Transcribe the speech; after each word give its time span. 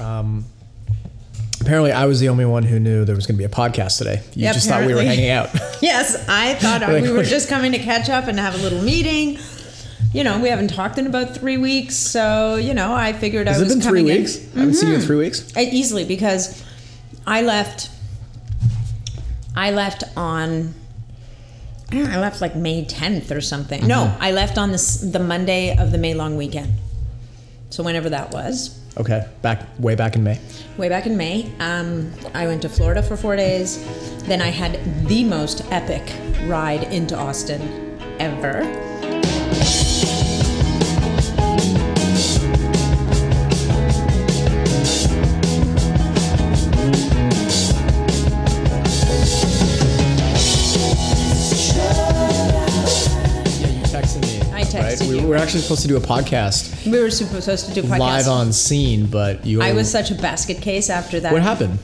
Um, 0.00 0.44
apparently, 1.60 1.92
I 1.92 2.06
was 2.06 2.20
the 2.20 2.28
only 2.28 2.44
one 2.44 2.62
who 2.62 2.78
knew 2.78 3.04
there 3.04 3.16
was 3.16 3.26
going 3.26 3.36
to 3.36 3.38
be 3.38 3.44
a 3.44 3.48
podcast 3.54 3.98
today. 3.98 4.22
You 4.34 4.44
Yeah, 4.44 4.52
just 4.52 4.68
thought 4.68 4.86
we 4.86 4.94
were 4.94 5.02
hanging 5.02 5.30
out. 5.30 5.50
Yes, 5.80 6.28
I 6.28 6.54
thought 6.54 6.80
Like, 6.82 7.02
we 7.04 7.12
were 7.12 7.22
just 7.22 7.48
coming 7.48 7.70
to 7.72 7.78
catch 7.78 8.08
up 8.08 8.26
and 8.26 8.38
have 8.38 8.54
a 8.54 8.58
little 8.58 8.82
meeting. 8.82 9.38
You 10.12 10.24
know, 10.24 10.40
we 10.40 10.48
haven't 10.48 10.68
talked 10.68 10.98
in 10.98 11.06
about 11.06 11.34
three 11.36 11.56
weeks, 11.56 11.94
so 11.96 12.56
you 12.56 12.74
know, 12.74 12.92
I 12.94 13.12
figured 13.12 13.46
I 13.46 13.52
Has 13.52 13.60
it 13.60 13.64
was 13.66 13.74
been 13.74 13.82
three 13.82 14.00
coming 14.00 14.14
in- 14.16 14.22
weeks? 14.22 14.56
I 14.56 14.58
haven't 14.60 14.74
seen 14.74 14.88
you 14.88 14.94
in 14.96 15.00
three 15.02 15.16
weeks. 15.16 15.56
Uh, 15.56 15.60
easily 15.60 16.04
because 16.04 16.64
I 17.26 17.42
left. 17.42 17.90
I 19.54 19.70
left 19.70 20.02
on. 20.16 20.74
I, 21.90 21.94
know, 21.96 22.10
I 22.10 22.18
left 22.18 22.40
like 22.40 22.54
May 22.56 22.84
10th 22.84 23.30
or 23.34 23.40
something. 23.40 23.86
No, 23.86 24.04
Mm-hmm. 24.06 24.22
I 24.22 24.30
left 24.32 24.58
on 24.58 24.72
this 24.72 24.96
the 25.00 25.18
Monday 25.20 25.76
of 25.76 25.90
the 25.92 25.98
May 25.98 26.14
long 26.14 26.36
weekend. 26.36 26.72
So 27.70 27.82
whenever 27.82 28.08
that 28.10 28.32
was, 28.32 28.77
Okay, 28.98 29.28
back 29.42 29.64
way 29.78 29.94
back 29.94 30.16
in 30.16 30.24
May. 30.24 30.40
way 30.76 30.88
back 30.88 31.06
in 31.06 31.16
May, 31.16 31.52
um, 31.60 32.12
I 32.34 32.46
went 32.46 32.62
to 32.62 32.68
Florida 32.68 33.02
for 33.02 33.16
four 33.16 33.36
days. 33.36 33.78
Then 34.24 34.40
I 34.42 34.48
had 34.48 35.06
the 35.06 35.22
most 35.22 35.64
epic 35.70 36.02
ride 36.48 36.82
into 36.84 37.16
Austin 37.16 37.96
ever. 38.18 38.87
Were 55.28 55.36
actually 55.36 55.60
supposed 55.60 55.82
to 55.82 55.88
do 55.88 55.96
a 55.96 56.00
podcast 56.00 56.84
We 56.90 56.98
were 57.00 57.10
supposed 57.10 57.66
to 57.68 57.74
do 57.74 57.80
a 57.80 57.84
podcast. 57.84 57.98
live 57.98 58.28
on 58.28 58.52
scene, 58.52 59.06
but 59.06 59.44
you. 59.46 59.60
I 59.62 59.72
was 59.72 59.90
such 59.90 60.10
a 60.10 60.14
basket 60.14 60.60
case 60.62 60.90
after 60.90 61.20
that. 61.20 61.32
What 61.32 61.42
happened? 61.42 61.78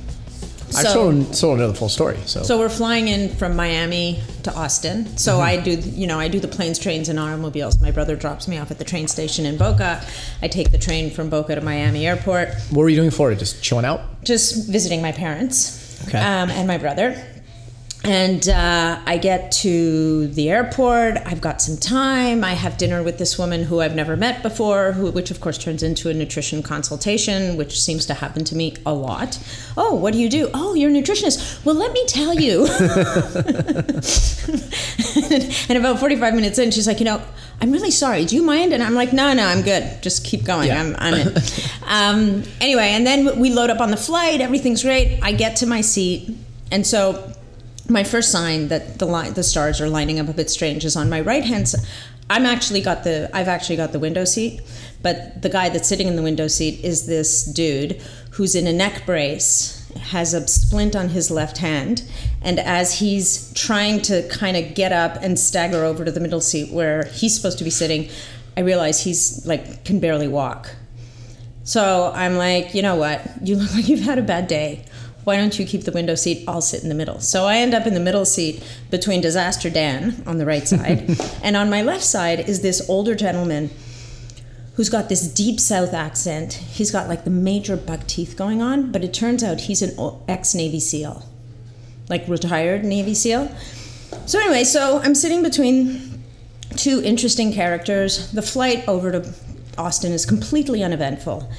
I 0.76 0.82
So- 0.82 1.12
told 1.32 1.58
know 1.58 1.68
the 1.68 1.74
full 1.74 1.88
story. 1.88 2.16
So, 2.26 2.42
So 2.42 2.58
we're 2.58 2.68
flying 2.68 3.06
in 3.06 3.28
from 3.36 3.54
Miami 3.54 4.20
to 4.42 4.52
Austin. 4.54 5.16
So 5.16 5.34
Mm-hmm. 5.34 5.42
I 5.42 5.56
do, 5.58 5.70
you 5.72 6.06
know, 6.08 6.18
I 6.18 6.26
do 6.26 6.40
the 6.40 6.48
planes, 6.48 6.80
trains, 6.80 7.08
and 7.08 7.18
automobiles. 7.20 7.80
My 7.80 7.92
brother 7.92 8.16
drops 8.16 8.48
me 8.48 8.58
off 8.58 8.72
at 8.72 8.78
the 8.78 8.84
train 8.84 9.06
station 9.06 9.46
in 9.46 9.56
Boca. 9.56 10.04
I 10.42 10.48
take 10.48 10.72
the 10.72 10.78
train 10.78 11.10
from 11.12 11.28
Boca 11.30 11.54
to 11.54 11.60
Miami 11.60 12.06
Airport, 12.08 12.48
what 12.70 12.82
were 12.82 12.88
you 12.88 12.96
doing 12.96 13.06
in 13.06 13.12
Florida? 13.12 13.38
Just 13.38 13.62
chilling 13.62 13.84
out? 13.84 14.00
just 14.24 14.68
visiting 14.68 15.00
my 15.02 15.12
parents 15.12 16.02
Okay. 16.08 16.18
um, 16.18 16.50
and 16.50 16.66
my 16.66 16.78
brother. 16.78 17.22
And 18.04 18.48
uh, 18.48 19.00
I 19.06 19.16
get 19.16 19.50
to 19.52 20.28
the 20.28 20.50
airport. 20.50 21.16
I've 21.24 21.40
got 21.40 21.62
some 21.62 21.78
time. 21.78 22.44
I 22.44 22.52
have 22.52 22.76
dinner 22.76 23.02
with 23.02 23.16
this 23.18 23.38
woman 23.38 23.64
who 23.64 23.80
I've 23.80 23.94
never 23.94 24.14
met 24.14 24.42
before, 24.42 24.92
who, 24.92 25.10
which 25.10 25.30
of 25.30 25.40
course 25.40 25.56
turns 25.56 25.82
into 25.82 26.10
a 26.10 26.14
nutrition 26.14 26.62
consultation, 26.62 27.56
which 27.56 27.80
seems 27.80 28.04
to 28.06 28.14
happen 28.14 28.44
to 28.44 28.54
me 28.54 28.76
a 28.84 28.92
lot. 28.92 29.38
Oh, 29.76 29.94
what 29.94 30.12
do 30.12 30.20
you 30.20 30.28
do? 30.28 30.50
Oh, 30.52 30.74
you're 30.74 30.90
a 30.90 30.92
nutritionist. 30.92 31.64
Well, 31.64 31.76
let 31.76 31.92
me 31.92 32.04
tell 32.06 32.38
you. 32.38 32.66
and 35.68 35.78
about 35.78 35.98
45 35.98 36.34
minutes 36.34 36.58
in, 36.58 36.70
she's 36.70 36.86
like, 36.86 36.98
you 36.98 37.06
know, 37.06 37.22
I'm 37.60 37.72
really 37.72 37.90
sorry. 37.90 38.24
Do 38.24 38.36
you 38.36 38.42
mind? 38.42 38.72
And 38.72 38.82
I'm 38.82 38.94
like, 38.94 39.12
no, 39.12 39.32
no, 39.32 39.46
I'm 39.46 39.62
good. 39.62 40.02
Just 40.02 40.24
keep 40.24 40.44
going. 40.44 40.68
Yeah. 40.68 40.82
I'm, 40.82 40.96
I'm 40.98 41.14
in. 41.14 41.34
um, 41.86 42.42
anyway, 42.60 42.88
and 42.88 43.06
then 43.06 43.38
we 43.38 43.50
load 43.50 43.70
up 43.70 43.80
on 43.80 43.90
the 43.90 43.96
flight. 43.96 44.40
Everything's 44.40 44.82
great. 44.82 45.20
I 45.22 45.32
get 45.32 45.56
to 45.56 45.66
my 45.66 45.80
seat. 45.80 46.36
And 46.70 46.86
so 46.86 47.32
my 47.88 48.04
first 48.04 48.30
sign 48.30 48.68
that 48.68 48.98
the 48.98 49.06
line, 49.06 49.34
the 49.34 49.42
stars 49.42 49.80
are 49.80 49.88
lining 49.88 50.18
up 50.18 50.28
a 50.28 50.32
bit 50.32 50.50
strange 50.50 50.84
is 50.84 50.96
on 50.96 51.10
my 51.10 51.20
right 51.20 51.44
hand 51.44 51.68
side. 51.68 51.86
I'm 52.30 52.46
actually 52.46 52.80
got 52.80 53.04
the 53.04 53.30
I've 53.34 53.48
actually 53.48 53.76
got 53.76 53.92
the 53.92 53.98
window 53.98 54.24
seat, 54.24 54.62
but 55.02 55.42
the 55.42 55.50
guy 55.50 55.68
that's 55.68 55.88
sitting 55.88 56.08
in 56.08 56.16
the 56.16 56.22
window 56.22 56.48
seat 56.48 56.82
is 56.82 57.06
this 57.06 57.44
dude 57.44 58.00
who's 58.30 58.54
in 58.54 58.66
a 58.66 58.72
neck 58.72 59.04
brace, 59.04 59.86
has 60.00 60.32
a 60.32 60.46
splint 60.48 60.96
on 60.96 61.10
his 61.10 61.30
left 61.30 61.58
hand, 61.58 62.02
and 62.40 62.58
as 62.58 62.98
he's 62.98 63.52
trying 63.52 64.00
to 64.02 64.26
kind 64.28 64.56
of 64.56 64.74
get 64.74 64.92
up 64.92 65.18
and 65.22 65.38
stagger 65.38 65.84
over 65.84 66.04
to 66.04 66.10
the 66.10 66.20
middle 66.20 66.40
seat 66.40 66.72
where 66.72 67.04
he's 67.04 67.36
supposed 67.36 67.58
to 67.58 67.64
be 67.64 67.70
sitting, 67.70 68.08
I 68.56 68.60
realize 68.60 69.04
he's 69.04 69.44
like 69.46 69.84
can 69.84 70.00
barely 70.00 70.28
walk. 70.28 70.74
So 71.64 72.12
I'm 72.14 72.36
like, 72.36 72.74
you 72.74 72.82
know 72.82 72.96
what? 72.96 73.22
You 73.42 73.56
look 73.56 73.74
like 73.74 73.88
you've 73.88 74.00
had 74.00 74.18
a 74.18 74.22
bad 74.22 74.48
day. 74.48 74.84
Why 75.24 75.36
don't 75.36 75.58
you 75.58 75.66
keep 75.66 75.84
the 75.84 75.92
window 75.92 76.14
seat? 76.14 76.44
I'll 76.46 76.60
sit 76.60 76.82
in 76.82 76.88
the 76.88 76.94
middle. 76.94 77.18
So 77.18 77.46
I 77.46 77.56
end 77.56 77.74
up 77.74 77.86
in 77.86 77.94
the 77.94 78.00
middle 78.00 78.24
seat 78.24 78.62
between 78.90 79.20
Disaster 79.20 79.70
Dan 79.70 80.22
on 80.26 80.38
the 80.38 80.46
right 80.46 80.68
side, 80.68 81.18
and 81.42 81.56
on 81.56 81.70
my 81.70 81.82
left 81.82 82.04
side 82.04 82.48
is 82.48 82.60
this 82.60 82.88
older 82.88 83.14
gentleman 83.14 83.70
who's 84.74 84.88
got 84.88 85.08
this 85.08 85.26
deep 85.26 85.60
South 85.60 85.94
accent. 85.94 86.54
He's 86.54 86.90
got 86.90 87.08
like 87.08 87.24
the 87.24 87.30
major 87.30 87.76
buck 87.76 88.06
teeth 88.06 88.36
going 88.36 88.60
on, 88.60 88.92
but 88.92 89.04
it 89.04 89.14
turns 89.14 89.42
out 89.42 89.62
he's 89.62 89.82
an 89.82 89.96
ex 90.28 90.54
Navy 90.54 90.80
SEAL, 90.80 91.26
like 92.08 92.26
retired 92.28 92.84
Navy 92.84 93.14
SEAL. 93.14 93.54
So 94.26 94.38
anyway, 94.38 94.64
so 94.64 94.98
I'm 94.98 95.14
sitting 95.14 95.42
between 95.42 96.22
two 96.76 97.02
interesting 97.02 97.52
characters. 97.52 98.30
The 98.32 98.42
flight 98.42 98.86
over 98.88 99.12
to 99.12 99.34
Austin 99.78 100.12
is 100.12 100.26
completely 100.26 100.82
uneventful. 100.82 101.50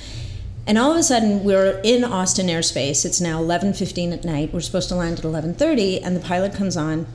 And 0.68 0.78
all 0.80 0.92
of 0.92 0.98
a 0.98 1.04
sudden, 1.04 1.44
we're 1.44 1.80
in 1.84 2.04
Austin 2.04 2.48
airspace. 2.48 3.06
It's 3.06 3.22
now 3.22 3.40
11:15 3.42 4.12
at 4.14 4.24
night. 4.26 4.52
We're 4.54 4.62
supposed 4.62 4.90
to 4.90 4.96
land 4.96 5.20
at 5.20 5.26
11:30, 5.26 6.02
and 6.04 6.16
the 6.16 6.20
pilot 6.20 6.54
comes 6.54 6.76
on, 6.76 7.06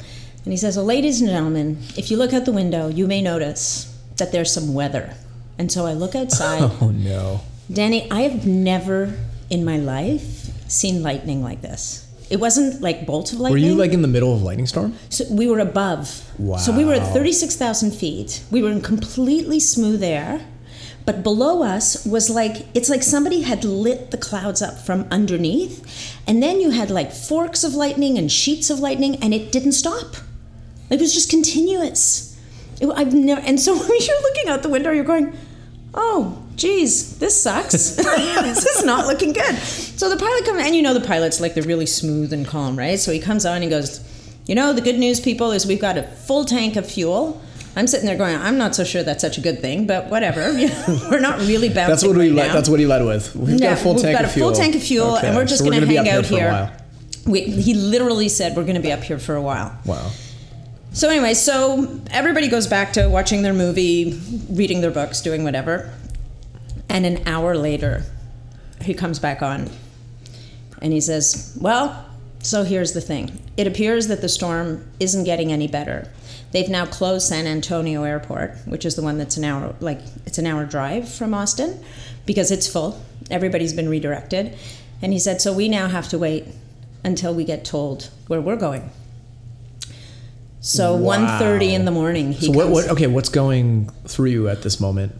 and 0.44 0.52
he 0.52 0.56
says, 0.56 0.76
"Well, 0.76 0.86
ladies 0.86 1.20
and 1.20 1.28
gentlemen, 1.28 1.78
if 1.96 2.10
you 2.10 2.16
look 2.16 2.32
out 2.32 2.44
the 2.44 2.52
window, 2.52 2.88
you 2.88 3.06
may 3.06 3.20
notice 3.20 3.86
that 4.18 4.30
there's 4.30 4.52
some 4.52 4.72
weather." 4.72 5.14
And 5.58 5.70
so 5.70 5.84
I 5.86 5.92
look 5.94 6.14
outside. 6.14 6.62
Oh 6.80 6.90
no. 6.90 7.40
Danny, 7.72 8.08
I 8.10 8.22
have 8.22 8.46
never 8.46 9.14
in 9.48 9.64
my 9.64 9.76
life 9.76 10.50
seen 10.68 11.02
lightning 11.02 11.42
like 11.42 11.60
this. 11.62 12.06
It 12.30 12.38
wasn't 12.38 12.80
like 12.80 13.06
bolts 13.06 13.32
of 13.32 13.40
lightning. 13.40 13.60
Were 13.62 13.68
you 13.68 13.74
like 13.74 13.92
in 13.92 14.02
the 14.02 14.08
middle 14.08 14.32
of 14.32 14.42
a 14.42 14.44
lightning 14.44 14.66
storm? 14.68 14.94
So 15.08 15.24
we 15.28 15.48
were 15.48 15.58
above. 15.58 16.22
Wow. 16.38 16.58
So 16.58 16.70
we 16.70 16.84
were 16.84 16.94
at 16.94 17.12
36,000 17.12 17.90
feet. 17.90 18.42
We 18.52 18.62
were 18.62 18.70
in 18.70 18.80
completely 18.80 19.58
smooth 19.58 20.02
air. 20.04 20.40
But 21.10 21.24
below 21.24 21.64
us 21.64 22.06
was 22.06 22.30
like, 22.30 22.68
it's 22.72 22.88
like 22.88 23.02
somebody 23.02 23.40
had 23.40 23.64
lit 23.64 24.12
the 24.12 24.16
clouds 24.16 24.62
up 24.62 24.78
from 24.78 25.08
underneath. 25.10 26.16
And 26.24 26.40
then 26.40 26.60
you 26.60 26.70
had 26.70 26.88
like 26.88 27.10
forks 27.10 27.64
of 27.64 27.74
lightning 27.74 28.16
and 28.16 28.30
sheets 28.30 28.70
of 28.70 28.78
lightning, 28.78 29.16
and 29.16 29.34
it 29.34 29.50
didn't 29.50 29.72
stop. 29.72 30.14
It 30.88 31.00
was 31.00 31.12
just 31.12 31.28
continuous. 31.28 32.40
It, 32.80 32.86
I've 32.94 33.12
never, 33.12 33.40
and 33.40 33.58
so 33.58 33.74
when 33.76 33.88
you're 34.00 34.22
looking 34.22 34.50
out 34.50 34.62
the 34.62 34.68
window, 34.68 34.92
you're 34.92 35.02
going, 35.02 35.36
oh, 35.94 36.40
geez, 36.54 37.18
this 37.18 37.42
sucks. 37.42 37.72
this 37.96 38.64
is 38.64 38.84
not 38.84 39.08
looking 39.08 39.32
good. 39.32 39.56
So 39.56 40.08
the 40.08 40.16
pilot 40.16 40.44
comes, 40.44 40.62
and 40.62 40.76
you 40.76 40.82
know 40.82 40.94
the 40.94 41.00
pilot's 41.00 41.40
like 41.40 41.54
they're 41.54 41.64
really 41.64 41.86
smooth 41.86 42.32
and 42.32 42.46
calm, 42.46 42.78
right? 42.78 43.00
So 43.00 43.10
he 43.10 43.18
comes 43.18 43.44
on 43.44 43.56
and 43.56 43.64
he 43.64 43.70
goes, 43.70 43.98
you 44.46 44.54
know, 44.54 44.72
the 44.72 44.80
good 44.80 45.00
news, 45.00 45.18
people, 45.18 45.50
is 45.50 45.66
we've 45.66 45.80
got 45.80 45.98
a 45.98 46.04
full 46.04 46.44
tank 46.44 46.76
of 46.76 46.88
fuel. 46.88 47.42
I'm 47.76 47.86
sitting 47.86 48.06
there 48.06 48.16
going, 48.16 48.36
I'm 48.36 48.58
not 48.58 48.74
so 48.74 48.84
sure 48.84 49.02
that's 49.02 49.20
such 49.20 49.38
a 49.38 49.40
good 49.40 49.60
thing, 49.60 49.86
but 49.86 50.06
whatever. 50.06 50.52
You 50.52 50.68
know, 50.88 51.08
we're 51.10 51.20
not 51.20 51.38
really 51.40 51.68
bouncing. 51.68 51.88
That's 51.88 52.04
what 52.04 52.16
we 52.16 52.30
right. 52.30 52.52
That's 52.52 52.68
what 52.68 52.80
he 52.80 52.86
led 52.86 53.04
with. 53.04 53.34
We've 53.36 53.60
got 53.60 53.74
a 53.74 53.76
full 53.76 53.94
we've 53.94 54.02
tank 54.02 54.16
got 54.16 54.24
of 54.24 54.30
a 54.30 54.32
fuel. 54.32 54.48
full 54.48 54.56
tank 54.56 54.74
of 54.74 54.82
fuel, 54.82 55.16
and 55.16 55.36
we're 55.36 55.44
just 55.44 55.64
so 55.64 55.70
going 55.70 55.80
to 55.80 55.86
hang 55.86 56.08
out 56.08 56.26
for 56.26 56.34
a 56.34 56.38
here. 56.38 56.50
while. 56.50 56.76
We, 57.26 57.42
he 57.42 57.74
literally 57.74 58.28
said 58.28 58.56
we're 58.56 58.64
going 58.64 58.74
to 58.76 58.80
be 58.80 58.92
up 58.92 59.02
here 59.02 59.18
for 59.18 59.36
a 59.36 59.42
while. 59.42 59.78
Wow. 59.84 60.10
So 60.92 61.08
anyway, 61.08 61.34
so 61.34 62.00
everybody 62.10 62.48
goes 62.48 62.66
back 62.66 62.94
to 62.94 63.08
watching 63.08 63.42
their 63.42 63.52
movie, 63.52 64.20
reading 64.50 64.80
their 64.80 64.90
books, 64.90 65.20
doing 65.20 65.44
whatever. 65.44 65.92
And 66.88 67.06
an 67.06 67.22
hour 67.28 67.56
later, 67.56 68.02
he 68.82 68.94
comes 68.94 69.20
back 69.20 69.42
on 69.42 69.70
and 70.82 70.92
he 70.92 71.00
says, 71.00 71.56
"Well, 71.60 72.06
so 72.42 72.64
here's 72.64 72.92
the 72.92 73.00
thing. 73.00 73.38
It 73.56 73.66
appears 73.66 74.08
that 74.08 74.22
the 74.22 74.28
storm 74.28 74.88
isn't 74.98 75.24
getting 75.24 75.52
any 75.52 75.68
better. 75.68 76.10
They've 76.52 76.68
now 76.68 76.84
closed 76.86 77.26
San 77.28 77.46
Antonio 77.46 78.02
Airport, 78.02 78.56
which 78.66 78.84
is 78.84 78.96
the 78.96 79.02
one 79.02 79.18
that's 79.18 79.36
an 79.36 79.44
hour 79.44 79.74
like 79.80 80.00
it's 80.26 80.38
an 80.38 80.46
hour 80.46 80.64
drive 80.64 81.08
from 81.08 81.32
Austin 81.34 81.82
because 82.26 82.50
it's 82.50 82.66
full. 82.66 83.00
Everybody's 83.30 83.72
been 83.72 83.88
redirected." 83.88 84.56
And 85.02 85.12
he 85.12 85.18
said, 85.18 85.40
"So 85.40 85.52
we 85.52 85.68
now 85.68 85.88
have 85.88 86.08
to 86.08 86.18
wait 86.18 86.46
until 87.04 87.32
we 87.34 87.44
get 87.44 87.64
told 87.64 88.10
where 88.26 88.40
we're 88.40 88.56
going." 88.56 88.90
So 90.60 90.94
Wow. 90.94 91.16
1.30 91.38 91.72
in 91.72 91.84
the 91.86 91.90
morning. 91.90 92.32
He 92.32 92.46
So 92.46 92.52
what, 92.52 92.68
what? 92.68 92.88
Okay, 92.90 93.06
what's 93.06 93.30
going 93.30 93.88
through 94.06 94.30
you 94.30 94.48
at 94.48 94.62
this 94.62 94.78
moment? 94.78 95.12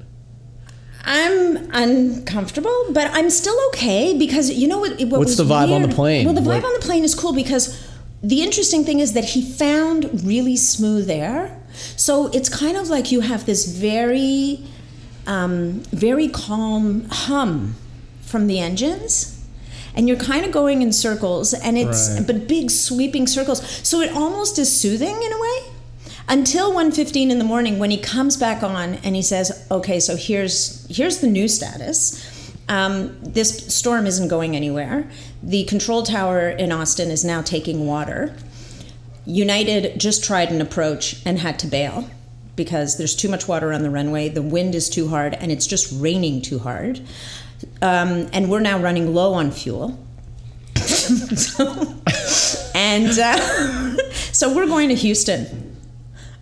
I'm 1.05 1.57
uncomfortable, 1.73 2.87
but 2.93 3.11
I'm 3.15 3.31
still 3.31 3.57
okay 3.69 4.17
because 4.19 4.51
you 4.51 4.69
know 4.69 4.79
what? 4.79 5.01
what 5.01 5.21
What's 5.21 5.37
the 5.37 5.45
vibe 5.45 5.73
on 5.73 5.83
the 5.83 5.89
plane? 5.89 6.27
Well, 6.27 6.35
the 6.35 6.43
vibe 6.43 6.47
Like- 6.47 6.65
on 6.65 6.73
the 6.75 6.81
plane 6.81 7.05
is 7.05 7.15
cool 7.15 7.33
because 7.33 7.75
the 8.23 8.43
interesting 8.43 8.85
thing 8.85 9.01
is 9.01 9.13
that 9.15 9.25
he 9.25 9.43
found 9.43 10.25
really 10.25 10.57
smooth 10.57 11.09
air. 11.11 11.57
So 11.97 12.27
it's 12.29 12.49
kind 12.49 12.77
of 12.77 12.89
like 12.89 13.11
you 13.13 13.21
have 13.21 13.47
this 13.47 13.67
very, 13.67 14.63
um, 15.27 15.83
very 15.93 16.29
calm 16.29 17.07
hum 17.11 17.77
from 18.21 18.47
the 18.47 18.59
engines. 18.59 19.37
And 19.95 20.07
you're 20.07 20.19
kind 20.19 20.45
of 20.47 20.53
going 20.53 20.83
in 20.83 20.93
circles, 20.93 21.53
and 21.53 21.77
it's 21.77 22.11
Right. 22.11 22.27
but 22.27 22.47
big 22.47 22.71
sweeping 22.71 23.27
circles. 23.27 23.61
So 23.83 24.01
it 24.01 24.13
almost 24.13 24.57
is 24.59 24.71
soothing 24.71 25.21
in 25.23 25.33
a 25.33 25.41
way 25.41 25.59
until 26.29 26.73
1.15 26.73 27.31
in 27.31 27.39
the 27.39 27.45
morning 27.45 27.81
when 27.81 27.91
he 27.91 27.97
comes 27.99 28.37
back 28.37 28.63
on 28.63 28.95
and 29.03 29.17
he 29.17 29.23
says 29.23 29.67
okay 29.69 29.99
so 29.99 30.15
here's 30.15 30.87
here's 30.89 31.19
the 31.19 31.27
new 31.27 31.49
status 31.49 32.25
Um, 32.71 33.19
this 33.21 33.75
storm 33.75 34.07
isn't 34.07 34.29
going 34.29 34.55
anywhere. 34.55 35.11
The 35.43 35.65
control 35.65 36.05
tower 36.05 36.49
in 36.49 36.71
Austin 36.71 37.11
is 37.11 37.25
now 37.25 37.43
taking 37.43 37.85
water. 37.85 38.35
United 39.27 39.99
just 39.99 40.23
tried 40.23 40.51
an 40.51 40.61
approach 40.61 41.21
and 41.27 41.41
had 41.41 41.59
to 41.59 41.67
bail 41.67 42.09
because 42.55 42.97
there's 42.97 43.17
too 43.17 43.29
much 43.29 43.49
water 43.49 43.73
on 43.73 43.83
the 43.83 43.91
runway, 43.91 44.29
the 44.29 44.43
wind 44.43 44.75
is 44.75 44.89
too 44.89 45.09
hard, 45.09 45.35
and 45.35 45.51
it's 45.51 45.67
just 45.67 45.93
raining 46.01 46.43
too 46.43 46.61
hard. 46.61 47.01
Um, 47.83 48.29
and 48.33 48.49
we're 48.51 48.61
now 48.61 48.79
running 48.79 49.15
low 49.15 49.35
on 49.35 49.51
fuel. 49.51 49.99
so, 50.77 51.65
and 52.75 53.19
uh, 53.19 53.97
so 54.33 54.55
we're 54.55 54.67
going 54.67 54.91
to 54.91 54.95
Houston. 54.95 55.77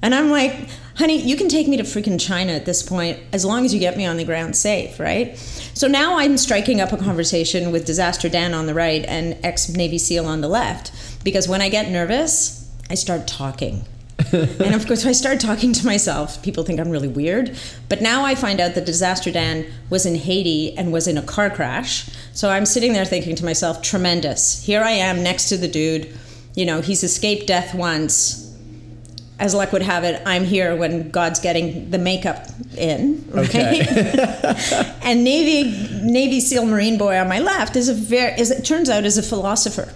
And 0.03 0.15
I'm 0.15 0.31
like, 0.31 0.69
honey, 0.97 1.23
you 1.23 1.37
can 1.37 1.49
take 1.49 1.69
me 1.69 1.77
to 1.79 1.85
freaking 1.85 2.21
China 2.21 2.53
at 2.53 2.67
this 2.67 2.83
point 2.83 3.19
as 3.33 3.45
long 3.45 3.65
as 3.65 3.73
you 3.73 3.81
get 3.81 3.97
me 3.97 4.05
on 4.05 4.17
the 4.17 4.25
ground 4.25 4.57
safe, 4.57 5.01
right? 5.01 5.39
So 5.79 5.87
now 5.87 6.19
I'm 6.19 6.37
striking 6.39 6.81
up 6.81 6.91
a 6.91 6.97
conversation 6.97 7.71
with 7.71 7.87
Disaster 7.87 8.29
Dan 8.29 8.53
on 8.53 8.67
the 8.67 8.75
right 8.75 9.05
and 9.05 9.39
ex 9.45 9.69
Navy 9.69 9.97
SEAL 9.97 10.27
on 10.27 10.41
the 10.41 10.49
left 10.49 10.91
because 11.23 11.47
when 11.47 11.63
I 11.63 11.69
get 11.69 11.89
nervous, 11.89 12.69
I 12.91 12.97
start 12.97 13.29
talking. 13.29 13.85
and 14.33 14.75
of 14.75 14.89
course, 14.89 15.07
I 15.07 15.13
start 15.13 15.39
talking 15.39 15.73
to 15.75 15.87
myself, 15.87 16.43
people 16.43 16.65
think 16.65 16.81
I'm 16.81 16.91
really 16.91 17.07
weird. 17.07 17.57
But 17.89 18.03
now 18.03 18.25
I 18.25 18.35
find 18.35 18.59
out 18.59 18.75
that 18.75 18.87
Disaster 18.87 19.31
Dan 19.31 19.67
was 19.89 20.05
in 20.05 20.17
Haiti 20.17 20.77
and 20.77 20.93
was 20.93 21.07
in 21.07 21.17
a 21.17 21.23
car 21.23 21.49
crash. 21.49 22.11
So 22.33 22.51
I'm 22.51 22.67
sitting 22.67 22.93
there 22.93 23.05
thinking 23.05 23.37
to 23.37 23.45
myself, 23.45 23.81
tremendous. 23.81 24.65
Here 24.65 24.83
I 24.83 24.91
am 24.91 25.23
next 25.23 25.49
to 25.51 25.57
the 25.57 25.69
dude. 25.69 26.13
You 26.57 26.67
know, 26.67 26.81
he's 26.81 27.05
escaped 27.05 27.47
death 27.47 27.73
once 27.73 28.48
as 29.39 29.55
luck 29.55 29.73
would 29.73 29.83
have 29.83 30.05
it, 30.05 30.21
I'm 30.27 30.45
here 30.45 30.75
when 30.75 31.11
God's 31.11 31.41
getting 31.41 31.91
the 31.91 31.99
makeup 31.99 32.47
in. 32.77 33.25
Right? 33.31 33.49
Okay. 33.49 33.81
and 35.03 35.23
Navy 35.23 36.03
Navy 36.03 36.41
SEAL 36.41 36.67
Marine 36.67 36.99
boy 36.99 37.17
on 37.17 37.29
my 37.29 37.39
left 37.39 37.77
is 37.77 37.89
a 37.89 37.95
very 37.95 38.39
is 38.41 38.51
it 38.51 38.65
turns 38.65 38.91
out 38.91 39.05
is 39.05 39.19
a 39.19 39.23
philosopher 39.23 39.93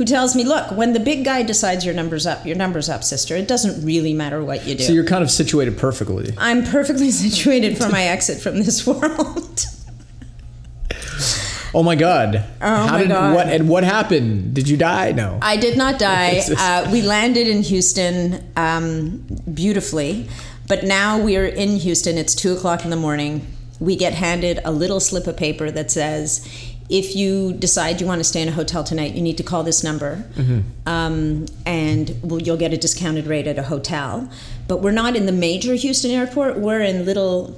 who 0.00 0.06
tells 0.06 0.34
me, 0.34 0.44
look, 0.44 0.70
when 0.72 0.94
the 0.94 1.00
big 1.00 1.26
guy 1.26 1.42
decides 1.42 1.84
your 1.84 1.92
number's 1.92 2.26
up, 2.26 2.46
your 2.46 2.56
number's 2.56 2.88
up, 2.88 3.04
sister. 3.04 3.36
It 3.36 3.46
doesn't 3.46 3.84
really 3.84 4.14
matter 4.14 4.42
what 4.42 4.66
you 4.66 4.74
do. 4.74 4.84
So 4.84 4.94
you're 4.94 5.04
kind 5.04 5.22
of 5.22 5.30
situated 5.30 5.76
perfectly. 5.76 6.32
I'm 6.38 6.64
perfectly 6.64 7.10
situated 7.10 7.76
for 7.76 7.90
my 7.90 8.04
exit 8.04 8.40
from 8.40 8.62
this 8.62 8.86
world. 8.86 9.66
Oh 11.72 11.82
my 11.82 11.94
god! 11.94 12.36
Oh 12.60 12.66
How 12.86 12.92
my 12.92 12.98
did 12.98 13.08
God. 13.08 13.34
what 13.34 13.46
and 13.48 13.68
what 13.68 13.84
happened? 13.84 14.54
Did 14.54 14.68
you 14.68 14.76
die? 14.76 15.12
No. 15.12 15.38
I 15.40 15.56
did 15.56 15.76
not 15.76 15.98
die. 15.98 16.42
Uh, 16.58 16.88
we 16.92 17.00
landed 17.02 17.46
in 17.46 17.62
Houston 17.62 18.44
um, 18.56 19.24
beautifully, 19.52 20.28
but 20.68 20.84
now 20.84 21.18
we're 21.18 21.46
in 21.46 21.76
Houston. 21.76 22.18
It's 22.18 22.34
two 22.34 22.52
o'clock 22.52 22.84
in 22.84 22.90
the 22.90 22.96
morning. 22.96 23.46
We 23.78 23.96
get 23.96 24.14
handed 24.14 24.60
a 24.64 24.70
little 24.72 25.00
slip 25.00 25.26
of 25.26 25.36
paper 25.36 25.70
that 25.70 25.90
says, 25.90 26.46
if 26.90 27.14
you 27.16 27.52
decide 27.54 28.00
you 28.00 28.06
want 28.06 28.18
to 28.18 28.24
stay 28.24 28.42
in 28.42 28.48
a 28.48 28.52
hotel 28.52 28.82
tonight, 28.84 29.14
you 29.14 29.22
need 29.22 29.38
to 29.38 29.42
call 29.44 29.62
this 29.62 29.82
number, 29.84 30.24
um, 30.86 31.46
and 31.64 32.14
well, 32.22 32.42
you'll 32.42 32.56
get 32.58 32.72
a 32.72 32.76
discounted 32.76 33.26
rate 33.26 33.46
at 33.46 33.58
a 33.58 33.62
hotel. 33.62 34.28
But 34.68 34.78
we're 34.82 34.90
not 34.90 35.14
in 35.16 35.26
the 35.26 35.32
major 35.32 35.74
Houston 35.74 36.10
airport. 36.10 36.58
We're 36.58 36.80
in 36.82 37.04
little 37.06 37.56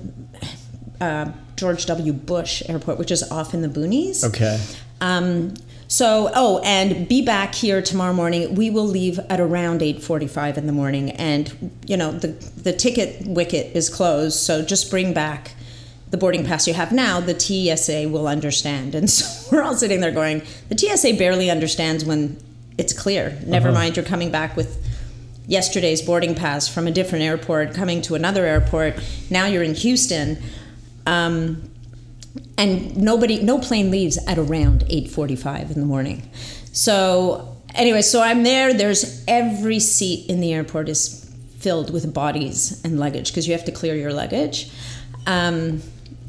uh, 1.00 1.32
George 1.62 1.86
W. 1.86 2.12
Bush 2.12 2.60
Airport, 2.68 2.98
which 2.98 3.12
is 3.12 3.22
off 3.30 3.54
in 3.54 3.62
the 3.62 3.68
boonies. 3.68 4.24
okay. 4.24 4.60
Um, 5.00 5.54
so, 5.86 6.28
oh, 6.34 6.60
and 6.64 7.06
be 7.06 7.24
back 7.24 7.54
here 7.54 7.80
tomorrow 7.80 8.12
morning. 8.12 8.56
We 8.56 8.68
will 8.68 8.86
leave 8.86 9.20
at 9.30 9.38
around 9.38 9.80
eight 9.80 10.02
forty-five 10.02 10.58
in 10.58 10.66
the 10.66 10.72
morning, 10.72 11.10
and 11.12 11.70
you 11.86 11.96
know 11.96 12.10
the 12.10 12.28
the 12.66 12.72
ticket 12.72 13.24
wicket 13.28 13.76
is 13.76 13.88
closed. 13.88 14.40
So 14.40 14.64
just 14.64 14.90
bring 14.90 15.12
back 15.14 15.52
the 16.10 16.16
boarding 16.16 16.44
pass 16.44 16.66
you 16.66 16.74
have 16.74 16.90
now. 16.90 17.20
The 17.20 17.38
TSA 17.38 18.08
will 18.08 18.26
understand, 18.26 18.96
and 18.96 19.08
so 19.16 19.24
we're 19.52 19.62
all 19.62 19.76
sitting 19.76 20.00
there 20.00 20.10
going, 20.10 20.42
the 20.68 20.76
TSA 20.76 21.14
barely 21.14 21.48
understands 21.48 22.04
when 22.04 22.38
it's 22.76 22.92
clear. 22.92 23.38
Never 23.46 23.70
mind, 23.70 23.96
you're 23.96 24.04
coming 24.04 24.32
back 24.32 24.56
with 24.56 24.84
yesterday's 25.46 26.02
boarding 26.02 26.34
pass 26.34 26.66
from 26.66 26.88
a 26.88 26.90
different 26.90 27.22
airport, 27.22 27.74
coming 27.74 28.02
to 28.02 28.16
another 28.16 28.46
airport. 28.46 28.94
Now 29.30 29.46
you're 29.46 29.62
in 29.62 29.74
Houston. 29.74 30.38
Um, 31.06 31.68
and 32.56 32.96
nobody 32.96 33.42
no 33.42 33.58
plane 33.58 33.90
leaves 33.90 34.18
at 34.26 34.38
around 34.38 34.80
8.45 34.86 35.74
in 35.74 35.80
the 35.80 35.86
morning. 35.86 36.28
So 36.72 37.56
anyway 37.74 38.02
so 38.02 38.22
i'm 38.22 38.42
there. 38.42 38.72
There's 38.72 39.24
every 39.26 39.80
seat 39.80 40.28
in 40.30 40.40
the 40.40 40.52
airport 40.52 40.88
is 40.88 41.30
filled 41.58 41.92
with 41.92 42.12
bodies 42.12 42.82
and 42.84 42.98
luggage 42.98 43.30
because 43.30 43.46
you 43.46 43.52
have 43.52 43.64
to 43.66 43.72
clear 43.72 43.94
your 43.94 44.12
luggage. 44.12 44.70
Um, 45.26 45.82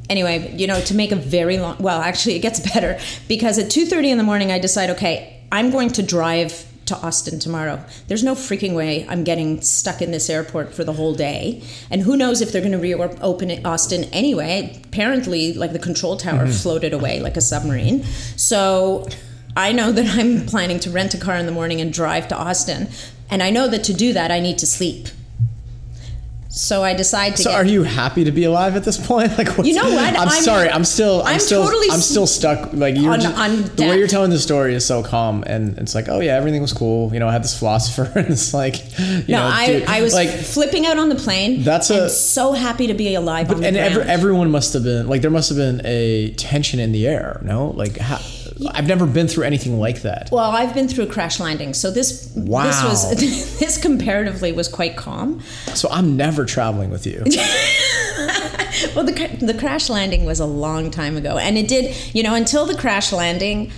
anyway 0.10 0.54
you 0.58 0.68
know 0.68 0.82
to 0.82 0.94
make 0.94 1.12
a 1.12 1.16
very 1.16 1.58
long 1.58 1.78
well 1.80 2.02
actually 2.02 2.36
it 2.36 2.40
gets 2.40 2.60
better. 2.74 3.00
Because 3.28 3.58
at 3.58 3.68
2.30 3.68 4.08
in 4.08 4.18
the 4.18 4.24
morning 4.24 4.52
i 4.52 4.60
decide 4.60 4.90
okay 4.92 5.42
i'm 5.52 5.72
going 5.72 5.90
to 5.90 6.04
drive 6.04 6.66
to 6.86 6.98
Austin 6.98 7.40
tomorrow. 7.40 7.84
There's 8.08 8.24
no 8.24 8.36
freaking 8.36 8.76
way 8.76 9.06
I'm 9.08 9.24
getting 9.24 9.62
stuck 9.62 10.02
in 10.02 10.12
this 10.12 10.30
airport 10.30 10.74
for 10.74 10.84
the 10.84 10.94
whole 10.94 11.14
day. 11.14 11.64
And 11.90 12.02
who 12.02 12.18
knows 12.18 12.42
if 12.42 12.52
they're 12.52 12.62
going 12.62 12.74
to 12.74 12.78
reopen 12.78 13.66
Austin 13.66 14.06
anyway. 14.06 14.82
Apparently, 14.86 15.54
like 15.54 15.74
the 15.74 15.80
control 15.80 16.18
tower 16.18 16.44
mm-hmm. 16.44 16.52
floated 16.52 16.94
away 16.94 17.20
like 17.20 17.38
a 17.38 17.42
submarine. 17.42 18.04
So 18.36 19.08
I 19.56 19.72
know 19.72 19.92
that 19.92 20.18
I'm 20.18 20.46
planning 20.46 20.80
to 20.82 20.90
rent 20.90 21.14
a 21.14 21.18
car 21.18 21.36
in 21.38 21.46
the 21.46 21.52
morning 21.52 21.80
and 21.80 21.94
drive 21.94 22.28
to 22.30 22.36
Austin. 22.36 22.90
And 23.30 23.42
I 23.42 23.50
know 23.50 23.68
that 23.68 23.84
to 23.86 23.94
do 23.94 24.14
that, 24.14 24.32
I 24.32 24.40
need 24.40 24.58
to 24.60 24.68
sleep. 24.68 25.08
So 26.56 26.84
I 26.84 26.94
decide 26.94 27.36
to 27.38 27.42
So 27.42 27.50
get. 27.50 27.56
are 27.56 27.66
you 27.66 27.82
happy 27.82 28.26
to 28.26 28.32
be 28.32 28.44
alive 28.44 28.76
at 28.76 28.84
this 28.84 29.04
point? 29.04 29.32
Like, 29.40 29.58
what's, 29.58 29.68
You 29.68 29.74
know 29.74 29.90
what? 29.90 30.14
I'm, 30.14 30.30
I'm- 30.30 30.44
sorry. 30.44 30.70
I'm 30.70 30.84
still. 30.86 31.22
I'm, 31.24 31.34
I'm 31.34 31.40
still. 31.40 31.64
totally 31.66 31.88
I'm 31.90 32.00
still 32.00 32.28
stuck. 32.28 32.72
Like 32.74 32.96
you're 32.96 33.12
on- 33.12 33.22
just, 33.22 33.36
on 33.36 33.64
the 33.76 33.88
way 33.88 33.98
you're 33.98 34.08
telling 34.08 34.30
the 34.30 34.38
story 34.38 34.76
is 34.76 34.86
so 34.86 35.02
calm, 35.02 35.44
and 35.48 35.76
it's 35.80 35.96
like, 35.96 36.08
oh 36.10 36.20
yeah, 36.20 36.36
everything 36.36 36.62
was 36.62 36.72
cool. 36.72 37.12
You 37.12 37.20
know, 37.20 37.28
I 37.28 37.32
had 37.32 37.44
this 37.44 37.58
philosopher, 37.58 38.04
and 38.16 38.28
it's 38.30 38.54
like, 38.54 38.76
you 39.00 39.24
no, 39.30 39.40
know, 39.40 39.48
I, 39.52 39.66
dude, 39.66 39.84
I 39.86 40.02
was 40.04 40.14
like, 40.14 40.30
flipping 40.30 40.86
out 40.86 41.00
on 41.00 41.10
the 41.10 41.16
plane. 41.16 41.64
That's 41.64 41.90
and 41.90 42.02
a- 42.02 42.10
so 42.10 42.54
happy 42.54 42.86
to 42.86 42.94
be 42.94 43.16
alive 43.16 43.48
the 43.48 43.56
and 43.68 43.76
every, 43.76 44.04
everyone 44.04 44.52
must 44.52 44.74
have 44.74 44.84
been 44.84 45.08
like, 45.08 45.24
there 45.24 45.32
must 45.32 45.50
have 45.50 45.58
been 45.58 45.82
a 45.86 46.34
tension 46.36 46.80
in 46.80 46.92
the 46.92 47.08
air. 47.08 47.40
No, 47.44 47.70
like, 47.72 47.98
how, 47.98 48.20
I've 48.72 48.88
never 48.88 49.06
been 49.06 49.28
through 49.28 49.46
anything 49.46 49.80
like 49.80 50.02
that. 50.02 50.30
Well, 50.32 50.52
I've 50.52 50.74
been 50.74 50.88
through 50.88 51.06
a 51.06 51.08
crash 51.08 51.40
landing, 51.40 51.74
so 51.74 51.92
this 51.92 52.28
this 52.36 52.84
was 52.84 53.10
this 53.60 53.78
comparatively 53.78 54.52
was 54.52 54.68
quite 54.68 54.96
calm. 54.96 55.42
So 55.74 55.90
I'm 55.90 56.18
never 56.18 56.46
traveling 56.46 56.90
with 56.90 57.06
you. 57.06 57.24
Well, 58.96 59.06
the 59.06 59.14
the 59.40 59.54
crash 59.54 59.90
landing 59.90 60.26
was 60.26 60.40
a 60.40 60.46
long 60.46 60.92
time 60.92 61.16
ago, 61.16 61.38
and 61.38 61.58
it 61.58 61.68
did, 61.68 61.96
you 62.14 62.24
know, 62.24 62.36
until 62.36 62.66
the 62.66 62.76
crash 62.76 63.12
landing. 63.12 63.72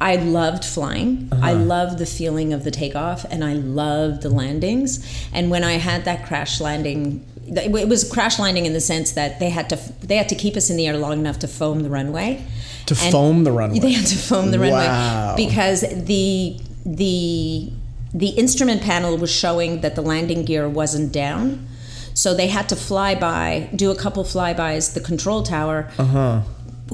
I 0.00 0.16
loved 0.16 0.64
flying. 0.64 1.28
I 1.32 1.52
uh-huh. 1.52 1.64
loved 1.64 1.98
the 1.98 2.04
feeling 2.04 2.52
of 2.52 2.64
the 2.64 2.70
takeoff, 2.70 3.24
and 3.30 3.44
I 3.44 3.54
loved 3.54 4.22
the 4.22 4.28
landings. 4.28 5.06
And 5.32 5.50
when 5.50 5.62
I 5.64 5.74
had 5.74 6.04
that 6.04 6.26
crash 6.26 6.60
landing, 6.60 7.24
it 7.46 7.88
was 7.88 8.10
crash 8.10 8.38
landing 8.38 8.66
in 8.66 8.72
the 8.72 8.80
sense 8.80 9.12
that 9.12 9.38
they 9.38 9.50
had 9.50 9.70
to 9.70 9.76
they 10.02 10.16
had 10.16 10.28
to 10.30 10.34
keep 10.34 10.56
us 10.56 10.68
in 10.68 10.76
the 10.76 10.86
air 10.86 10.98
long 10.98 11.20
enough 11.20 11.38
to 11.38 11.48
foam 11.48 11.84
the 11.84 11.90
runway. 11.90 12.44
To 12.86 12.94
And 13.02 13.12
foam 13.12 13.44
the 13.44 13.52
runway. 13.52 13.78
They 13.86 13.92
had 13.92 14.06
to 14.06 14.16
foam 14.18 14.50
the 14.50 14.58
Wow. 14.58 15.34
runway 15.36 15.46
because 15.46 15.80
the 15.80 16.56
the 16.86 17.72
the 18.12 18.28
instrument 18.28 18.82
panel 18.82 19.16
was 19.16 19.30
showing 19.30 19.80
that 19.80 19.94
the 19.96 20.02
landing 20.02 20.44
gear 20.44 20.68
wasn't 20.68 21.10
down. 21.12 21.66
So 22.14 22.32
they 22.32 22.46
had 22.46 22.68
to 22.68 22.76
fly 22.76 23.16
by, 23.16 23.68
do 23.74 23.90
a 23.90 23.96
couple 23.96 24.22
flybys, 24.22 24.94
the 24.94 25.00
control 25.00 25.42
tower, 25.42 25.90
Uh-huh. 25.98 26.42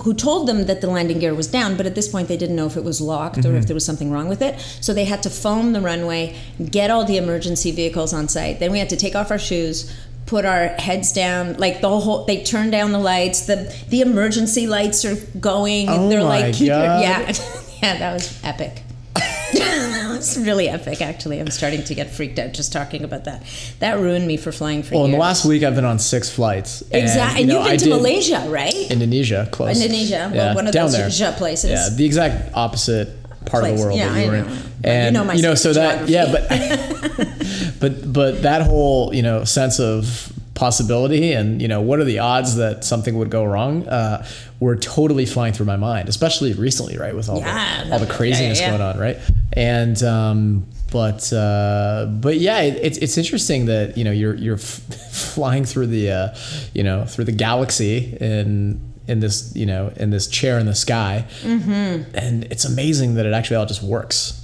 who 0.02 0.14
told 0.14 0.46
them 0.48 0.64
that 0.64 0.80
the 0.80 0.86
landing 0.86 1.18
gear 1.18 1.34
was 1.34 1.46
down, 1.48 1.76
but 1.76 1.84
at 1.84 1.94
this 1.94 2.08
point 2.08 2.26
they 2.28 2.38
didn't 2.38 2.56
know 2.56 2.64
if 2.66 2.76
it 2.76 2.84
was 2.84 3.02
locked 3.02 3.44
or 3.44 3.54
if 3.56 3.66
there 3.66 3.74
was 3.74 3.84
something 3.84 4.10
wrong 4.10 4.28
with 4.28 4.40
it. 4.40 4.54
So 4.80 4.94
they 4.94 5.04
had 5.04 5.22
to 5.24 5.30
foam 5.30 5.72
the 5.74 5.80
runway, 5.82 6.36
get 6.70 6.90
all 6.90 7.04
the 7.04 7.18
emergency 7.18 7.70
vehicles 7.70 8.14
on 8.14 8.28
site. 8.28 8.60
Then 8.60 8.72
we 8.72 8.78
had 8.78 8.88
to 8.90 8.96
take 8.96 9.14
off 9.14 9.30
our 9.30 9.38
shoes, 9.38 9.92
put 10.30 10.44
our 10.44 10.68
heads 10.68 11.12
down, 11.12 11.54
like 11.54 11.80
the 11.80 11.88
whole. 11.88 12.24
They 12.24 12.44
turn 12.44 12.70
down 12.70 12.92
the 12.92 13.00
lights. 13.00 13.46
The 13.46 13.74
the 13.88 14.00
emergency 14.00 14.68
lights 14.68 15.04
are 15.04 15.16
going. 15.38 15.88
Oh 15.88 16.08
They're 16.08 16.22
my 16.22 16.40
like, 16.42 16.54
keep 16.54 16.68
your, 16.68 16.76
God. 16.76 17.02
yeah, 17.02 17.18
yeah. 17.82 17.98
That 17.98 18.12
was 18.14 18.40
epic. 18.44 18.82
that 19.14 20.06
was 20.08 20.38
really 20.38 20.68
epic. 20.68 21.02
Actually, 21.02 21.40
I'm 21.40 21.50
starting 21.50 21.82
to 21.82 21.94
get 21.96 22.10
freaked 22.10 22.38
out 22.38 22.52
just 22.52 22.72
talking 22.72 23.02
about 23.02 23.24
that. 23.24 23.42
That 23.80 23.98
ruined 23.98 24.28
me 24.28 24.36
for 24.36 24.52
flying 24.52 24.84
for 24.84 24.94
Well, 24.94 25.04
in 25.06 25.10
the 25.10 25.18
last 25.18 25.44
week, 25.44 25.64
I've 25.64 25.74
been 25.74 25.84
on 25.84 25.98
six 25.98 26.30
flights. 26.30 26.82
and, 26.82 27.02
exactly. 27.02 27.42
you 27.42 27.50
And, 27.50 27.52
you've 27.52 27.64
been 27.64 27.72
I 27.72 27.76
to 27.76 27.88
Malaysia, 27.90 28.46
right? 28.48 28.90
Indonesia, 28.90 29.48
close. 29.50 29.82
Indonesia, 29.82 30.30
well, 30.32 30.54
one 30.54 30.68
of 30.68 30.72
down 30.72 30.92
those 30.92 31.18
there. 31.18 31.32
Places. 31.32 31.70
Yeah, 31.70 31.88
the 31.90 32.06
exact 32.06 32.54
opposite 32.54 33.19
part 33.46 33.64
of 33.64 33.76
the 33.76 33.82
world 33.82 33.98
Yeah, 33.98 34.08
that 34.08 34.20
you 34.20 34.26
I 34.26 34.28
were 34.30 34.36
know. 34.36 34.44
in. 34.44 34.46
Well, 34.46 34.56
you 34.56 34.64
And 34.84 35.14
know 35.14 35.32
you 35.32 35.42
know, 35.42 35.54
so 35.54 35.72
that 35.72 36.08
yeah, 36.08 36.30
but 36.32 36.48
but 37.80 38.12
but 38.12 38.42
that 38.42 38.62
whole 38.62 39.14
you 39.14 39.22
know 39.22 39.44
sense 39.44 39.78
of 39.80 40.32
possibility 40.54 41.32
and 41.32 41.62
you 41.62 41.68
know 41.68 41.80
what 41.80 41.98
are 42.00 42.04
the 42.04 42.18
odds 42.18 42.56
that 42.56 42.84
something 42.84 43.16
would 43.16 43.30
go 43.30 43.44
wrong 43.44 43.86
uh, 43.88 44.26
were 44.58 44.76
totally 44.76 45.24
flying 45.24 45.54
through 45.54 45.64
my 45.66 45.76
mind, 45.76 46.08
especially 46.08 46.52
recently, 46.52 46.98
right, 46.98 47.14
with 47.14 47.28
all 47.30 47.38
Yeah, 47.38 47.84
the 47.84 47.92
all 47.92 47.98
the 47.98 48.06
craziness 48.06 48.60
yeah. 48.60 48.70
going 48.70 48.82
on, 48.82 48.98
right? 48.98 49.16
And 49.54 50.02
um, 50.02 50.66
but 50.92 51.32
uh, 51.32 52.06
but 52.10 52.38
yeah, 52.38 52.60
it, 52.60 52.74
it's 52.82 52.98
it's 52.98 53.16
interesting 53.18 53.66
that 53.66 53.96
you 53.96 54.04
know 54.04 54.12
you're 54.12 54.34
you're 54.34 54.56
f- 54.56 54.62
flying 55.12 55.64
through 55.64 55.86
the 55.86 56.10
uh, 56.10 56.34
you 56.74 56.82
know 56.82 57.04
through 57.06 57.24
the 57.24 57.32
galaxy 57.32 58.16
in 58.20 58.80
in 59.10 59.20
this 59.20 59.52
you 59.54 59.66
know 59.66 59.92
in 59.96 60.10
this 60.10 60.26
chair 60.28 60.58
in 60.58 60.66
the 60.66 60.74
sky, 60.74 61.24
Mm-hmm. 61.42 62.14
and 62.14 62.44
it's 62.52 62.64
amazing 62.64 63.14
that 63.16 63.26
it 63.26 63.32
actually 63.32 63.56
all 63.56 63.66
just 63.66 63.82
works. 63.82 64.36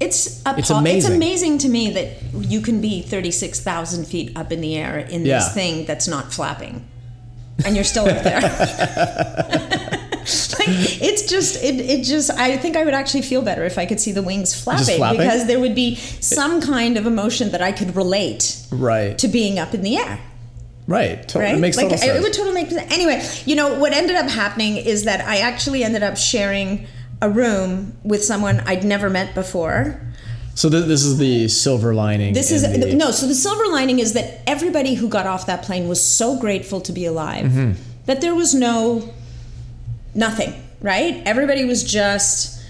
It's 0.00 0.26
It's 0.26 0.42
po- 0.42 0.54
It's 0.56 0.70
amazing. 0.70 1.14
amazing 1.14 1.58
to 1.58 1.68
me 1.68 1.90
that 1.90 2.08
you 2.52 2.60
can 2.60 2.80
be 2.80 3.02
thirty 3.02 3.30
six 3.30 3.60
thousand 3.60 4.06
feet 4.06 4.32
up 4.36 4.52
in 4.52 4.60
the 4.60 4.76
air 4.76 4.98
in 4.98 5.24
Yeah. 5.24 5.38
this 5.38 5.52
thing 5.54 5.84
that's 5.86 6.08
not 6.08 6.32
flapping, 6.32 6.84
and 7.64 7.74
you're 7.76 7.84
still 7.94 8.06
up 8.08 8.22
there. 8.22 8.40
like 10.58 10.68
it's 11.02 11.22
just 11.30 11.62
it, 11.62 11.76
it 11.80 12.02
just 12.04 12.30
I 12.30 12.56
think 12.56 12.76
I 12.76 12.84
would 12.84 12.94
actually 12.94 13.22
feel 13.22 13.42
better 13.42 13.64
if 13.64 13.76
I 13.78 13.84
could 13.86 14.00
see 14.00 14.12
the 14.12 14.22
wings 14.22 14.54
flapping, 14.62 14.96
flapping? 14.96 15.18
because 15.20 15.46
there 15.46 15.60
would 15.60 15.74
be 15.74 15.96
some 15.96 16.60
kind 16.60 16.96
of 16.96 17.06
emotion 17.06 17.50
that 17.50 17.60
I 17.62 17.72
could 17.72 17.94
relate 17.96 18.56
Right. 18.70 19.16
to 19.18 19.28
being 19.28 19.58
up 19.58 19.74
in 19.74 19.82
the 19.82 19.96
air. 19.96 20.18
Right. 20.86 21.26
To- 21.28 21.38
right? 21.38 21.54
It 21.54 21.58
makes 21.60 21.76
like 21.76 21.86
total 21.86 21.98
sense. 21.98 22.18
It 22.18 22.22
would 22.22 22.32
totally 22.32 22.54
make 22.54 22.70
sense. 22.70 22.92
Anyway, 22.92 23.22
you 23.46 23.56
know 23.56 23.78
what 23.78 23.92
ended 23.92 24.16
up 24.16 24.28
happening 24.30 24.76
is 24.76 25.04
that 25.04 25.20
I 25.26 25.38
actually 25.38 25.82
ended 25.84 26.02
up 26.02 26.16
sharing 26.16 26.86
a 27.22 27.30
room 27.30 27.96
with 28.02 28.22
someone 28.24 28.60
I'd 28.66 28.84
never 28.84 29.08
met 29.08 29.34
before. 29.34 30.00
so 30.54 30.68
th- 30.70 30.84
this 30.86 31.02
is 31.04 31.18
the 31.18 31.48
silver 31.48 31.94
lining. 31.94 32.34
This 32.34 32.50
is 32.50 32.62
the- 32.62 32.94
no. 32.94 33.10
So 33.10 33.26
the 33.26 33.34
silver 33.34 33.66
lining 33.68 33.98
is 33.98 34.12
that 34.12 34.40
everybody 34.46 34.94
who 34.94 35.08
got 35.08 35.26
off 35.26 35.46
that 35.46 35.62
plane 35.62 35.88
was 35.88 36.02
so 36.02 36.38
grateful 36.38 36.80
to 36.82 36.92
be 36.92 37.04
alive 37.06 37.46
Mm-hmm. 37.46 37.72
that 38.06 38.20
there 38.20 38.34
was 38.34 38.54
no 38.54 39.08
nothing. 40.14 40.54
Right? 40.80 41.22
Everybody 41.24 41.64
was 41.64 41.82
just 41.82 42.60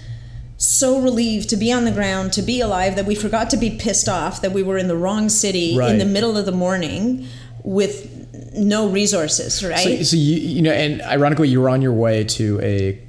so 0.57 1.01
relieved 1.01 1.49
to 1.49 1.57
be 1.57 1.69
on 1.73 1.83
the 1.83 1.91
ground, 1.91 2.31
to 2.33 2.41
be 2.41 2.61
alive, 2.61 2.95
that 2.95 3.05
we 3.05 3.13
forgot 3.13 3.49
to 3.49 3.57
be 3.57 3.71
pissed 3.71 4.07
off 4.07 4.41
that 4.41 4.53
we 4.53 4.63
were 4.63 4.77
in 4.77 4.87
the 4.87 4.95
wrong 4.95 5.27
city 5.27 5.77
in 5.77 5.97
the 5.97 6.05
middle 6.05 6.37
of 6.37 6.45
the 6.45 6.51
morning 6.53 7.27
with 7.65 8.53
no 8.55 8.87
resources. 8.87 9.63
Right? 9.63 9.97
So, 9.97 10.03
so 10.03 10.17
you 10.17 10.37
you 10.37 10.61
know, 10.61 10.71
and 10.71 11.01
ironically, 11.01 11.49
you 11.49 11.59
were 11.59 11.69
on 11.69 11.81
your 11.81 11.93
way 11.93 12.23
to 12.23 12.59
a, 12.61 13.01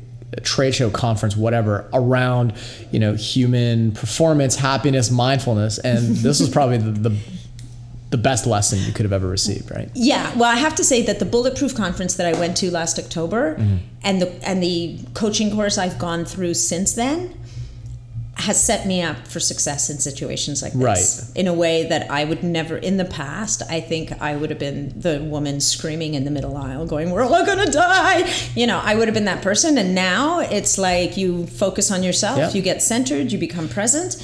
trade 0.43 0.75
show, 0.75 0.91
conference, 0.91 1.35
whatever, 1.35 1.89
around 1.95 2.53
you 2.91 2.99
know 2.99 3.15
human 3.15 3.93
performance, 3.93 4.57
happiness, 4.57 5.11
mindfulness, 5.11 5.79
and 5.79 6.17
this 6.17 6.41
was 6.41 6.51
probably 6.51 6.79
the, 6.79 6.91
the 7.09 7.17
the 8.11 8.19
best 8.19 8.47
lesson 8.47 8.79
you 8.81 8.93
could 8.93 9.05
have 9.05 9.13
ever 9.13 9.27
received, 9.27 9.71
right? 9.71 9.91
Yeah, 9.95 10.33
well, 10.37 10.51
I 10.51 10.57
have 10.57 10.77
to 10.77 10.85
say 10.85 11.03
that 11.03 11.19
the 11.19 11.25
Bulletproof 11.25 11.75
conference 11.75 12.15
that 12.15 12.27
I 12.27 12.39
went 12.39 12.57
to 12.59 12.71
last 12.71 12.99
October 12.99 13.57
Mm-hmm. 13.57 13.77
and 14.03 14.23
the 14.23 14.49
and 14.49 14.63
the 14.63 14.99
coaching 15.15 15.51
course 15.55 15.79
I've 15.79 15.99
gone 15.99 16.25
through 16.25 16.55
since 16.55 16.93
then 16.93 17.35
has 18.39 18.63
set 18.63 18.87
me 18.87 19.01
up 19.03 19.27
for 19.27 19.41
success 19.41 19.89
in 19.89 19.99
situations 19.99 20.61
like 20.63 20.73
this 20.75 20.83
Right. 21.29 21.37
in 21.41 21.47
a 21.47 21.55
way 21.55 21.89
that 21.89 22.11
I 22.11 22.25
would 22.25 22.43
never 22.43 22.77
in 22.77 22.99
the 22.99 23.05
past 23.07 23.63
I 23.71 23.81
think 23.81 24.13
I 24.21 24.37
would 24.37 24.51
have 24.51 24.59
been 24.59 24.93
the 24.95 25.21
woman 25.21 25.59
screaming 25.61 26.13
in 26.15 26.25
the 26.25 26.31
middle 26.31 26.55
aisle 26.57 26.85
going 26.87 27.11
we're 27.13 27.23
all 27.25 27.45
to 27.47 27.71
die 27.71 28.31
you 28.55 28.67
know 28.67 28.79
I 28.83 28.95
would 28.95 29.09
have 29.09 29.15
been 29.15 29.25
that 29.25 29.43
person 29.43 29.79
and 29.79 29.95
now 29.95 30.41
it's 30.41 30.77
like 30.77 31.17
you 31.17 31.47
focus 31.47 31.91
on 31.91 32.03
yourself 32.03 32.37
Yeah. 32.39 32.51
you 32.53 32.61
get 32.61 32.83
centered 32.83 33.33
you 33.33 33.39
become 33.39 33.69
present 33.69 34.17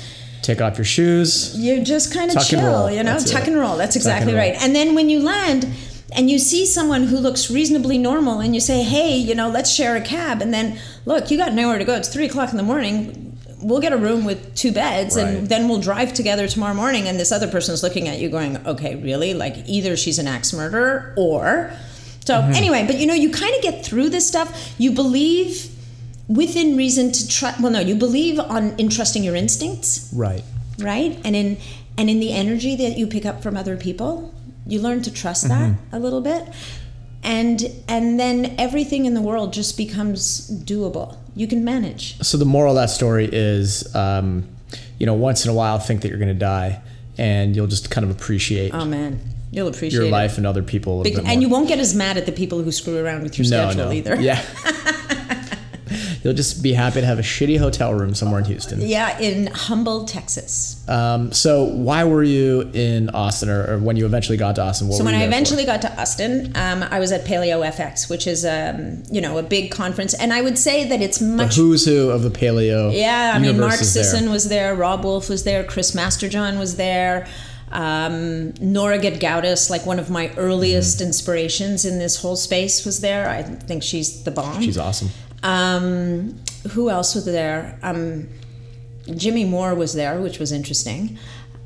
Take 0.43 0.61
off 0.61 0.77
your 0.77 0.85
shoes. 0.85 1.57
you 1.57 1.83
just 1.85 2.13
kind 2.13 2.29
of 2.37 2.45
chill, 2.45 2.91
you 2.91 3.05
know, 3.05 3.13
That's 3.13 3.31
tuck 3.31 3.43
it. 3.43 3.49
and 3.51 3.57
roll. 3.59 3.77
That's 3.77 3.95
Tuck 3.95 4.03
and 4.07 4.13
exactly 4.13 4.33
roll. 4.35 4.43
right. 4.43 4.57
And 4.61 4.75
then 4.75 4.97
when 4.97 5.09
you 5.09 5.21
land 5.21 5.69
and 6.17 6.29
you 6.29 6.41
see 6.41 6.67
someone 6.67 7.05
who 7.05 7.17
looks 7.19 7.49
reasonably 7.49 7.97
normal 7.97 8.41
and 8.41 8.53
you 8.53 8.61
say, 8.61 8.83
hey, 8.83 9.17
you 9.17 9.37
know, 9.37 9.49
let's 9.49 9.73
share 9.73 9.95
a 9.95 10.01
cab. 10.01 10.43
And 10.43 10.53
then, 10.53 10.81
look, 11.07 11.31
you 11.31 11.39
got 11.39 11.53
nowhere 11.53 11.79
to 11.79 11.85
go. 11.85 11.95
It's 11.95 12.09
three 12.09 12.27
o'clock 12.27 12.51
in 12.51 12.57
the 12.57 12.65
morning. 12.65 13.32
We'll 13.63 13.81
get 13.81 13.93
a 13.93 13.97
room 13.97 14.25
with 14.25 14.55
two 14.55 14.73
beds 14.73 15.17
Right. 15.17 15.27
and 15.27 15.49
then 15.49 15.69
we'll 15.69 15.81
drive 15.81 16.13
together 16.15 16.49
tomorrow 16.49 16.75
morning. 16.75 17.07
And 17.09 17.19
this 17.19 17.31
other 17.33 17.47
person's 17.49 17.83
looking 17.83 18.09
at 18.09 18.19
you 18.19 18.29
going, 18.29 18.57
okay, 18.67 18.97
really? 18.97 19.35
Like 19.35 19.57
either 19.67 19.97
she's 19.97 20.19
an 20.19 20.27
axe 20.27 20.53
murderer 20.53 21.15
or. 21.17 21.73
So, 22.25 22.35
Mm-hmm. 22.35 22.53
anyway, 22.55 22.87
but 22.87 22.99
you 22.99 23.07
know, 23.07 23.15
you 23.15 23.31
kind 23.31 23.55
of 23.57 23.63
get 23.63 23.85
through 23.85 24.09
this 24.11 24.27
stuff. 24.27 24.75
You 24.79 24.93
believe 24.93 25.71
within 26.29 26.77
reason 26.77 27.13
to 27.13 27.29
trust. 27.29 27.61
Well, 27.61 27.73
no, 27.73 27.81
you 27.81 27.95
believe 27.95 28.39
on 28.39 28.75
in 28.79 28.89
trusting 28.89 29.23
your 29.25 29.35
instincts 29.37 30.09
Right. 30.15 30.45
right 30.79 31.19
and 31.25 31.35
in 31.37 31.59
and 31.99 32.09
in 32.09 32.21
the 32.21 32.33
energy 32.33 32.75
that 32.77 32.97
you 32.97 33.07
pick 33.07 33.27
up 33.27 33.43
from 33.43 33.57
other 33.57 33.77
people 33.77 34.33
you 34.67 34.81
learn 34.81 35.03
to 35.03 35.11
trust 35.13 35.47
that 35.49 35.75
a 35.93 35.99
little 35.99 36.21
bit 36.23 36.43
and 37.23 37.63
and 37.89 38.19
then 38.19 38.55
everything 38.59 39.05
in 39.07 39.15
the 39.15 39.21
world 39.23 39.53
just 39.53 39.77
becomes 39.77 40.51
doable 40.65 41.17
you 41.35 41.47
can 41.47 41.65
manage 41.65 42.19
So 42.21 42.37
the 42.37 42.45
moral 42.45 42.77
of 42.77 42.83
that 42.83 42.91
story 42.91 43.29
is, 43.33 43.95
um, 43.95 44.47
you 44.99 45.07
know, 45.07 45.15
once 45.15 45.45
in 45.47 45.51
a 45.51 45.55
while, 45.55 45.79
think 45.79 46.03
that 46.03 46.09
you're 46.09 46.19
going 46.19 46.29
to 46.29 46.35
die, 46.35 46.83
and 47.17 47.57
you'll 47.57 47.69
just 47.69 47.91
kind 47.91 48.05
of 48.05 48.11
appreciate 48.11 48.73
oh 48.75 48.85
man 48.85 49.21
you'll 49.51 49.69
appreciate 49.69 49.99
your 49.99 50.09
it. 50.09 50.11
life 50.11 50.39
and 50.39 50.47
other 50.47 50.63
people 50.63 50.95
a 50.95 50.97
little 50.97 51.05
Big- 51.05 51.15
bit 51.17 51.25
more. 51.25 51.33
and 51.33 51.43
you 51.43 51.49
won't 51.49 51.69
get 51.69 51.79
as 51.79 51.95
mad 51.95 52.17
at 52.17 52.27
the 52.27 52.33
people 52.33 52.63
who 52.63 52.73
screw 52.73 52.97
around 53.05 53.23
with 53.23 53.39
your 53.39 53.49
no, 53.51 53.71
schedule 53.71 53.87
no. 53.87 53.93
either 53.93 54.21
Yeah. 54.21 54.43
You'll 56.25 56.35
just 56.35 56.63
be 56.63 56.73
happy 56.73 57.01
to 57.01 57.07
have 57.07 57.19
a 57.19 57.23
shitty 57.23 57.59
hotel 57.59 57.93
room 57.95 58.15
somewhere 58.15 58.39
in 58.41 58.45
Houston. 58.47 58.81
yeah 58.81 59.19
in 59.19 59.49
humble 59.49 60.05
texas 60.05 60.85
Um, 60.89 61.33
so 61.33 61.65
why 61.65 62.05
were 62.05 62.23
you 62.23 62.71
in 62.75 63.11
Austin, 63.11 63.49
or, 63.51 63.75
or 63.75 63.79
when 63.79 63.97
you 63.97 64.07
eventually 64.07 64.39
got 64.39 64.55
to 64.57 64.63
Austin? 64.63 64.89
What 64.89 64.99
So 64.99 65.05
when 65.05 65.15
I 65.15 65.19
there 65.19 65.27
for? 65.29 65.33
eventually 65.35 65.65
got 65.65 65.83
to 65.83 66.01
Austin, 66.01 66.53
um, 66.55 66.83
I 66.91 66.99
was 67.01 67.11
at 67.13 67.25
Paleo 67.25 67.59
FX, 67.77 68.09
which 68.09 68.27
is 68.27 68.45
um, 68.45 69.03
you 69.11 69.21
know 69.21 69.39
a 69.39 69.43
big 69.43 69.71
conference, 69.73 70.15
and 70.15 70.33
I 70.33 70.41
would 70.43 70.59
say 70.59 70.87
that 70.89 71.01
it's 71.03 71.19
the 71.19 71.27
much 71.27 71.57
who's 71.57 71.85
who 71.85 72.11
of 72.11 72.23
the 72.23 72.31
paleo. 72.31 72.93
Yeah, 72.97 73.33
I 73.35 73.39
mean, 73.39 73.59
Mark. 73.59 73.75
Sisson 73.75 74.31
was 74.31 74.49
there, 74.49 74.75
Robb 74.75 75.05
Wolf 75.05 75.29
was 75.29 75.43
there, 75.45 75.65
Chris 75.65 75.91
Masterjohn 75.95 76.59
was 76.59 76.77
there, 76.77 77.27
um, 77.71 78.53
Nora 78.61 78.99
Gedgaudas, 78.99 79.71
like 79.71 79.87
one 79.87 79.99
of 79.99 80.11
my 80.11 80.31
earliest 80.37 80.99
Mm-hmm. 80.99 81.07
inspirations 81.09 81.85
in 81.85 81.99
this 81.99 82.17
whole 82.23 82.37
space, 82.37 82.85
was 82.85 83.01
there. 83.01 83.29
I 83.29 83.43
think 83.43 83.83
she's 83.83 84.23
the 84.25 84.31
bomb. 84.31 84.61
She's 84.63 84.79
awesome. 84.79 85.11
Um, 85.43 86.41
who 86.71 86.91
else 86.91 87.15
was 87.15 87.25
there? 87.25 87.79
Um, 87.83 88.29
Jimmy 89.15 89.45
Moore 89.45 89.75
was 89.75 89.95
there, 89.95 90.21
which 90.21 90.39
was 90.39 90.53
interesting. 90.53 91.19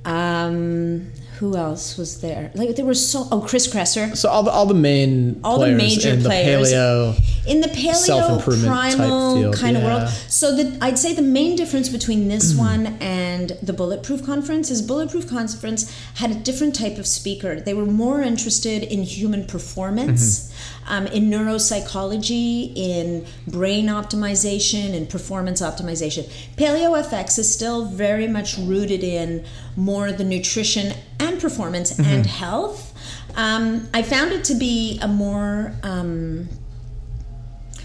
Um, 0.04 1.10
who 1.38 1.54
else 1.54 1.98
was 1.98 2.22
there? 2.22 2.50
Like 2.54 2.76
there 2.76 2.86
were 2.86 2.94
so. 2.94 3.28
Oh, 3.30 3.42
Chris 3.42 3.66
Kresser. 3.72 4.16
So 4.16 4.30
all 4.30 4.42
the 4.42 4.50
all 4.50 4.64
the 4.64 4.72
main 4.74 5.40
All 5.44 5.58
the 5.58 5.72
major 5.72 6.10
in 6.10 6.22
the 6.22 6.28
players. 6.30 6.72
paleo. 6.72 7.46
in 7.46 7.60
the 7.60 7.68
paleo 7.68 8.40
primal 8.66 9.36
field, 9.36 9.56
kind 9.56 9.76
of 9.76 9.82
world. 9.82 10.08
So 10.28 10.56
the, 10.56 10.78
I'd 10.80 10.98
say 10.98 11.12
the 11.14 11.20
main 11.22 11.54
difference 11.56 11.90
between 11.90 12.28
this 12.28 12.54
one 12.56 12.96
and 13.00 13.50
the 13.62 13.74
Bulletproof 13.74 14.24
Conference 14.24 14.70
is 14.70 14.80
Bulletproof 14.80 15.28
Conference 15.28 15.92
had 16.14 16.30
a 16.30 16.34
different 16.34 16.74
type 16.74 16.96
of 16.96 17.06
speaker. 17.06 17.60
They 17.60 17.74
were 17.74 17.84
more 17.86 18.22
interested 18.22 18.82
in 18.84 19.02
human 19.02 19.44
performance, 19.44 20.50
um, 20.86 21.06
in 21.08 21.30
neuropsychology, 21.30 22.74
in 22.76 23.26
brain 23.46 23.86
optimization, 23.86 24.94
and 24.94 25.08
performance 25.08 25.60
optimization. 25.60 26.24
Paleo 26.56 27.02
FX 27.02 27.38
is 27.38 27.52
still 27.52 27.86
very 27.86 28.28
much 28.28 28.56
rooted 28.58 29.02
in 29.02 29.44
more 29.76 30.12
the 30.12 30.24
nutrition 30.24 30.94
and 31.18 31.40
performance 31.40 31.98
and 31.98 32.26
health. 32.26 32.92
Um, 33.36 33.88
I 33.92 34.02
found 34.02 34.32
it 34.32 34.44
to 34.44 34.54
be 34.54 34.98
a 35.02 35.08
more 35.08 35.74
um, 35.82 36.48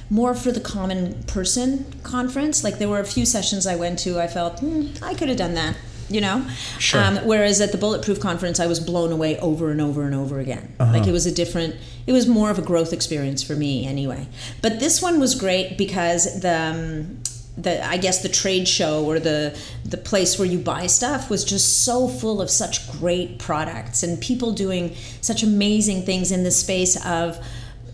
more 0.10 0.34
for 0.36 0.52
the 0.52 0.60
common 0.60 1.24
person 1.24 1.86
conference. 2.04 2.64
Like 2.64 2.78
there 2.78 2.90
were 2.90 3.00
a 3.00 3.06
few 3.06 3.26
sessions 3.26 3.66
I 3.66 3.78
went 3.78 3.98
to, 4.00 4.20
I 4.20 4.28
felt 4.28 4.60
hmm, 4.60 4.88
I 5.02 5.14
could 5.14 5.30
have 5.30 5.38
done 5.38 5.54
that, 5.56 5.76
you 6.12 6.22
know. 6.22 6.48
Sure. 6.80 7.02
Um, 7.02 7.18
whereas 7.26 7.62
at 7.62 7.72
the 7.72 7.78
Bulletproof 7.78 8.20
conference, 8.20 8.60
I 8.60 8.68
was 8.68 8.80
blown 8.80 9.12
away 9.12 9.40
over 9.40 9.72
and 9.72 9.82
over 9.82 10.04
and 10.04 10.16
over 10.16 10.40
again. 10.40 10.74
Uh-huh. 10.80 10.92
Like 10.94 11.08
it 11.08 11.12
was 11.12 11.26
a 11.26 11.32
different, 11.32 11.76
it 12.08 12.14
was 12.14 12.28
more 12.28 12.50
of 12.50 12.60
a 12.60 12.62
growth 12.62 12.94
experience 12.94 13.42
for 13.44 13.56
me 13.56 13.86
anyway. 13.86 14.28
But 14.62 14.80
this 14.80 15.02
one 15.02 15.20
was 15.20 15.36
great 15.36 15.78
because 15.78 16.42
the. 16.42 16.60
Um, 16.60 17.24
the 17.58 17.86
I 17.86 17.98
guess 17.98 18.22
the 18.22 18.30
trade 18.30 18.66
show 18.66 19.06
or 19.06 19.20
the 19.20 19.60
the 19.84 19.98
place 19.98 20.40
where 20.40 20.48
you 20.48 20.58
buy 20.58 20.88
stuff 20.88 21.30
was 21.30 21.44
just 21.44 21.84
so 21.84 22.08
full 22.08 22.42
of 22.42 22.50
such 22.50 22.90
great 22.94 23.40
products 23.40 24.04
and 24.04 24.20
people 24.22 24.54
doing 24.54 24.96
such 25.20 25.44
amazing 25.44 26.04
things 26.04 26.32
in 26.32 26.44
the 26.44 26.52
space 26.52 27.04
of 27.06 27.46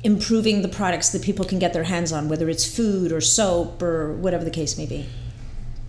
improving 0.03 0.61
the 0.61 0.67
products 0.67 1.09
that 1.09 1.21
people 1.21 1.43
can 1.43 1.59
get 1.59 1.73
their 1.73 1.83
hands 1.83 2.11
on, 2.11 2.29
whether 2.29 2.49
it's 2.49 2.65
food 2.65 3.11
or 3.11 3.19
soap 3.19 3.81
or 3.81 4.13
whatever 4.13 4.43
the 4.45 4.51
case 4.51 4.77
may 4.77 4.85
be. 4.85 5.07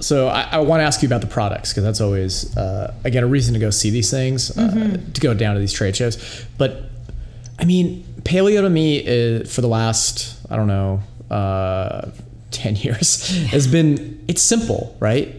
So 0.00 0.28
I, 0.28 0.42
I 0.52 0.58
want 0.58 0.80
to 0.80 0.84
ask 0.84 1.02
you 1.02 1.08
about 1.08 1.20
the 1.22 1.26
products 1.26 1.70
because 1.72 1.82
that's 1.84 2.00
always 2.00 2.56
uh, 2.56 2.94
again 3.04 3.24
a 3.24 3.26
reason 3.26 3.54
to 3.54 3.60
go 3.60 3.70
see 3.70 3.90
these 3.90 4.10
things, 4.10 4.56
uh, 4.56 4.70
Mm-hmm. 4.70 5.12
to 5.12 5.20
go 5.20 5.34
down 5.34 5.54
to 5.54 5.60
these 5.60 5.72
trade 5.72 5.96
shows. 5.96 6.44
But 6.56 6.82
I 7.58 7.64
mean, 7.64 8.04
paleo 8.22 8.60
to 8.62 8.70
me 8.70 8.98
is 8.98 9.52
for 9.52 9.60
the 9.60 9.68
last 9.68 10.36
I 10.50 10.56
don't 10.56 10.68
know 10.68 11.00
uh, 11.30 12.10
ten 12.50 12.76
years 12.76 13.28
has 13.50 13.66
been 13.66 14.24
it's 14.28 14.42
simple, 14.42 14.96
right? 15.00 15.34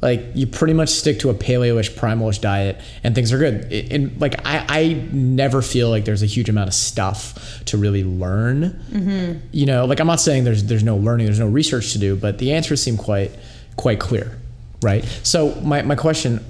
Like 0.00 0.22
you 0.34 0.46
pretty 0.46 0.74
much 0.74 0.90
stick 0.90 1.20
to 1.20 1.30
a 1.30 1.34
paleo-ish, 1.34 1.90
primalish 1.92 2.38
diet, 2.38 2.78
and 3.02 3.14
things 3.14 3.32
are 3.32 3.38
good. 3.38 3.72
It- 3.72 3.90
and 3.90 4.20
like 4.20 4.34
I, 4.46 4.64
I 4.68 4.92
never 5.12 5.62
feel 5.62 5.88
like 5.88 6.04
there's 6.04 6.22
a 6.22 6.26
huge 6.26 6.50
amount 6.50 6.68
of 6.68 6.74
stuff 6.74 7.62
to 7.64 7.78
really 7.78 8.04
learn. 8.04 8.78
Mm-hmm. 8.92 9.38
You 9.50 9.64
know, 9.66 9.86
like 9.86 10.00
I'm 10.00 10.06
not 10.06 10.20
saying 10.20 10.44
there's 10.44 10.64
there's 10.64 10.84
no 10.84 10.96
learning, 10.96 11.24
there's 11.26 11.40
no 11.40 11.48
research 11.48 11.92
to 11.94 11.98
do, 11.98 12.16
but 12.16 12.36
the 12.38 12.52
answers 12.52 12.82
seem 12.82 12.96
quite 12.98 13.32
quite 13.76 14.00
clear, 14.00 14.38
right? 14.82 15.04
So 15.22 15.54
my 15.60 15.82
my 15.82 15.94
question 15.94 16.44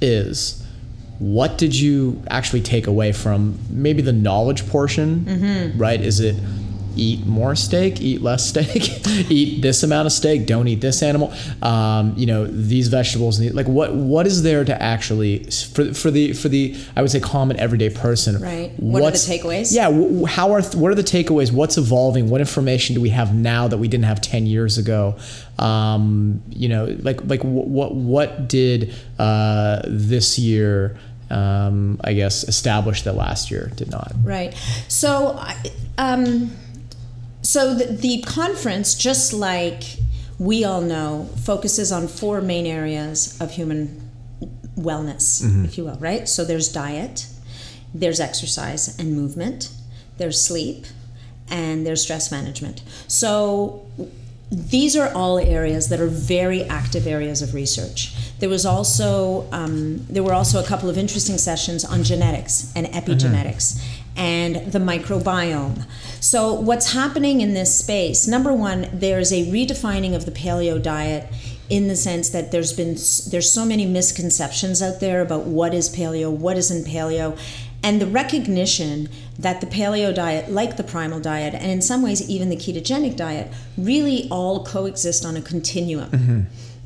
is, 0.00 0.64
what 1.18 1.58
did 1.58 1.74
you 1.74 2.22
actually 2.28 2.62
take 2.62 2.86
away 2.86 3.12
from 3.12 3.58
maybe 3.70 4.02
the 4.02 4.12
knowledge 4.12 4.68
portion, 4.68 5.24
mm-hmm. 5.24 5.78
right? 5.78 6.00
Is 6.00 6.20
it 6.20 6.36
eat 6.96 7.26
more 7.26 7.54
steak, 7.54 8.00
eat 8.00 8.22
less 8.22 8.46
steak, 8.50 9.06
eat 9.30 9.60
this 9.62 9.82
amount 9.82 10.06
of 10.06 10.12
steak, 10.12 10.46
don't 10.46 10.68
eat 10.68 10.80
this 10.80 11.02
animal. 11.02 11.32
Um, 11.62 12.14
you 12.16 12.26
know, 12.26 12.46
these 12.46 12.88
vegetables. 12.88 13.38
need 13.40 13.54
Like, 13.54 13.66
what 13.68 13.94
what 13.94 14.26
is 14.26 14.42
there 14.42 14.64
to 14.64 14.82
actually 14.82 15.44
for 15.74 15.92
for 15.94 16.10
the 16.10 16.32
for 16.32 16.48
the 16.48 16.76
I 16.96 17.02
would 17.02 17.10
say 17.10 17.20
common 17.20 17.58
everyday 17.58 17.90
person? 17.90 18.40
Right. 18.40 18.72
What 18.78 19.02
are 19.02 19.10
the 19.10 19.16
takeaways? 19.16 19.74
Yeah. 19.74 20.26
How 20.26 20.52
are 20.52 20.62
what 20.62 20.90
are 20.90 20.94
the 20.94 21.02
takeaways? 21.02 21.52
What's 21.52 21.76
evolving? 21.78 22.28
What 22.30 22.40
information 22.40 22.94
do 22.94 23.00
we 23.00 23.10
have 23.10 23.34
now 23.34 23.68
that 23.68 23.78
we 23.78 23.88
didn't 23.88 24.04
have 24.04 24.20
ten 24.20 24.46
years 24.46 24.78
ago? 24.78 25.16
Um, 25.58 26.42
you 26.50 26.68
know, 26.68 26.96
like 27.02 27.20
like 27.24 27.40
wh- 27.42 27.66
what 27.68 27.94
what 27.94 28.48
did 28.48 28.94
uh, 29.18 29.82
this 29.86 30.38
year? 30.38 30.98
Um, 31.30 31.98
I 32.04 32.12
guess 32.12 32.44
establish 32.44 33.02
that 33.02 33.14
last 33.16 33.50
year 33.50 33.72
did 33.76 33.90
not. 33.90 34.12
Right. 34.22 34.54
So, 34.88 35.36
I- 35.38 35.56
um, 35.96 36.50
so 37.44 37.74
the, 37.74 37.84
the 37.84 38.22
conference, 38.22 38.94
just 38.94 39.32
like 39.32 39.82
we 40.38 40.64
all 40.64 40.80
know, 40.80 41.28
focuses 41.44 41.92
on 41.92 42.08
four 42.08 42.40
main 42.40 42.66
areas 42.66 43.40
of 43.40 43.52
human 43.52 44.10
wellness, 44.76 45.42
if 45.64 45.78
you 45.78 45.84
will, 45.84 45.96
right? 45.96 46.28
So 46.28 46.44
there's 46.44 46.72
diet, 46.72 47.28
there's 47.94 48.18
exercise 48.18 48.98
and 48.98 49.14
movement, 49.14 49.70
there's 50.18 50.40
sleep, 50.40 50.86
and 51.48 51.86
there's 51.86 52.02
stress 52.02 52.32
management. 52.32 52.82
So 53.06 53.86
these 54.50 54.96
are 54.96 55.12
all 55.14 55.38
areas 55.38 55.88
that 55.90 56.00
are 56.00 56.08
very 56.08 56.64
active 56.64 57.06
areas 57.06 57.42
of 57.42 57.54
research. 57.54 58.14
There 58.38 58.48
was 58.48 58.66
also 58.66 59.48
um, 59.52 60.04
there 60.08 60.22
were 60.22 60.34
also 60.34 60.60
a 60.62 60.66
couple 60.66 60.88
of 60.90 60.98
interesting 60.98 61.38
sessions 61.38 61.84
on 61.84 62.02
genetics 62.02 62.72
and 62.74 62.86
epigenetics 62.88 63.80
and 64.16 64.56
the 64.72 64.78
microbiome. 64.78 65.84
So 66.24 66.54
what's 66.54 66.94
happening 66.94 67.42
in 67.42 67.52
this 67.52 67.78
space? 67.78 68.26
Number 68.26 68.50
one, 68.50 68.88
there's 68.94 69.30
a 69.30 69.44
redefining 69.44 70.14
of 70.14 70.24
the 70.24 70.30
paleo 70.30 70.82
diet 70.82 71.30
in 71.68 71.86
the 71.88 71.96
sense 71.96 72.30
that 72.30 72.50
there's 72.50 72.72
been 72.72 72.94
there's 73.30 73.52
so 73.52 73.66
many 73.66 73.84
misconceptions 73.84 74.80
out 74.80 75.00
there 75.00 75.20
about 75.20 75.44
what 75.44 75.74
is 75.74 75.94
paleo, 75.94 76.34
what 76.34 76.56
isn't 76.56 76.86
paleo, 76.86 77.38
and 77.82 78.00
the 78.00 78.06
recognition 78.06 79.10
that 79.38 79.60
the 79.60 79.66
paleo 79.66 80.14
diet, 80.14 80.50
like 80.50 80.78
the 80.78 80.82
primal 80.82 81.20
diet, 81.20 81.52
and 81.52 81.70
in 81.70 81.82
some 81.82 82.00
ways 82.00 82.26
even 82.26 82.48
the 82.48 82.56
ketogenic 82.56 83.16
diet, 83.16 83.52
really 83.76 84.26
all 84.30 84.64
coexist 84.64 85.26
on 85.26 85.36
a 85.36 85.42
continuum. 85.42 86.10
Mm-hmm. 86.10 86.40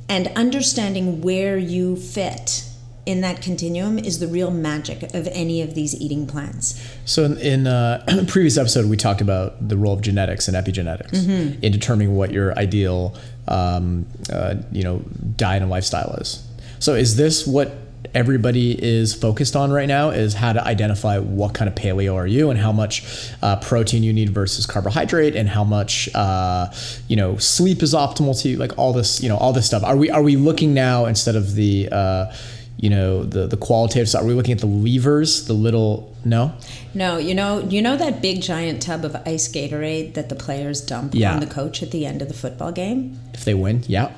And 0.08 0.26
understanding 0.34 1.20
where 1.20 1.56
you 1.56 1.94
fit 1.94 2.67
in 3.08 3.22
that 3.22 3.40
continuum 3.40 3.98
is 3.98 4.18
the 4.18 4.28
real 4.28 4.50
magic 4.50 5.02
of 5.14 5.26
any 5.28 5.62
of 5.62 5.74
these 5.74 5.98
eating 5.98 6.26
plans. 6.26 6.78
So 7.06 7.24
in, 7.24 7.38
in 7.38 7.66
uh, 7.66 8.04
a 8.06 8.24
previous 8.28 8.58
episode, 8.58 8.84
we 8.90 8.98
talked 8.98 9.22
about 9.22 9.66
the 9.66 9.78
role 9.78 9.94
of 9.94 10.02
genetics 10.02 10.46
and 10.46 10.54
epigenetics 10.54 11.08
Mm-hmm. 11.12 11.64
in 11.64 11.72
determining 11.72 12.16
what 12.16 12.32
your 12.32 12.56
ideal, 12.58 13.16
um, 13.48 14.06
uh, 14.30 14.56
you 14.70 14.82
know, 14.84 14.98
diet 15.36 15.62
and 15.62 15.70
lifestyle 15.70 16.12
is. 16.20 16.46
So 16.80 16.94
is 16.94 17.16
this 17.16 17.46
what 17.46 17.72
everybody 18.14 18.72
is 18.82 19.14
focused 19.14 19.56
on 19.56 19.70
right 19.70 19.88
now? 19.88 20.10
Is 20.10 20.34
how 20.34 20.52
to 20.52 20.62
identify 20.62 21.18
what 21.18 21.54
kind 21.54 21.66
of 21.68 21.74
paleo 21.74 22.14
are 22.14 22.26
you 22.26 22.50
and 22.50 22.58
how 22.58 22.72
much 22.72 23.04
uh, 23.42 23.56
protein 23.56 24.02
you 24.02 24.12
need 24.12 24.30
versus 24.30 24.66
carbohydrate 24.66 25.34
and 25.34 25.48
how 25.48 25.64
much 25.64 26.08
uh, 26.14 26.70
you 27.08 27.16
know 27.16 27.38
sleep 27.38 27.82
is 27.82 27.94
optimal 27.94 28.40
to 28.42 28.50
you, 28.50 28.56
like 28.58 28.76
all 28.78 28.92
this, 28.92 29.22
you 29.22 29.30
know, 29.30 29.38
all 29.38 29.52
this 29.54 29.66
stuff. 29.66 29.82
Are 29.82 29.96
we 29.96 30.10
are 30.10 30.22
we 30.22 30.36
looking 30.36 30.74
now 30.74 31.06
instead 31.06 31.36
of 31.36 31.54
the 31.54 31.88
uh, 31.90 32.32
you 32.78 32.88
know 32.90 33.24
the 33.24 33.46
the 33.46 33.56
qualitative 33.56 34.08
side? 34.08 34.22
Are 34.22 34.26
we 34.26 34.34
looking 34.34 34.52
at 34.52 34.60
the 34.60 34.66
levers, 34.66 35.46
the 35.46 35.52
little 35.52 36.14
no? 36.24 36.52
No, 36.94 37.18
you 37.18 37.34
know, 37.34 37.60
you 37.68 37.82
know 37.82 37.96
that 37.96 38.22
big 38.22 38.40
giant 38.40 38.80
tub 38.82 39.04
of 39.04 39.14
ice 39.26 39.48
Gatorade 39.52 40.14
that 40.14 40.28
the 40.28 40.34
players 40.34 40.80
dump 40.80 41.14
Yeah. 41.14 41.34
on 41.34 41.40
the 41.40 41.46
coach 41.46 41.82
at 41.82 41.90
the 41.90 42.06
end 42.06 42.22
of 42.22 42.28
the 42.28 42.34
football 42.34 42.72
game? 42.72 43.18
If 43.34 43.44
they 43.44 43.54
win, 43.54 43.84
yeah. 43.86 44.10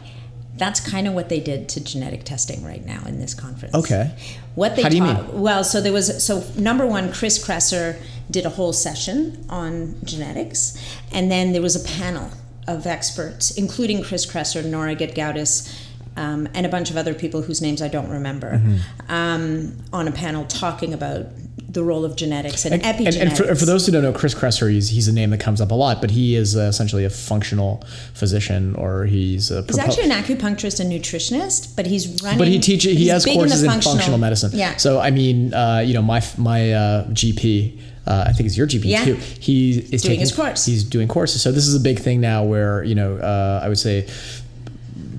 That's 0.57 0.79
kind 0.79 1.09
of 1.09 1.15
what 1.15 1.31
they 1.31 1.41
did 1.41 1.71
to 1.71 1.81
genetic 1.83 2.25
testing 2.25 2.63
right 2.63 2.85
now 2.85 3.03
in 3.07 3.19
this 3.19 3.33
conference. 3.33 3.75
Okay. 3.75 4.13
What 4.57 4.77
they 4.77 4.83
How 4.83 4.89
do 4.91 4.97
you 4.99 5.03
taught, 5.05 5.33
well, 5.33 5.65
so 5.65 5.81
there 5.81 5.93
was 5.93 6.23
so 6.23 6.45
number 6.59 6.87
one, 6.87 7.13
Chris 7.13 7.43
Kresser 7.43 7.97
did 8.31 8.45
a 8.45 8.51
whole 8.51 8.75
session 8.75 9.45
on 9.49 9.95
genetics, 10.05 10.77
and 11.13 11.31
then 11.31 11.53
there 11.53 11.63
was 11.63 11.77
a 11.77 11.89
panel 11.89 12.31
of 12.69 12.87
experts, 12.87 13.51
including 13.53 14.03
Chris 14.03 14.27
Kresser, 14.27 14.63
Nora 14.65 14.95
Gedgaudas, 14.95 15.75
um, 16.17 16.49
and 16.55 16.67
a 16.67 16.69
bunch 16.69 16.91
of 16.91 16.97
other 16.97 17.15
people 17.15 17.43
whose 17.43 17.61
names 17.63 17.81
I 17.83 17.89
don't 17.89 18.09
remember, 18.11 18.53
Mm-hmm. 18.59 19.13
um, 19.13 19.77
on 19.93 20.09
a 20.09 20.13
panel 20.13 20.45
talking 20.45 20.93
about 20.95 21.27
the 21.69 21.85
role 21.85 22.05
of 22.05 22.17
genetics 22.17 22.65
and, 22.65 22.75
And, 22.75 22.83
epigenetics. 22.83 23.21
and, 23.21 23.29
and 23.29 23.37
for, 23.39 23.55
for 23.55 23.65
those 23.65 23.87
who 23.87 23.93
don't 23.93 24.03
know, 24.03 24.13
Chris 24.13 24.35
Kresser, 24.35 24.69
he's, 24.71 24.89
he's 24.89 25.07
a 25.07 25.13
name 25.13 25.31
that 25.31 25.39
comes 25.39 25.61
up 25.61 25.71
a 25.71 25.75
lot, 25.75 26.01
but 26.01 26.11
he 26.11 26.35
is 26.35 26.57
uh, 26.57 26.63
essentially 26.63 27.05
a 27.05 27.11
functional 27.11 27.85
physician, 28.13 28.75
or 28.75 29.05
he's 29.07 29.53
a 29.53 29.63
He's 29.63 29.77
propo- 29.77 29.79
actually 29.79 30.05
an 30.05 30.11
acupuncturist 30.11 30.81
and 30.81 30.91
nutritionist, 30.91 31.77
but 31.77 31.87
he's 31.87 32.21
running. 32.25 32.39
but 32.39 32.49
he 32.49 32.59
teaches. 32.59 32.97
He 32.99 33.07
has 33.09 33.25
big 33.25 33.35
the 33.35 33.39
courses 33.41 33.63
in 33.63 33.71
functional, 33.71 34.19
medicine. 34.19 34.51
Yeah. 34.53 34.77
So 34.79 34.99
I 34.99 35.11
mean, 35.13 35.55
uh, 35.55 35.79
you 35.87 35.95
know, 35.95 36.03
my 36.03 36.21
my 36.39 36.73
uh, 36.73 37.07
GP. 37.11 37.81
Uh, 38.07 38.25
I 38.27 38.33
think 38.33 38.47
it's 38.49 38.57
your 38.57 38.67
GP 38.67 38.87
Yeah. 38.87 39.05
too. 39.05 39.15
He 39.15 39.79
is 39.79 39.89
Doing 39.91 39.99
taking 40.01 40.21
his 40.21 40.33
course. 40.33 40.65
He's 40.67 40.83
doing 40.83 41.07
courses. 41.07 41.43
So 41.43 41.53
this 41.53 41.69
is 41.69 41.75
a 41.77 41.81
big 41.81 42.01
thing 42.01 42.21
now, 42.21 42.43
where 42.43 42.83
you 42.83 42.97
know, 42.97 43.17
uh, 43.19 43.61
I 43.63 43.69
would 43.69 43.79
say, 43.79 44.09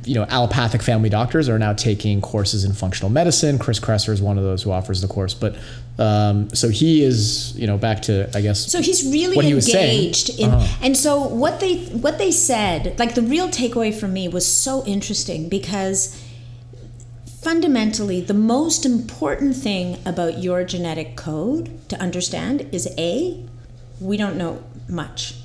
you 0.04 0.16
know, 0.16 0.24
allopathic 0.26 0.82
family 0.82 1.10
doctors 1.10 1.48
are 1.48 1.60
now 1.60 1.74
taking 1.74 2.22
courses 2.22 2.64
in 2.64 2.74
functional 2.74 3.10
medicine. 3.10 3.60
Chris 3.60 3.80
Kresser 3.80 4.10
is 4.10 4.22
one 4.22 4.38
of 4.38 4.44
those 4.44 4.64
who 4.64 4.72
offers 4.72 5.02
the 5.02 5.08
course. 5.08 5.34
But 5.34 5.56
um, 6.00 6.50
so 6.56 6.70
he 6.70 7.04
is, 7.04 7.56
you 7.58 7.68
know, 7.68 7.78
back 7.78 8.02
to 8.04 8.30
I 8.36 8.42
guess. 8.42 8.72
So 8.72 8.82
he's 8.82 9.04
really 9.12 9.36
What 9.36 9.46
he 9.46 9.52
engaged 9.52 10.40
in, 10.40 10.50
Uh-huh. 10.50 10.78
and 10.82 10.98
so 10.98 11.22
what 11.22 11.60
they 11.60 11.86
what 11.86 12.18
they 12.18 12.32
said, 12.32 12.98
like 12.98 13.14
the 13.16 13.22
real 13.22 13.48
takeaway 13.50 13.94
for 13.94 14.08
me 14.08 14.28
was 14.28 14.46
so 14.46 14.84
interesting 14.86 15.50
because 15.50 16.20
fundamentally 17.42 18.22
the 18.22 18.34
most 18.34 18.86
important 18.86 19.56
thing 19.56 19.98
about 20.06 20.38
your 20.40 20.64
genetic 20.64 21.16
code 21.16 21.70
to 21.90 22.00
understand 22.00 22.68
is 22.72 22.88
a 22.98 23.44
we 24.00 24.18
don't 24.18 24.38
know 24.38 24.64
much. 24.88 25.36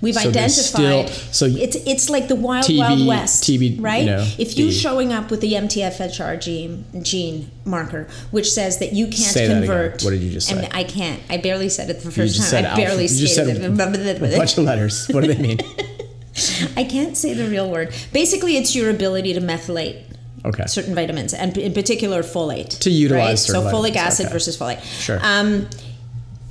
We've 0.00 0.14
So 0.14 0.28
identified. 0.28 1.08
still- 1.08 1.08
so 1.32 1.46
it's 1.46 1.76
it's 1.86 2.08
like 2.10 2.28
the 2.28 2.34
wild 2.36 2.64
TB 2.66 2.78
wild 2.78 3.06
west, 3.06 3.44
TB, 3.44 3.78
right? 3.80 4.00
you 4.00 4.06
know, 4.10 4.26
if 4.38 4.56
you're 4.58 4.72
showing 4.72 5.12
up 5.12 5.30
with 5.30 5.40
the 5.40 5.54
MTFHR 5.54 6.36
gene 6.40 6.84
gene 7.02 7.50
marker, 7.64 8.06
which 8.30 8.50
says 8.50 8.78
that 8.78 8.92
you 8.92 9.06
can't 9.06 9.16
Say 9.16 9.46
that 9.46 9.62
again. 9.62 9.66
convert. 9.68 10.02
What 10.02 10.10
did 10.10 10.22
you 10.22 10.30
just 10.30 10.50
and 10.50 10.60
say? 10.60 10.68
I 10.72 10.84
can't. 10.84 11.20
I 11.30 11.36
barely 11.38 11.68
said 11.68 11.90
it 11.90 12.02
the 12.02 12.10
first 12.10 12.50
time. 12.50 12.64
I 12.64 12.68
alpha. 12.68 12.80
barely 12.82 13.02
You 13.04 13.08
just 13.08 13.34
said 13.34 13.48
it. 13.48 13.64
a, 13.64 14.36
bunch 14.36 14.58
of 14.58 14.64
letters. 14.64 15.06
What 15.08 15.22
do 15.24 15.32
they 15.32 15.40
mean? 15.40 15.58
I 16.76 16.84
can't 16.84 17.16
say 17.16 17.32
the 17.32 17.48
real 17.48 17.70
word. 17.70 17.94
Basically, 18.12 18.56
it's 18.56 18.74
your 18.76 18.90
ability 18.90 19.32
to 19.34 19.40
methylate 19.40 20.02
Okay. 20.44 20.66
certain 20.66 20.94
vitamins, 20.94 21.34
and 21.34 21.56
in 21.58 21.72
particular 21.72 22.22
folate. 22.22 22.78
To 22.80 22.90
utilize 22.90 23.28
right? 23.28 23.38
certain 23.38 23.62
so 23.62 23.68
folic 23.68 23.94
vitamins, 23.94 23.96
acid 23.96 24.26
okay. 24.26 24.32
versus 24.32 24.56
folate. 24.56 24.82
Sure. 24.82 25.18
Um, 25.22 25.66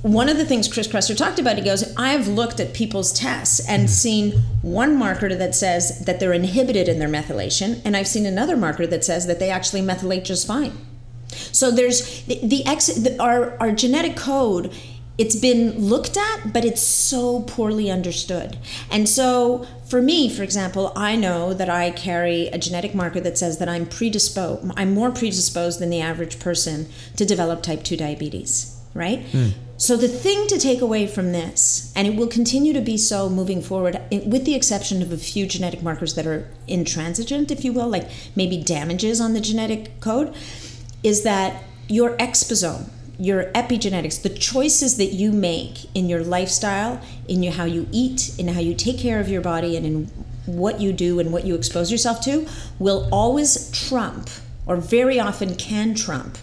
one 0.02 0.28
of 0.28 0.36
the 0.36 0.44
things 0.44 0.72
Chris 0.72 0.86
Kresser 0.86 1.16
talked 1.16 1.38
about, 1.38 1.56
he 1.56 1.64
goes, 1.64 1.92
I've 1.96 2.28
looked 2.28 2.60
at 2.60 2.74
people's 2.74 3.12
tests 3.12 3.66
and 3.66 3.84
mm-hmm. 3.84 3.88
seen 3.88 4.32
one 4.62 4.96
marker 4.96 5.34
that 5.34 5.54
says 5.54 6.04
that 6.04 6.20
they're 6.20 6.32
inhibited 6.32 6.88
in 6.88 6.98
their 6.98 7.08
methylation, 7.08 7.80
and 7.84 7.96
I've 7.96 8.06
seen 8.06 8.26
another 8.26 8.56
marker 8.56 8.86
that 8.86 9.04
says 9.04 9.26
that 9.26 9.38
they 9.38 9.50
actually 9.50 9.82
methylate 9.82 10.24
just 10.24 10.46
fine. 10.46 10.72
So 11.28 11.70
there's 11.70 12.22
the, 12.24 12.40
the, 12.42 12.64
ex, 12.66 12.86
the 12.86 13.20
our 13.20 13.58
our 13.58 13.72
genetic 13.72 14.16
code. 14.16 14.72
It's 15.18 15.34
been 15.34 15.78
looked 15.78 16.18
at, 16.18 16.52
but 16.52 16.64
it's 16.64 16.82
so 16.82 17.40
poorly 17.40 17.90
understood. 17.90 18.58
And 18.90 19.08
so, 19.08 19.66
for 19.86 20.02
me, 20.02 20.28
for 20.28 20.42
example, 20.42 20.92
I 20.94 21.16
know 21.16 21.54
that 21.54 21.70
I 21.70 21.90
carry 21.90 22.48
a 22.48 22.58
genetic 22.58 22.94
marker 22.94 23.20
that 23.20 23.38
says 23.38 23.56
that 23.58 23.68
I'm 23.68 23.86
predisposed. 23.86 24.70
I'm 24.76 24.92
more 24.92 25.10
predisposed 25.10 25.80
than 25.80 25.88
the 25.88 26.02
average 26.02 26.38
person 26.38 26.88
to 27.16 27.24
develop 27.24 27.62
type 27.62 27.82
two 27.82 27.96
diabetes. 27.96 28.75
Right. 28.96 29.20
Hmm. 29.26 29.48
So 29.78 29.94
the 29.94 30.08
thing 30.08 30.46
to 30.46 30.58
take 30.58 30.80
away 30.80 31.06
from 31.06 31.32
this, 31.32 31.92
and 31.94 32.08
it 32.08 32.16
will 32.16 32.28
continue 32.28 32.72
to 32.72 32.80
be 32.80 32.96
so 32.96 33.28
moving 33.28 33.60
forward, 33.60 34.00
with 34.10 34.46
the 34.46 34.54
exception 34.54 35.02
of 35.02 35.12
a 35.12 35.18
few 35.18 35.46
genetic 35.46 35.82
markers 35.82 36.14
that 36.14 36.26
are 36.26 36.48
intransigent, 36.66 37.50
if 37.50 37.62
you 37.62 37.74
will, 37.74 37.88
like 37.88 38.08
maybe 38.34 38.56
damages 38.56 39.20
on 39.20 39.34
the 39.34 39.40
genetic 39.40 40.00
code, 40.00 40.34
is 41.02 41.24
that 41.24 41.62
your 41.88 42.16
exposome, 42.16 42.88
your 43.18 43.52
epigenetics, 43.52 44.22
the 44.22 44.30
choices 44.30 44.96
that 44.96 45.12
you 45.12 45.30
make 45.30 45.94
in 45.94 46.08
your 46.08 46.24
lifestyle, 46.24 46.98
in 47.28 47.42
your, 47.42 47.52
how 47.52 47.64
you 47.64 47.86
eat, 47.92 48.34
in 48.38 48.48
how 48.48 48.60
you 48.60 48.74
take 48.74 48.98
care 48.98 49.20
of 49.20 49.28
your 49.28 49.42
body, 49.42 49.76
and 49.76 49.84
in 49.84 50.04
what 50.46 50.80
you 50.80 50.90
do 50.90 51.20
and 51.20 51.34
what 51.34 51.44
you 51.44 51.54
expose 51.54 51.92
yourself 51.92 52.22
to, 52.22 52.46
will 52.78 53.08
always 53.12 53.70
trump, 53.72 54.30
or 54.66 54.76
very 54.76 55.20
often 55.20 55.54
can 55.54 55.94
trump, 55.94 56.38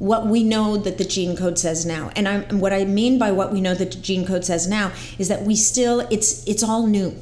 what 0.00 0.26
we 0.26 0.42
know 0.42 0.76
that 0.76 0.98
the 0.98 1.04
gene 1.04 1.36
code 1.36 1.58
says 1.58 1.86
now. 1.86 2.10
And 2.16 2.26
I'm, 2.26 2.58
what 2.58 2.72
I 2.72 2.84
mean 2.84 3.18
by 3.18 3.30
what 3.30 3.52
we 3.52 3.60
know 3.60 3.74
that 3.74 3.92
the 3.92 3.98
gene 3.98 4.26
code 4.26 4.44
says 4.44 4.66
now 4.66 4.90
is 5.18 5.28
that 5.28 5.42
we 5.42 5.54
still 5.54 6.00
it's 6.10 6.44
it's 6.48 6.64
all 6.64 6.86
new. 6.88 7.14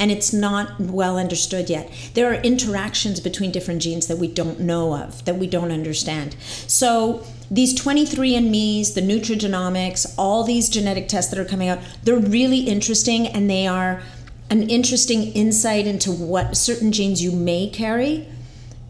and 0.00 0.10
it's 0.10 0.32
not 0.32 0.78
well 0.80 1.18
understood 1.18 1.68
yet. 1.68 1.90
There 2.14 2.30
are 2.30 2.34
interactions 2.34 3.20
between 3.20 3.50
different 3.50 3.82
genes 3.82 4.06
that 4.06 4.18
we 4.18 4.28
don't 4.28 4.60
know 4.60 4.94
of, 4.94 5.24
that 5.24 5.36
we 5.36 5.46
don't 5.46 5.72
understand. 5.72 6.36
So 6.66 7.24
these 7.50 7.74
23andMe's, 7.74 8.94
the 8.94 9.00
nutrigenomics, 9.00 10.14
all 10.16 10.44
these 10.44 10.68
genetic 10.68 11.08
tests 11.08 11.30
that 11.32 11.40
are 11.40 11.44
coming 11.44 11.68
out, 11.68 11.80
they're 12.04 12.18
really 12.18 12.60
interesting 12.60 13.26
and 13.26 13.50
they 13.50 13.66
are 13.66 14.02
an 14.50 14.70
interesting 14.70 15.32
insight 15.32 15.86
into 15.86 16.10
what 16.12 16.56
certain 16.56 16.92
genes 16.92 17.22
you 17.22 17.32
may 17.32 17.68
carry. 17.68 18.28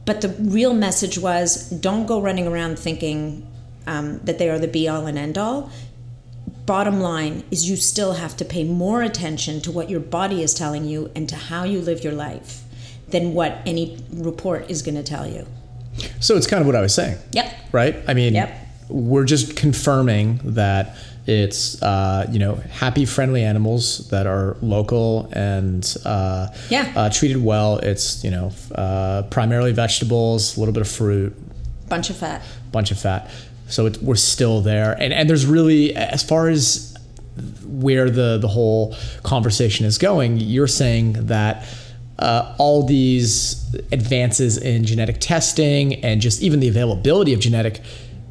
But 0.09 0.23
the 0.23 0.31
real 0.31 0.73
message 0.73 1.19
was 1.19 1.69
don't 1.69 2.07
go 2.07 2.19
running 2.19 2.47
around 2.47 2.79
thinking 2.79 3.47
um, 3.87 4.21
that 4.21 4.39
they 4.39 4.49
are 4.49 4.59
the 4.59 4.67
be 4.67 4.89
all 4.89 5.05
and 5.05 5.19
end 5.19 5.37
all. 5.37 5.71
Bottom 6.65 7.01
line 7.01 7.45
is 7.51 7.69
you 7.69 7.77
still 7.77 8.15
have 8.15 8.35
to 8.39 8.45
pay 8.47 8.65
more 8.65 9.03
attention 9.03 9.61
to 9.61 9.71
what 9.71 9.91
your 9.91 10.01
body 10.01 10.43
is 10.43 10.55
telling 10.55 10.87
you 10.87 11.11
and 11.15 11.29
to 11.29 11.37
how 11.37 11.65
you 11.65 11.83
live 11.83 12.03
your 12.03 12.15
life 12.15 12.63
than 13.09 13.35
what 13.35 13.59
any 13.67 14.03
report 14.11 14.71
is 14.71 14.81
going 14.81 14.95
to 14.95 15.03
tell 15.03 15.27
you. 15.27 15.47
So 16.21 16.39
it's 16.39 16.47
kind 16.47 16.63
of 16.63 16.67
what 16.67 16.75
I 16.75 16.81
was 16.81 16.95
saying. 16.95 17.19
Yep. 17.33 17.55
Right? 17.73 17.97
I 18.09 18.15
mean, 18.15 18.33
Yep. 18.33 18.67
we're 18.89 19.27
just 19.27 19.57
confirming 19.57 20.41
that 20.43 20.97
it's, 21.29 21.81
uh, 21.83 22.27
you 22.33 22.39
know, 22.39 22.55
happy, 22.71 23.05
friendly 23.05 23.45
animals 23.45 24.09
that 24.09 24.27
are 24.27 24.57
local 24.63 25.29
and 25.33 25.85
uh, 26.07 26.49
Yeah. 26.71 26.91
uh, 26.97 27.11
treated 27.11 27.37
well. 27.45 27.77
It's, 27.79 28.25
you 28.25 28.31
know, 28.31 28.51
uh, 28.75 29.23
primarily 29.31 29.73
vegetables, 29.73 30.57
a 30.57 30.61
little 30.61 30.73
bit 30.73 30.81
of 30.81 30.89
fruit, 30.89 31.37
Bunch 31.89 32.09
of 32.11 32.17
fat. 32.17 32.41
bunch 32.73 32.91
of 32.91 32.99
fat. 32.99 33.31
So 33.69 33.85
it, 33.87 34.03
we're 34.03 34.15
still 34.17 34.63
there. 34.63 34.93
And, 34.99 35.13
and 35.13 35.29
there's 35.29 35.45
really, 35.45 35.95
as 35.95 36.23
far 36.23 36.49
as 36.49 36.97
where 37.67 38.09
the, 38.11 38.39
the 38.39 38.49
whole 38.49 38.97
conversation 39.23 39.85
is 39.85 39.99
going, 39.99 40.39
you're 40.39 40.67
saying 40.67 41.27
that 41.27 41.67
uh, 42.19 42.55
all 42.59 42.85
these 42.87 43.65
advances 43.93 44.57
in 44.57 44.85
genetic 44.85 45.19
testing 45.21 46.03
and 46.05 46.21
just 46.23 46.41
even 46.43 46.61
the 46.61 46.69
availability 46.69 47.35
of 47.35 47.41
genetic 47.41 47.83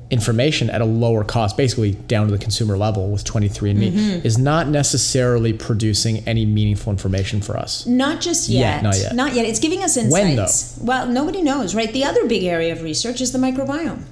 information 0.09 0.69
at 0.69 0.79
a 0.79 0.85
lower 0.85 1.23
cost, 1.23 1.57
basically 1.57 1.91
down 1.91 2.27
to 2.27 2.31
the 2.31 2.37
consumer 2.37 2.77
level 2.77 3.09
with 3.09 3.23
23andMe, 3.25 3.91
Mm-hmm. 3.91 4.25
is 4.25 4.37
not 4.37 4.67
necessarily 4.69 5.51
producing 5.51 6.19
any 6.27 6.45
meaningful 6.45 6.91
information 6.91 7.41
for 7.41 7.57
us. 7.57 7.85
Not 7.85 8.21
just 8.21 8.47
Yet, 8.49 8.59
yet. 8.59 8.83
not 8.83 8.97
yet. 8.99 9.15
Not 9.15 9.33
yet. 9.33 9.45
It's 9.45 9.59
giving 9.59 9.83
us 9.83 9.97
insights. 9.97 10.13
When, 10.13 10.35
though? 10.37 10.47
Well, 10.85 11.07
nobody 11.07 11.41
knows, 11.41 11.75
right? 11.75 11.91
The 11.91 12.05
other 12.05 12.25
big 12.25 12.43
area 12.43 12.71
of 12.71 12.83
research 12.83 13.19
is 13.19 13.31
the 13.33 13.37
microbiome. 13.39 14.03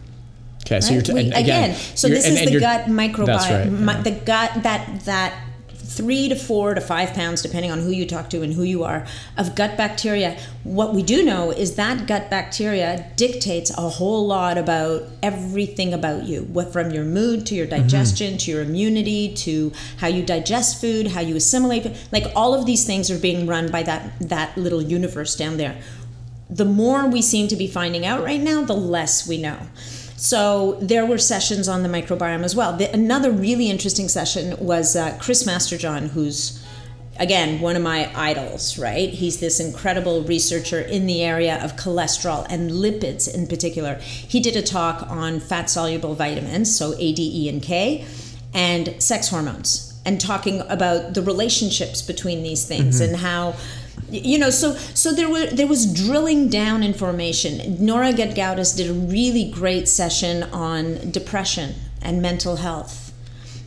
Okay, 0.66 0.82
so 0.82 0.90
you're 0.94 0.98
Right? 1.00 1.06
t- 1.06 1.14
We- 1.14 1.20
and 1.26 1.34
again, 1.34 1.76
so 1.94 2.08
this 2.10 2.26
and- 2.26 2.34
is 2.34 2.42
and 2.42 2.56
the 2.56 2.60
gut 2.60 2.86
microbiome. 2.88 3.26
That's 3.28 3.50
right. 3.50 3.66
Yeah. 3.72 4.02
The 4.02 4.12
gut 4.12 4.64
that 4.64 5.06
that 5.06 5.34
three 5.86 6.30
to 6.30 6.36
four 6.36 6.74
to 6.74 6.82
five 6.82 7.14
pounds, 7.14 7.42
depending 7.42 7.72
on 7.72 7.80
who 7.80 7.92
you 7.92 8.06
talk 8.06 8.30
to 8.32 8.42
and 8.42 8.54
who 8.54 8.64
you 8.64 8.84
are, 8.84 9.06
of 9.38 9.56
gut 9.56 9.78
bacteria. 9.78 10.38
What 10.64 10.96
we 10.96 11.04
do 11.04 11.24
know 11.24 11.52
is 11.52 11.76
that 11.76 12.08
gut 12.08 12.30
bacteria 12.30 13.12
dictates 13.16 13.70
a 13.78 13.90
whole 13.90 14.26
lot 14.26 14.58
about 14.58 15.04
everything 15.22 15.94
about 15.94 16.24
you, 16.24 16.44
what 16.44 16.74
from 16.74 16.92
your 16.92 17.04
mood 17.04 17.46
to 17.48 17.56
your 17.56 17.66
Mm-hmm. 17.66 17.82
digestion 17.82 18.38
to 18.38 18.52
your 18.52 18.62
immunity 18.62 19.34
to 19.34 19.72
how 19.98 20.08
you 20.08 20.24
digest 20.24 20.80
food, 20.80 21.08
how 21.08 21.22
you 21.22 21.36
assimilate. 21.36 21.92
Like 22.12 22.32
all 22.36 22.54
of 22.54 22.66
these 22.66 22.86
things 22.86 23.10
are 23.10 23.18
being 23.18 23.48
run 23.48 23.72
by 23.72 23.84
that 23.84 24.14
that 24.20 24.56
little 24.58 24.82
universe 24.82 25.36
down 25.36 25.58
there 25.58 25.76
the 26.50 26.66
more 26.66 27.08
we 27.08 27.22
seem 27.22 27.48
to 27.48 27.56
be 27.56 27.68
finding 27.68 28.06
out 28.06 28.24
right 28.24 28.40
now, 28.40 28.64
the 28.64 28.76
less 28.76 29.28
we 29.28 29.38
know. 29.38 29.58
So 30.18 30.78
there 30.82 31.06
were 31.06 31.18
sessions 31.18 31.68
on 31.68 31.84
the 31.84 31.90
microbiome 31.90 32.44
as 32.44 32.56
well. 32.56 32.76
The, 32.76 32.92
another 32.94 33.32
really 33.32 33.70
interesting 33.70 34.08
session 34.08 34.56
was 34.60 34.96
uh, 34.96 35.18
Chris 35.22 35.44
Masterjohn, 35.44 36.10
who's 36.10 36.64
again 37.20 37.62
one 37.62 37.76
of 37.76 37.82
my 37.82 38.12
idols. 38.16 38.78
Right, 38.78 39.10
he's 39.10 39.40
this 39.40 39.60
incredible 39.60 40.24
researcher 40.24 40.80
in 40.80 41.06
the 41.06 41.22
area 41.22 41.64
of 41.64 41.76
cholesterol 41.76 42.46
and 42.50 42.72
lipids 42.72 43.34
in 43.34 43.48
particular. 43.48 43.96
He 43.96 44.40
did 44.40 44.56
a 44.56 44.62
talk 44.62 45.10
on 45.10 45.40
fat 45.40 45.70
soluble 45.70 46.16
vitamins, 46.16 46.76
so 46.76 46.94
A, 46.98 47.14
D, 47.14 47.46
E, 47.46 47.50
and 47.50 47.62
K, 47.62 48.06
and 48.54 49.02
sex 49.02 49.30
hormones, 49.30 50.00
and 50.06 50.20
talking 50.20 50.62
about 50.70 51.14
the 51.14 51.22
relationships 51.22 52.02
between 52.02 52.42
these 52.42 52.66
things 52.66 53.02
and 53.02 53.18
how 53.18 53.56
you 54.10 54.38
know 54.38 54.50
so 54.50 54.76
so 54.94 55.12
there 55.12 55.30
were 55.30 55.48
there 55.48 55.68
was 55.68 55.92
drilling 55.92 56.50
down 56.50 56.84
information. 56.84 57.84
Nora 57.84 58.14
gedgaudas 58.14 58.76
did 58.76 58.90
a 58.90 58.94
really 58.94 59.50
great 59.50 59.88
session 59.88 60.44
on 60.44 61.12
depression 61.12 61.76
and 62.02 62.22
mental 62.22 62.58
health. 62.58 63.14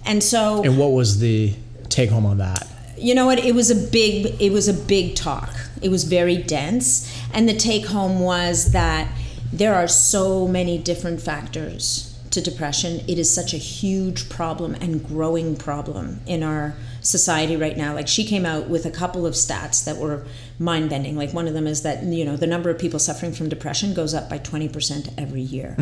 And 0.04 0.22
so 0.22 0.62
and 0.62 0.78
what 0.78 0.92
was 0.92 1.18
the 1.18 1.54
take 1.88 2.10
home 2.10 2.26
on 2.26 2.38
that? 2.38 2.66
you 3.00 3.14
know 3.14 3.26
what? 3.26 3.38
It 3.38 3.54
was 3.54 3.70
a 3.70 3.74
big 3.74 4.40
it 4.40 4.50
was 4.50 4.68
a 4.68 4.74
big 4.74 5.14
talk. 5.14 5.54
It 5.80 5.90
was 5.90 6.04
very 6.04 6.36
dense. 6.36 7.12
And 7.32 7.48
the 7.48 7.54
take 7.54 7.86
home 7.86 8.20
was 8.20 8.72
that 8.72 9.10
there 9.52 9.74
are 9.74 9.88
so 9.88 10.46
many 10.46 10.78
different 10.78 11.20
factors 11.20 12.18
to 12.30 12.40
depression. 12.40 13.00
It 13.08 13.18
is 13.18 13.32
such 13.32 13.54
a 13.54 13.58
huge 13.58 14.28
problem 14.28 14.74
and 14.74 15.06
growing 15.06 15.56
problem 15.56 16.20
in 16.26 16.42
our 16.42 16.74
society 17.08 17.56
right 17.56 17.78
now 17.78 17.94
like 17.94 18.06
she 18.06 18.22
came 18.22 18.44
out 18.44 18.68
with 18.68 18.84
a 18.84 18.90
couple 18.90 19.24
of 19.24 19.32
stats 19.32 19.82
that 19.82 19.96
were 19.96 20.26
mind 20.58 20.90
bending 20.90 21.16
like 21.16 21.32
one 21.32 21.48
of 21.48 21.54
them 21.54 21.66
is 21.66 21.80
that 21.82 22.02
you 22.02 22.22
know 22.22 22.36
the 22.36 22.46
number 22.46 22.68
of 22.68 22.78
people 22.78 22.98
suffering 22.98 23.32
from 23.32 23.48
depression 23.48 23.94
goes 23.94 24.12
up 24.12 24.28
by 24.28 24.38
20% 24.38 25.14
every 25.16 25.40
year. 25.40 25.74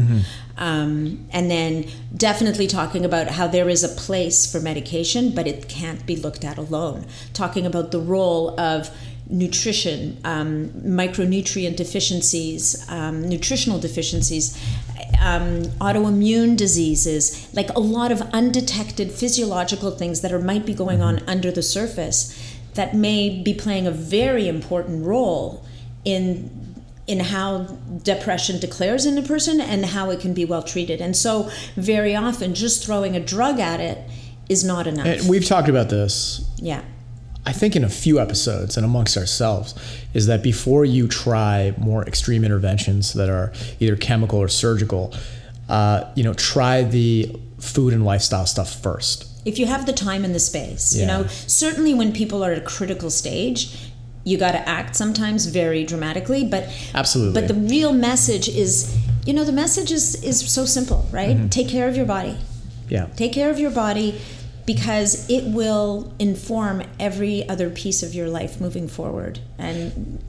Um, 0.57 1.27
and 1.33 1.51
then 1.51 1.87
definitely 2.17 2.67
talking 2.67 3.05
about 3.05 3.29
how 3.29 3.47
there 3.47 3.69
is 3.69 3.83
a 3.83 3.89
place 3.89 4.51
for 4.51 4.61
medication 4.61 5.35
but 5.35 5.47
it 5.47 5.69
can't 5.69 6.07
be 6.07 6.15
looked 6.15 6.45
at 6.45 6.59
alone. 6.59 7.07
Talking 7.33 7.67
about 7.67 7.91
the 7.91 8.01
role 8.01 8.59
of 8.61 8.91
nutrition, 9.29 10.19
um, 10.25 10.69
micronutrient 10.71 11.77
deficiencies, 11.77 12.89
um, 12.89 13.29
nutritional 13.29 13.79
deficiencies, 13.79 14.57
um, 15.21 15.63
autoimmune 15.81 16.57
diseases, 16.57 17.49
like 17.55 17.71
a 17.71 17.81
lot 17.81 18.13
of 18.13 18.21
undetected 18.33 19.11
physiological 19.11 19.91
things 19.91 20.21
that 20.21 20.33
are 20.33 20.39
might 20.39 20.67
be 20.67 20.75
going 20.75 21.03
on 21.03 21.21
under 21.27 21.51
the 21.51 21.63
surface 21.63 22.57
that 22.75 22.95
may 22.95 23.43
be 23.43 23.55
playing 23.55 23.87
a 23.87 23.91
very 23.91 24.49
important 24.49 25.05
role 25.05 25.65
in 26.05 26.75
in 27.07 27.21
how 27.21 27.59
depression 28.03 28.59
declares 28.59 29.07
in 29.07 29.17
a 29.17 29.23
person 29.23 29.61
and 29.61 29.87
how 29.87 30.11
it 30.11 30.19
can 30.19 30.35
be 30.35 30.45
well 30.45 30.63
treated. 30.63 31.01
And 31.01 31.17
so 31.17 31.49
very 31.77 32.17
often 32.17 32.53
just 32.53 32.85
throwing 32.85 33.15
a 33.15 33.21
drug 33.21 33.61
at 33.61 33.79
it 33.79 33.99
is 34.49 34.65
not 34.65 34.89
enough. 34.89 35.07
And 35.07 35.29
we've 35.29 35.45
talked 35.45 35.69
about 35.69 35.89
this 35.89 36.45
yeah. 36.57 36.83
I 37.47 37.53
think 37.53 37.77
in 37.77 37.85
a 37.85 37.89
few 37.89 38.19
episodes 38.19 38.77
and 38.77 38.85
amongst 38.85 39.17
ourselves 39.17 39.75
is 40.15 40.27
that 40.27 40.43
before 40.43 40.85
you 40.85 41.07
try 41.09 41.73
more 41.79 42.03
extreme 42.07 42.45
interventions 42.45 43.13
that 43.15 43.29
are 43.29 43.53
either 43.81 43.97
chemical 43.97 44.39
or 44.39 44.49
surgical, 44.49 45.15
uh, 45.69 46.05
you 46.17 46.25
know, 46.25 46.35
try 46.35 46.83
the 46.83 47.35
food 47.61 47.93
and 47.93 48.05
lifestyle 48.05 48.47
stuff 48.47 48.83
first. 48.83 49.25
if 49.47 49.59
you 49.61 49.67
have 49.67 49.87
the 49.87 49.93
time 49.93 50.25
and 50.25 50.35
the 50.35 50.41
space 50.41 50.95
you 50.95 51.07
know 51.07 51.25
certainly 51.47 51.95
when 51.95 52.13
people 52.13 52.43
are 52.45 52.53
at 52.53 52.59
a 52.59 52.67
critical 52.77 53.11
stage 53.11 53.61
you 54.25 54.37
got 54.37 54.53
to 54.53 54.63
act 54.69 54.95
sometimes 54.97 55.47
very 55.47 55.83
dramatically 55.85 56.45
but 56.45 56.65
Absolutely. 56.95 57.41
but 57.41 57.47
the 57.49 57.55
real 57.75 57.93
message 57.93 58.49
is 58.49 58.73
you 59.25 59.33
know 59.33 59.45
the 59.45 59.53
message 59.65 59.91
is 59.93 60.07
is 60.31 60.37
so 60.59 60.65
simple 60.67 61.01
right 61.13 61.37
Mm-hmm. 61.37 61.49
take 61.49 61.69
care 61.69 61.89
of 61.89 61.97
your 61.97 62.07
body 62.07 62.37
yeah. 62.89 63.07
take 63.23 63.33
care 63.33 63.51
of 63.51 63.59
your 63.59 63.71
body 63.71 64.09
because 64.67 65.29
it 65.31 65.45
will 65.45 66.13
inform 66.19 66.83
every 66.99 67.49
other 67.49 67.71
piece 67.71 68.03
of 68.03 68.15
your 68.15 68.29
life 68.29 68.61
moving 68.61 68.89
forward 68.89 69.39
and 69.59 70.23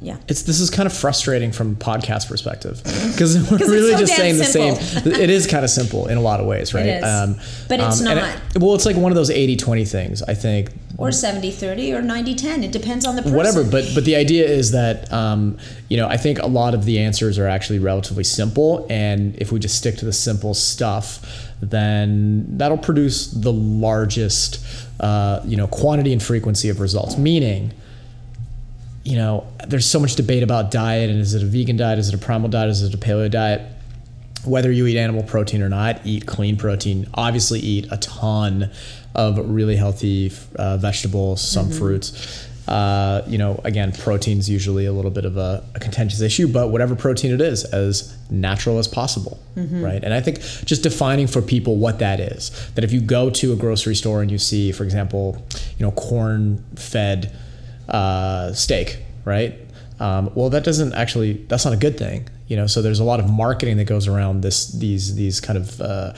yeah 0.00 0.16
It's 0.28 0.42
this 0.42 0.60
is 0.60 0.70
kind 0.70 0.86
of 0.86 0.92
frustrating 0.92 1.52
from 1.52 1.72
a 1.72 1.74
podcast 1.74 2.28
perspective 2.28 2.80
because 2.82 3.34
we're 3.50 3.58
really 3.58 3.92
so 3.92 3.98
just 3.98 4.16
saying 4.16 4.34
damn 4.36 4.38
the 4.38 4.44
same. 4.44 5.12
It 5.12 5.30
is 5.30 5.46
kind 5.46 5.64
of 5.64 5.70
simple 5.70 6.08
in 6.08 6.18
a 6.18 6.20
lot 6.20 6.40
of 6.40 6.46
ways, 6.46 6.74
right? 6.74 7.00
Um. 7.00 7.36
But 7.68 7.78
it's 7.78 8.00
and 8.00 8.18
not. 8.18 8.36
it- 8.56 8.60
well, 8.60 8.74
it's 8.74 8.84
like 8.84 8.96
one 8.96 9.12
of 9.12 9.16
those 9.16 9.30
80-20 9.30 9.88
things. 9.88 10.22
I 10.22 10.34
think 10.34 10.70
or 10.98 11.08
70-30 11.08 11.94
or 11.94 12.02
90-10 12.02 12.64
it 12.64 12.72
depends 12.72 13.04
on 13.06 13.16
the 13.16 13.22
person 13.22 13.36
whatever 13.36 13.64
but 13.64 13.84
but 13.94 14.04
the 14.04 14.14
idea 14.14 14.46
is 14.46 14.72
that 14.72 15.10
um, 15.12 15.56
you 15.88 15.96
know 15.96 16.06
i 16.06 16.16
think 16.16 16.38
a 16.38 16.46
lot 16.46 16.74
of 16.74 16.84
the 16.84 16.98
answers 16.98 17.38
are 17.38 17.48
actually 17.48 17.78
relatively 17.78 18.22
simple 18.22 18.86
and 18.90 19.34
if 19.36 19.50
we 19.50 19.58
just 19.58 19.76
stick 19.76 19.96
to 19.96 20.04
the 20.04 20.12
simple 20.12 20.54
stuff 20.54 21.50
then 21.62 22.58
that'll 22.58 22.76
produce 22.76 23.28
the 23.28 23.52
largest 23.52 24.64
uh, 25.00 25.40
you 25.44 25.56
know 25.56 25.68
quantity 25.68 26.12
and 26.12 26.22
frequency 26.22 26.68
of 26.68 26.80
results. 26.80 27.16
Meaning 27.16 27.72
you 29.04 29.16
know 29.16 29.46
there's 29.66 29.86
so 29.86 30.00
much 30.00 30.16
debate 30.16 30.42
about 30.42 30.70
diet 30.70 31.08
and 31.08 31.20
is 31.20 31.34
it 31.34 31.42
a 31.42 31.46
vegan 31.46 31.76
diet? 31.76 31.98
Is 31.98 32.08
it 32.08 32.14
a 32.14 32.18
primal 32.18 32.48
diet? 32.48 32.68
Is 32.68 32.82
it 32.82 32.92
a 32.92 32.98
paleo 32.98 33.30
diet? 33.30 33.62
Whether 34.44 34.72
you 34.72 34.86
eat 34.88 34.98
animal 34.98 35.22
protein 35.22 35.62
or 35.62 35.68
not, 35.68 36.00
eat 36.04 36.26
clean 36.26 36.56
protein. 36.56 37.06
Obviously, 37.14 37.60
eat 37.60 37.86
a 37.92 37.96
ton 37.98 38.72
of 39.14 39.38
really 39.38 39.76
healthy 39.76 40.32
uh, 40.56 40.78
vegetables, 40.78 41.40
some 41.40 41.70
fruits. 41.70 42.48
Uh, 42.68 43.22
you 43.26 43.38
know, 43.38 43.60
again, 43.64 43.90
protein's 43.92 44.48
usually 44.48 44.86
a 44.86 44.92
little 44.92 45.10
bit 45.10 45.24
of 45.24 45.36
a, 45.36 45.64
a 45.74 45.80
contentious 45.80 46.20
issue, 46.20 46.46
but 46.46 46.68
whatever 46.68 46.94
protein 46.94 47.32
it 47.32 47.40
is, 47.40 47.64
as 47.64 48.16
natural 48.30 48.78
as 48.78 48.86
possible, 48.86 49.40
right? 49.82 50.02
And 50.04 50.14
I 50.14 50.20
think 50.20 50.38
just 50.64 50.82
defining 50.82 51.26
for 51.26 51.42
people 51.42 51.76
what 51.76 51.98
that 51.98 52.20
is. 52.20 52.50
That 52.74 52.84
if 52.84 52.92
you 52.92 53.00
go 53.00 53.30
to 53.30 53.52
a 53.52 53.56
grocery 53.56 53.96
store 53.96 54.22
and 54.22 54.30
you 54.30 54.38
see, 54.38 54.70
for 54.72 54.84
example, 54.84 55.44
you 55.76 55.84
know, 55.84 55.90
corn-fed 55.92 57.36
uh, 57.88 58.52
steak, 58.52 58.98
right? 59.24 59.58
Um, 60.00 60.30
well, 60.34 60.50
that 60.50 60.64
doesn't 60.64 60.94
actually. 60.94 61.44
That's 61.48 61.64
not 61.64 61.74
a 61.74 61.76
good 61.76 61.96
thing, 61.98 62.28
you 62.48 62.56
know. 62.56 62.66
So 62.66 62.82
there's 62.82 62.98
a 63.00 63.04
lot 63.04 63.20
of 63.20 63.30
marketing 63.30 63.76
that 63.76 63.84
goes 63.84 64.08
around 64.08 64.40
this 64.40 64.66
these 64.72 65.14
these 65.14 65.40
kind 65.40 65.56
of 65.56 65.80
uh, 65.80 66.12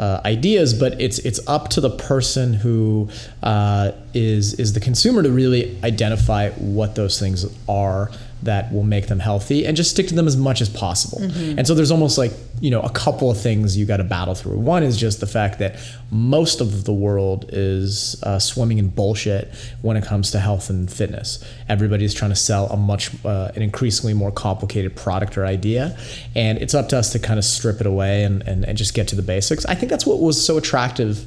uh, 0.00 0.18
ideas, 0.24 0.72
but 0.72 0.98
it's 0.98 1.18
it's 1.20 1.46
up 1.46 1.68
to 1.68 1.80
the 1.80 1.90
person 1.90 2.54
who 2.54 3.10
uh, 3.42 3.92
is 4.14 4.54
is 4.54 4.72
the 4.72 4.80
consumer 4.80 5.22
to 5.22 5.30
really 5.30 5.78
identify 5.84 6.48
what 6.52 6.94
those 6.94 7.20
things 7.20 7.44
are 7.68 8.10
that 8.42 8.72
will 8.72 8.84
make 8.84 9.08
them 9.08 9.18
healthy 9.18 9.66
and 9.66 9.76
just 9.76 9.90
stick 9.90 10.08
to 10.08 10.14
them 10.14 10.26
as 10.26 10.36
much 10.36 10.60
as 10.60 10.68
possible. 10.68 11.18
And 11.58 11.66
so 11.66 11.74
there's 11.74 11.90
almost 11.90 12.16
like, 12.18 12.32
you 12.60 12.70
know, 12.70 12.80
a 12.80 12.90
couple 12.90 13.30
of 13.30 13.40
things 13.40 13.76
you 13.76 13.86
got 13.86 13.98
to 13.98 14.04
battle 14.04 14.34
through. 14.34 14.58
One 14.58 14.82
is 14.82 14.96
just 14.96 15.20
the 15.20 15.26
fact 15.26 15.58
that 15.58 15.78
most 16.10 16.60
of 16.60 16.84
the 16.84 16.92
world 16.92 17.46
is 17.52 18.20
uh, 18.22 18.38
swimming 18.38 18.78
in 18.78 18.88
bullshit 18.88 19.52
when 19.82 19.96
it 19.96 20.04
comes 20.04 20.30
to 20.30 20.38
health 20.38 20.70
and 20.70 20.90
fitness. 20.90 21.44
Everybody's 21.68 22.14
trying 22.14 22.30
to 22.30 22.36
sell 22.36 22.66
a 22.68 22.76
much, 22.76 23.10
uh, 23.24 23.50
an 23.54 23.62
increasingly 23.62 24.14
more 24.14 24.32
complicated 24.32 24.96
product 24.96 25.36
or 25.36 25.44
idea. 25.44 25.96
And 26.34 26.58
it's 26.58 26.74
up 26.74 26.88
to 26.90 26.98
us 26.98 27.12
to 27.12 27.18
kind 27.18 27.38
of 27.38 27.44
strip 27.44 27.80
it 27.80 27.86
away 27.86 28.24
and, 28.24 28.42
and, 28.42 28.64
and 28.64 28.78
just 28.78 28.94
get 28.94 29.08
to 29.08 29.16
the 29.16 29.22
basics. 29.22 29.64
I 29.66 29.74
think 29.74 29.90
that's 29.90 30.06
what 30.06 30.20
was 30.20 30.42
so 30.44 30.56
attractive 30.56 31.24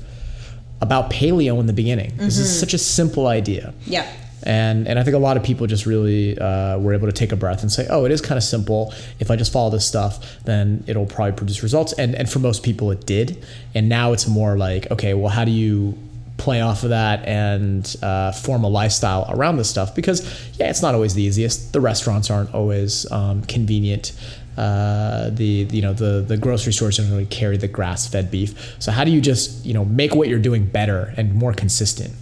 about 0.82 1.10
paleo 1.10 1.60
in 1.60 1.68
the 1.68 1.74
beginning. 1.74 2.12
This 2.18 2.38
is 2.38 2.60
such 2.60 2.74
a 2.74 2.78
simple 2.78 3.28
idea. 3.28 3.74
Yeah. 3.86 4.12
And, 4.44 4.88
and 4.88 5.00
I 5.00 5.04
think 5.04 5.16
a 5.16 5.20
lot 5.20 5.38
of 5.38 5.44
people 5.44 5.68
just 5.68 5.86
really 5.86 6.38
uh, 6.38 6.78
were 6.78 6.94
able 6.94 7.08
to 7.08 7.14
take 7.14 7.32
a 7.32 7.36
breath 7.36 7.62
and 7.62 7.72
say, 7.72 7.88
oh, 7.90 8.06
it 8.06 8.12
is 8.12 8.22
kind 8.22 8.38
of 8.38 8.44
simple. 8.44 8.94
If 9.20 9.32
I 9.32 9.36
just 9.36 9.54
follow 9.54 9.70
this 9.70 9.88
stuff, 9.88 10.44
then 10.44 10.84
it'll 10.88 11.06
probably 11.06 11.34
produce 11.34 11.64
results. 11.64 11.94
And, 11.94 12.14
and 12.16 12.30
for 12.30 12.40
most 12.40 12.64
people, 12.64 12.92
it 12.92 13.06
did. 13.06 13.44
And 13.74 13.90
now 13.90 14.14
it's 14.14 14.28
more 14.28 14.58
like, 14.58 14.92
okay, 14.92 15.14
well, 15.14 15.30
how 15.30 15.46
do 15.46 15.52
you 15.52 15.98
play 16.38 16.60
off 16.60 16.84
of 16.84 16.90
that 16.90 17.26
and 17.26 17.96
uh, 18.02 18.32
form 18.34 18.64
a 18.64 18.68
lifestyle 18.68 19.26
around 19.30 19.58
this 19.58 19.70
stuff? 19.70 19.96
Because, 19.96 20.22
yeah, 20.60 20.70
it's 20.70 20.82
not 20.82 20.94
always 20.94 21.14
the 21.14 21.24
easiest. 21.24 21.72
The 21.72 21.80
restaurants 21.80 22.30
aren't 22.30 22.54
always 22.54 23.10
um, 23.12 23.44
convenient. 23.44 24.12
Uh, 24.58 25.30
the 25.32 25.68
you 25.72 25.82
know 25.82 25.94
the 25.94 26.22
the 26.22 26.38
grocery 26.38 26.74
stores 26.74 26.98
don't 26.98 27.10
really 27.10 27.26
carry 27.26 27.58
the 27.58 27.68
grass 27.68 28.08
fed 28.08 28.30
beef. 28.30 28.76
So 28.80 28.92
how 28.92 29.04
do 29.04 29.12
you 29.12 29.20
just 29.22 29.66
you 29.66 29.74
know 29.74 29.86
make 29.86 30.14
what 30.16 30.28
you're 30.28 30.40
doing 30.40 30.66
better 30.66 31.14
and 31.18 31.34
more 31.34 31.54
consistent? 31.54 32.14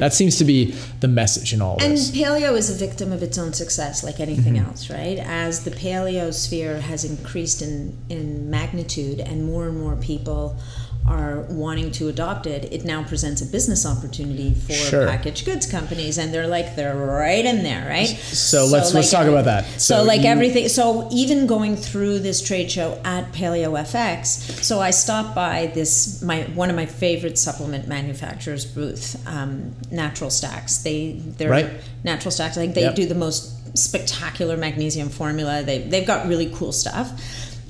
That 0.00 0.12
seems 0.12 0.36
to 0.38 0.44
be 0.44 0.74
the 1.00 1.08
message 1.08 1.52
in 1.52 1.60
all 1.62 1.76
And 1.80 1.92
this. 1.94 2.10
paleo 2.10 2.56
is 2.56 2.70
a 2.70 2.74
victim 2.74 3.12
of 3.12 3.22
its 3.22 3.38
own 3.38 3.52
success, 3.52 4.04
like 4.04 4.20
anything 4.20 4.58
else, 4.58 4.88
right? 4.90 5.18
As 5.18 5.64
the 5.64 5.70
paleo 5.70 6.32
sphere 6.32 6.80
has 6.80 7.04
increased 7.04 7.60
in, 7.62 7.96
in 8.08 8.50
magnitude 8.50 9.20
and 9.20 9.44
more 9.44 9.66
and 9.68 9.78
more 9.80 9.96
people 9.96 10.56
are 11.06 11.40
wanting 11.48 11.90
to 11.90 12.08
adopt 12.08 12.46
it, 12.46 12.72
it 12.72 12.84
now 12.84 13.02
presents 13.02 13.40
a 13.42 13.46
business 13.46 13.84
opportunity 13.84 14.54
for 14.54 14.72
Sure. 14.72 15.06
packaged 15.08 15.44
goods 15.44 15.66
companies, 15.66 16.18
and 16.18 16.32
they're 16.32 16.46
like 16.46 16.76
they're 16.76 16.94
right 16.96 17.44
in 17.44 17.62
there, 17.62 17.88
right? 17.88 18.08
So 18.08 18.66
let's- 18.66 18.94
let's 18.94 19.10
talk 19.10 19.26
about 19.26 19.44
that. 19.46 19.64
So, 19.78 19.96
So 19.98 20.02
like 20.04 20.22
you- 20.22 20.28
everything, 20.28 20.68
so 20.68 21.08
even 21.10 21.46
going 21.46 21.76
through 21.76 22.20
this 22.20 22.40
trade 22.40 22.70
show 22.70 22.98
at 23.04 23.32
Paleo 23.32 23.76
FX, 23.78 24.40
so 24.62 24.80
I 24.80 24.90
stopped 24.90 25.34
by 25.34 25.70
this 25.74 26.22
my 26.22 26.42
one 26.54 26.70
of 26.70 26.76
my 26.76 26.86
favorite 26.86 27.38
supplement 27.38 27.88
manufacturers 27.88 28.64
booth, 28.64 29.16
um, 29.26 29.72
Natural 29.90 30.30
Stacks. 30.30 30.78
They 30.78 31.16
they're 31.38 31.50
Right. 31.50 31.70
Natural 32.04 32.30
Stacks. 32.30 32.56
I 32.56 32.60
think 32.60 32.74
they 32.74 32.82
Yep. 32.82 32.94
do 32.94 33.06
the 33.06 33.14
most 33.16 33.48
spectacular 33.74 34.56
magnesium 34.56 35.08
formula. 35.08 35.62
They 35.62 35.78
they've 35.78 36.06
got 36.06 36.28
really 36.28 36.50
cool 36.54 36.72
stuff. 36.72 37.10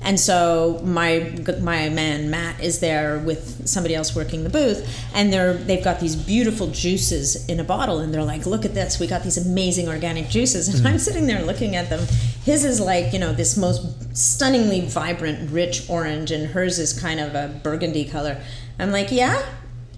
And 0.03 0.19
so 0.19 0.81
my 0.83 1.31
my 1.61 1.89
man 1.89 2.29
Matt 2.31 2.59
is 2.59 2.79
there 2.79 3.19
with 3.19 3.67
somebody 3.67 3.93
else 3.93 4.15
working 4.15 4.43
the 4.43 4.49
booth, 4.49 4.87
and 5.13 5.31
they're 5.31 5.53
they've 5.53 5.83
got 5.83 5.99
these 5.99 6.15
beautiful 6.15 6.67
juices 6.67 7.47
in 7.47 7.59
a 7.59 7.63
bottle, 7.63 7.99
and 7.99 8.11
they're 8.13 8.23
like, 8.23 8.45
"Look 8.47 8.65
at 8.65 8.73
this! 8.73 8.99
We 8.99 9.05
got 9.05 9.23
these 9.23 9.37
amazing 9.37 9.87
organic 9.87 10.27
juices." 10.27 10.67
And 10.67 10.87
I'm 10.87 10.93
mm-hmm. 10.93 10.99
sitting 10.99 11.27
there 11.27 11.43
looking 11.43 11.75
at 11.75 11.89
them. 11.89 11.99
His 12.43 12.65
is 12.65 12.79
like 12.79 13.13
you 13.13 13.19
know 13.19 13.31
this 13.31 13.55
most 13.55 14.17
stunningly 14.17 14.81
vibrant, 14.81 15.51
rich 15.51 15.87
orange, 15.87 16.31
and 16.31 16.47
hers 16.47 16.79
is 16.79 16.99
kind 16.99 17.19
of 17.19 17.35
a 17.35 17.59
burgundy 17.61 18.05
color. 18.05 18.41
I'm 18.79 18.91
like, 18.91 19.11
"Yeah, 19.11 19.39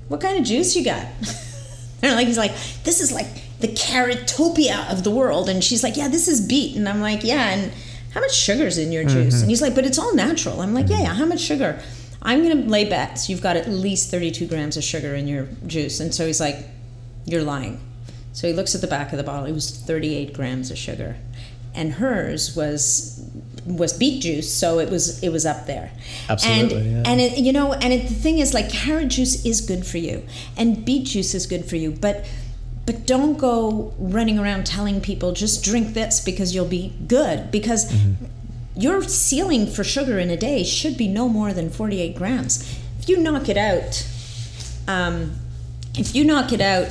what 0.09 0.19
kind 0.19 0.37
of 0.37 0.43
juice 0.43 0.75
you 0.75 0.83
got?" 0.83 1.07
And 2.03 2.17
like 2.17 2.27
he's 2.27 2.37
like, 2.37 2.51
this 2.83 2.99
is 2.99 3.13
like 3.13 3.27
the 3.61 3.69
carottopia 3.69 4.91
of 4.91 5.05
the 5.05 5.09
world, 5.09 5.47
and 5.47 5.63
she's 5.63 5.83
like, 5.83 5.95
yeah, 5.95 6.09
this 6.09 6.27
is 6.27 6.45
beet, 6.45 6.75
and 6.75 6.87
I'm 6.89 6.99
like, 6.99 7.23
yeah, 7.23 7.51
and 7.51 7.71
how 8.13 8.21
much 8.21 8.33
sugar's 8.33 8.77
in 8.77 8.91
your 8.91 9.03
juice? 9.03 9.15
And 9.15 9.33
mm-hmm. 9.33 9.49
he's 9.49 9.61
like, 9.61 9.75
but 9.75 9.85
it's 9.85 9.97
all 9.97 10.15
natural. 10.15 10.61
I'm 10.61 10.73
like, 10.73 10.85
mm-hmm. 10.85 10.93
yeah, 10.93 11.01
yeah, 11.01 11.13
how 11.13 11.25
much 11.25 11.39
sugar? 11.39 11.79
I'm 12.21 12.41
gonna 12.41 12.67
lay 12.67 12.85
bets 12.85 13.29
you've 13.29 13.41
got 13.41 13.57
at 13.57 13.67
least 13.67 14.09
32 14.09 14.47
grams 14.47 14.77
of 14.77 14.83
sugar 14.83 15.13
in 15.13 15.27
your 15.27 15.47
juice, 15.67 15.99
and 15.99 16.13
so 16.13 16.25
he's 16.25 16.39
like, 16.39 16.65
you're 17.25 17.43
lying. 17.43 17.81
So 18.31 18.47
he 18.47 18.53
looks 18.53 18.73
at 18.73 18.81
the 18.81 18.87
back 18.87 19.11
of 19.11 19.17
the 19.17 19.23
bottle. 19.23 19.45
It 19.45 19.51
was 19.51 19.69
38 19.77 20.33
grams 20.33 20.71
of 20.71 20.77
sugar, 20.77 21.17
and 21.75 21.93
hers 21.93 22.55
was 22.55 23.29
was 23.65 23.93
beet 23.93 24.21
juice, 24.21 24.51
so 24.51 24.79
it 24.79 24.89
was 24.89 25.21
it 25.21 25.29
was 25.29 25.45
up 25.45 25.65
there. 25.65 25.91
Absolutely, 26.29 26.77
And 26.77 26.91
yeah. 26.91 27.11
and 27.11 27.21
it, 27.21 27.37
you 27.37 27.51
know, 27.51 27.73
and 27.73 27.93
it, 27.93 28.07
the 28.07 28.13
thing 28.13 28.39
is, 28.39 28.53
like 28.53 28.69
carrot 28.69 29.09
juice 29.09 29.45
is 29.45 29.61
good 29.61 29.85
for 29.85 29.97
you, 29.97 30.25
and 30.57 30.85
beet 30.85 31.07
juice 31.07 31.33
is 31.33 31.45
good 31.45 31.65
for 31.65 31.75
you, 31.75 31.91
but 31.91 32.25
but 32.85 33.05
don't 33.05 33.37
go 33.37 33.93
running 33.97 34.37
around 34.37 34.65
telling 34.65 34.99
people 35.01 35.31
just 35.31 35.63
drink 35.63 35.93
this 35.93 36.19
because 36.19 36.53
you'll 36.53 36.65
be 36.67 36.93
good 37.07 37.49
because 37.51 37.91
Mm-hmm. 37.91 38.25
your 38.75 39.01
ceiling 39.03 39.67
for 39.67 39.83
sugar 39.83 40.17
in 40.19 40.29
a 40.29 40.37
day 40.37 40.63
should 40.63 40.97
be 40.97 41.07
no 41.07 41.29
more 41.29 41.53
than 41.53 41.69
48 41.69 42.15
grams. 42.15 42.61
If 42.99 43.07
you 43.07 43.17
knock 43.17 43.47
it 43.49 43.57
out, 43.57 44.07
um, 44.87 45.35
if 45.95 46.15
you 46.15 46.23
knock 46.25 46.51
it 46.51 46.59
out 46.61 46.87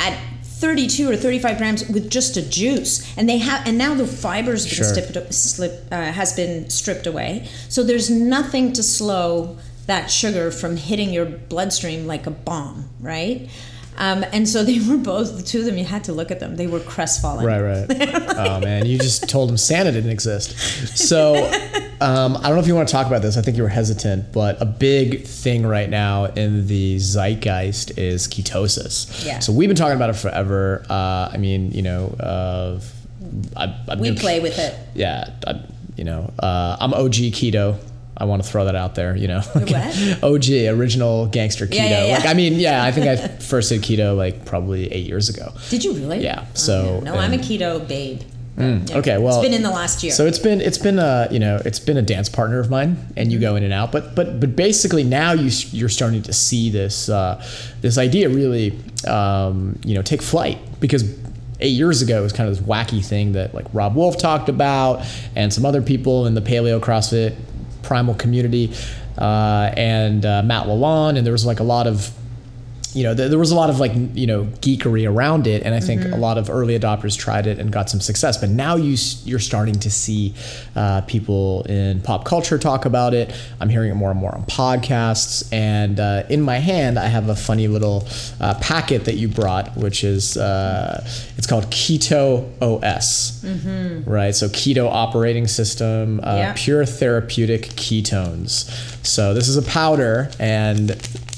at 0.00 0.18
32 0.42 1.10
or 1.10 1.16
35 1.16 1.58
grams 1.58 1.88
with 1.88 2.10
just 2.10 2.36
a 2.36 2.42
juice 2.48 3.16
and 3.18 3.28
they 3.28 3.38
have 3.38 3.66
and 3.66 3.76
now 3.76 3.94
the 3.94 4.06
fibers 4.06 4.64
been 4.64 4.74
Sure. 4.74 4.84
stripped, 4.86 5.34
slip, 5.34 5.86
uh, 5.92 6.12
has 6.12 6.32
been 6.34 6.70
stripped 6.70 7.06
away 7.06 7.46
so 7.68 7.82
there's 7.84 8.08
nothing 8.08 8.72
to 8.72 8.82
slow 8.82 9.58
that 9.86 10.10
sugar 10.10 10.50
from 10.50 10.76
hitting 10.78 11.12
your 11.12 11.26
bloodstream 11.26 12.06
like 12.06 12.26
a 12.26 12.30
bomb 12.30 12.88
right 13.00 13.50
um, 13.98 14.24
and 14.32 14.48
so 14.48 14.62
they 14.64 14.78
were 14.80 14.96
both 14.96 15.36
the 15.36 15.42
two 15.42 15.60
of 15.60 15.64
them 15.66 15.76
you 15.78 15.84
had 15.84 16.04
to 16.04 16.12
look 16.12 16.30
at 16.30 16.40
them 16.40 16.56
they 16.56 16.66
were 16.66 16.80
crestfallen 16.80 17.44
Right, 17.44 17.60
right. 17.60 17.86
oh 18.36 18.60
man, 18.60 18.86
you 18.86 18.98
just 18.98 19.28
told 19.28 19.48
them 19.48 19.56
Santa 19.56 19.92
didn't 19.92 20.10
exist. 20.10 20.56
So 20.98 21.36
um, 22.00 22.36
I 22.36 22.42
don't 22.42 22.54
know 22.54 22.60
if 22.60 22.66
you 22.66 22.74
want 22.74 22.88
to 22.88 22.92
talk 22.92 23.06
about 23.06 23.22
this. 23.22 23.36
I 23.36 23.42
think 23.42 23.56
you 23.56 23.62
were 23.62 23.68
hesitant, 23.68 24.32
but 24.32 24.60
a 24.60 24.66
big 24.66 25.24
thing 25.24 25.64
right 25.66 25.88
now 25.88 26.26
in 26.26 26.66
the 26.66 26.96
zeitgeist 26.98 27.96
is 27.98 28.28
ketosis. 28.28 29.24
Yeah. 29.24 29.38
So 29.38 29.52
we've 29.52 29.68
been 29.68 29.76
talking 29.76 29.96
about 29.96 30.10
it 30.10 30.16
forever. 30.16 30.84
Uh, 30.90 31.30
I 31.32 31.36
mean, 31.38 31.70
you 31.72 31.82
know, 31.82 32.08
uh, 32.20 32.80
I, 33.56 33.74
I've 33.88 34.00
we 34.00 34.10
been- 34.10 34.18
play 34.18 34.40
with 34.40 34.58
it 34.58 34.74
Yeah, 34.94 35.30
I, 35.46 35.60
you 35.96 36.04
know, 36.04 36.32
uh, 36.38 36.76
I'm 36.80 36.92
OG 36.94 37.14
keto. 37.32 37.78
I 38.18 38.24
want 38.24 38.42
to 38.42 38.48
throw 38.48 38.64
that 38.64 38.74
out 38.76 38.94
there, 38.94 39.14
you 39.16 39.28
know. 39.28 39.40
what? 39.40 40.18
OG, 40.22 40.50
original 40.78 41.26
gangster 41.26 41.66
keto. 41.66 41.74
Yeah, 41.74 41.88
yeah, 41.88 42.06
yeah. 42.06 42.16
Like, 42.16 42.26
I 42.26 42.34
mean, 42.34 42.54
yeah, 42.54 42.82
I 42.82 42.90
think 42.92 43.06
I 43.06 43.16
first 43.40 43.68
did 43.68 43.82
keto 43.82 44.16
like 44.16 44.44
probably 44.44 44.90
eight 44.92 45.06
years 45.06 45.28
ago. 45.28 45.52
did 45.70 45.84
you 45.84 45.92
really 45.92 46.22
Yeah, 46.22 46.44
Oh, 46.44 46.54
so, 46.54 47.00
no 47.00 47.14
i'm 47.14 47.32
a 47.32 47.38
keto 47.38 47.86
babe 47.86 48.22
Yeah. 48.58 48.80
okay, 48.98 49.18
well, 49.18 49.38
it's 49.38 49.46
been 49.46 49.54
in 49.54 49.62
the 49.62 49.70
last 49.70 50.02
year 50.02 50.12
So 50.12 50.24
it's 50.26 50.38
been 50.38 50.62
it's 50.62 50.78
been 50.78 50.98
a 50.98 51.28
you 51.30 51.38
know 51.38 51.60
it's 51.66 51.78
been 51.78 51.98
a 51.98 52.02
dance 52.02 52.30
partner 52.30 52.58
of 52.58 52.70
mine, 52.70 52.96
and 53.16 53.30
you 53.30 53.38
go 53.38 53.54
in 53.56 53.62
and 53.62 53.72
out. 53.72 53.92
But 53.92 54.14
but 54.14 54.40
but 54.40 54.56
basically 54.56 55.04
now 55.04 55.32
you 55.32 55.50
you're 55.72 55.90
starting 55.90 56.22
to 56.22 56.32
see 56.32 56.70
this 56.70 57.10
uh, 57.10 57.44
this 57.82 57.98
idea 57.98 58.30
really 58.30 58.78
um, 59.06 59.78
you 59.84 59.94
know 59.94 60.00
take 60.02 60.22
flight 60.22 60.56
because 60.80 61.04
eight 61.60 61.76
years 61.76 62.00
ago 62.02 62.18
it 62.20 62.22
was 62.22 62.32
kind 62.32 62.48
of 62.48 62.56
this 62.56 62.66
wacky 62.66 63.04
thing 63.04 63.32
that 63.32 63.54
like 63.54 63.66
Robb 63.74 63.94
Wolf 63.94 64.16
talked 64.18 64.48
about 64.48 65.04
and 65.34 65.52
some 65.52 65.66
other 65.66 65.82
people 65.82 66.26
in 66.26 66.34
the 66.34 66.40
paleo 66.42 66.80
CrossFit 66.80 67.34
primal 67.86 68.14
community 68.14 68.72
uh, 69.18 69.72
and 69.76 70.26
uh, 70.26 70.42
Matt 70.42 70.66
Lalonde, 70.66 71.16
and 71.16 71.26
there 71.26 71.32
was 71.32 71.46
like 71.46 71.60
a 71.60 71.64
lot 71.64 71.86
of 71.86 72.10
you 72.96 73.02
know, 73.02 73.12
there, 73.12 73.28
there 73.28 73.38
was 73.38 73.50
a 73.50 73.54
lot 73.54 73.68
of 73.68 73.78
like, 73.78 73.92
you 74.14 74.26
know, 74.26 74.44
geekery 74.62 75.06
around 75.06 75.46
it, 75.46 75.62
and 75.64 75.74
I 75.74 75.80
think 75.80 76.02
a 76.06 76.16
lot 76.16 76.38
of 76.38 76.48
early 76.48 76.78
adopters 76.78 77.16
tried 77.16 77.46
it 77.46 77.58
and 77.58 77.70
got 77.70 77.90
some 77.90 78.00
success. 78.00 78.38
But 78.38 78.48
now 78.48 78.76
you, 78.76 78.96
you're 79.24 79.38
starting 79.38 79.74
to 79.80 79.90
see 79.90 80.32
uh, 80.74 81.02
people 81.02 81.62
in 81.64 82.00
pop 82.00 82.24
culture 82.24 82.56
talk 82.56 82.86
about 82.86 83.12
it. 83.12 83.34
I'm 83.60 83.68
hearing 83.68 83.90
it 83.90 83.96
more 83.96 84.10
and 84.10 84.18
more 84.18 84.34
on 84.34 84.44
podcasts, 84.44 85.52
and 85.52 86.00
uh, 86.00 86.22
in 86.30 86.40
my 86.40 86.56
hand 86.56 86.98
I 86.98 87.08
have 87.08 87.28
a 87.28 87.36
funny 87.36 87.68
little 87.68 88.08
uh, 88.40 88.54
packet 88.60 89.04
that 89.04 89.16
you 89.16 89.28
brought, 89.28 89.76
which 89.76 90.02
is 90.02 90.38
uh, 90.38 91.06
it's 91.36 91.46
called 91.46 91.66
Keto 91.66 92.50
OS, 92.62 93.44
right? 94.06 94.34
So 94.34 94.48
keto 94.48 94.88
operating 94.90 95.46
system, 95.48 96.20
uh, 96.22 96.36
pure 96.56 96.86
therapeutic 96.86 97.62
ketones. 97.76 98.70
So 99.04 99.34
this 99.34 99.48
is 99.48 99.58
a 99.58 99.62
powder, 99.62 100.30
and 100.40 100.90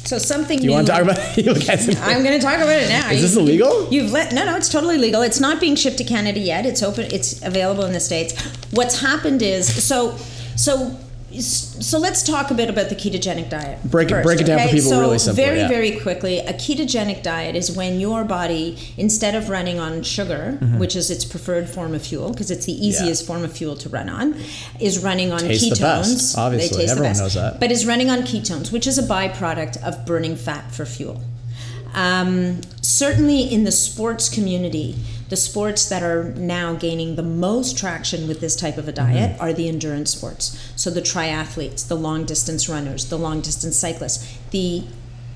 so 0.09 0.17
something 0.19 0.59
Do 0.59 0.65
you 0.65 0.71
new 0.71 0.77
want 0.77 0.87
to 0.87 0.93
talk 0.93 1.03
about? 1.03 1.17
guys- 1.67 2.01
I'm 2.03 2.23
going 2.23 2.39
to 2.39 2.45
talk 2.45 2.57
about 2.57 2.71
it 2.71 2.89
now. 2.89 3.11
Is 3.11 3.21
this 3.21 3.37
illegal? 3.37 3.89
You've 3.93 4.11
let 4.11 4.33
no, 4.33 4.45
no. 4.47 4.57
It's 4.57 4.71
totally 4.71 4.97
legal. 4.97 5.21
It's 5.23 5.39
not 5.41 5.61
being 5.61 5.77
shipped 5.77 5.99
to 5.99 6.05
Canada 6.05 6.41
yet. 6.41 6.65
It's 6.65 6.83
open. 6.83 7.05
It's 7.13 7.43
available 7.45 7.85
in 7.85 7.93
the 7.93 8.01
states. 8.01 8.33
What's 8.71 9.01
happened 9.01 9.43
is 9.43 9.85
so, 9.85 10.17
so 10.57 10.97
so 11.41 11.99
let's 11.99 12.23
talk 12.23 12.51
a 12.51 12.55
bit 12.55 12.71
about 12.71 12.89
the 12.89 12.95
ketogenic 12.95 13.51
diet. 13.51 13.79
Break 13.85 14.09
it- 14.09 14.15
first, 14.15 14.25
break 14.25 14.41
it 14.41 14.45
down 14.45 14.59
for 14.61 14.69
people 14.75 14.91
so 14.91 15.01
really 15.01 15.19
simply, 15.19 15.45
Very, 15.45 15.59
yeah. 15.61 15.69
very 15.69 15.93
quickly, 16.01 16.39
a 16.39 16.53
ketogenic 16.55 17.23
diet 17.23 17.55
is 17.55 17.71
when 17.71 18.01
your 18.01 18.25
body, 18.25 18.79
instead 18.97 19.35
of 19.35 19.49
running 19.51 19.79
on 19.79 20.03
sugar, 20.03 20.53
which 20.79 20.97
is 20.97 21.11
its 21.11 21.25
preferred 21.25 21.69
form 21.69 21.95
of 21.95 22.03
fuel, 22.03 22.31
because 22.31 22.51
it's 22.51 22.65
the 22.67 22.73
easiest 22.87 23.27
form 23.27 23.45
of 23.45 23.53
fuel 23.53 23.77
to 23.77 23.89
run 23.89 24.09
on, 24.09 24.35
is 24.81 25.03
running 25.03 25.31
on 25.33 25.41
Tastes 25.41 25.69
the 25.69 25.75
ketones. 25.77 26.15
best, 26.15 26.39
obviously. 26.39 26.69
They 26.69 26.83
taste 26.83 26.93
Everyone 26.93 27.13
the 27.15 27.21
best, 27.23 27.37
knows 27.37 27.53
that. 27.53 27.61
But 27.61 27.71
is 27.73 27.87
running 27.87 28.11
on 28.11 28.21
ketones, 28.23 28.73
which 28.73 28.87
is 28.87 28.99
a 28.99 29.03
byproduct 29.03 29.83
of 29.83 30.07
burning 30.07 30.35
fat 30.37 30.73
for 30.73 30.87
fuel. 30.87 31.23
Um, 31.95 32.61
certainly 32.83 33.43
in 33.43 33.65
the 33.65 33.73
sports 33.73 34.29
community, 34.29 34.95
the 35.29 35.37
sports 35.37 35.89
that 35.89 36.03
are 36.03 36.25
now 36.37 36.75
gaining 36.75 37.17
the 37.17 37.23
most 37.23 37.77
traction 37.77 38.27
with 38.27 38.41
this 38.41 38.57
type 38.57 38.79
of 38.79 38.89
a 38.89 38.93
diet 38.93 39.33
Mm-hmm. 39.33 39.43
are 39.43 39.53
the 39.53 39.69
endurance 39.69 40.11
sports. 40.11 40.73
So 40.77 40.91
the 40.91 41.03
triathletes, 41.03 41.87
the 41.87 41.97
long 41.97 42.25
distance 42.25 42.69
runners, 42.69 43.07
the 43.11 43.19
long 43.19 43.41
distance 43.43 43.77
cyclists, 43.77 44.39
the 44.51 44.85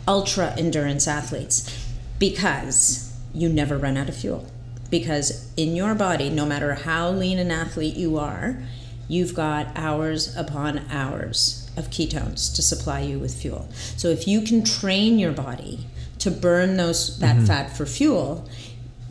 ultra 0.09 0.55
endurance 0.57 1.07
athletes, 1.07 1.88
because 2.18 3.12
you 3.35 3.48
never 3.48 3.76
run 3.78 3.96
out 3.96 4.09
of 4.09 4.16
fuel. 4.16 4.46
Because 4.90 5.50
in 5.57 5.74
your 5.74 5.94
body, 5.94 6.28
no 6.31 6.44
matter 6.46 6.74
how 6.74 7.11
lean 7.11 7.38
an 7.38 7.50
athlete 7.50 7.96
you 7.96 8.18
are, 8.18 8.62
you've 9.09 9.35
got 9.35 9.68
hours 9.76 10.35
upon 10.37 10.83
hours 10.90 11.70
of 11.76 11.88
ketones 11.90 12.55
to 12.55 12.62
supply 12.62 13.00
you 13.00 13.18
with 13.18 13.35
fuel. 13.35 13.68
So 13.96 14.09
if 14.09 14.28
you 14.28 14.42
can 14.42 14.62
train 14.64 15.18
your 15.18 15.33
body 15.33 15.87
to 16.18 16.31
burn 16.31 16.76
those 16.76 17.18
that 17.18 17.37
Mm-hmm. 17.37 17.46
fat 17.46 17.76
for 17.76 17.87
fuel, 17.87 18.48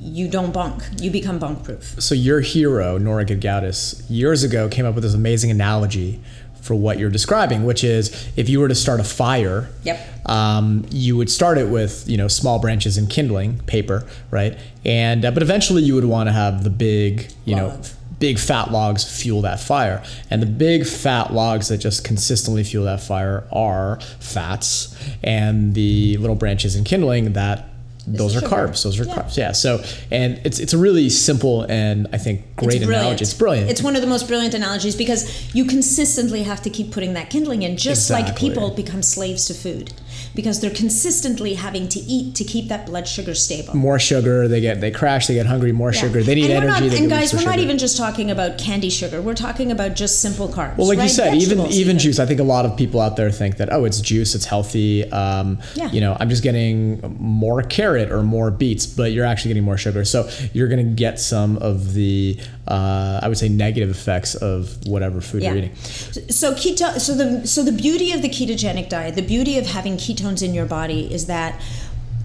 you 0.04 0.28
don't 0.28 0.52
bunk. 0.52 0.84
You 1.00 1.12
become 1.12 1.38
bunk 1.38 1.64
proof. 1.64 1.96
So 2.02 2.16
your 2.16 2.42
hero, 2.42 2.98
Nora 2.98 3.24
Gedgaudas, 3.26 4.04
years 4.10 4.44
ago 4.44 4.68
came 4.68 4.86
up 4.86 4.96
with 4.96 5.04
this 5.04 5.14
amazing 5.14 5.52
analogy 5.52 6.20
for 6.62 6.74
what 6.76 6.98
you're 7.00 7.10
describing, 7.12 7.64
which 7.66 7.84
is 7.84 8.30
if 8.36 8.50
you 8.50 8.60
were 8.60 8.68
to 8.68 8.76
start 8.76 9.00
a 9.00 9.04
fire, 9.04 9.70
Yep. 9.84 10.30
um, 10.30 10.86
you 10.90 11.18
would 11.18 11.30
start 11.30 11.58
it 11.58 11.70
with 11.70 12.04
you 12.08 12.18
know 12.18 12.28
small 12.28 12.60
branches 12.60 12.98
and 12.98 13.10
kindling 13.10 13.60
paper, 13.60 14.06
right? 14.32 14.58
And 14.86 15.24
uh, 15.26 15.32
but 15.32 15.44
eventually 15.44 15.84
you 15.84 15.96
would 15.96 16.06
want 16.06 16.28
to 16.30 16.34
have 16.34 16.64
the 16.64 16.70
big 16.70 17.32
you 17.46 17.56
know 17.56 17.80
big 18.20 18.38
fat 18.38 18.72
logs 18.72 19.04
fuel 19.04 19.42
that 19.42 19.60
fire, 19.60 20.04
and 20.30 20.42
the 20.42 20.46
big 20.48 20.86
fat 20.86 21.34
logs 21.34 21.68
that 21.70 21.78
just 21.78 22.04
consistently 22.04 22.64
fuel 22.64 22.86
that 22.86 23.02
fire 23.02 23.48
are 23.52 24.00
fats, 24.20 24.96
and 25.24 25.74
the 25.76 26.18
little 26.18 26.36
branches 26.36 26.76
and 26.76 26.86
kindling 26.86 27.34
that. 27.34 27.68
Those 28.08 28.36
are 28.36 28.40
sugar. 28.40 28.56
carbs. 28.56 28.84
Those 28.84 29.00
are 29.00 29.04
Yeah. 29.06 29.16
carbs. 29.16 29.38
Yeah. 29.38 29.52
So, 29.52 29.84
and 30.10 30.40
it's 30.44 30.60
it's 30.60 30.74
a 30.74 30.78
really 30.78 31.10
simple 31.10 31.64
and 31.70 32.08
I 32.12 32.18
think 32.18 32.42
great 32.56 32.82
analogy. 32.82 33.22
It's 33.24 33.34
brilliant. 33.34 33.70
It's 33.70 33.84
one 33.84 33.96
of 33.96 34.02
the 34.02 34.08
most 34.08 34.28
brilliant 34.28 34.54
analogies 34.54 34.96
because 34.96 35.26
you 35.54 35.66
consistently 35.66 36.44
have 36.44 36.62
to 36.64 36.70
keep 36.70 36.92
putting 36.92 37.14
that 37.14 37.30
kindling 37.30 37.62
in, 37.62 37.78
just 37.78 38.10
like 38.10 38.36
people 38.36 38.72
become 38.72 39.04
slaves 39.04 39.46
to 39.46 39.54
food, 39.54 39.94
because 40.36 40.60
they're 40.62 40.70
consistently 40.70 41.56
having 41.56 41.88
to 41.90 42.00
eat 42.00 42.36
to 42.36 42.44
keep 42.44 42.68
that 42.70 42.86
blood 42.86 43.08
sugar 43.08 43.34
stable. 43.36 43.76
more 43.76 44.00
sugar. 44.00 44.48
They 44.48 44.62
get 44.62 44.80
they 44.82 44.92
crash. 44.92 45.28
They 45.28 45.34
get 45.34 45.46
hungry. 45.46 45.72
More 45.72 45.92
Yeah. 45.94 46.02
sugar. 46.02 46.24
They 46.24 46.36
need 46.36 46.52
and 46.52 46.64
energy. 46.66 46.90
Not, 46.90 47.00
and 47.00 47.10
guys, 47.10 47.34
we're 47.34 47.44
not 47.44 47.60
even 47.60 47.78
just 47.78 47.98
talking 47.98 48.32
about 48.32 48.58
candy 48.58 48.90
sugar. 48.90 49.22
We're 49.22 49.34
talking 49.34 49.72
about 49.72 49.96
just 49.96 50.20
simple 50.20 50.48
carbs. 50.48 50.78
Well, 50.78 50.88
like 50.88 50.98
you 50.98 51.02
right? 51.04 51.10
said, 51.10 51.36
even 51.36 51.60
even 51.68 51.98
juice. 51.98 52.20
I 52.20 52.26
think 52.26 52.40
a 52.40 52.44
lot 52.44 52.66
of 52.66 52.78
people 52.78 53.02
out 53.02 53.16
there 53.16 53.32
think 53.32 53.58
that 53.58 53.72
oh, 53.74 53.86
it's 53.86 54.00
juice, 54.02 54.36
it's 54.36 54.46
healthy. 54.46 55.10
Um, 55.12 55.60
Yeah. 55.76 55.92
You 55.92 56.02
know, 56.02 56.16
I'm 56.20 56.30
just 56.30 56.44
getting 56.44 57.16
more 57.20 57.62
carrot 57.64 58.12
or 58.12 58.24
more 58.24 58.52
beets, 58.52 58.86
but 58.86 59.12
you're 59.12 59.26
actually 59.26 59.50
getting 59.50 59.64
more 59.64 59.78
sugar. 59.78 60.06
So 60.06 60.30
you're 60.54 60.68
going 60.68 60.86
to 60.86 60.94
get 60.96 61.20
some 61.20 61.58
of 61.58 61.94
the 61.94 62.38
uh, 62.68 63.20
I 63.22 63.28
would 63.28 63.38
say 63.38 63.50
negative 63.50 63.90
effects 63.90 64.36
of 64.36 64.86
whatever 64.86 65.22
food 65.22 65.44
you're 65.44 65.56
eating. 65.56 65.76
So 65.76 66.54
keto. 66.54 67.00
So 67.00 67.16
the 67.16 67.48
so 67.48 67.64
the 67.64 67.72
beauty 67.72 68.12
of 68.12 68.22
the 68.22 68.30
ketogenic 68.30 68.90
diet, 68.90 69.16
the 69.16 69.22
beauty 69.22 69.58
of 69.58 69.66
having 69.66 69.98
ketones 69.98 70.44
in 70.44 70.54
your 70.54 70.66
body 70.66 71.12
is 71.12 71.26
that 71.26 71.60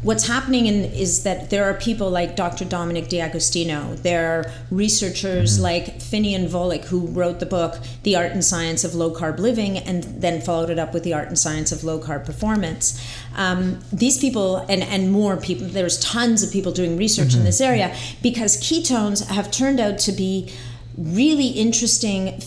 what's 0.07 0.29
happening 0.29 0.67
in, 0.67 0.85
is 0.93 1.25
that 1.25 1.51
there 1.51 1.65
are 1.65 1.75
people 1.75 2.11
like 2.11 2.37
Dr. 2.37 2.65
Dominic 2.65 3.09
D'Agostino, 3.09 3.95
there 3.97 4.29
are 4.39 4.53
researchers 4.71 5.59
like 5.59 5.99
Finian 5.99 6.49
Volek 6.49 6.85
who 6.85 7.07
wrote 7.09 7.41
the 7.41 7.47
book 7.47 7.79
The 8.05 8.15
Art 8.15 8.31
and 8.31 8.45
Science 8.45 8.85
of 8.85 8.95
Low 8.95 9.13
Carb 9.13 9.39
Living 9.39 9.79
and 9.79 10.05
then 10.05 10.41
followed 10.41 10.71
it 10.71 10.79
up 10.79 10.95
with 10.95 11.03
The 11.03 11.13
Art 11.13 11.27
and 11.27 11.39
Science 11.39 11.73
of 11.73 11.83
Low 11.83 11.99
Carb 11.99 12.25
Performance. 12.25 13.03
Um, 13.37 13.79
these 13.93 14.19
people 14.19 14.57
and, 14.69 14.83
and 14.83 15.13
more 15.13 15.37
people, 15.37 15.69
there's 15.69 16.01
tons 16.01 16.43
of 16.43 16.51
people 16.51 16.73
doing 16.73 16.97
research 16.97 17.35
in 17.35 17.45
this 17.45 17.61
area 17.61 17.95
because 18.23 18.57
ketones 18.57 19.27
have 19.29 19.51
turned 19.51 19.79
out 19.79 19.99
to 20.01 20.13
be 20.13 20.51
really 20.97 21.49
interesting 21.49 22.41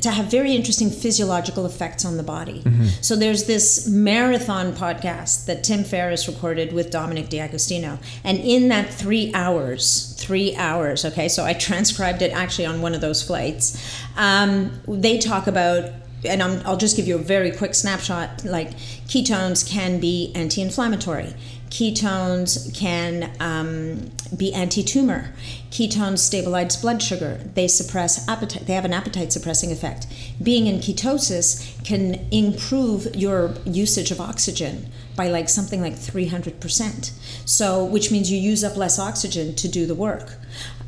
to 0.00 0.10
have 0.10 0.26
very 0.30 0.52
interesting 0.54 0.90
physiological 0.90 1.66
effects 1.66 2.06
on 2.06 2.16
the 2.16 2.22
body. 2.22 2.62
So 3.02 3.16
there's 3.16 3.44
this 3.44 3.86
marathon 3.86 4.72
podcast 4.72 5.44
that 5.44 5.62
Tim 5.62 5.84
Ferriss 5.84 6.26
recorded 6.26 6.72
with 6.72 6.90
Dominic 6.90 7.28
D'Agostino, 7.28 7.98
and 8.24 8.38
in 8.38 8.68
that 8.68 8.92
three 8.92 9.30
hours, 9.34 10.14
three 10.18 10.56
hours, 10.56 11.04
okay, 11.04 11.28
so 11.28 11.44
I 11.44 11.52
transcribed 11.52 12.22
it 12.22 12.32
actually 12.32 12.64
on 12.66 12.80
one 12.80 12.94
of 12.94 13.02
those 13.02 13.22
flights. 13.22 13.76
Um, 14.16 14.80
they 14.88 15.18
talk 15.18 15.46
about. 15.46 15.90
And 16.24 16.42
I'm, 16.42 16.66
I'll 16.66 16.76
just 16.76 16.96
give 16.96 17.06
you 17.06 17.16
a 17.16 17.18
very 17.18 17.50
quick 17.50 17.74
snapshot. 17.74 18.44
Like 18.44 18.72
ketones 19.08 19.68
can 19.68 20.00
be 20.00 20.32
anti-inflammatory. 20.34 21.34
Ketones 21.70 22.72
can 22.74 23.32
um, 23.40 24.10
be 24.36 24.52
anti-tumor. 24.54 25.32
Ketones 25.70 26.18
stabilize 26.18 26.76
blood 26.76 27.02
sugar. 27.02 27.40
They 27.54 27.66
suppress 27.66 28.28
appetite. 28.28 28.66
They 28.66 28.74
have 28.74 28.84
an 28.84 28.92
appetite-suppressing 28.92 29.72
effect. 29.72 30.06
Being 30.40 30.68
in 30.68 30.76
ketosis 30.76 31.82
can 31.84 32.26
improve 32.30 33.14
your 33.16 33.54
usage 33.64 34.12
of 34.12 34.20
oxygen 34.20 34.88
by 35.16 35.28
like 35.28 35.48
something 35.48 35.80
like 35.80 35.94
300%. 35.94 37.10
So, 37.44 37.84
which 37.84 38.12
means 38.12 38.30
you 38.30 38.38
use 38.38 38.62
up 38.62 38.76
less 38.76 38.98
oxygen 38.98 39.54
to 39.56 39.68
do 39.68 39.84
the 39.84 39.94
work. 39.96 40.34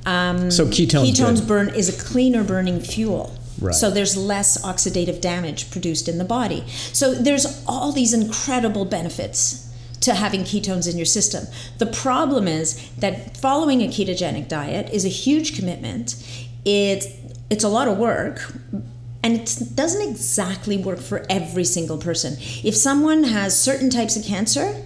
Um, 0.05 0.53
So 0.53 0.66
ketones 0.66 1.11
ketones 1.11 1.40
good. 1.40 1.49
burn 1.49 1.68
is 1.70 1.88
a 1.88 2.05
cleaner 2.05 2.44
burning 2.44 2.81
fuel. 2.81 3.37
Right. 3.61 3.75
So 3.75 3.90
there's 3.90 4.16
less 4.16 4.62
oxidative 4.62 5.21
damage 5.21 5.71
produced 5.71 6.09
in 6.09 6.19
the 6.19 6.25
body. 6.25 6.64
So 6.92 7.14
there's 7.14 7.64
all 7.66 7.92
these 7.92 8.12
incredible 8.12 8.85
benefits 8.85 9.62
to 10.01 10.14
having 10.14 10.42
ketones 10.42 10.90
in 10.90 10.97
your 10.97 11.07
system. 11.07 11.47
The 11.79 11.87
problem 11.87 12.47
is 12.47 12.90
that 12.99 13.37
following 13.37 13.83
a 13.83 13.88
ketogenic 13.88 14.49
diet 14.49 14.90
is 14.92 15.05
a 15.05 15.09
huge 15.09 15.57
commitment. 15.57 16.16
It's 16.64 17.07
it's 17.49 17.64
a 17.64 17.69
lot 17.69 17.88
of 17.88 17.97
work 17.97 18.53
and 19.23 19.35
it 19.40 19.59
doesn't 19.75 20.09
exactly 20.09 20.77
work 20.77 21.01
for 21.01 21.25
every 21.29 21.64
single 21.64 21.99
person. 21.99 22.37
If 22.62 22.77
someone 22.77 23.25
has 23.25 23.61
certain 23.61 23.90
types 23.90 24.16
of 24.16 24.25
cancer, 24.25 24.83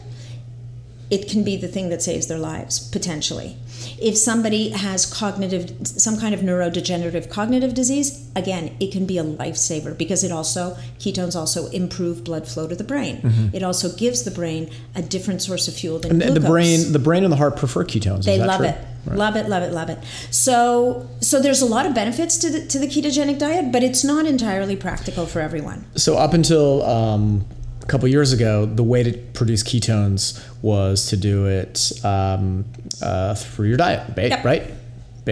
it 1.11 1.29
can 1.29 1.43
be 1.43 1.57
the 1.57 1.69
thing 1.69 1.89
that 1.91 2.03
saves 2.03 2.27
their 2.27 2.39
lives 2.39 2.79
potentially. 2.79 3.57
If 4.01 4.17
somebody 4.17 4.71
has 4.71 5.05
cognitive, 5.07 5.87
some 5.87 6.19
kind 6.19 6.35
of 6.35 6.41
neurodegenerative 6.41 7.31
cognitive 7.31 7.75
disease, 7.75 8.29
again, 8.35 8.75
it 8.81 8.93
can 8.93 9.05
be 9.07 9.19
a 9.19 9.25
lifesaver 9.25 9.97
because 9.97 10.25
it 10.25 10.33
also, 10.33 10.77
ketones 10.99 11.37
also 11.37 11.67
improve 11.69 12.25
blood 12.25 12.49
flow 12.49 12.67
to 12.67 12.75
the 12.75 12.85
brain. 12.85 13.51
It 13.53 13.63
also 13.63 13.95
gives 13.95 14.23
the 14.23 14.31
brain 14.31 14.71
a 14.95 15.03
different 15.03 15.43
source 15.43 15.69
of 15.69 15.75
fuel 15.75 15.99
than 15.99 16.11
Mm-hmm. 16.13 16.23
And, 16.23 16.23
and 16.23 16.31
glucose. 16.31 16.45
the 16.45 16.51
brain, 16.51 16.93
the 16.93 16.99
brain 16.99 17.25
and 17.25 17.33
the 17.33 17.37
heart 17.37 17.57
prefer 17.57 17.85
ketones. 17.85 18.25
They 18.25 18.39
love 18.39 18.59
true? 18.61 18.69
it. 18.69 18.79
Right. 19.07 19.17
Love 19.17 19.37
it, 19.37 19.49
love 19.49 19.63
it, 19.63 19.73
love 19.73 19.89
it. 19.89 19.99
So, 20.31 21.09
so 21.21 21.41
there's 21.41 21.63
a 21.63 21.67
lot 21.67 21.87
of 21.87 21.95
benefits 21.95 22.37
to 22.39 22.51
the 22.51 22.67
to 22.67 22.79
the 22.79 22.87
ketogenic 22.87 23.39
diet, 23.39 23.73
but 23.73 23.83
it's 23.83 24.05
not 24.05 24.27
entirely 24.27 24.77
practical 24.77 25.25
for 25.27 25.41
everyone. 25.41 25.87
So 25.97 26.17
up 26.19 26.35
until 26.35 26.83
um, 26.85 27.47
couple 27.91 28.07
years 28.09 28.33
ago, 28.33 28.67
the 28.67 28.85
way 28.85 29.03
to 29.03 29.13
produce 29.35 29.63
ketones 29.65 30.41
was 30.63 31.07
to 31.09 31.17
do 31.17 31.47
it 31.47 31.93
um, 32.05 32.65
uh, 33.03 33.35
through 33.35 33.67
your 33.69 33.77
diet, 33.77 34.15
ba- 34.15 34.29
Yep. 34.29 34.45
right? 34.45 34.63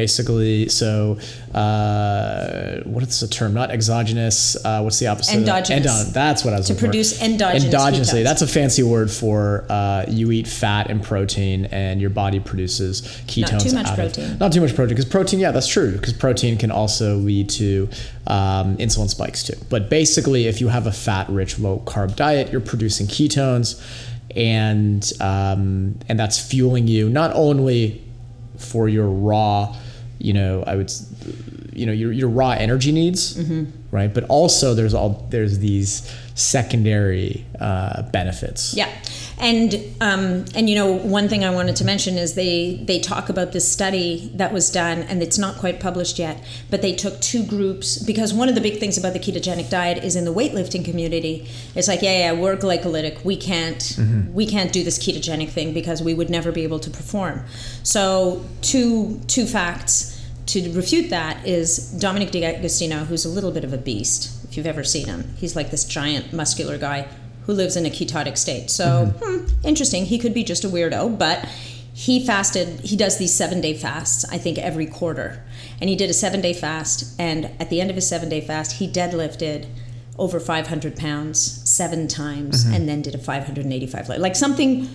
Basically, 0.02 0.68
so 0.68 1.18
uh, 1.52 2.82
what 2.84 3.02
is 3.02 3.18
the 3.18 3.26
term? 3.26 3.52
Not 3.52 3.72
exogenous. 3.72 4.56
Uh, 4.64 4.80
what's 4.82 5.00
the 5.00 5.08
opposite? 5.08 5.34
Endogenous. 5.38 5.86
Endon- 6.04 6.12
that's 6.12 6.44
what 6.44 6.54
I 6.54 6.58
was 6.58 6.68
To 6.68 6.74
looking 6.74 6.86
for. 6.86 6.90
produce 6.92 7.20
endogenous 7.20 7.64
Endogenously. 7.74 8.20
ketones. 8.20 8.24
That's 8.24 8.42
a 8.42 8.46
fancy 8.46 8.84
word 8.84 9.10
for 9.10 9.66
uh, 9.68 10.04
you 10.08 10.30
eat 10.30 10.46
fat 10.46 10.88
and 10.88 11.02
protein, 11.02 11.64
and 11.66 12.00
your 12.00 12.10
body 12.10 12.38
produces 12.38 13.02
ketones. 13.26 13.50
Not 13.52 13.60
too 13.60 13.72
much 13.74 13.86
out 13.86 13.90
of- 13.98 14.12
protein. 14.14 14.38
not 14.38 14.52
too 14.52 14.60
much 14.60 14.74
protein, 14.76 14.94
because 14.94 15.04
protein, 15.10 15.40
yeah, 15.40 15.50
that's 15.50 15.66
true, 15.66 15.90
because 15.92 16.12
protein 16.12 16.56
can 16.58 16.70
also 16.70 17.16
lead 17.16 17.48
to 17.50 17.88
um, 18.28 18.76
insulin 18.76 19.08
spikes 19.08 19.42
too. 19.42 19.56
But 19.68 19.90
basically, 19.90 20.46
if 20.46 20.60
you 20.60 20.68
have 20.68 20.86
a 20.86 20.92
fat-rich, 20.92 21.58
low-carb 21.58 22.14
diet, 22.14 22.52
you're 22.52 22.60
producing 22.60 23.08
ketones, 23.08 23.82
and 24.36 25.12
um, 25.20 25.98
and 26.08 26.16
that's 26.20 26.38
fueling 26.38 26.86
you 26.86 27.08
not 27.08 27.32
only 27.34 28.04
for 28.58 28.88
your 28.88 29.06
raw, 29.08 29.76
you 30.18 30.32
know, 30.32 30.64
I 30.66 30.74
would, 30.76 30.92
you 31.72 31.86
know, 31.86 31.92
your 31.92 32.12
your 32.12 32.28
raw 32.28 32.50
energy 32.50 32.92
needs, 32.92 33.36
Mm-hmm. 33.36 33.64
right? 33.90 34.12
But 34.12 34.24
also 34.24 34.74
there's 34.74 34.94
all 34.94 35.26
there's 35.30 35.58
these 35.60 36.02
secondary 36.34 37.44
uh, 37.60 38.02
benefits. 38.10 38.74
Yeah. 38.74 38.88
And 39.40 39.74
um, 40.00 40.44
and 40.54 40.68
you 40.68 40.74
know 40.74 40.92
one 40.92 41.28
thing 41.28 41.44
I 41.44 41.50
wanted 41.50 41.76
to 41.76 41.84
mention 41.84 42.18
is 42.18 42.34
they 42.34 42.76
they 42.82 42.98
talk 42.98 43.28
about 43.28 43.52
this 43.52 43.70
study 43.70 44.30
that 44.34 44.52
was 44.52 44.70
done 44.70 45.02
and 45.02 45.22
it's 45.22 45.38
not 45.38 45.56
quite 45.56 45.80
published 45.80 46.18
yet, 46.18 46.42
but 46.70 46.82
they 46.82 46.92
took 46.92 47.20
two 47.20 47.44
groups 47.44 47.98
because 47.98 48.34
one 48.34 48.48
of 48.48 48.54
the 48.54 48.60
big 48.60 48.78
things 48.78 48.98
about 48.98 49.12
the 49.12 49.20
ketogenic 49.20 49.70
diet 49.70 50.02
is 50.02 50.16
in 50.16 50.24
the 50.24 50.34
weightlifting 50.34 50.84
community. 50.84 51.48
It's 51.74 51.88
like 51.88 52.02
yeah 52.02 52.18
yeah 52.18 52.32
we're 52.32 52.56
glycolytic 52.56 53.24
we 53.24 53.36
can't 53.36 53.78
mm-hmm. 53.78 54.32
we 54.32 54.46
can't 54.46 54.72
do 54.72 54.82
this 54.82 54.98
ketogenic 54.98 55.50
thing 55.50 55.72
because 55.72 56.02
we 56.02 56.14
would 56.14 56.30
never 56.30 56.50
be 56.50 56.64
able 56.64 56.80
to 56.80 56.90
perform. 56.90 57.44
So 57.82 58.44
two 58.62 59.20
two 59.28 59.46
facts 59.46 60.16
to 60.46 60.72
refute 60.72 61.10
that 61.10 61.46
is 61.46 61.90
Dominic 61.92 62.30
D'Agostino, 62.30 63.04
who's 63.04 63.26
a 63.26 63.28
little 63.28 63.50
bit 63.50 63.64
of 63.64 63.74
a 63.74 63.76
beast, 63.76 64.44
if 64.44 64.56
you've 64.56 64.66
ever 64.66 64.82
seen 64.82 65.06
him. 65.06 65.34
He's 65.36 65.54
like 65.54 65.70
this 65.70 65.84
giant 65.84 66.32
muscular 66.32 66.78
guy 66.78 67.06
who 67.48 67.54
lives 67.54 67.76
in 67.76 67.86
a 67.86 67.88
ketotic 67.88 68.36
state. 68.36 68.70
So, 68.70 69.10
mm-hmm. 69.10 69.36
hmm, 69.38 69.66
interesting. 69.66 70.04
He 70.04 70.18
could 70.18 70.34
be 70.34 70.44
just 70.44 70.64
a 70.64 70.68
weirdo, 70.68 71.18
but 71.18 71.46
he 71.94 72.24
fasted, 72.24 72.80
he 72.80 72.94
does 72.94 73.16
these 73.16 73.34
seven 73.34 73.62
day 73.62 73.72
fasts, 73.72 74.22
I 74.30 74.36
think, 74.36 74.58
every 74.58 74.84
quarter. 74.84 75.42
And 75.80 75.88
he 75.88 75.96
did 75.96 76.10
a 76.10 76.12
seven 76.12 76.42
day 76.42 76.52
fast. 76.52 77.18
And 77.18 77.46
at 77.58 77.70
the 77.70 77.80
end 77.80 77.88
of 77.88 77.96
his 77.96 78.06
seven 78.06 78.28
day 78.28 78.42
fast, 78.42 78.72
he 78.72 78.86
deadlifted 78.86 79.66
over 80.18 80.38
500 80.38 80.94
pounds 80.94 81.40
seven 81.66 82.06
times 82.06 82.64
mm-hmm. 82.64 82.74
and 82.74 82.86
then 82.86 83.00
did 83.00 83.14
a 83.14 83.18
585 83.18 84.08
like 84.18 84.34
something 84.34 84.88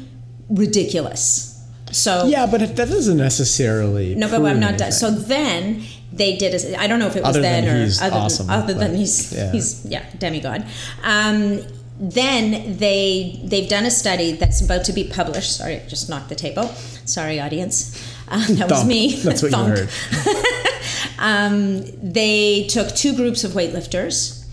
ridiculous 0.50 1.54
so 1.94 2.26
yeah, 2.26 2.48
but 2.48 2.60
that 2.62 2.76
doesn't 2.76 3.18
necessarily. 3.18 4.16
No, 4.16 4.28
but 4.28 4.44
I'm 4.44 4.60
not 4.60 4.78
done. 4.78 4.92
So 4.92 5.12
then 5.12 5.84
they 6.12 6.36
did. 6.38 6.54
A, 6.54 6.82
I 6.82 6.88
don't 6.88 7.00
know 7.00 7.08
if 7.08 7.16
it 7.16 7.22
was 7.22 7.30
other 7.30 7.42
then 7.42 7.66
or 7.66 7.90
other, 8.02 8.16
awesome, 8.16 8.48
than, 8.48 8.56
other 8.64 8.74
than 8.74 8.96
he's 8.96 9.32
yeah. 9.32 9.52
he's 9.52 9.86
yeah 9.86 10.04
demigod. 10.18 10.66
Um, 11.04 11.62
then 12.00 12.78
they 12.78 13.40
they've 13.44 13.70
done 13.70 13.86
a 13.86 13.92
study 13.92 14.34
that's 14.34 14.62
about 14.62 14.86
to 14.86 14.94
be 14.94 15.04
published. 15.04 15.58
Sorry, 15.58 15.82
just 15.88 16.10
knocked 16.10 16.30
the 16.30 16.36
table. 16.36 16.68
Sorry, 17.06 17.40
audience. 17.40 18.00
Uh, 18.28 18.46
that 18.54 18.70
was 18.70 18.86
me. 18.86 19.16
That's 19.18 19.44
what 19.44 19.52
you 19.52 19.58
heard. 19.64 19.90
um, 21.20 21.84
they 22.02 22.68
took 22.68 22.90
two 22.96 23.16
groups 23.16 23.44
of 23.44 23.52
weightlifters 23.52 24.44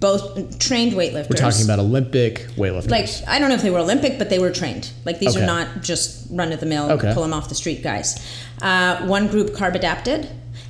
both 0.00 0.58
trained 0.58 0.92
weightlifters. 0.92 1.30
We're 1.30 1.36
talking 1.36 1.64
about 1.64 1.78
Olympic 1.78 2.38
weightlifters. 2.56 2.90
Like 2.90 3.08
I 3.28 3.38
don't 3.38 3.48
know 3.48 3.54
if 3.54 3.62
they 3.62 3.70
were 3.70 3.80
Olympic, 3.80 4.18
but 4.18 4.30
they 4.30 4.38
were 4.38 4.50
trained. 4.50 4.92
Like 5.04 5.18
these 5.18 5.34
okay. 5.34 5.42
are 5.42 5.46
not 5.46 5.82
just 5.82 6.28
run 6.30 6.52
of 6.52 6.60
the 6.60 6.66
mill, 6.66 6.90
okay. 6.92 7.12
pull 7.12 7.22
them 7.22 7.32
off 7.32 7.48
the 7.48 7.54
street 7.54 7.82
guys. 7.82 8.24
Uh, 8.62 9.04
one 9.06 9.28
group 9.28 9.50
carb 9.50 9.74
adapted, 9.74 10.28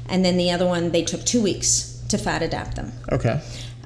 and 0.08 0.24
then 0.24 0.36
the 0.36 0.50
other 0.50 0.66
one 0.66 0.90
they 0.92 1.02
took 1.02 1.24
two 1.24 1.42
weeks 1.42 2.02
to 2.08 2.18
fat 2.18 2.42
adapt 2.42 2.76
them. 2.76 2.92
Okay. 3.12 3.40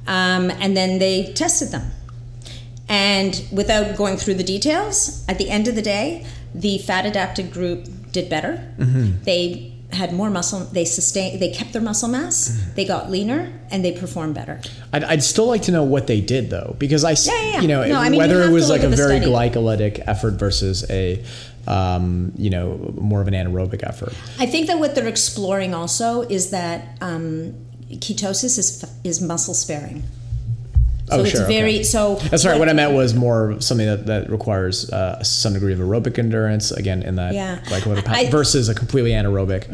Um, 0.06 0.50
and 0.50 0.76
then 0.76 0.98
they 0.98 1.32
tested 1.32 1.68
them. 1.70 1.90
And 2.92 3.42
without 3.50 3.96
going 3.96 4.18
through 4.18 4.34
the 4.34 4.44
details, 4.44 5.24
at 5.26 5.38
the 5.38 5.48
end 5.48 5.66
of 5.66 5.74
the 5.74 5.80
day, 5.80 6.26
the 6.54 6.76
fat 6.76 7.06
adapted 7.06 7.50
group 7.50 7.88
did 8.12 8.28
better. 8.28 8.62
Mm-hmm. 8.76 9.22
They 9.22 9.72
had 9.92 10.12
more 10.12 10.30
muscle 10.30 10.60
they 10.60 10.86
sustained 10.86 11.38
they 11.38 11.50
kept 11.50 11.74
their 11.74 11.82
muscle 11.82 12.08
mass 12.08 12.48
mm-hmm. 12.48 12.74
they 12.76 12.84
got 12.86 13.10
leaner 13.10 13.52
and 13.70 13.84
they 13.84 13.92
performed 13.92 14.34
better 14.34 14.58
I'd, 14.90 15.04
I'd 15.04 15.22
still 15.22 15.44
like 15.44 15.60
to 15.62 15.70
know 15.70 15.82
what 15.82 16.06
they 16.06 16.22
did 16.22 16.48
though 16.48 16.76
because 16.78 17.04
i 17.04 17.10
yeah, 17.10 17.42
yeah, 17.42 17.60
you 17.60 17.68
know 17.68 17.86
no, 17.86 17.96
I 17.96 18.08
mean, 18.08 18.16
whether 18.16 18.40
it 18.40 18.50
was 18.50 18.70
like 18.70 18.84
a 18.84 18.88
very 18.88 19.18
study. 19.18 19.26
glycolytic 19.30 20.02
effort 20.06 20.38
versus 20.38 20.90
a 20.90 21.22
um, 21.66 22.32
you 22.38 22.48
know 22.48 22.94
more 22.98 23.20
of 23.20 23.28
an 23.28 23.34
anaerobic 23.34 23.86
effort 23.86 24.14
i 24.38 24.46
think 24.46 24.66
that 24.68 24.78
what 24.78 24.94
they're 24.94 25.06
exploring 25.06 25.74
also 25.74 26.22
is 26.22 26.48
that 26.52 26.96
um, 27.02 27.52
ketosis 27.90 28.58
is 28.58 28.82
is 29.04 29.20
muscle 29.20 29.52
sparing 29.52 30.02
so 31.08 31.18
oh, 31.18 31.20
it's 31.22 31.32
sure, 31.32 31.46
very 31.46 31.74
okay. 31.76 31.82
so. 31.82 32.16
That's 32.16 32.46
right. 32.46 32.58
What 32.58 32.68
I 32.68 32.72
meant 32.72 32.94
was 32.94 33.12
more 33.14 33.60
something 33.60 33.86
that, 33.86 34.06
that 34.06 34.30
requires 34.30 34.90
uh, 34.90 35.22
some 35.22 35.52
degree 35.52 35.72
of 35.72 35.78
aerobic 35.78 36.18
endurance. 36.18 36.70
Again, 36.70 37.02
in 37.02 37.16
that 37.16 37.34
yeah. 37.34 37.60
a, 37.70 38.30
versus 38.30 38.68
a 38.68 38.74
completely 38.74 39.10
anaerobic 39.10 39.66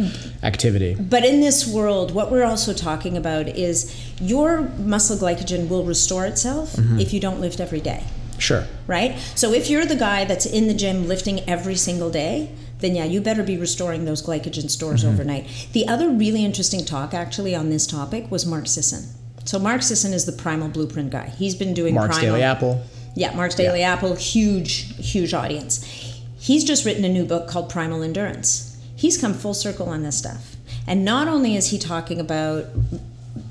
activity. 0.43 0.95
But 0.95 1.25
in 1.25 1.41
this 1.41 1.67
world, 1.67 2.15
what 2.15 2.31
we're 2.31 2.45
also 2.45 2.73
talking 2.73 3.17
about 3.17 3.47
is 3.49 3.95
your 4.21 4.63
muscle 4.79 5.17
glycogen 5.17 5.69
will 5.69 5.85
restore 5.85 6.27
itself 6.27 6.75
mm-hmm. 6.75 6.99
if 6.99 7.13
you 7.13 7.21
don't 7.21 7.41
lift 7.41 7.61
every 7.61 7.81
day. 7.81 8.05
Sure. 8.39 8.65
Right. 8.87 9.19
So 9.35 9.53
if 9.53 9.69
you're 9.69 9.85
the 9.85 9.97
guy 9.97 10.25
that's 10.25 10.47
in 10.47 10.69
the 10.69 10.75
gym 10.75 11.09
lifting 11.09 11.41
every 11.49 11.75
single 11.75 12.11
day, 12.11 12.51
then 12.79 12.95
yeah, 12.95 13.05
you 13.05 13.21
better 13.21 13.43
be 13.43 13.57
restoring 13.57 14.05
those 14.05 14.23
glycogen 14.23 14.71
stores 14.71 15.03
mm-hmm. 15.03 15.15
overnight. 15.15 15.69
The 15.73 15.87
other 15.87 16.09
really 16.09 16.45
interesting 16.45 16.85
talk 16.85 17.13
actually 17.13 17.55
on 17.55 17.71
this 17.71 17.87
topic 17.87 18.31
was 18.31 18.47
Mark 18.47 18.67
Sisson. 18.67 19.18
So 19.49 19.59
Mark 19.59 19.81
Sisson 19.81 20.13
is 20.13 20.27
the 20.27 20.33
Primal 20.33 20.69
Blueprint 20.69 21.09
guy. 21.09 21.31
He's 21.31 21.55
been 21.55 21.73
doing 21.73 21.95
primal. 21.95 22.09
Mark's 22.09 22.19
Primal. 22.19 22.37
Daily 22.37 22.45
Apple. 22.45 22.85
Yeah, 23.15 23.35
Mark's 23.35 23.55
Daily 23.55 23.81
yeah. 23.81 23.95
Apple, 23.95 24.15
huge, 24.15 24.95
huge 24.99 25.33
audience. 25.33 25.83
He's 26.39 26.65
just 26.65 26.85
written 26.85 27.03
a 27.03 27.09
new 27.09 27.25
book 27.25 27.49
called 27.49 27.71
Primal 27.71 28.03
Endurance. 28.03 28.79
He's 28.95 29.17
come 29.17 29.33
full 29.33 29.55
circle 29.55 29.89
on 29.89 30.03
this 30.03 30.19
stuff. 30.19 30.57
And 30.87 31.03
not 31.03 31.29
only 31.29 31.57
is 31.57 31.71
he 31.71 31.79
talking 31.79 32.21
about 32.21 32.67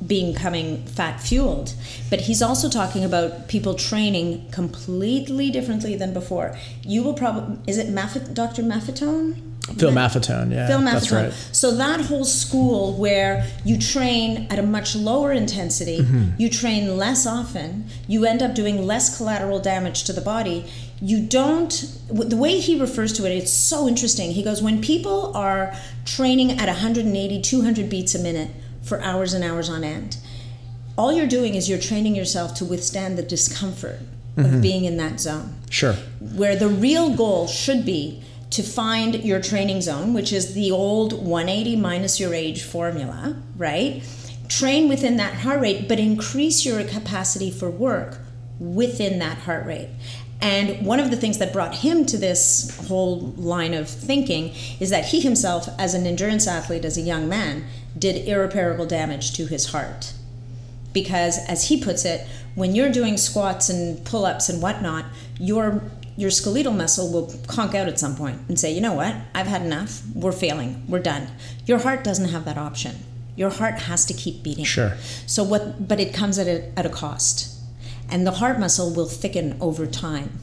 becoming 0.05 0.85
fat 0.85 1.19
fueled, 1.19 1.73
but 2.11 2.21
he's 2.21 2.43
also 2.43 2.69
talking 2.69 3.03
about 3.03 3.47
people 3.47 3.73
training 3.73 4.51
completely 4.51 5.49
differently 5.49 5.95
than 5.95 6.13
before. 6.13 6.55
You 6.83 7.01
will 7.01 7.15
probably, 7.15 7.57
is 7.65 7.79
it 7.79 7.91
Dr. 8.35 8.61
Maffetone? 8.61 9.56
Phil 9.75 9.91
Maffetone, 9.91 10.51
yeah. 10.51 10.67
Phil 10.67 10.79
Maffetone. 10.79 10.93
That's 10.93 11.11
right. 11.11 11.33
So 11.51 11.75
that 11.75 12.01
whole 12.01 12.23
school 12.23 12.93
where 12.93 13.45
you 13.65 13.77
train 13.77 14.47
at 14.49 14.59
a 14.59 14.63
much 14.63 14.95
lower 14.95 15.33
intensity, 15.33 15.99
mm-hmm. 15.99 16.39
you 16.39 16.49
train 16.49 16.97
less 16.97 17.27
often, 17.27 17.85
you 18.07 18.25
end 18.25 18.41
up 18.41 18.55
doing 18.55 18.85
less 18.85 19.17
collateral 19.17 19.59
damage 19.59 20.05
to 20.05 20.13
the 20.13 20.21
body. 20.21 20.65
You 21.01 21.25
don't, 21.25 21.69
the 22.09 22.37
way 22.37 22.59
he 22.59 22.79
refers 22.79 23.13
to 23.13 23.25
it, 23.25 23.35
it's 23.35 23.51
so 23.51 23.87
interesting. 23.87 24.31
He 24.31 24.43
goes, 24.43 24.61
when 24.61 24.81
people 24.81 25.35
are 25.35 25.75
training 26.05 26.51
at 26.51 26.67
180, 26.67 27.41
200 27.41 27.89
beats 27.89 28.15
a 28.15 28.19
minute 28.19 28.51
for 28.81 29.01
hours 29.01 29.33
and 29.33 29.43
hours 29.43 29.69
on 29.69 29.83
end, 29.83 30.17
all 30.97 31.11
you're 31.11 31.27
doing 31.27 31.55
is 31.55 31.69
you're 31.69 31.77
training 31.77 32.15
yourself 32.15 32.55
to 32.55 32.65
withstand 32.65 33.17
the 33.17 33.23
discomfort 33.23 33.99
mm-hmm. 34.35 34.55
of 34.55 34.61
being 34.61 34.85
in 34.85 34.97
that 34.97 35.19
zone. 35.19 35.55
Sure. 35.69 35.93
Where 36.19 36.55
the 36.55 36.69
real 36.69 37.15
goal 37.15 37.47
should 37.47 37.85
be 37.85 38.23
to 38.49 38.63
find 38.63 39.15
your 39.23 39.41
training 39.41 39.81
zone, 39.81 40.13
which 40.13 40.31
is 40.31 40.53
the 40.53 40.71
old 40.71 41.13
180 41.13 41.75
minus 41.75 42.19
your 42.19 42.33
age 42.33 42.63
formula, 42.63 43.41
right? 43.57 44.03
Train 44.47 44.87
within 44.87 45.17
that 45.17 45.33
heart 45.35 45.59
rate, 45.59 45.87
but 45.87 45.99
increase 45.99 46.65
your 46.65 46.83
capacity 46.83 47.51
for 47.51 47.69
work 47.69 48.19
within 48.59 49.19
that 49.19 49.39
heart 49.39 49.65
rate. 49.65 49.89
And 50.39 50.85
one 50.85 50.99
of 50.99 51.09
the 51.09 51.17
things 51.17 51.39
that 51.39 51.51
brought 51.51 51.75
him 51.75 52.05
to 52.05 52.17
this 52.17 52.77
whole 52.87 53.19
line 53.37 53.73
of 53.73 53.89
thinking 53.89 54.53
is 54.79 54.91
that 54.91 55.05
he 55.07 55.19
himself, 55.19 55.67
as 55.79 55.93
an 55.93 56.05
endurance 56.05 56.47
athlete, 56.47 56.85
as 56.85 56.97
a 56.97 57.01
young 57.01 57.27
man, 57.27 57.65
did 57.97 58.27
irreparable 58.27 58.85
damage 58.85 59.33
to 59.33 59.47
his 59.47 59.71
heart. 59.71 60.13
Because, 60.93 61.39
as 61.47 61.69
he 61.69 61.81
puts 61.81 62.05
it, 62.05 62.27
when 62.55 62.75
you're 62.75 62.91
doing 62.91 63.17
squats 63.17 63.69
and 63.69 64.03
pull 64.05 64.25
ups 64.25 64.47
and 64.47 64.61
whatnot, 64.61 65.05
your 65.39 65.81
your 66.17 66.31
skeletal 66.31 66.73
muscle 66.73 67.09
will 67.11 67.31
conk 67.45 67.75
out 67.75 67.87
at 67.87 67.99
some 67.99 68.15
point 68.15 68.41
and 68.49 68.59
say, 68.59 68.71
you 68.73 68.81
know 68.81 68.93
what, 68.93 69.15
I've 69.35 69.45
had 69.45 69.61
enough. 69.61 70.01
We're 70.15 70.31
failing. 70.31 70.83
We're 70.87 70.99
done. 70.99 71.29
Your 71.67 71.77
heart 71.77 72.03
doesn't 72.03 72.29
have 72.29 72.43
that 72.45 72.57
option. 72.57 72.95
Your 73.35 73.51
heart 73.51 73.75
has 73.81 74.03
to 74.05 74.15
keep 74.15 74.41
beating. 74.41 74.65
Sure. 74.65 74.97
So 75.27 75.43
what? 75.43 75.87
But 75.87 75.99
it 75.99 76.11
comes 76.15 76.39
at 76.39 76.47
a, 76.47 76.77
at 76.77 76.87
a 76.87 76.89
cost, 76.89 77.55
and 78.09 78.25
the 78.25 78.31
heart 78.31 78.59
muscle 78.59 78.91
will 78.91 79.05
thicken 79.05 79.55
over 79.61 79.85
time, 79.85 80.39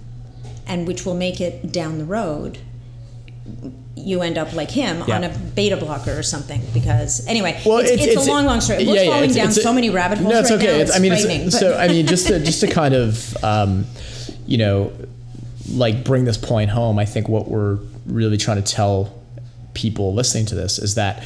and 0.64 0.86
which 0.86 1.04
will 1.04 1.16
make 1.16 1.40
it 1.40 1.72
down 1.72 1.98
the 1.98 2.04
road. 2.04 2.58
You 3.96 4.22
end 4.22 4.38
up 4.38 4.52
like 4.52 4.70
him 4.70 5.02
yeah. 5.08 5.16
on 5.16 5.24
a 5.24 5.28
beta 5.56 5.76
blocker 5.76 6.16
or 6.16 6.22
something 6.22 6.62
because 6.72 7.26
anyway, 7.26 7.60
well, 7.66 7.78
it's, 7.78 7.90
it's, 7.90 8.04
it's, 8.06 8.26
a 8.26 8.30
long, 8.30 8.46
long 8.46 8.60
story. 8.60 8.86
We're 8.86 8.94
yeah, 8.94 9.10
falling 9.10 9.30
yeah, 9.30 9.44
down 9.44 9.52
so 9.52 9.72
many 9.72 9.90
rabbit 9.90 10.18
holes. 10.18 10.32
No, 10.32 10.38
it's 10.38 10.50
right 10.50 10.60
okay. 10.60 10.76
Now. 10.76 10.82
It's, 10.82 10.96
I 10.96 10.98
mean, 11.00 11.50
so 11.50 11.76
I 11.76 11.88
mean, 11.88 12.06
just 12.06 12.28
to 12.28 12.38
just 12.44 12.60
to 12.60 12.68
kind 12.68 12.94
of, 12.94 13.36
um, 13.42 13.86
you 14.46 14.56
know, 14.56 14.92
like 15.70 16.04
bring 16.04 16.24
this 16.24 16.36
point 16.36 16.70
home, 16.70 16.98
I 16.98 17.04
think 17.04 17.28
what 17.28 17.48
we're 17.48 17.78
really 18.06 18.36
trying 18.36 18.62
to 18.62 18.72
tell 18.72 19.22
people 19.74 20.14
listening 20.14 20.46
to 20.46 20.54
this 20.54 20.78
is 20.78 20.94
that 20.94 21.22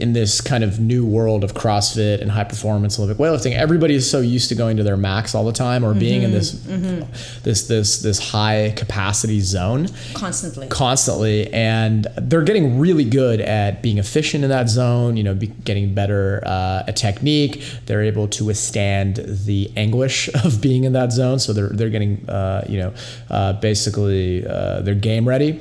in 0.00 0.12
this 0.12 0.40
kind 0.40 0.64
of 0.64 0.80
new 0.80 1.04
world 1.04 1.44
of 1.44 1.54
CrossFit 1.54 2.20
and 2.20 2.30
high 2.30 2.44
performance 2.44 2.98
Olympic 2.98 3.18
weightlifting, 3.18 3.54
everybody 3.54 3.94
is 3.94 4.10
so 4.10 4.20
used 4.20 4.48
to 4.48 4.54
going 4.54 4.76
to 4.76 4.82
their 4.82 4.96
max 4.96 5.34
all 5.34 5.44
the 5.44 5.52
time 5.52 5.84
or 5.84 5.90
mm-hmm, 5.90 5.98
being 5.98 6.22
in 6.22 6.32
this 6.32 6.54
mm-hmm. 6.54 7.10
this 7.42 7.68
this 7.68 8.02
this 8.02 8.18
high 8.30 8.72
capacity 8.76 9.40
zone 9.40 9.88
constantly. 10.14 10.68
Constantly, 10.68 11.52
and 11.52 12.06
they're 12.16 12.42
getting 12.42 12.78
really 12.78 13.04
good 13.04 13.40
at 13.40 13.82
being 13.82 13.98
efficient 13.98 14.44
in 14.44 14.50
that 14.50 14.68
zone. 14.68 15.16
You 15.16 15.24
know, 15.24 15.34
be, 15.34 15.48
getting 15.48 15.94
better 15.94 16.42
uh, 16.44 16.84
at 16.88 16.96
technique. 16.96 17.62
They're 17.86 18.02
able 18.02 18.28
to 18.28 18.44
withstand 18.44 19.16
the 19.16 19.70
anguish 19.76 20.28
of 20.44 20.60
being 20.60 20.84
in 20.84 20.94
that 20.94 21.12
zone. 21.12 21.38
So 21.38 21.52
they're 21.52 21.68
they're 21.68 21.90
getting 21.90 22.28
uh, 22.28 22.64
you 22.68 22.78
know 22.78 22.94
uh, 23.28 23.52
basically 23.54 24.46
uh, 24.46 24.80
they're 24.80 24.94
game 24.94 25.28
ready, 25.28 25.60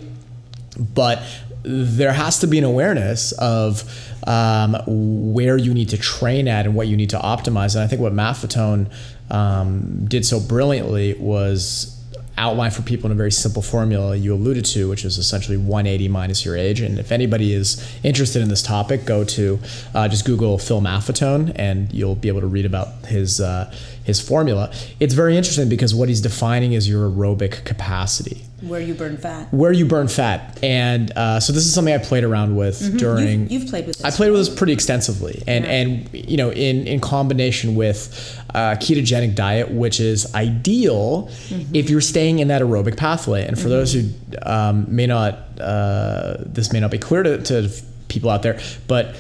but 0.78 1.22
there 1.64 2.14
has 2.14 2.40
to 2.40 2.48
be 2.48 2.58
an 2.58 2.64
awareness 2.64 3.32
of 3.34 3.84
um, 4.26 4.78
where 4.86 5.58
you 5.58 5.74
need 5.74 5.90
to 5.90 5.98
train 5.98 6.48
at 6.48 6.66
and 6.66 6.76
what 6.76 6.88
you 6.88 6.96
need 6.96 7.10
to 7.10 7.18
optimize. 7.18 7.76
And 7.76 7.84
I 7.84 7.88
think 7.88 8.02
what 8.02 8.14
Maffetone 8.14 8.92
um, 9.30 10.06
did 10.06 10.26
so 10.26 10.40
brilliantly 10.40 11.16
was 11.16 11.96
outline 12.38 12.72
for 12.72 12.82
people 12.84 13.08
in 13.08 13.12
a 13.12 13.16
very 13.16 13.32
simple 13.32 13.62
formula 13.62 14.16
you 14.16 14.34
alluded 14.34 14.64
to, 14.64 14.88
which 14.88 15.04
is 15.04 15.18
essentially 15.18 15.58
180 15.58 16.08
minus 16.08 16.46
your 16.46 16.56
age. 16.56 16.80
And 16.80 16.98
if 16.98 17.12
anybody 17.12 17.54
is 17.54 17.86
interested 18.02 18.42
in 18.42 18.48
this 18.48 18.64
topic, 18.64 19.06
go 19.06 19.26
to 19.26 19.60
uh, 19.94 20.08
just 20.08 20.26
Google 20.26 20.58
Phil 20.58 20.80
Maffetone, 20.80 21.52
and 21.56 21.94
you'll 21.94 22.16
be 22.16 22.30
able 22.30 22.42
to 22.42 22.48
read 22.48 22.66
about 22.66 23.06
his 23.06 23.42
uh, 23.42 23.72
his 24.04 24.22
formula. 24.22 24.72
It's 25.00 25.14
very 25.14 25.36
interesting 25.36 25.68
because 25.68 25.94
what 25.94 26.08
he's 26.08 26.22
defining 26.22 26.74
is 26.74 26.88
your 26.88 27.10
aerobic 27.10 27.66
capacity 27.66 28.46
where 28.62 28.80
you 28.82 28.94
burn 28.94 29.18
fat. 29.18 29.48
where 29.54 29.72
you 29.72 29.86
burn 29.86 30.08
fat. 30.08 30.60
And 30.64 31.12
uh, 31.16 31.40
so 31.40 31.54
this 31.54 31.66
is 31.66 31.74
something 31.74 31.94
I 31.94 31.98
played 31.98 32.24
around 32.24 32.56
with 32.56 32.98
during. 32.98 33.26
Mm-hmm. 33.28 33.42
You've, 33.54 33.62
you've 33.64 33.70
played 33.70 33.88
with 33.88 33.98
this. 33.98 34.06
I 34.06 34.16
played 34.16 34.32
with 34.32 34.40
this 34.42 34.50
pretty 34.54 34.74
extensively, 34.74 35.44
and 35.48 35.66
Yeah. 35.66 35.72
and 35.72 36.10
you 36.14 36.38
know 36.38 36.52
in 36.52 36.88
in 36.88 37.00
combination 37.00 37.76
with 37.76 38.38
uh, 38.54 38.76
ketogenic 38.76 39.36
diet, 39.36 39.72
which 39.72 40.00
is 40.00 40.34
ideal 40.36 41.30
Mm-hmm. 41.50 41.76
if 41.76 41.90
you're 41.90 42.02
staying 42.02 42.40
in 42.40 42.48
that 42.50 42.62
aerobic 42.62 42.98
pathway. 42.98 43.46
And 43.46 43.58
for 43.60 43.70
those 43.70 43.94
who 43.94 44.10
um, 44.44 44.86
may 44.94 45.06
not, 45.08 45.34
uh, 45.60 46.38
this 46.40 46.72
may 46.74 46.80
not 46.80 46.92
be 46.92 46.98
clear 46.98 47.24
to, 47.24 47.42
to 47.44 47.70
people 48.08 48.30
out 48.30 48.44
there, 48.44 48.60
but 48.88 49.16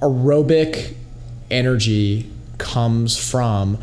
aerobic 0.00 0.94
energy 1.50 2.30
comes 2.58 3.16
from 3.18 3.78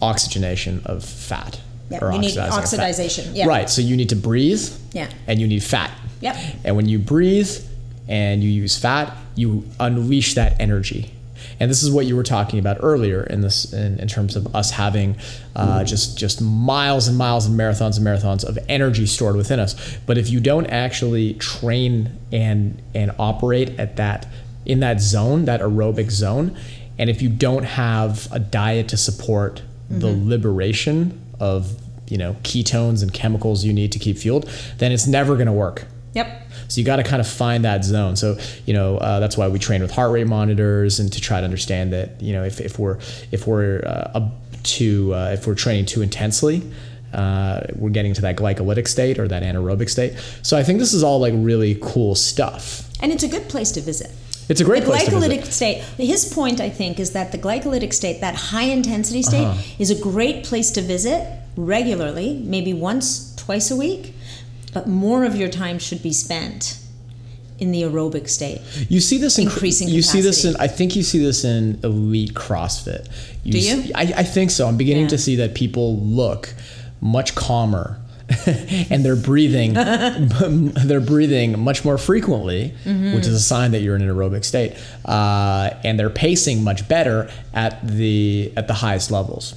oxygenation 0.00 0.82
of 0.84 1.04
fat. 1.04 1.60
Yep, 1.92 2.02
or 2.02 2.12
you 2.12 2.18
need 2.18 2.36
oxidization, 2.36 3.30
yeah. 3.34 3.46
Right. 3.46 3.68
So 3.70 3.82
you 3.82 3.96
need 3.96 4.08
to 4.08 4.16
breathe. 4.16 4.62
Yeah. 4.92 5.08
And 5.26 5.40
you 5.40 5.46
need 5.46 5.62
fat. 5.62 5.90
Yep. 6.20 6.36
And 6.64 6.76
when 6.76 6.88
you 6.88 6.98
breathe 6.98 7.50
and 8.08 8.42
you 8.42 8.50
use 8.50 8.78
fat, 8.78 9.16
you 9.34 9.64
unleash 9.80 10.34
that 10.34 10.60
energy. 10.60 11.12
And 11.58 11.70
this 11.70 11.82
is 11.82 11.90
what 11.90 12.06
you 12.06 12.16
were 12.16 12.22
talking 12.22 12.58
about 12.58 12.78
earlier 12.80 13.22
in 13.24 13.40
this, 13.40 13.72
in, 13.72 13.98
in 13.98 14.08
terms 14.08 14.36
of 14.36 14.54
us 14.54 14.70
having 14.70 15.16
uh, 15.54 15.84
just 15.84 16.18
just 16.18 16.40
miles 16.40 17.08
and 17.08 17.16
miles 17.16 17.46
and 17.46 17.58
marathons 17.58 17.98
and 17.98 18.06
marathons 18.06 18.44
of 18.44 18.58
energy 18.68 19.06
stored 19.06 19.36
within 19.36 19.60
us. 19.60 19.96
But 20.06 20.18
if 20.18 20.28
you 20.30 20.40
don't 20.40 20.66
actually 20.66 21.34
train 21.34 22.18
and 22.32 22.80
and 22.94 23.12
operate 23.18 23.78
at 23.78 23.96
that 23.96 24.26
in 24.64 24.80
that 24.80 25.00
zone, 25.00 25.44
that 25.44 25.60
aerobic 25.60 26.10
zone, 26.10 26.56
and 26.98 27.10
if 27.10 27.22
you 27.22 27.28
don't 27.28 27.64
have 27.64 28.28
a 28.32 28.38
diet 28.38 28.88
to 28.88 28.96
support 28.96 29.62
the 29.90 30.10
liberation 30.10 31.20
of 31.38 31.81
you 32.12 32.18
know 32.22 32.32
ketones 32.42 33.02
and 33.02 33.10
chemicals 33.20 33.64
you 33.66 33.72
need 33.80 33.90
to 33.92 33.98
keep 33.98 34.16
fueled, 34.24 34.44
then 34.78 34.90
it's 34.92 35.06
never 35.06 35.32
going 35.40 35.50
to 35.54 35.58
work. 35.66 35.78
Yep. 36.14 36.26
So 36.68 36.74
you 36.80 36.84
got 36.92 36.96
to 37.02 37.02
kind 37.12 37.20
of 37.24 37.28
find 37.44 37.64
that 37.64 37.84
zone. 37.84 38.14
So 38.16 38.28
you 38.66 38.74
know 38.78 38.98
uh, 38.98 39.18
that's 39.22 39.36
why 39.38 39.48
we 39.48 39.58
train 39.58 39.80
with 39.82 39.90
heart 39.98 40.12
rate 40.12 40.26
monitors 40.26 41.00
and 41.00 41.12
to 41.12 41.20
try 41.28 41.38
to 41.40 41.44
understand 41.44 41.92
that 41.96 42.08
you 42.26 42.32
know 42.34 42.44
if, 42.44 42.60
if 42.60 42.78
we're 42.78 42.98
if 43.36 43.46
we're 43.46 43.78
uh, 43.92 44.18
up 44.18 44.26
too 44.62 45.14
uh, 45.14 45.30
if 45.36 45.46
we're 45.46 45.60
training 45.64 45.86
too 45.86 46.02
intensely. 46.02 46.62
Uh, 47.22 47.60
we're 47.76 47.90
getting 47.98 48.14
to 48.14 48.22
that 48.22 48.36
glycolytic 48.36 48.88
state 48.88 49.18
or 49.18 49.28
that 49.28 49.42
anaerobic 49.42 49.90
state. 49.90 50.12
So 50.40 50.56
I 50.56 50.62
think 50.62 50.78
this 50.78 50.94
is 50.94 51.02
all 51.02 51.20
like 51.20 51.34
really 51.36 51.78
cool 51.82 52.14
stuff. 52.14 52.88
And 53.02 53.12
it's 53.12 53.22
a 53.22 53.28
good 53.28 53.50
place 53.50 53.70
to 53.72 53.82
visit. 53.82 54.10
It's 54.48 54.62
a 54.62 54.64
great 54.64 54.84
the 54.84 54.90
place 54.90 55.04
to 55.04 55.10
glycolytic 55.10 55.44
state. 55.44 55.82
His 55.98 56.32
point, 56.32 56.58
I 56.58 56.70
think, 56.70 56.98
is 56.98 57.10
that 57.12 57.30
the 57.30 57.36
glycolytic 57.36 57.92
state, 57.92 58.22
that 58.22 58.34
high 58.34 58.68
intensity 58.78 59.22
state, 59.22 59.44
Uh-huh. 59.44 59.60
is 59.78 59.90
a 59.90 59.94
great 60.10 60.44
place 60.44 60.70
to 60.70 60.80
visit 60.80 61.41
regularly, 61.56 62.40
maybe 62.44 62.72
once, 62.74 63.34
twice 63.36 63.70
a 63.70 63.76
week, 63.76 64.14
but 64.72 64.86
more 64.88 65.24
of 65.24 65.36
your 65.36 65.48
time 65.48 65.78
should 65.78 66.02
be 66.02 66.12
spent 66.12 66.78
in 67.58 67.70
the 67.70 67.82
aerobic 67.82 68.28
state. 68.28 68.60
You 68.88 69.00
see 69.00 69.18
this 69.18 69.38
in 69.38 69.44
Increasing 69.44 69.88
You 69.88 70.02
see 70.02 70.20
this 70.20 70.44
in. 70.44 70.56
I 70.56 70.66
think 70.66 70.96
you 70.96 71.02
see 71.02 71.18
this 71.22 71.44
in 71.44 71.78
elite 71.84 72.34
CrossFit. 72.34 73.06
Do 73.44 73.58
s- 73.58 73.86
you? 73.86 73.92
I, 73.94 74.02
I 74.16 74.22
think 74.24 74.50
so. 74.50 74.66
I'm 74.66 74.76
beginning 74.76 75.04
Yeah. 75.04 75.08
to 75.10 75.18
see 75.18 75.36
that 75.36 75.54
people 75.54 75.98
look 76.00 76.54
much 77.00 77.34
calmer. 77.34 77.98
and 78.88 79.04
they're 79.04 79.16
breathing 79.16 79.74
they're 80.86 81.00
breathing 81.00 81.58
much 81.58 81.84
more 81.84 81.98
frequently 81.98 82.72
Mm-hmm. 82.84 83.14
which 83.14 83.26
is 83.26 83.34
a 83.34 83.40
sign 83.40 83.72
that 83.72 83.80
you're 83.80 83.94
in 83.96 84.00
an 84.00 84.08
aerobic 84.08 84.44
state 84.44 84.74
uh, 85.04 85.70
and 85.84 85.98
they're 85.98 86.08
pacing 86.08 86.64
much 86.64 86.88
better 86.88 87.28
at 87.52 87.86
the 87.86 88.50
at 88.56 88.68
the 88.68 88.74
highest 88.74 89.10
levels 89.10 89.54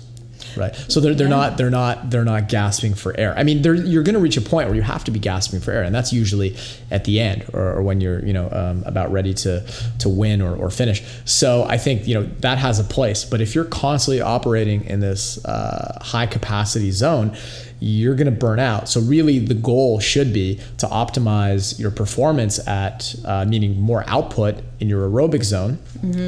right? 0.57 0.75
So 0.87 0.99
they're, 0.99 1.13
they're 1.13 1.27
Yeah. 1.27 1.35
not 1.35 1.57
they're 1.57 1.69
not 1.69 2.09
they're 2.09 2.25
not 2.25 2.47
gasping 2.49 2.93
for 2.93 3.17
air. 3.19 3.33
I 3.37 3.43
mean 3.43 3.61
they're, 3.61 3.73
you're 3.75 4.03
going 4.03 4.13
to 4.15 4.19
reach 4.19 4.37
a 4.37 4.41
point 4.41 4.67
where 4.67 4.75
you 4.75 4.81
have 4.81 5.03
to 5.05 5.11
be 5.11 5.19
gasping 5.19 5.59
for 5.61 5.71
air 5.71 5.83
and 5.83 5.93
that's 5.93 6.11
usually 6.13 6.55
at 6.91 7.03
the 7.05 7.19
end 7.19 7.45
or, 7.53 7.73
or 7.73 7.81
when 7.81 8.01
you're 8.01 8.23
you 8.25 8.33
know 8.33 8.49
um, 8.51 8.83
about 8.85 9.11
ready 9.11 9.33
to 9.33 9.65
to 9.99 10.09
win 10.09 10.41
or, 10.41 10.55
or 10.55 10.69
finish. 10.69 11.03
So 11.25 11.63
i 11.63 11.77
think 11.77 12.07
you 12.07 12.13
know 12.15 12.23
that 12.39 12.57
has 12.57 12.79
a 12.79 12.83
place 12.83 13.23
but 13.25 13.41
if 13.41 13.55
you're 13.55 13.65
constantly 13.65 14.21
operating 14.21 14.85
in 14.85 14.99
this 14.99 15.43
uh, 15.45 15.99
high 16.01 16.27
capacity 16.27 16.91
zone 16.91 17.35
you're 17.79 18.15
going 18.15 18.25
to 18.25 18.39
burn 18.39 18.59
out. 18.59 18.87
So 18.89 19.01
really 19.01 19.39
the 19.39 19.53
goal 19.53 19.99
should 19.99 20.33
be 20.33 20.59
to 20.77 20.87
optimize 20.87 21.79
your 21.79 21.91
performance 21.91 22.65
at 22.67 23.13
uh, 23.25 23.45
meaning 23.45 23.79
more 23.79 24.03
output 24.07 24.63
in 24.79 24.89
your 24.89 25.07
aerobic 25.09 25.43
zone 25.43 25.77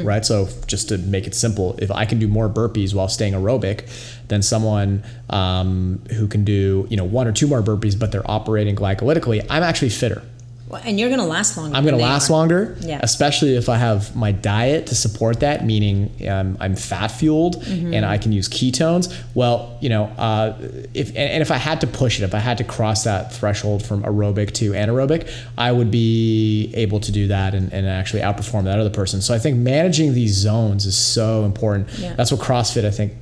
right? 0.04 0.24
So 0.24 0.48
just 0.66 0.88
to 0.88 0.98
make 0.98 1.26
it 1.26 1.34
simple 1.34 1.76
if 1.78 1.90
i 1.90 2.04
can 2.04 2.18
do 2.18 2.26
more 2.26 2.48
burpees 2.48 2.94
while 2.94 3.08
staying 3.08 3.34
aerobic 3.34 3.88
than 4.28 4.42
someone 4.42 5.02
um, 5.30 6.00
who 6.14 6.26
can 6.26 6.44
do 6.44 6.86
you 6.90 6.96
know 6.96 7.04
one 7.04 7.26
or 7.28 7.32
two 7.32 7.46
more 7.46 7.62
burpees 7.62 7.96
but 7.98 8.10
they're 8.10 8.28
operating 8.30 8.74
glycolytically 8.74 9.44
i'm 9.50 9.62
actually 9.62 9.88
fitter 9.90 10.22
Well, 10.68 10.82
And 10.84 11.00
you're 11.00 11.08
going 11.08 11.20
to 11.20 11.26
last 11.26 11.56
longer. 11.56 11.74
i'm 11.76 11.84
going 11.84 11.96
to 11.96 12.02
last 12.02 12.28
are. 12.28 12.32
longer 12.34 12.76
Yeah. 12.80 13.00
especially 13.02 13.56
if 13.56 13.68
i 13.68 13.76
have 13.76 14.14
my 14.14 14.32
diet 14.32 14.86
to 14.88 14.94
support 14.94 15.40
that 15.40 15.64
meaning 15.64 16.10
um, 16.28 16.56
i'm 16.60 16.76
fat 16.76 17.08
fueled 17.08 17.56
Mm-hmm. 17.62 17.94
and 17.94 18.04
i 18.04 18.18
can 18.18 18.32
use 18.32 18.48
ketones 18.48 19.12
well 19.34 19.78
you 19.80 19.88
know 19.88 20.04
uh, 20.18 20.56
if 20.94 21.08
and, 21.10 21.16
and 21.34 21.42
if 21.42 21.50
i 21.50 21.56
had 21.56 21.80
to 21.80 21.86
push 21.86 22.20
it 22.20 22.24
if 22.24 22.34
i 22.34 22.38
had 22.38 22.58
to 22.58 22.64
cross 22.64 23.04
that 23.04 23.32
threshold 23.32 23.84
from 23.84 24.02
aerobic 24.02 24.52
to 24.52 24.72
anaerobic 24.72 25.30
i 25.56 25.72
would 25.72 25.90
be 25.90 26.70
able 26.74 27.00
to 27.00 27.12
do 27.12 27.28
that 27.28 27.54
and, 27.54 27.72
and 27.72 27.86
actually 27.86 28.20
outperform 28.22 28.64
that 28.64 28.78
other 28.78 28.90
person 28.90 29.20
so 29.22 29.34
i 29.34 29.38
think 29.38 29.56
managing 29.56 30.12
these 30.14 30.34
zones 30.34 30.84
is 30.86 30.96
so 30.96 31.44
important 31.44 31.88
Yeah. 31.98 32.14
that's 32.14 32.30
what 32.30 32.40
crossfit 32.40 32.84
i 32.84 32.90
think 32.90 33.12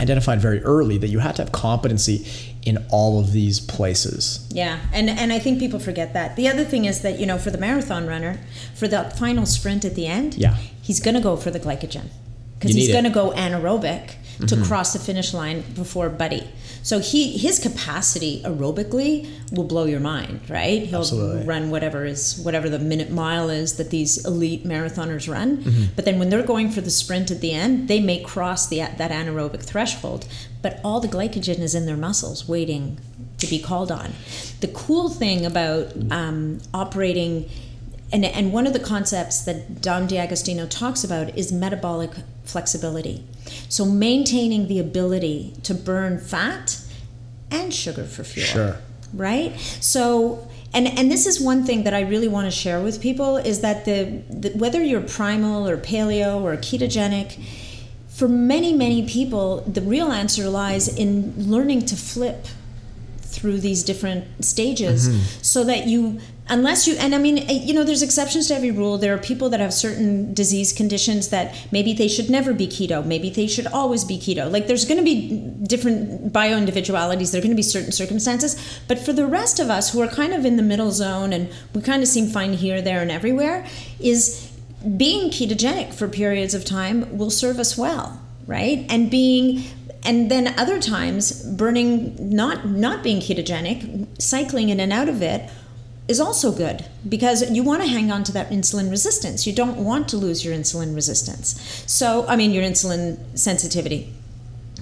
identified 0.00 0.40
very 0.40 0.60
early 0.64 0.98
that 0.98 1.08
you 1.08 1.20
had 1.20 1.36
to 1.36 1.42
have 1.42 1.52
competency 1.52 2.26
in 2.64 2.78
all 2.90 3.20
of 3.20 3.32
these 3.32 3.60
places 3.60 4.46
Yeah, 4.50 4.78
and 4.92 5.10
and 5.10 5.32
I 5.32 5.38
think 5.38 5.58
people 5.58 5.78
forget 5.78 6.12
that. 6.14 6.36
The 6.36 6.48
other 6.48 6.64
thing 6.64 6.84
is 6.86 7.00
that 7.02 7.18
you 7.20 7.26
know, 7.26 7.38
for 7.38 7.50
the 7.50 7.58
marathon 7.58 8.06
runner, 8.06 8.38
for 8.74 8.88
the 8.88 9.04
final 9.18 9.46
sprint 9.46 9.84
at 9.84 9.94
the 9.94 10.06
end, 10.06 10.34
Yeah. 10.34 10.56
he's 10.82 11.00
going 11.00 11.14
to 11.14 11.20
go 11.20 11.36
for 11.36 11.50
the 11.50 11.60
glycogen 11.60 12.06
because 12.58 12.74
he's. 12.74 12.88
Mm-hmm. 12.88 12.92
going 12.92 13.04
to 13.04 13.10
go 13.10 13.30
anaerobic 13.32 14.04
to 14.48 14.56
cross 14.64 14.92
the 14.92 14.98
finish 14.98 15.32
line 15.34 15.62
before 15.74 16.08
Buddy. 16.08 16.48
So 16.84 17.00
he 17.00 17.38
his 17.38 17.58
capacity 17.58 18.42
aerobically 18.44 19.26
will 19.50 19.64
blow 19.64 19.86
your 19.86 20.00
mind, 20.00 20.42
right? 20.50 20.82
He'll 20.82 21.00
Absolutely. 21.00 21.46
run 21.46 21.70
whatever 21.70 22.04
is 22.04 22.38
whatever 22.38 22.68
the 22.68 22.78
minute 22.78 23.10
mile 23.10 23.48
is 23.48 23.78
that 23.78 23.88
these 23.88 24.24
elite 24.26 24.64
marathoners 24.64 25.26
run. 25.26 25.56
Mm-hmm. 25.56 25.84
But 25.96 26.04
then 26.04 26.18
when 26.18 26.28
they're 26.28 26.42
going 26.42 26.70
for 26.70 26.82
the 26.82 26.90
sprint 26.90 27.30
at 27.30 27.40
the 27.40 27.52
end, 27.52 27.88
they 27.88 28.00
may 28.00 28.22
cross 28.22 28.68
the 28.68 28.80
that 28.80 29.10
anaerobic 29.10 29.62
threshold, 29.62 30.28
but 30.60 30.78
all 30.84 31.00
the 31.00 31.08
glycogen 31.08 31.60
is 31.60 31.74
in 31.74 31.86
their 31.86 31.96
muscles 31.96 32.46
waiting 32.46 32.98
to 33.38 33.46
be 33.46 33.58
called 33.58 33.90
on. 33.90 34.12
The 34.60 34.68
cool 34.68 35.08
thing 35.08 35.46
about 35.46 35.90
um, 36.10 36.60
operating 36.74 37.48
and, 38.12 38.26
and 38.26 38.52
one 38.52 38.66
of 38.66 38.74
the 38.74 38.78
concepts 38.78 39.40
that 39.40 39.80
Dom 39.80 40.06
D'Agostino 40.06 40.66
talks 40.66 41.02
about 41.02 41.36
is 41.36 41.50
metabolic 41.50 42.10
flexibility. 42.44 43.24
So 43.68 43.84
maintaining 43.84 44.68
the 44.68 44.78
ability 44.78 45.54
to 45.64 45.74
burn 45.74 46.18
fat 46.18 46.80
and 47.50 47.72
sugar 47.72 48.04
for 48.04 48.24
fuel. 48.24 48.46
Sure. 48.46 48.76
Right? 49.12 49.58
So 49.80 50.48
and 50.74 50.88
and 50.88 51.10
this 51.10 51.26
is 51.26 51.40
one 51.40 51.64
thing 51.64 51.84
that 51.84 51.94
I 51.94 52.00
really 52.00 52.28
want 52.28 52.46
to 52.46 52.50
share 52.50 52.82
with 52.82 53.00
people 53.00 53.36
is 53.36 53.60
that 53.60 53.84
the, 53.84 54.22
the 54.28 54.50
whether 54.50 54.82
you're 54.82 55.00
primal 55.00 55.68
or 55.68 55.76
paleo 55.76 56.42
or 56.42 56.56
ketogenic 56.56 57.40
for 58.08 58.28
many 58.28 58.72
many 58.72 59.08
people 59.08 59.60
the 59.62 59.80
real 59.80 60.10
answer 60.10 60.48
lies 60.48 60.88
in 60.88 61.32
learning 61.50 61.86
to 61.86 61.96
flip 61.96 62.46
through 63.20 63.58
these 63.58 63.82
different 63.84 64.44
stages 64.44 65.08
mm-hmm. 65.08 65.18
so 65.42 65.64
that 65.64 65.86
you 65.86 66.20
unless 66.48 66.86
you 66.86 66.94
and 66.96 67.14
i 67.14 67.18
mean 67.18 67.38
eh, 67.38 67.52
you 67.52 67.72
know 67.72 67.84
there's 67.84 68.02
exceptions 68.02 68.48
to 68.48 68.54
every 68.54 68.70
rule. 68.70 68.98
There 68.98 69.14
are 69.14 69.18
people 69.18 69.48
that 69.50 69.60
have 69.60 69.72
certain 69.72 70.34
disease 70.34 70.72
conditions 70.72 71.28
that 71.28 71.54
maybe 71.72 71.92
they 71.92 72.08
should 72.08 72.28
never 72.30 72.52
be 72.52 72.66
keto. 72.66 73.04
Maybe 73.04 73.30
they 73.30 73.46
should 73.46 73.66
always 73.66 74.04
be 74.04 74.18
keto. 74.18 74.50
Like 74.50 74.66
there's 74.66 74.84
going 74.84 74.98
to 74.98 75.04
be 75.04 75.38
different 75.66 76.32
bio 76.32 76.56
individualities 76.56 77.32
there 77.32 77.40
are 77.40 77.42
going 77.42 77.50
to 77.50 77.56
be 77.56 77.62
certain 77.62 77.92
circumstances. 77.92 78.80
But 78.88 78.98
for 78.98 79.12
the 79.12 79.26
rest 79.26 79.58
of 79.58 79.70
us 79.70 79.92
who 79.92 80.00
are 80.02 80.08
kind 80.08 80.32
of 80.32 80.44
in 80.44 80.56
the 80.56 80.62
middle 80.62 80.90
zone 80.90 81.32
and 81.32 81.48
we 81.74 81.80
kind 81.82 82.02
of 82.02 82.08
seem 82.08 82.26
fine 82.26 82.54
here 82.54 82.82
there 82.82 83.00
and 83.00 83.10
everywhere 83.10 83.66
is 83.98 84.50
being 84.96 85.30
ketogenic 85.30 85.94
for 85.94 86.08
periods 86.08 86.52
of 86.52 86.64
time 86.64 87.16
will 87.16 87.30
serve 87.30 87.58
us 87.58 87.78
well 87.78 88.20
right? 88.46 88.84
And 88.90 89.10
being 89.10 89.64
and 90.04 90.30
then 90.30 90.58
other 90.58 90.80
times 90.80 91.42
burning 91.42 92.16
not 92.18 92.68
not 92.68 93.02
being 93.02 93.20
ketogenic 93.20 94.20
cycling 94.20 94.68
in 94.68 94.80
and 94.80 94.92
out 94.92 95.08
of 95.08 95.22
it 95.22 95.50
is 96.06 96.20
also 96.20 96.52
good 96.52 96.84
because 97.08 97.50
you 97.50 97.62
want 97.62 97.82
to 97.82 97.88
hang 97.88 98.10
on 98.10 98.22
to 98.22 98.32
that 98.32 98.50
insulin 98.50 98.90
resistance 98.90 99.46
you 99.46 99.52
don't 99.52 99.76
want 99.76 100.08
to 100.08 100.16
lose 100.16 100.44
your 100.44 100.54
insulin 100.54 100.94
resistance 100.94 101.82
so 101.86 102.26
i 102.28 102.36
mean 102.36 102.50
your 102.50 102.62
insulin 102.62 103.18
sensitivity 103.38 104.12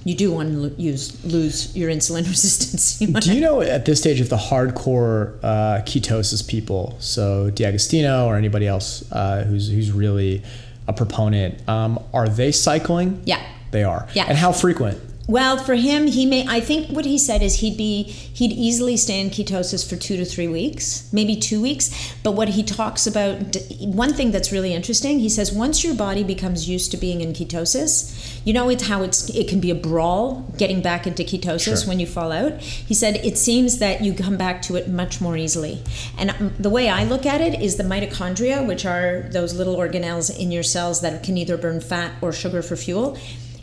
you 0.05 0.15
do 0.15 0.33
want 0.33 0.53
to 0.53 0.83
use 0.83 1.25
lose 1.25 1.75
your 1.77 1.91
insulin 1.91 2.27
resistance. 2.29 3.01
You 3.01 3.09
Do 3.09 3.35
you 3.35 3.41
know 3.41 3.61
at 3.61 3.85
this 3.85 4.01
stage 4.01 4.21
if 4.21 4.29
the 4.29 4.37
hardcore 4.37 5.39
uh, 5.43 5.83
ketosis 5.83 6.47
people, 6.47 6.97
so 6.99 7.51
D'Agostino 7.51 8.27
or 8.27 8.37
anybody 8.37 8.67
else 8.67 9.05
uh, 9.13 9.45
who's 9.45 9.69
who's 9.69 9.93
really 9.93 10.43
a 10.89 10.93
proponent, 10.93 11.67
um, 11.69 12.03
are 12.13 12.29
they 12.29 12.53
cycling? 12.53 13.23
Yeah. 13.25 13.43
they 13.71 13.85
are. 13.85 14.09
Yeah. 14.15 14.25
and 14.29 14.37
how 14.37 14.53
frequent? 14.53 14.99
Well, 15.29 15.57
for 15.57 15.75
him, 15.75 16.09
he 16.09 16.27
may. 16.27 16.45
I 16.49 16.59
think 16.61 16.91
what 16.91 17.05
he 17.05 17.17
said 17.17 17.43
is 17.43 17.61
he'd 17.61 17.77
be 17.77 18.03
he'd 18.03 18.51
easily 18.51 18.97
stay 18.97 19.21
in 19.21 19.31
ketosis 19.31 19.89
for 19.89 19.95
two 19.95 20.17
to 20.17 20.25
three 20.25 20.49
weeks, 20.49 21.09
maybe 21.13 21.37
two 21.37 21.63
weeks. 21.63 22.13
But 22.25 22.33
what 22.33 22.51
he 22.51 22.65
talks 22.65 23.07
about, 23.07 23.57
one 23.79 24.15
thing 24.15 24.33
that's 24.33 24.51
really 24.51 24.75
interesting, 24.75 25.21
he 25.21 25.29
says 25.29 25.53
once 25.53 25.85
your 25.85 25.95
body 25.95 26.25
becomes 26.25 26.69
used 26.69 26.91
to 26.91 26.97
being 26.97 27.21
in 27.21 27.35
ketosis, 27.35 28.41
you 28.45 28.53
know 28.53 28.69
it's 28.69 28.89
how 28.89 29.03
it's 29.05 29.31
it 29.31 29.49
can 29.49 29.61
be 29.61 29.71
a 29.71 29.77
brawl 29.77 30.45
getting 30.59 30.83
back 30.83 31.07
into 31.07 31.23
ketosis 31.23 31.63
Sure. 31.63 31.89
when 31.89 32.01
you 32.01 32.07
fall 32.07 32.33
out. 32.33 32.61
He 32.61 32.95
said 32.95 33.17
it 33.17 33.39
seems 33.39 33.79
that 33.79 34.03
you 34.03 34.15
come 34.15 34.37
back 34.37 34.61
to 34.63 34.75
it 34.75 34.89
much 34.89 35.21
more 35.21 35.37
easily. 35.37 35.83
And 36.19 36.31
um, 36.31 36.53
the 36.59 36.71
way 36.71 36.89
I 36.89 37.05
look 37.05 37.27
at 37.27 37.41
it 37.41 37.61
is 37.61 37.77
the 37.77 37.85
mitochondria, 37.85 38.67
which 38.67 38.85
are 38.85 39.29
those 39.31 39.55
little 39.55 39.77
organelles 39.77 40.37
in 40.37 40.51
your 40.51 40.65
cells 40.65 41.01
that 41.03 41.23
can 41.23 41.39
either 41.39 41.57
burn 41.57 41.81
fat 41.81 42.13
or 42.21 42.33
sugar 42.33 42.61
for 42.61 42.75
fuel 42.75 43.17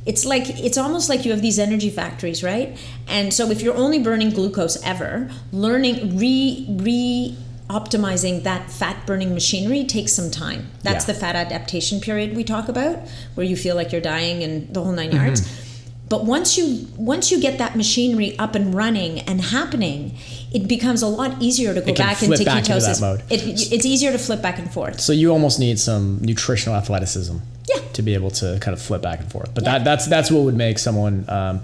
it's 0.09 0.23
like 0.33 0.45
it's 0.67 0.79
almost 0.83 1.07
like 1.11 1.19
you 1.25 1.31
have 1.35 1.43
these 1.47 1.59
energy 1.67 1.91
factories 2.01 2.39
right? 2.51 2.69
And 3.07 3.33
so 3.37 3.43
if 3.53 3.61
you're 3.63 3.79
only 3.85 3.99
burning 4.07 4.31
glucose 4.37 4.75
ever 4.93 5.29
learning 5.65 6.17
re 6.17 6.65
re 6.87 7.37
optimizing 7.69 8.41
that 8.49 8.71
fat 8.71 8.97
burning 9.05 9.31
machinery 9.39 9.83
takes 9.95 10.11
some 10.19 10.31
time. 10.31 10.61
That's 10.81 11.03
Yeah. 11.07 11.13
the 11.13 11.19
fat 11.19 11.35
adaptation 11.35 11.99
period 12.07 12.35
we 12.35 12.43
talk 12.43 12.67
about 12.67 12.95
where 13.35 13.45
you 13.51 13.55
feel 13.65 13.75
like 13.75 13.91
you're 13.91 14.07
dying 14.15 14.37
and 14.45 14.73
the 14.73 14.81
whole 14.83 14.91
9 15.01 15.11
yards. 15.11 15.41
Mm-hmm. 15.41 15.65
But 16.13 16.25
once 16.25 16.57
you 16.57 16.87
once 16.97 17.25
you 17.31 17.37
get 17.39 17.55
that 17.59 17.75
machinery 17.75 18.29
up 18.39 18.55
and 18.55 18.73
running 18.73 19.19
and 19.29 19.37
happening 19.57 19.99
it 20.51 20.67
becomes 20.67 21.01
a 21.01 21.07
lot 21.07 21.41
easier 21.41 21.73
to 21.73 21.81
go 21.81 21.93
back 21.93 22.21
into 22.23 22.43
back 22.43 22.57
into 22.67 22.71
ketosis 22.73 22.99
that 22.99 23.01
mode. 23.01 23.23
It, 23.29 23.71
it's 23.71 23.85
easier 23.85 24.11
to 24.11 24.17
flip 24.17 24.41
back 24.41 24.57
and 24.59 24.71
forth 24.71 24.99
So 24.99 25.13
you 25.13 25.31
almost 25.31 25.59
need 25.59 25.79
some 25.79 26.19
nutritional 26.21 26.75
athleticism. 26.77 27.37
Yeah. 27.67 27.81
To 27.93 28.01
be 28.01 28.15
able 28.15 28.31
to 28.31 28.57
kind 28.61 28.73
of 28.75 28.81
flip 28.81 29.03
back 29.03 29.19
and 29.19 29.31
forth, 29.31 29.53
but 29.53 29.63
Yeah. 29.63 29.77
that 29.77 29.83
that's 29.83 30.07
that's 30.07 30.31
what 30.31 30.41
would 30.45 30.55
make 30.55 30.79
someone, 30.79 31.23
um, 31.29 31.61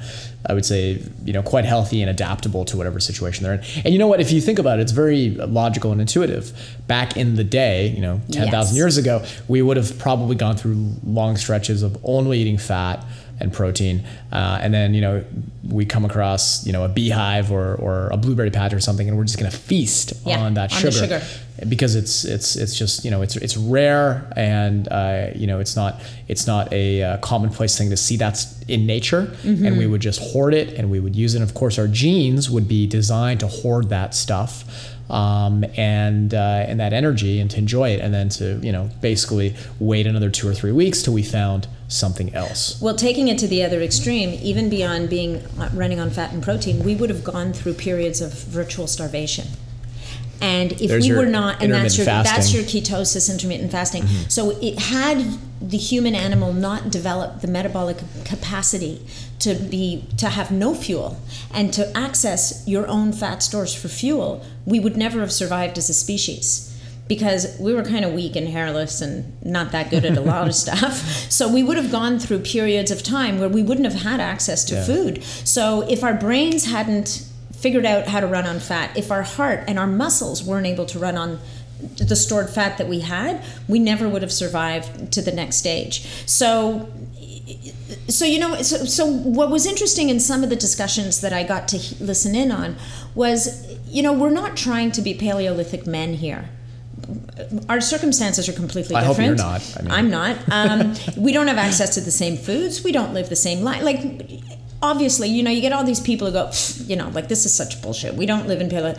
I 0.47 0.53
would 0.53 0.63
say, 0.65 1.01
you 1.25 1.33
know, 1.33 1.41
quite 1.41 1.65
healthy 1.65 1.99
and 2.03 2.11
adaptable 2.11 2.63
to 2.65 2.77
whatever 2.77 2.99
situation 2.99 3.43
they're 3.43 3.55
in. 3.55 3.61
And 3.83 3.91
you 3.91 3.97
know 3.97 4.05
what? 4.05 4.21
If 4.21 4.31
you 4.31 4.39
think 4.39 4.59
about 4.59 4.77
it, 4.77 4.83
it's 4.83 4.91
very 4.91 5.31
logical 5.31 5.91
and 5.91 5.99
intuitive. 5.99 6.51
Back 6.85 7.17
in 7.17 7.37
the 7.37 7.43
day, 7.43 7.87
you 7.87 8.01
know, 8.01 8.21
ten 8.31 8.51
thousand 8.51 8.75
Yes. 8.75 8.81
years 8.81 8.97
ago, 8.97 9.23
we 9.47 9.63
would 9.63 9.77
have 9.77 9.97
probably 9.97 10.35
gone 10.35 10.57
through 10.57 10.77
long 11.03 11.37
stretches 11.37 11.81
of 11.81 11.97
only 12.03 12.37
eating 12.37 12.59
fat 12.59 13.03
and 13.39 13.51
protein, 13.51 14.03
uh, 14.31 14.59
and 14.61 14.73
then 14.73 14.93
you 14.93 15.01
know 15.01 15.23
we 15.67 15.85
come 15.85 16.05
across 16.05 16.65
you 16.65 16.71
know 16.73 16.85
a 16.85 16.89
beehive 16.89 17.51
or 17.51 17.75
or 17.75 18.09
a 18.11 18.17
blueberry 18.17 18.51
patch 18.51 18.73
or 18.73 18.79
something, 18.79 19.07
and 19.09 19.17
we're 19.17 19.23
just 19.25 19.37
gonna 19.37 19.51
feast 19.51 20.13
Yeah, 20.25 20.39
on 20.39 20.53
that 20.55 20.71
on 20.73 20.79
sugar. 20.79 20.91
sugar. 20.91 21.21
because 21.69 21.95
it's 21.95 22.25
it's 22.25 22.55
it's 22.55 22.77
just 22.77 23.03
you 23.05 23.11
know 23.11 23.21
it's 23.21 23.35
it's 23.37 23.57
rare 23.57 24.31
and 24.35 24.87
uh, 24.89 25.27
you 25.35 25.47
know 25.47 25.59
it's 25.59 25.75
not 25.75 26.01
it's 26.27 26.47
not 26.47 26.71
a 26.73 27.03
uh, 27.03 27.17
commonplace 27.17 27.77
thing 27.77 27.89
to 27.89 27.97
see 27.97 28.17
that's 28.17 28.61
in 28.67 28.85
nature. 28.85 29.23
Mm-hmm. 29.43 29.65
and 29.65 29.77
we 29.77 29.85
would 29.87 30.01
just 30.01 30.19
hoard 30.21 30.53
it 30.53 30.73
and 30.77 30.89
we 30.89 30.99
would 30.99 31.15
use 31.15 31.35
it. 31.35 31.41
And 31.41 31.49
of 31.49 31.53
course 31.55 31.77
our 31.79 31.87
genes 31.87 32.49
would 32.49 32.67
be 32.67 32.87
designed 32.87 33.39
to 33.41 33.47
hoard 33.47 33.89
that 33.89 34.13
stuff 34.15 34.63
um, 35.09 35.63
and 35.77 36.33
uh, 36.33 36.65
and 36.67 36.79
that 36.79 36.93
energy 36.93 37.39
and 37.39 37.51
to 37.51 37.57
enjoy 37.57 37.89
it 37.89 37.99
and 38.01 38.13
then 38.13 38.29
to 38.29 38.59
you 38.61 38.71
know 38.71 38.89
basically 39.01 39.55
wait 39.79 40.07
another 40.07 40.29
two 40.29 40.47
or 40.47 40.53
three 40.53 40.71
weeks 40.71 41.01
till 41.03 41.13
we 41.13 41.23
found 41.23 41.67
something 41.87 42.33
else 42.33 42.81
Well, 42.81 42.95
taking 42.95 43.27
it 43.27 43.37
to 43.39 43.47
the 43.47 43.63
other 43.63 43.81
extreme, 43.81 44.39
even 44.41 44.69
beyond 44.69 45.09
being 45.09 45.37
uh, 45.59 45.69
running 45.73 45.99
on 45.99 46.09
fat 46.09 46.33
and 46.33 46.41
protein, 46.41 46.83
we 46.83 46.95
would 46.95 47.09
have 47.09 47.23
gone 47.23 47.53
through 47.53 47.75
periods 47.75 48.21
of 48.21 48.33
virtual 48.33 48.87
starvation. 48.87 49.47
And 50.41 50.73
if 50.73 50.89
There's 50.89 51.07
we 51.07 51.15
were 51.15 51.25
not, 51.25 51.61
and 51.61 51.71
that's 51.71 51.97
your 51.97 52.05
intermittent 52.07 52.35
that's 52.35 52.53
your 52.53 52.63
ketosis 52.63 53.31
intermittent 53.31 53.71
fasting. 53.71 54.05
So 54.27 54.51
it 54.61 54.77
had 54.79 55.25
the 55.61 55.77
human 55.77 56.13
animal 56.13 56.51
not 56.53 56.91
developed 56.91 57.41
the 57.41 57.47
metabolic 57.47 57.97
capacity 58.25 59.05
to 59.39 59.53
be 59.55 60.05
to 60.17 60.29
have 60.29 60.49
no 60.51 60.73
fuel 60.73 61.19
and 61.53 61.73
to 61.73 61.95
access 61.97 62.63
your 62.67 62.87
own 62.87 63.11
fat 63.11 63.43
stores 63.43 63.73
for 63.75 63.87
fuel, 63.87 64.43
we 64.65 64.79
would 64.79 64.95
never 64.97 65.19
have 65.19 65.31
survived 65.31 65.77
as 65.77 65.89
a 65.89 65.93
species 65.93 66.71
because 67.07 67.55
we 67.59 67.73
were 67.73 67.83
kind 67.83 68.03
of 68.03 68.13
weak 68.13 68.35
and 68.35 68.47
hairless 68.47 68.99
and 69.01 69.31
not 69.45 69.71
that 69.71 69.89
good 69.91 70.05
at 70.05 70.17
a 70.17 70.21
lot 70.21 70.47
of 70.47 70.55
stuff. 70.65 70.93
So 71.31 71.47
we 71.51 71.61
would 71.63 71.77
have 71.77 71.91
gone 71.91 72.17
through 72.17 72.39
periods 72.39 72.89
of 72.91 73.03
time 73.03 73.39
where 73.39 73.49
we 73.49 73.61
wouldn't 73.61 73.85
have 73.91 74.01
had 74.01 74.19
access 74.19 74.63
to 74.65 74.75
Yeah. 74.75 74.85
food. 74.85 75.23
So 75.23 75.81
if 75.87 76.03
our 76.03 76.15
brains 76.15 76.65
hadn't 76.65 77.27
figured 77.53 77.85
out 77.85 78.07
how 78.07 78.21
to 78.21 78.27
run 78.27 78.45
on 78.47 78.59
fat, 78.59 78.95
if 78.97 79.11
our 79.11 79.23
heart 79.23 79.63
and 79.67 79.77
our 79.77 79.87
muscles 79.87 80.43
weren't 80.43 80.65
able 80.67 80.85
to 80.87 80.97
run 80.99 81.15
on 81.17 81.39
the 81.97 82.15
stored 82.15 82.49
fat 82.49 82.77
that 82.79 82.87
we 82.87 83.01
had, 83.01 83.43
we 83.67 83.77
never 83.79 84.07
would 84.09 84.21
have 84.23 84.31
survived 84.31 85.11
to 85.11 85.21
the 85.21 85.31
next 85.31 85.57
stage. 85.57 86.07
So 86.25 86.89
so 88.07 88.25
you 88.25 88.39
know 88.39 88.61
so, 88.61 88.77
so 88.85 89.05
what 89.05 89.49
was 89.51 89.65
interesting 89.65 90.09
in 90.09 90.19
some 90.19 90.43
of 90.43 90.49
the 90.49 90.55
discussions 90.55 91.21
that 91.21 91.31
i 91.33 91.43
got 91.43 91.67
to 91.67 91.77
he- 91.77 92.03
listen 92.03 92.33
in 92.35 92.51
on 92.51 92.75
was 93.13 93.65
you 93.87 94.01
know 94.01 94.11
we're 94.13 94.31
not 94.31 94.57
trying 94.57 94.91
to 94.91 95.01
be 95.01 95.13
paleolithic 95.13 95.85
men 95.85 96.13
here 96.15 96.49
our 97.69 97.81
circumstances 97.81 98.47
are 98.49 98.53
completely 98.53 98.95
I 98.95 99.03
hope 99.03 99.17
different. 99.17 99.37
you're 99.37 99.45
not. 99.45 99.77
I 99.77 99.81
mean- 99.81 99.91
I'm 99.91 100.09
not. 100.09 100.37
Um, 100.51 100.95
we 101.17 101.33
don't 101.33 101.47
have 101.47 101.57
access 101.57 101.93
to 101.95 102.01
the 102.01 102.09
same 102.09 102.35
foods. 102.37 102.83
We 102.83 102.91
don't 102.91 103.13
live 103.13 103.29
the 103.29 103.35
same 103.35 103.61
life. 103.63 103.83
Like, 103.83 103.99
obviously, 104.81 105.27
you 105.29 105.43
know, 105.43 105.51
you 105.51 105.61
get 105.61 105.71
all 105.73 105.83
these 105.83 105.99
people 105.99 106.25
who 106.27 106.33
go, 106.33 106.51
you 106.85 106.95
know, 106.95 107.09
like 107.09 107.27
this 107.27 107.45
is 107.45 107.53
such 107.53 107.81
bullshit. 107.81 108.15
We 108.15 108.25
don't 108.25 108.47
live 108.47 108.59
in 108.61 108.69
paleo. 108.69 108.95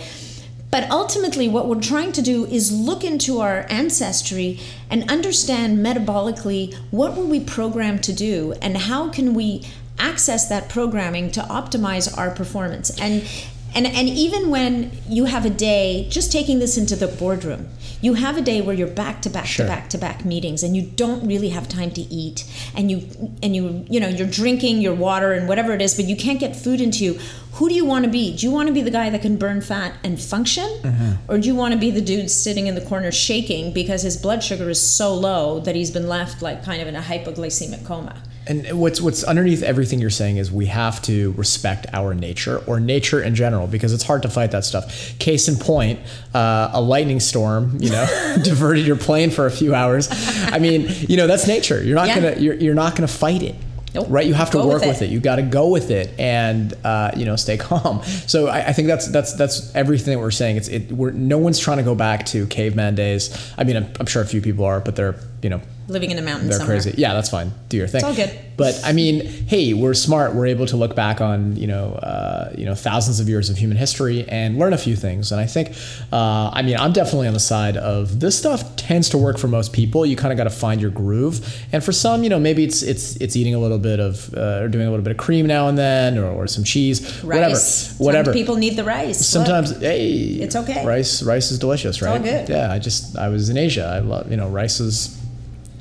But 0.77 0.91
ultimately, 0.91 1.49
what 1.49 1.69
we're 1.69 1.81
trying 1.81 2.13
to 2.13 2.21
do 2.21 2.45
is 2.45 2.71
look 2.71 3.03
into 3.03 3.41
our 3.41 3.65
ancestry 3.71 4.61
and 4.91 5.11
understand 5.11 5.79
metabolically 5.79 6.75
what 6.91 7.17
were 7.17 7.25
we 7.25 7.41
programmed 7.41 8.05
to 8.05 8.13
do 8.13 8.53
and 8.61 8.77
how 8.77 9.09
can 9.09 9.33
we 9.33 9.67
access 9.99 10.47
that 10.51 10.69
programming 10.69 11.31
to 11.31 11.41
optimize 11.41 12.15
our 12.19 12.31
performance. 12.31 12.91
And 13.01 13.27
and 13.75 13.87
and 13.87 14.07
even 14.07 14.51
when 14.51 14.91
you 15.09 15.25
have 15.25 15.47
a 15.47 15.51
day, 15.51 16.09
just 16.11 16.31
taking 16.31 16.59
this 16.59 16.77
into 16.77 16.95
the 16.95 17.09
boardroom, 17.09 17.71
you 18.01 18.15
have 18.15 18.37
a 18.37 18.41
day 18.43 18.61
where 18.61 18.75
you're 18.75 18.87
back 18.87 19.23
to 19.23 19.31
back 19.31 19.47
Sure. 19.47 19.65
to 19.67 19.73
back 19.73 19.89
to 19.91 19.99
back 19.99 20.25
meetings 20.25 20.63
and 20.63 20.77
you 20.77 20.83
don't 20.83 21.27
really 21.27 21.49
have 21.51 21.69
time 21.69 21.91
to 21.93 22.01
eat 22.03 22.45
and 22.75 22.91
you 22.91 23.07
and 23.43 23.57
you 23.57 23.85
you 23.89 23.99
know 24.01 24.09
you're 24.09 24.27
drinking 24.29 24.81
your 24.81 24.95
water 24.95 25.33
and 25.33 25.49
whatever 25.49 25.73
it 25.73 25.81
is 25.81 25.95
but 25.95 26.05
you 26.05 26.17
can't 26.17 26.41
get 26.41 26.55
food 26.55 26.81
into 26.81 27.05
you. 27.05 27.19
Who 27.55 27.71
do 27.71 27.75
you 27.75 27.87
want 27.87 28.05
to 28.05 28.11
be? 28.11 28.37
Do 28.37 28.45
you 28.45 28.53
want 28.53 28.67
to 28.69 28.75
be 28.75 28.83
the 28.83 28.91
guy 28.91 29.09
that 29.09 29.23
can 29.23 29.37
burn 29.39 29.63
fat 29.63 29.95
and 30.05 30.21
function? 30.21 30.69
Mm-hmm. 30.83 31.13
Or 31.33 31.39
do 31.39 31.49
you 31.49 31.55
want 31.55 31.73
to 31.73 31.81
be 31.81 31.91
the 31.91 32.03
dude 32.03 32.31
sitting 32.31 32.67
in 32.67 32.75
the 32.75 32.83
corner 32.83 33.11
shaking 33.11 33.73
because 33.73 34.03
his 34.03 34.19
blood 34.19 34.45
sugar 34.45 34.69
is 34.69 34.81
so 34.81 35.15
low 35.15 35.61
that 35.61 35.75
he's 35.75 35.91
been 35.91 36.07
left 36.07 36.43
like 36.43 36.63
kind 36.65 36.83
of 36.83 36.89
in 36.89 36.95
a 36.97 37.01
hypoglycemic 37.01 37.85
coma 37.87 38.23
And 38.49 38.79
what's 38.81 39.01
what's 39.01 39.25
underneath 39.25 39.63
everything 39.65 39.99
you're 40.01 40.09
saying 40.11 40.37
is 40.37 40.53
we 40.53 40.67
have 40.67 41.03
to 41.03 41.33
respect 41.33 41.87
our 41.93 42.15
nature 42.15 42.59
or 42.67 42.79
nature 42.79 43.21
in 43.21 43.35
general 43.35 43.67
because 43.67 43.93
it's 43.93 44.05
hard 44.05 44.23
to 44.23 44.29
fight 44.29 44.53
that 44.53 44.65
stuff. 44.65 45.19
Case 45.19 45.49
in 45.49 45.57
point, 45.57 45.99
uh, 46.33 46.71
a 46.73 46.81
lightning 46.81 47.19
storm, 47.21 47.77
you 47.81 47.91
know, 47.91 48.07
diverted 48.45 48.87
your 48.87 48.97
plane 48.97 49.31
for 49.31 49.47
a 49.47 49.51
few 49.51 49.75
hours. 49.75 50.09
I 50.53 50.59
mean, 50.61 50.87
you 51.09 51.17
know, 51.17 51.27
that's 51.27 51.47
nature. 51.49 51.83
You're 51.83 51.97
not 51.97 52.07
Yeah. 52.09 52.15
gonna 52.21 52.37
you're, 52.41 52.55
you're 52.55 52.75
not 52.75 52.95
gonna 52.95 53.09
fight 53.09 53.43
it. 53.43 53.57
Nope. 53.95 54.09
Right, 54.11 54.27
you 54.27 54.35
have 54.35 54.51
to 54.51 54.59
Go 54.59 54.67
work 54.67 54.81
with 54.83 54.89
with 54.91 55.03
it. 55.03 55.07
it. 55.07 55.11
You 55.11 55.21
got 55.21 55.37
to 55.37 55.43
go 55.43 55.69
with 55.69 55.91
it, 55.91 56.11
and 56.21 56.75
uh, 56.85 57.13
you 57.17 57.25
know, 57.25 57.35
stay 57.35 57.57
calm. 57.69 58.03
So 58.27 58.47
I, 58.49 58.69
I 58.69 58.73
think 58.75 58.89
that's 58.89 59.09
that's 59.09 59.33
that's 59.33 59.75
everything 59.75 60.13
that 60.15 60.21
we're 60.21 60.31
saying. 60.31 60.57
It's 60.59 60.69
it. 60.69 60.93
We're 60.93 61.13
no 61.13 61.39
one's 61.39 61.59
trying 61.59 61.79
to 61.79 61.83
go 61.83 61.95
back 61.95 62.27
to 62.27 62.47
caveman 62.49 62.95
days. 62.95 63.31
I 63.57 63.65
mean, 63.65 63.77
I'm, 63.79 63.91
I'm 63.99 64.05
sure 64.07 64.21
a 64.23 64.27
few 64.27 64.43
people 64.43 64.67
are, 64.67 64.81
but 64.81 64.97
they're 64.97 65.17
you 65.43 65.49
know 65.49 65.63
living 65.89 66.11
in 66.11 66.19
a 66.19 66.23
mountain 66.23 66.49
they're 66.49 66.59
somewhere 66.59 66.77
crazy. 66.77 66.95
Yeah, 66.97 67.15
that's 67.15 67.31
fine. 67.31 67.53
Do 67.69 67.77
your 67.77 67.87
thing. 67.87 67.99
it's 67.99 68.05
all 68.05 68.15
good. 68.15 68.39
But 68.57 68.81
I 68.85 68.93
mean, 68.93 69.25
hey, 69.25 69.75
we're 69.75 69.95
smart. 69.95 70.35
We're 70.35 70.47
able 70.47 70.67
to 70.67 70.77
look 70.77 70.97
back 70.97 71.21
on 71.21 71.57
you 71.57 71.67
know 71.67 71.93
uh, 71.93 72.53
you 72.57 72.65
know 72.65 72.75
thousands 72.75 73.21
of 73.21 73.29
years 73.29 73.51
of 73.51 73.59
human 73.59 73.77
history 73.77 74.27
and 74.29 74.59
learn 74.59 74.73
a 74.73 74.79
few 74.79 74.97
things. 74.97 75.31
And 75.33 75.41
I 75.41 75.47
think, 75.47 75.71
uh, 76.13 76.51
I 76.53 76.63
mean, 76.63 76.77
I'm 76.77 76.93
definitely 76.93 77.29
on 77.29 77.35
the 77.35 77.41
side 77.41 77.77
of 77.77 78.21
this 78.21 78.39
stuff 78.39 78.77
tends 78.77 79.09
to 79.11 79.19
work 79.19 79.39
for 79.39 79.49
most 79.49 79.73
people. 79.73 80.07
You 80.07 80.17
kind 80.17 80.33
of 80.33 80.37
got 80.39 80.45
to 80.45 80.51
find 80.51 80.81
your 80.81 80.91
groove. 80.91 81.65
And 81.73 81.85
for 81.85 81.93
some, 81.93 82.23
you 82.23 82.31
know, 82.31 82.39
maybe 82.39 82.65
it's 82.65 82.83
it's 82.83 83.17
it's 83.17 83.37
eating 83.37 83.55
a 83.55 83.59
little 83.59 83.79
bit 83.79 84.01
of 84.01 84.33
uh, 84.35 84.61
or 84.63 84.69
doing 84.69 84.87
a 84.87 84.91
little 84.91 85.05
bit 85.05 85.11
of 85.13 85.19
cream 85.19 85.47
now 85.47 85.69
and 85.69 85.77
then, 85.77 86.19
or, 86.19 86.31
or 86.31 86.47
some 86.47 86.65
cheese, 86.65 87.23
whatever, 87.23 87.53
rice 87.55 87.99
whatever. 87.99 88.27
Some 88.27 88.35
people 88.35 88.57
need 88.57 88.77
the 88.77 88.85
rice 88.85 89.19
Look. 89.19 89.47
Sometimes, 89.47 89.79
hey, 89.81 90.17
It's 90.17 90.57
okay. 90.57 90.85
Rice, 90.85 91.23
rice 91.23 91.51
is 91.51 91.59
delicious, 91.59 92.01
right? 92.03 92.13
all 92.13 92.19
good. 92.19 92.49
Yeah, 92.49 92.73
I 92.73 92.79
just 92.79 93.17
I 93.19 93.29
was 93.29 93.49
in 93.51 93.57
Asia. 93.57 93.85
I 93.85 93.99
love 93.99 94.31
you 94.31 94.37
know 94.37 94.49
rice 94.49 94.81
is 94.81 95.21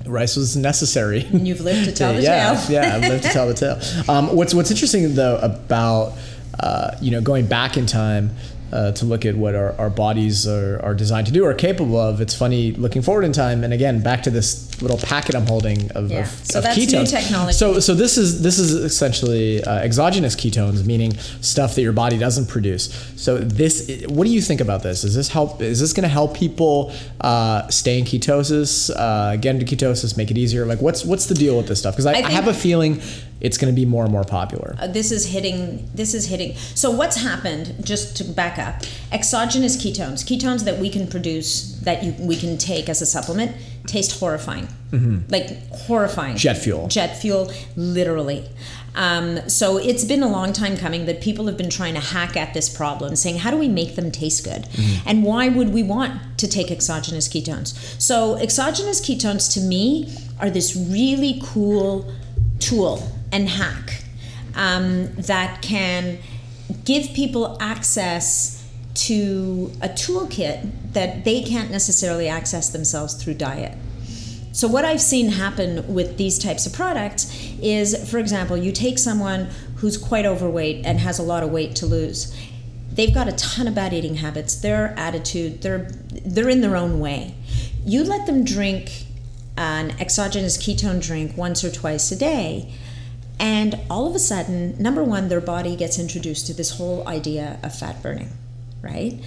rice 0.06 0.36
was 0.36 0.56
necessary. 0.56 1.26
And 1.36 1.48
you've 1.48 1.62
lived 1.62 1.86
to 1.86 1.92
tell 1.92 2.14
the 2.14 2.22
yeah, 2.22 2.56
tale. 2.56 2.72
yeah, 2.72 2.96
I've 2.96 3.10
lived 3.10 3.24
to 3.24 3.30
tell 3.30 3.48
the 3.48 3.54
tale. 3.54 3.80
Um, 4.10 4.36
what's 4.36 4.54
what's 4.54 4.72
interesting 4.72 5.16
though 5.16 5.38
about 5.38 6.14
uh, 6.60 6.96
you 7.02 7.12
know 7.12 7.22
going 7.22 7.48
back 7.48 7.78
in 7.78 7.86
time. 7.86 8.32
Uh, 8.72 8.92
to 8.92 9.06
look 9.06 9.26
at 9.26 9.36
what 9.36 9.56
our, 9.56 9.74
our 9.80 9.92
bodies 9.92 10.46
are, 10.48 10.82
are 10.84 10.94
designed 10.94 11.28
to 11.28 11.32
do 11.32 11.46
or 11.46 11.54
capable 11.54 11.98
of. 11.98 12.20
It's 12.20 12.36
funny 12.36 12.74
looking 12.74 13.04
forward 13.04 13.24
in 13.24 13.32
time, 13.32 13.64
and 13.64 13.72
again 13.72 14.02
back 14.02 14.24
to 14.24 14.32
this 14.32 14.75
little 14.82 14.98
packet 14.98 15.36
I'm 15.36 15.46
holding 15.48 15.92
of, 15.92 16.12
Yeah. 16.12 16.22
of, 16.22 16.28
So 16.28 16.60
of 16.60 16.64
that's 16.66 16.78
new 16.78 16.86
ketones. 16.86 17.10
technology. 17.10 17.54
So 17.58 17.80
so 17.80 17.94
this 17.94 18.18
is 18.18 18.42
this 18.42 18.60
is 18.60 18.74
essentially 18.74 19.64
uh, 19.64 19.80
exogenous 19.80 20.36
ketones, 20.36 20.86
meaning 20.86 21.16
stuff 21.42 21.76
that 21.76 21.82
your 21.82 21.94
body 21.94 22.18
doesn't 22.18 22.48
produce. 22.48 22.90
So 23.16 23.38
this, 23.38 24.04
what 24.08 24.26
do 24.26 24.32
you 24.32 24.42
think 24.42 24.62
about 24.62 24.84
this? 24.84 25.04
Is 25.04 25.16
this 25.16 25.30
help? 25.30 25.62
Is 25.62 25.80
this 25.80 25.94
going 25.94 26.04
to 26.04 26.10
help 26.10 26.36
people 26.36 26.92
uh, 27.22 27.68
stay 27.70 28.00
in 28.00 28.06
ketosis, 28.06 28.90
uh, 28.96 29.36
get 29.38 29.56
into 29.56 29.66
ketosis, 29.66 30.18
make 30.18 30.32
it 30.32 30.38
easier? 30.38 30.66
Like, 30.66 30.82
what's 30.82 31.06
what's 31.06 31.26
the 31.28 31.36
deal 31.36 31.58
with 31.58 31.68
this 31.68 31.80
stuff? 31.80 31.94
Because 31.96 32.06
I, 32.06 32.14
I, 32.14 32.24
I 32.24 32.32
have 32.32 32.48
a 32.48 32.54
feeling 32.54 33.02
it's 33.42 33.58
going 33.58 33.72
to 33.74 33.76
be 33.76 33.86
more 33.86 34.04
and 34.04 34.12
more 34.12 34.24
popular. 34.24 34.76
Uh, 34.80 34.88
this 34.88 35.12
is 35.12 35.26
hitting 35.28 35.90
this 35.94 36.14
is 36.14 36.28
hitting 36.28 36.56
so 36.74 36.90
what's 36.90 37.18
happened 37.18 37.76
just 37.84 38.16
to 38.18 38.24
back 38.24 38.58
up 38.58 38.82
exogenous 39.12 39.76
ketones 39.78 40.24
ketones 40.24 40.64
that 40.64 40.80
we 40.80 40.90
can 40.90 41.06
produce 41.08 41.74
that 41.82 42.04
you, 42.04 42.14
we 42.20 42.36
can 42.36 42.58
take 42.58 42.88
as 42.90 43.02
a 43.02 43.06
supplement 43.06 43.52
taste 43.86 44.20
horrifying. 44.20 44.68
Like 45.28 45.70
horrifying. 45.72 46.38
Jet 46.38 46.58
fuel. 46.58 46.88
jet 46.88 47.20
fuel 47.20 47.52
literally. 47.76 48.48
Um, 48.96 49.50
so 49.50 49.78
it's 49.78 50.06
been 50.06 50.24
a 50.24 50.28
long 50.28 50.54
time 50.54 50.78
coming 50.78 51.06
that 51.06 51.20
people 51.20 51.48
have 51.48 51.58
been 51.58 51.70
trying 51.70 51.96
to 51.96 52.00
hack 52.00 52.38
at 52.38 52.54
this 52.54 52.70
problem 52.70 53.18
saying 53.18 53.40
how 53.40 53.52
do 53.52 53.58
we 53.58 53.68
make 53.68 53.96
them 53.96 54.10
taste 54.10 54.46
good? 54.46 54.68
And 55.06 55.24
why 55.24 55.50
would 55.50 55.74
we 55.74 55.84
want 55.84 56.40
to 56.40 56.48
take 56.48 56.72
exogenous 56.72 57.28
ketones? 57.28 57.76
So 58.02 58.38
exogenous 58.38 59.02
ketones 59.02 59.52
to 59.54 59.60
me 59.60 60.14
are 60.40 60.50
this 60.50 60.76
really 60.76 61.42
cool 61.44 62.10
tool 62.60 63.12
and 63.34 63.50
hack 63.50 64.04
um, 64.56 65.14
that 65.16 65.62
can 65.62 66.20
give 66.86 67.14
people 67.14 67.58
access 67.60 68.64
to 68.94 69.72
a 69.82 69.90
toolkit 69.90 70.72
that 70.96 71.24
they 71.24 71.44
can't 71.44 71.70
necessarily 71.70 72.28
access 72.28 72.70
themselves 72.70 73.14
through 73.14 73.36
diet. 73.36 73.78
So, 74.56 74.70
what 74.70 74.86
I've 74.86 75.02
seen 75.02 75.32
happen 75.32 75.94
with 75.94 76.18
these 76.18 76.40
types 76.40 76.66
of 76.66 76.72
products 76.72 77.30
is, 77.62 78.10
for 78.10 78.18
example, 78.18 78.56
you 78.56 78.72
take 78.72 78.98
someone 78.98 79.50
who's 79.76 79.98
quite 79.98 80.26
overweight 80.26 80.86
and 80.86 81.00
has 81.00 81.20
a 81.20 81.24
lot 81.24 81.44
of 81.44 81.52
weight 81.52 81.76
to 81.76 81.86
lose. 81.86 82.34
They've 82.90 83.14
got 83.14 83.28
a 83.28 83.34
ton 83.34 83.68
of 83.68 83.76
bad 83.76 83.94
eating 83.94 84.16
habits. 84.16 84.56
Their 84.56 84.98
attitude, 84.98 85.62
they're 85.62 85.90
they're 86.26 86.48
in 86.48 86.62
their 86.62 86.78
own 86.78 87.02
way. 87.02 87.36
You 87.86 88.06
let 88.06 88.26
them 88.28 88.46
drink 88.46 89.06
an 89.58 89.92
exogenous 90.00 90.58
ketone 90.58 91.02
drink 91.02 91.36
once 91.36 91.64
or 91.66 91.70
twice 91.70 92.10
a 92.14 92.16
day, 92.16 92.74
and 93.38 93.78
all 93.90 94.08
of 94.08 94.16
a 94.16 94.20
sudden, 94.20 94.82
number 94.82 95.04
one, 95.04 95.28
their 95.28 95.42
body 95.42 95.76
gets 95.76 96.00
introduced 96.00 96.48
to 96.48 96.54
this 96.54 96.78
whole 96.78 97.06
idea 97.08 97.60
of 97.62 97.78
fat 97.78 98.02
burning, 98.02 98.30
right? 98.82 99.20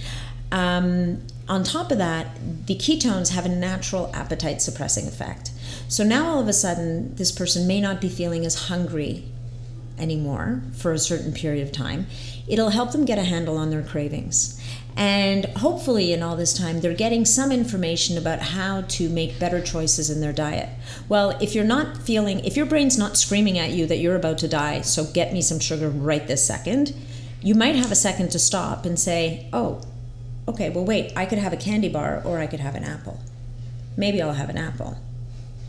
Um, 0.51 1.21
on 1.49 1.63
top 1.63 1.91
of 1.91 1.97
that, 1.97 2.27
the 2.67 2.75
ketones 2.75 3.29
have 3.29 3.45
a 3.45 3.49
natural 3.49 4.11
appetite 4.13 4.61
suppressing 4.61 5.07
effect. 5.07 5.51
So 5.87 6.03
now 6.03 6.27
all 6.27 6.39
of 6.39 6.47
a 6.47 6.53
sudden, 6.53 7.15
this 7.15 7.31
person 7.31 7.67
may 7.67 7.81
not 7.81 7.99
be 7.99 8.07
feeling 8.07 8.45
as 8.45 8.67
hungry 8.67 9.25
anymore 9.97 10.61
for 10.73 10.93
a 10.93 10.99
certain 10.99 11.33
period 11.33 11.65
of 11.65 11.73
time. 11.73 12.07
It'll 12.47 12.69
help 12.69 12.91
them 12.91 13.03
get 13.03 13.17
a 13.17 13.23
handle 13.23 13.57
on 13.57 13.71
their 13.71 13.81
cravings. 13.81 14.61
And 14.95 15.45
hopefully, 15.45 16.13
in 16.13 16.21
all 16.21 16.35
this 16.35 16.53
time, 16.53 16.81
they're 16.81 16.93
getting 16.93 17.25
some 17.25 17.51
information 17.51 18.17
about 18.17 18.39
how 18.39 18.81
to 18.81 19.09
make 19.09 19.39
better 19.39 19.61
choices 19.61 20.09
in 20.09 20.19
their 20.19 20.33
diet. 20.33 20.69
Well, 21.07 21.37
if 21.41 21.55
you're 21.55 21.63
not 21.63 21.97
feeling, 21.97 22.39
if 22.41 22.57
your 22.57 22.65
brain's 22.65 22.97
not 22.97 23.17
screaming 23.17 23.57
at 23.57 23.71
you 23.71 23.85
that 23.87 23.99
you're 23.99 24.15
about 24.15 24.37
to 24.39 24.47
die, 24.47 24.81
so 24.81 25.05
get 25.05 25.33
me 25.33 25.41
some 25.41 25.59
sugar 25.59 25.89
right 25.89 26.27
this 26.27 26.45
second, 26.45 26.93
you 27.41 27.55
might 27.55 27.75
have 27.75 27.91
a 27.91 27.95
second 27.95 28.29
to 28.31 28.39
stop 28.39 28.85
and 28.85 28.99
say, 28.99 29.47
oh, 29.53 29.81
okay, 30.49 30.69
well, 30.69 30.83
wait, 30.85 31.13
I 31.15 31.25
could 31.25 31.37
have 31.37 31.53
a 31.53 31.57
candy 31.57 31.89
bar 31.89 32.21
or 32.25 32.39
I 32.39 32.47
could 32.47 32.59
have 32.59 32.75
an 32.75 32.83
apple. 32.83 33.19
Maybe 33.95 34.21
I'll 34.21 34.33
have 34.33 34.49
an 34.49 34.57
apple 34.57 34.97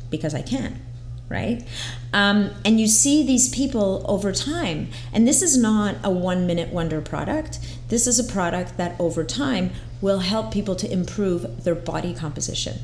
because 0.08 0.34
I 0.34 0.42
can, 0.42 0.80
right? 1.28 1.66
Um, 2.12 2.50
and 2.64 2.80
you 2.80 2.86
see 2.86 3.24
these 3.24 3.48
people 3.48 4.04
over 4.08 4.32
time, 4.32 4.88
and 5.12 5.28
this 5.28 5.42
is 5.42 5.56
not 5.56 5.96
a 6.02 6.10
one 6.10 6.46
minute 6.46 6.70
wonder 6.70 7.00
product. 7.00 7.58
This 7.88 8.06
is 8.06 8.18
a 8.18 8.32
product 8.32 8.76
that 8.78 8.98
over 8.98 9.22
time 9.22 9.70
will 10.00 10.20
help 10.20 10.52
people 10.52 10.74
to 10.76 10.90
improve 10.90 11.64
their 11.64 11.74
body 11.74 12.14
composition. 12.14 12.78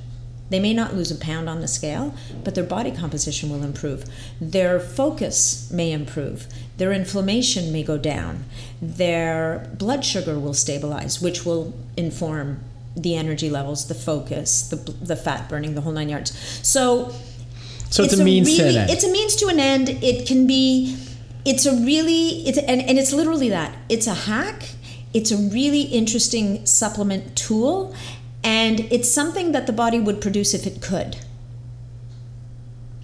They 0.48 0.60
may 0.60 0.72
not 0.72 0.94
lose 0.94 1.10
a 1.10 1.16
pound 1.16 1.48
on 1.48 1.60
the 1.60 1.68
scale, 1.68 2.14
but 2.44 2.54
their 2.54 2.64
body 2.64 2.90
composition 2.90 3.50
will 3.50 3.64
improve. 3.64 4.04
Their 4.40 4.78
focus 4.78 5.70
may 5.72 5.92
improve. 5.92 6.46
Their 6.76 6.92
inflammation 6.92 7.72
may 7.72 7.82
go 7.82 7.98
down. 7.98 8.44
Their 8.80 9.70
blood 9.76 10.04
sugar 10.04 10.38
will 10.38 10.54
stabilize, 10.54 11.20
which 11.20 11.44
will 11.44 11.74
inform 11.96 12.60
the 12.96 13.16
energy 13.16 13.50
levels, 13.50 13.88
the 13.88 13.94
focus, 13.94 14.68
the, 14.68 14.76
the 14.76 15.16
fat 15.16 15.48
burning, 15.48 15.74
the 15.74 15.80
whole 15.80 15.92
nine 15.92 16.08
yards. 16.08 16.30
So, 16.66 17.12
So 17.90 18.04
it's, 18.04 18.18
a 18.18 18.24
means 18.24 18.56
to 18.56 18.62
an 18.68 18.76
end. 18.76 18.90
It's 18.90 19.04
a 19.04 19.10
means 19.10 19.36
to 19.36 19.46
an 19.48 19.60
end. 19.60 19.88
It 20.02 20.26
can 20.26 20.46
be, 20.46 20.96
it's 21.44 21.66
a 21.66 21.72
really, 21.72 22.46
it's 22.46 22.58
and, 22.58 22.80
and 22.80 22.98
it's 22.98 23.12
literally 23.12 23.48
that. 23.50 23.76
It's 23.88 24.06
a 24.06 24.14
hack. 24.14 24.70
It's 25.12 25.30
a 25.30 25.36
really 25.36 25.82
interesting 25.82 26.66
supplement 26.66 27.36
tool, 27.36 27.94
and 28.46 28.78
it's 28.92 29.10
something 29.10 29.50
that 29.50 29.66
the 29.66 29.72
body 29.72 29.98
would 29.98 30.20
produce 30.20 30.54
if 30.54 30.68
it 30.68 30.80
could. 30.80 31.16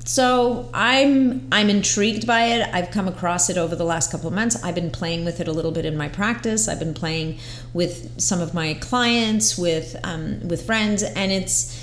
So 0.04 0.70
I'm 0.72 1.48
I'm 1.50 1.68
intrigued 1.68 2.28
by 2.28 2.44
it. 2.44 2.68
I've 2.72 2.92
come 2.92 3.08
across 3.08 3.50
it 3.50 3.58
over 3.58 3.74
the 3.74 3.84
last 3.84 4.12
couple 4.12 4.28
of 4.28 4.34
months. 4.34 4.62
I've 4.62 4.76
been 4.76 4.90
playing 4.90 5.24
with 5.24 5.40
it 5.40 5.48
a 5.48 5.52
little 5.52 5.72
bit 5.72 5.84
in 5.84 5.96
my 5.96 6.08
practice. 6.08 6.68
I've 6.68 6.78
been 6.78 6.94
playing 6.94 7.38
with 7.72 8.20
some 8.20 8.40
of 8.40 8.54
my 8.54 8.74
clients, 8.74 9.58
with 9.58 9.96
um, 10.04 10.46
with 10.46 10.64
friends, 10.64 11.02
and 11.02 11.32
it's 11.32 11.76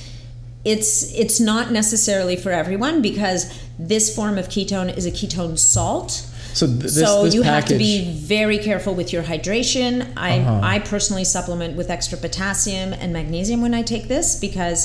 it's 0.64 1.14
it's 1.14 1.40
not 1.42 1.70
necessarily 1.72 2.38
for 2.38 2.52
everyone 2.52 3.02
because 3.02 3.52
this 3.78 4.14
form 4.14 4.38
of 4.38 4.48
ketone 4.48 4.96
is 4.96 5.06
a 5.06 5.12
ketone 5.12 5.58
salt. 5.60 6.29
So 6.60 6.68
th- 6.68 6.80
this, 6.80 6.96
so 6.96 7.24
this 7.24 7.34
you 7.36 7.44
package, 7.44 7.56
have 7.56 7.66
to 7.70 7.78
be 7.78 8.12
very 8.36 8.58
careful 8.58 8.94
with 8.94 9.14
your 9.14 9.24
hydration. 9.24 9.92
I 10.18 10.40
Uh-huh. 10.40 10.60
I 10.74 10.80
personally 10.80 11.24
supplement 11.24 11.78
with 11.78 11.90
extra 11.90 12.18
potassium 12.18 12.94
and 13.02 13.14
magnesium 13.14 13.62
when 13.62 13.74
I 13.74 13.82
take 13.94 14.08
this 14.08 14.28
because 14.48 14.80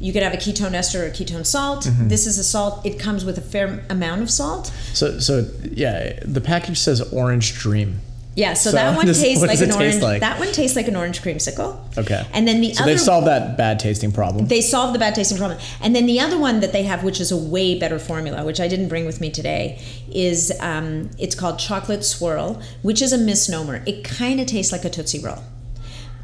you 0.00 0.12
could 0.12 0.22
have 0.22 0.32
a 0.32 0.36
ketone 0.36 0.74
ester 0.74 1.02
or 1.02 1.06
a 1.06 1.10
ketone 1.10 1.44
salt. 1.44 1.84
Mm-hmm. 1.84 2.08
This 2.08 2.26
is 2.26 2.38
a 2.38 2.44
salt. 2.44 2.86
It 2.86 3.00
comes 3.00 3.24
with 3.24 3.36
a 3.36 3.46
fair 3.54 3.84
amount 3.90 4.22
of 4.22 4.30
salt. 4.30 4.72
So 4.94 5.18
so 5.18 5.32
yeah, 5.84 6.20
the 6.36 6.40
package 6.40 6.78
says 6.78 7.00
Orange 7.12 7.48
Dream. 7.58 8.00
Yeah, 8.34 8.54
so, 8.54 8.70
So 8.70 8.76
that 8.76 8.96
one 8.96 9.06
tastes 9.14 9.42
like 9.42 9.58
an 9.60 9.66
taste 9.70 9.76
orange. 9.78 10.02
like? 10.02 10.20
That 10.20 10.38
one 10.38 10.52
tastes 10.52 10.76
like 10.76 10.86
an 10.86 10.94
orange 10.94 11.22
creamsicle. 11.22 11.98
Okay. 11.98 12.24
And 12.32 12.46
then 12.46 12.60
the 12.60 12.72
So 12.72 12.82
other 12.84 12.92
they've 12.92 13.00
solved 13.00 13.26
that 13.26 13.56
bad 13.56 13.80
tasting 13.80 14.12
problem. 14.12 14.46
they 14.46 14.60
solved 14.60 14.94
the 14.94 14.98
bad 15.00 15.14
tasting 15.16 15.38
problem. 15.38 15.58
And 15.80 15.94
then 15.96 16.06
the 16.06 16.20
other 16.20 16.38
one 16.38 16.60
that 16.60 16.72
they 16.72 16.84
have, 16.84 17.02
which 17.02 17.20
is 17.20 17.32
a 17.32 17.36
way 17.36 17.76
better 17.78 17.98
formula, 17.98 18.44
which 18.44 18.60
I 18.60 18.68
didn't 18.68 18.88
bring 18.88 19.06
with 19.06 19.20
me 19.20 19.30
today, 19.30 19.80
is 20.12 20.52
um, 20.60 21.10
it's 21.18 21.34
called 21.34 21.58
chocolate 21.58 22.04
swirl, 22.04 22.62
which 22.82 23.02
is 23.02 23.12
a 23.12 23.18
misnomer. 23.18 23.82
It 23.86 24.04
kind 24.04 24.40
of 24.40 24.46
tastes 24.46 24.70
like 24.70 24.84
a 24.84 24.90
tootsie 24.90 25.18
roll. 25.18 25.42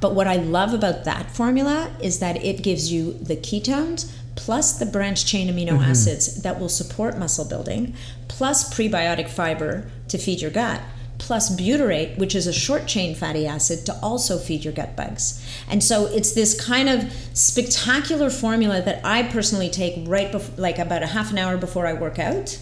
But 0.01 0.15
what 0.15 0.27
I 0.29 0.37
love 0.37 0.73
about 0.75 1.05
that 1.05 1.31
formula 1.31 1.91
is 2.01 2.19
that 2.21 2.45
it 2.45 2.63
gives 2.63 2.93
you 2.93 3.15
the 3.15 3.37
ketones 3.37 4.13
plus 4.37 4.73
the 4.79 4.85
branched 4.87 5.27
chain 5.27 5.49
amino 5.49 5.81
acids 5.81 6.43
that 6.43 6.59
will 6.61 6.69
support 6.69 7.17
muscle 7.19 7.45
building, 7.45 7.95
plus 8.29 8.73
prebiotic 8.75 9.29
fiber 9.29 9.91
to 10.09 10.19
feed 10.19 10.41
your 10.43 10.51
gut, 10.51 10.81
plus 11.19 11.55
butyrate, 11.55 12.19
which 12.19 12.35
is 12.35 12.47
a 12.47 12.53
short 12.53 12.87
chain 12.87 13.15
fatty 13.15 13.47
acid 13.47 13.87
to 13.87 13.99
also 14.03 14.39
feed 14.39 14.65
your 14.65 14.73
gut 14.73 14.97
bugs. 14.97 15.45
And 15.69 15.83
so 15.83 16.07
it's 16.07 16.33
this 16.33 16.61
kind 16.61 16.89
of 16.89 17.13
spectacular 17.33 18.31
formula 18.31 18.83
that 18.83 19.05
I 19.05 19.23
personally 19.23 19.71
take 19.71 20.07
right 20.07 20.31
before, 20.31 20.55
like 20.57 20.79
about 20.79 21.03
a 21.03 21.09
half 21.09 21.31
an 21.31 21.39
hour 21.39 21.57
before 21.57 21.87
I 21.87 21.93
work 21.93 22.19
out. 22.19 22.59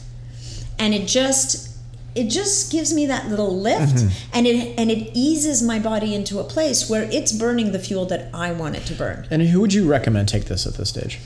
And 0.78 0.94
it 0.94 1.06
just 1.06 1.70
it 2.14 2.28
just 2.28 2.70
gives 2.70 2.92
me 2.92 3.06
that 3.06 3.28
little 3.28 3.58
lift 3.58 3.94
mm-hmm. 3.96 4.36
and 4.36 4.46
it 4.46 4.78
and 4.78 4.90
it 4.90 5.10
eases 5.14 5.62
my 5.62 5.78
body 5.78 6.14
into 6.14 6.38
a 6.38 6.44
place 6.44 6.90
where 6.90 7.04
it's 7.10 7.32
burning 7.32 7.72
the 7.72 7.78
fuel 7.78 8.04
that 8.06 8.28
I 8.34 8.52
want 8.52 8.76
it 8.76 8.84
to 8.86 8.94
burn. 8.94 9.26
and 9.30 9.42
who 9.42 9.60
would 9.60 9.72
you 9.72 9.88
recommend 9.88 10.28
take 10.28 10.44
this 10.44 10.66
at 10.66 10.74
this 10.74 10.90
stage? 10.90 11.20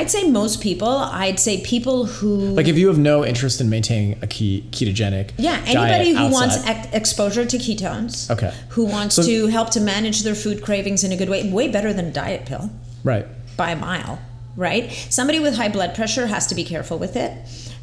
I'd 0.00 0.10
say 0.10 0.30
most 0.30 0.62
people, 0.62 0.88
I'd 0.88 1.38
say 1.38 1.60
people 1.60 2.06
who 2.06 2.34
Like 2.54 2.68
if 2.68 2.78
you 2.78 2.88
have 2.88 2.96
no 2.98 3.22
interest 3.22 3.60
in 3.60 3.68
maintaining 3.68 4.18
a 4.22 4.26
key, 4.26 4.66
ketogenic 4.70 5.32
Yeah, 5.36 5.62
anybody 5.66 6.14
who 6.14 6.32
wants 6.32 6.56
ex- 6.66 6.88
exposure 6.94 7.44
to 7.44 7.58
ketones. 7.58 8.30
Okay. 8.30 8.50
Who 8.70 8.86
wants 8.86 9.16
So- 9.16 9.22
to 9.24 9.48
help 9.48 9.68
to 9.72 9.80
manage 9.80 10.22
their 10.22 10.34
food 10.34 10.62
cravings 10.62 11.04
in 11.04 11.12
a 11.12 11.16
good 11.18 11.28
way, 11.28 11.50
way 11.52 11.68
better 11.68 11.92
than 11.92 12.06
a 12.06 12.10
diet 12.10 12.46
pill 12.46 12.70
right. 13.04 13.26
by 13.58 13.72
a 13.72 13.76
mile, 13.76 14.18
right? 14.56 14.90
Somebody 15.10 15.38
with 15.38 15.54
high 15.56 15.68
blood 15.68 15.94
pressure 15.94 16.28
has 16.28 16.46
to 16.46 16.54
be 16.54 16.64
careful 16.64 16.98
with 16.98 17.14
it. 17.14 17.32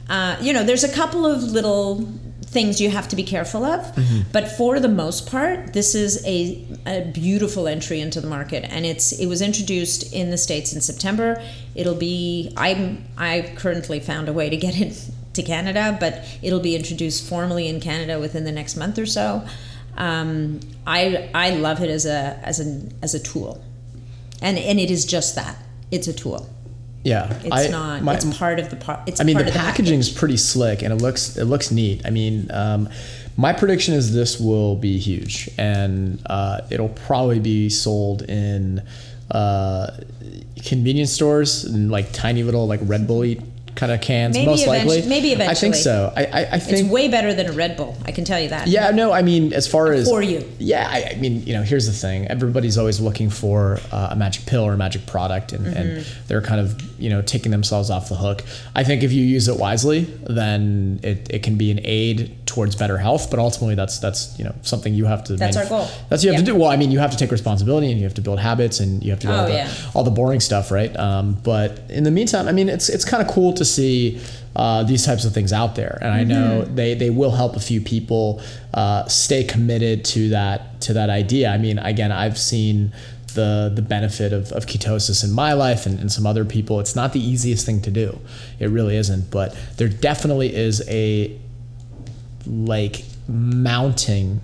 Uh, 0.10 0.38
you 0.42 0.54
know, 0.54 0.64
there's 0.64 0.84
a 0.84 0.92
couple 0.92 1.24
of 1.24 1.44
little 1.44 2.10
things 2.48 2.80
you 2.80 2.90
have 2.90 3.08
to 3.10 3.16
be 3.16 3.24
careful 3.24 3.64
of, 3.66 3.82
Mm-hmm. 3.96 4.22
but 4.32 4.48
for 4.50 4.80
the 4.80 4.88
most 4.88 5.30
part, 5.30 5.74
this 5.74 5.94
is 5.96 6.26
a, 6.26 6.64
a 6.86 7.02
beautiful 7.14 7.68
entry 7.68 8.00
into 8.00 8.22
the 8.22 8.28
market, 8.28 8.64
and 8.70 8.86
it's 8.86 9.12
it 9.12 9.28
was 9.28 9.42
introduced 9.42 10.14
in 10.14 10.32
the 10.32 10.38
states 10.38 10.74
in 10.74 10.82
September. 10.82 11.42
It'll 11.76 11.96
be 11.96 12.54
I'm 12.58 13.04
I 13.18 13.54
currently 13.58 14.00
found 14.00 14.30
a 14.30 14.34
way 14.34 14.50
to 14.50 14.58
get 14.58 14.80
it 14.80 14.94
to 15.34 15.44
Canada, 15.44 15.98
but 16.00 16.14
it'll 16.42 16.60
be 16.72 16.76
introduced 16.76 17.28
formally 17.30 17.68
in 17.68 17.80
Canada 17.80 18.20
within 18.20 18.44
the 18.46 18.52
next 18.52 18.76
month 18.76 18.98
or 18.98 19.06
so. 19.06 19.46
Um, 19.98 20.60
I 20.86 21.30
I 21.34 21.50
love 21.52 21.82
it 21.84 21.90
as 21.90 22.06
a 22.06 22.40
as 22.44 22.60
a 22.60 22.82
as 23.04 23.14
a 23.14 23.20
tool, 23.20 23.62
and 24.42 24.58
and 24.58 24.80
it 24.80 24.90
is 24.90 25.06
just 25.06 25.36
that 25.36 25.58
it's 25.92 26.08
a 26.08 26.14
tool. 26.14 26.50
Yeah, 27.04 27.32
It's 27.44 27.54
I- 27.56 27.68
not. 27.68 28.04
my- 28.04 28.16
it's 28.16 28.26
part 28.38 28.60
of 28.60 28.70
the 28.70 28.76
part. 28.76 29.00
It's 29.06 29.22
I 29.22 29.24
mean, 29.24 29.36
part 29.36 29.46
the 29.46 29.52
of 29.52 29.54
the 29.54 29.60
packaging's 29.60 30.10
pretty 30.10 30.36
slick 30.38 30.82
and 30.82 30.92
it 30.92 30.98
looks 30.98 31.38
it 31.38 31.46
looks 31.46 31.72
neat. 31.72 32.02
I 32.06 32.10
mean, 32.10 32.50
um, 32.52 32.90
my 33.38 33.54
prediction 33.54 33.94
is 33.94 34.14
this 34.14 34.40
will 34.40 34.76
be 34.76 34.98
huge 34.98 35.50
and 35.58 36.20
uh, 36.26 36.62
it'll 36.70 36.90
probably 36.90 37.40
be 37.40 37.70
sold 37.70 38.24
in 38.24 38.82
uh, 39.32 39.92
convenience 40.66 41.12
stores 41.12 41.64
and 41.64 41.92
like 41.92 42.12
tiny 42.12 42.44
little 42.44 42.68
like 42.68 42.80
Red 42.84 43.08
Bully 43.08 43.42
kind 43.78 43.92
of 43.94 44.02
cans. 44.02 44.36
Maybe 44.36 44.48
most 44.48 44.68
likely, 44.68 45.04
maybe 45.08 45.42
I 45.42 45.54
think 45.54 45.76
so. 45.76 46.12
I 46.18 46.26
I, 46.26 46.40
I 46.40 46.56
It's 46.56 46.84
way 46.90 47.08
better 47.08 47.34
than 47.34 47.46
a 47.48 47.54
Red 47.54 47.78
Bull. 47.78 47.96
I 48.06 48.12
can 48.12 48.26
tell 48.26 48.40
you 48.40 48.50
that. 48.50 48.68
yeah, 48.68 48.92
no, 48.92 49.14
I 49.14 49.22
mean, 49.22 49.54
as 49.54 49.68
far 49.68 49.94
as 49.94 50.10
For 50.10 50.22
you. 50.22 50.44
yeah, 50.60 50.88
I, 50.92 51.12
I 51.12 51.16
mean, 51.16 51.44
you 51.44 51.54
know, 51.54 51.64
here's 51.64 51.86
the 51.86 51.94
thing: 51.94 52.28
everybody's 52.28 52.78
always 52.78 53.00
looking 53.00 53.30
for 53.30 53.80
uh, 53.92 54.10
a 54.12 54.16
magic 54.18 54.46
pill 54.46 54.64
or 54.64 54.74
a 54.74 54.78
magic 54.78 55.06
product, 55.06 55.54
and, 55.54 55.66
and 55.66 55.88
Mm-hmm. 55.88 56.28
they're 56.28 56.42
kind 56.42 56.60
of 56.60 56.82
you 57.00 57.10
know 57.10 57.22
taking 57.22 57.52
themselves 57.52 57.90
off 57.90 58.10
the 58.10 58.16
hook. 58.16 58.44
I 58.76 58.84
think 58.84 59.04
if 59.04 59.12
you 59.14 59.24
use 59.24 59.48
it 59.48 59.58
wisely, 59.58 60.02
then 60.28 61.00
it, 61.04 61.28
it 61.34 61.44
can 61.44 61.56
be 61.58 61.72
an 61.72 61.80
aid 61.84 62.37
towards 62.48 62.76
better 62.76 62.98
health. 62.98 63.30
But 63.30 63.40
ultimately, 63.40 63.76
that's 63.76 64.00
that's 64.00 64.38
you 64.40 64.46
know 64.46 64.56
something 64.64 64.94
you 64.96 65.06
have 65.06 65.24
to. 65.26 65.36
That's 65.36 65.58
our 65.58 65.66
goal. 65.68 65.88
That's 66.10 66.24
you 66.24 66.32
have 66.32 66.40
to 66.40 66.46
do. 66.46 66.56
Well, 66.56 66.70
I 66.70 66.78
mean, 66.78 66.90
you 66.90 67.00
have 67.00 67.12
to 67.12 67.18
take 67.18 67.32
responsibility, 67.32 67.92
and 67.92 67.98
you 68.00 68.06
have 68.06 68.16
to 68.16 68.22
build 68.22 68.40
habits, 68.40 68.80
and 68.80 69.04
you 69.04 69.12
have 69.12 69.20
to 69.20 69.28
do 69.28 69.34
all, 69.34 69.46
Oh, 69.46 69.48
the, 69.48 69.54
yeah. 69.54 69.72
all 69.94 70.04
the 70.04 70.12
boring 70.12 70.40
stuff, 70.40 70.72
right? 70.72 70.96
Um, 70.98 71.38
but 71.44 71.80
in 71.90 72.04
the 72.04 72.12
meantime, 72.12 72.48
I 72.48 72.52
mean, 72.54 72.70
it's 72.70 72.90
it's 72.90 73.06
kind 73.06 73.22
of 73.22 73.32
cool 73.34 73.54
to 73.54 73.64
see. 73.66 74.20
Uh, 74.56 74.82
these 74.82 75.06
types 75.06 75.24
of 75.24 75.32
things 75.36 75.54
out 75.54 75.76
there, 75.76 76.00
and 76.02 76.12
I 76.12 76.24
know 76.24 76.64
Mm-hmm. 76.64 76.76
they, 76.76 76.96
they 76.96 77.12
will 77.12 77.30
help 77.30 77.56
a 77.56 77.60
few 77.60 77.80
people 77.80 78.42
uh, 78.74 79.06
stay 79.06 79.44
committed 79.44 80.04
to 80.06 80.30
that 80.30 80.82
to 80.82 80.94
that 80.94 81.12
idea. 81.12 81.52
I 81.52 81.60
mean, 81.60 81.78
again, 81.78 82.12
I've 82.12 82.40
seen 82.40 82.92
the 83.36 83.72
the 83.76 83.84
benefit 83.84 84.34
of, 84.34 84.52
of 84.54 84.66
ketosis 84.66 85.24
in 85.24 85.32
my 85.32 85.54
life 85.54 85.86
and, 85.86 86.00
and 86.00 86.12
some 86.12 86.26
other 86.26 86.44
people. 86.44 86.80
It's 86.80 86.96
not 86.96 87.14
the 87.14 87.20
easiest 87.24 87.68
thing 87.68 87.84
to 87.84 87.92
do, 87.92 88.20
it 88.58 88.72
really 88.72 88.96
isn't. 88.98 89.30
But 89.30 89.56
there 89.78 89.90
definitely 89.90 90.56
is 90.56 90.82
a 90.90 91.38
like 92.48 93.04
mounting 93.28 94.42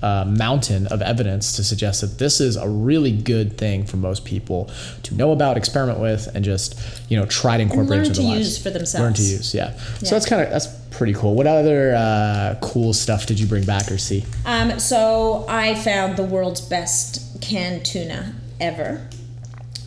uh, 0.00 0.24
mountain 0.24 0.86
of 0.86 1.02
evidence 1.02 1.56
to 1.56 1.64
suggest 1.64 2.00
that 2.02 2.18
this 2.18 2.40
is 2.40 2.54
a 2.56 2.68
really 2.68 3.10
good 3.10 3.58
thing 3.58 3.84
for 3.84 3.96
most 3.96 4.24
people 4.24 4.70
to 5.02 5.12
know 5.14 5.32
about, 5.32 5.56
experiment 5.56 5.98
with, 5.98 6.28
and 6.36 6.44
just 6.44 6.78
you 7.10 7.18
know 7.18 7.26
try 7.26 7.56
to 7.56 7.62
incorporate 7.64 7.90
learn 7.90 7.98
into 8.06 8.14
to 8.14 8.20
their 8.20 8.30
lives. 8.30 8.48
use 8.48 8.62
for 8.62 8.70
themselves. 8.70 9.02
Learn 9.02 9.14
to 9.14 9.22
use, 9.22 9.54
yeah. 9.54 9.72
Yeah. 9.72 9.78
So 10.08 10.10
that's 10.14 10.26
kind 10.26 10.42
of 10.42 10.50
that's 10.50 10.68
pretty 10.90 11.14
cool. 11.14 11.34
What 11.34 11.46
other 11.48 11.94
uh, 11.96 12.56
cool 12.62 12.92
stuff 12.92 13.26
did 13.26 13.40
you 13.40 13.46
bring 13.48 13.64
back 13.64 13.90
or 13.90 13.98
see? 13.98 14.24
Um, 14.46 14.78
so 14.78 15.44
I 15.48 15.74
found 15.74 16.16
the 16.16 16.22
world's 16.24 16.60
best 16.60 17.40
canned 17.42 17.84
tuna 17.84 18.34
ever. 18.60 19.08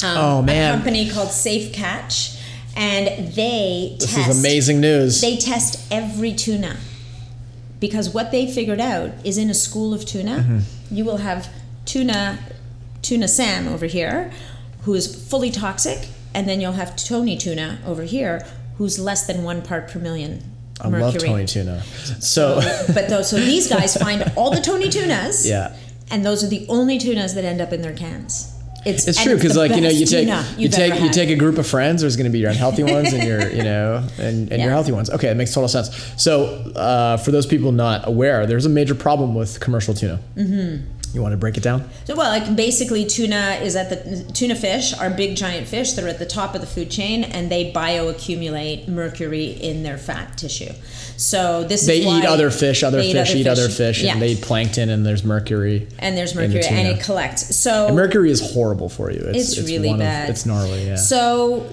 Um, 0.03 0.17
Oh, 0.17 0.41
man. 0.41 0.71
A 0.73 0.75
company 0.75 1.09
called 1.09 1.29
Safe 1.29 1.71
Catch, 1.73 2.37
and 2.75 3.31
they 3.33 3.95
This 3.99 4.13
test. 4.15 4.29
is 4.29 4.39
amazing 4.41 4.81
news. 4.81 5.21
They 5.21 5.37
test 5.37 5.79
every 5.91 6.33
tuna 6.33 6.75
because 7.81 8.13
what 8.13 8.31
they 8.31 8.49
figured 8.49 8.79
out 8.79 9.09
is 9.25 9.37
in 9.37 9.49
a 9.49 9.53
school 9.53 9.93
of 9.93 10.05
tuna, 10.05 10.37
Mm-hmm. 10.37 10.95
you 10.95 11.03
will 11.03 11.17
have 11.17 11.49
tuna, 11.85 12.39
tuna 13.01 13.27
Sam 13.27 13.67
over 13.67 13.85
here, 13.87 14.31
who 14.83 14.93
is 14.93 15.13
fully 15.29 15.51
toxic, 15.51 16.07
and 16.33 16.47
then 16.47 16.61
you'll 16.61 16.71
have 16.83 16.95
Tony 16.95 17.35
tuna 17.37 17.79
over 17.85 18.03
here, 18.03 18.45
who's 18.77 18.97
less 18.97 19.27
than 19.27 19.43
one 19.43 19.61
part 19.61 19.89
per 19.89 19.99
million. 19.99 20.41
I 20.79 20.89
mercury. 20.89 21.01
love 21.11 21.17
Tony 21.19 21.45
Tuna. 21.45 21.83
So 22.21 22.59
But 22.93 23.09
those, 23.09 23.29
so 23.29 23.35
these 23.37 23.67
guys 23.69 23.95
find 24.05 24.23
all 24.35 24.49
the 24.51 24.61
Tony 24.61 24.89
tunas, 24.89 25.47
yeah. 25.47 25.75
and 26.09 26.25
those 26.25 26.43
are 26.43 26.47
the 26.47 26.65
only 26.69 26.97
tunas 26.97 27.35
that 27.35 27.43
end 27.45 27.61
up 27.61 27.71
in 27.73 27.81
their 27.83 27.93
cans. 27.93 28.51
It's, 28.85 29.07
It's 29.07 29.21
true 29.23 29.35
because 29.35 29.55
like 29.55 29.71
you 29.75 29.81
know 29.81 29.89
you 29.89 30.05
take 30.05 30.27
you 30.57 30.67
take 30.69 30.99
you 31.01 31.09
take 31.09 31.29
a 31.29 31.35
group 31.35 31.57
of 31.57 31.67
friends. 31.67 32.01
There's 32.01 32.15
going 32.17 32.25
to 32.25 32.31
be 32.31 32.39
your 32.39 32.49
unhealthy 32.49 32.83
ones 32.83 33.13
and 33.13 33.23
your 33.23 33.49
you 33.49 33.63
know 33.63 33.97
and, 34.17 34.49
and 34.49 34.49
Yeah. 34.49 34.63
your 34.63 34.71
healthy 34.71 34.91
ones. 34.91 35.09
Okay, 35.09 35.29
it 35.29 35.35
makes 35.35 35.53
total 35.53 35.67
sense. 35.67 35.89
So 36.17 36.45
uh, 36.75 37.17
for 37.17 37.31
those 37.31 37.45
people 37.45 37.71
not 37.71 38.07
aware, 38.07 38.45
there's 38.45 38.65
a 38.65 38.69
major 38.69 38.95
problem 38.95 39.35
with 39.35 39.59
commercial 39.59 39.93
tuna. 39.93 40.19
Mm-hmm. 40.35 40.87
You 41.13 41.21
want 41.21 41.33
to 41.33 41.37
break 41.37 41.57
it 41.57 41.63
down? 41.63 41.89
So 42.05 42.15
well, 42.15 42.29
like 42.29 42.55
basically, 42.55 43.05
tuna 43.05 43.59
is 43.61 43.75
at 43.75 43.89
the 43.89 44.31
tuna 44.31 44.55
fish 44.55 44.97
are 44.97 45.09
big 45.09 45.35
giant 45.35 45.67
fish. 45.67 45.91
They're 45.91 46.07
at 46.07 46.19
the 46.19 46.25
top 46.25 46.55
of 46.55 46.61
the 46.61 46.67
food 46.67 46.89
chain, 46.89 47.25
and 47.25 47.51
they 47.51 47.71
bioaccumulate 47.73 48.87
mercury 48.87 49.45
in 49.47 49.83
their 49.83 49.97
fat 49.97 50.37
tissue. 50.37 50.71
So 51.17 51.63
this 51.63 51.85
They 51.85 51.99
is 51.99 52.05
why 52.05 52.13
they 52.13 52.25
eat 52.25 52.29
other 52.29 52.49
fish. 52.51 52.83
Other 52.83 53.01
fish 53.01 53.35
eat 53.35 53.47
other 53.47 53.69
fish, 53.69 54.03
Yeah, 54.03 54.13
and 54.13 54.21
they 54.21 54.29
eat 54.29 54.41
plankton, 54.41 54.89
and 54.89 55.05
there's 55.05 55.23
mercury. 55.23 55.87
and 55.99 56.17
there's 56.17 56.31
in 56.31 56.37
the 56.37 56.47
mercury, 56.47 56.63
and 56.65 56.87
it 56.87 57.03
collects. 57.03 57.55
So 57.55 57.87
And 57.87 57.95
mercury 57.95 58.31
is 58.31 58.53
horrible 58.53 58.89
for 58.89 59.11
you. 59.11 59.19
It's, 59.19 59.57
It's 59.57 59.67
really 59.69 59.89
one 59.89 59.99
bad. 59.99 60.25
Of, 60.29 60.35
it's 60.35 60.45
gnarly. 60.45 60.85
Yeah. 60.85 60.95
so 60.95 61.67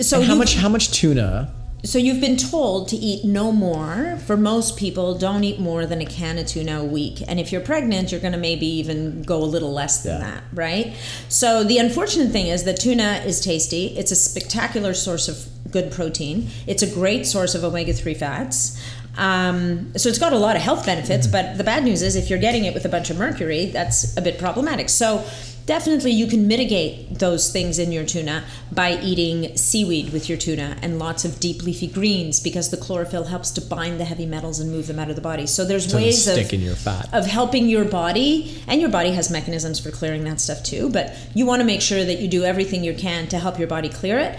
so 0.00 0.22
how 0.22 0.34
much 0.34 0.54
how 0.56 0.68
much 0.68 0.90
tuna? 0.92 1.52
So 1.84 1.98
you've 1.98 2.20
been 2.20 2.36
told 2.36 2.86
to 2.90 2.96
eat 2.96 3.24
no 3.24 3.50
more. 3.50 4.16
For 4.24 4.36
most 4.36 4.76
people, 4.76 5.18
don't 5.18 5.42
eat 5.42 5.58
more 5.58 5.84
than 5.84 6.00
a 6.00 6.06
can 6.06 6.38
of 6.38 6.46
tuna 6.46 6.78
a 6.80 6.84
week. 6.84 7.24
And 7.26 7.40
if 7.40 7.50
you're 7.50 7.60
pregnant, 7.60 8.12
you're 8.12 8.20
going 8.20 8.34
to 8.34 8.38
maybe 8.38 8.66
even 8.66 9.22
go 9.24 9.42
a 9.42 9.44
little 9.44 9.72
less 9.72 10.04
than 10.04 10.20
Yeah. 10.20 10.30
that, 10.30 10.42
right? 10.54 10.94
So 11.28 11.64
the 11.64 11.78
unfortunate 11.78 12.30
thing 12.30 12.46
is 12.46 12.62
that 12.64 12.78
tuna 12.78 13.24
is 13.26 13.40
tasty. 13.40 13.86
It's 13.98 14.12
a 14.12 14.14
spectacular 14.14 14.94
source 14.94 15.26
of 15.26 15.44
good 15.72 15.90
protein. 15.90 16.48
It's 16.66 16.82
a 16.82 16.92
great 16.92 17.26
source 17.26 17.54
of 17.54 17.64
omega 17.64 17.92
three 17.92 18.14
fats. 18.14 18.80
Um, 19.16 19.96
so 19.98 20.08
it's 20.08 20.18
got 20.18 20.32
a 20.32 20.38
lot 20.38 20.56
of 20.56 20.62
health 20.62 20.86
benefits. 20.86 21.26
But 21.26 21.58
the 21.58 21.64
bad 21.64 21.84
news 21.84 22.02
is, 22.02 22.16
if 22.16 22.30
you're 22.30 22.38
getting 22.38 22.64
it 22.64 22.74
with 22.74 22.84
a 22.84 22.88
bunch 22.88 23.10
of 23.10 23.18
mercury, 23.18 23.66
that's 23.66 24.16
a 24.16 24.22
bit 24.22 24.38
problematic. 24.38 24.88
So 24.88 25.24
definitely 25.66 26.10
you 26.10 26.26
can 26.26 26.48
mitigate 26.48 27.18
those 27.18 27.52
things 27.52 27.78
in 27.78 27.92
your 27.92 28.04
tuna 28.04 28.44
by 28.72 28.98
eating 29.00 29.56
seaweed 29.56 30.12
with 30.12 30.28
your 30.28 30.36
tuna 30.38 30.76
and 30.82 30.98
lots 30.98 31.24
of 31.24 31.38
deep 31.38 31.62
leafy 31.62 31.86
greens 31.86 32.40
because 32.40 32.70
the 32.70 32.76
chlorophyll 32.76 33.24
helps 33.24 33.50
to 33.52 33.60
bind 33.60 34.00
the 34.00 34.04
heavy 34.04 34.26
metals 34.26 34.58
and 34.58 34.72
move 34.72 34.86
them 34.86 34.98
out 34.98 35.08
of 35.10 35.14
the 35.14 35.22
body. 35.22 35.46
So 35.46 35.64
there's 35.64 35.84
Doesn't 35.84 36.02
ways 36.02 36.26
of 36.26 36.52
in 36.52 36.60
your 36.60 36.74
fat. 36.74 37.08
of 37.12 37.26
helping 37.26 37.68
your 37.68 37.84
body 37.84 38.60
and 38.66 38.80
your 38.80 38.90
body 38.90 39.12
has 39.12 39.30
mechanisms 39.30 39.78
for 39.78 39.90
clearing 39.90 40.24
that 40.24 40.40
stuff 40.40 40.64
too, 40.64 40.90
but 40.90 41.14
you 41.34 41.46
want 41.46 41.60
to 41.60 41.66
make 41.66 41.80
sure 41.82 42.02
that 42.02 42.18
you 42.18 42.28
do 42.28 42.44
everything 42.44 42.82
you 42.82 42.94
can 42.94 43.28
to 43.28 43.38
help 43.38 43.58
your 43.58 43.68
body 43.68 43.88
clear 43.88 44.18
it. 44.18 44.38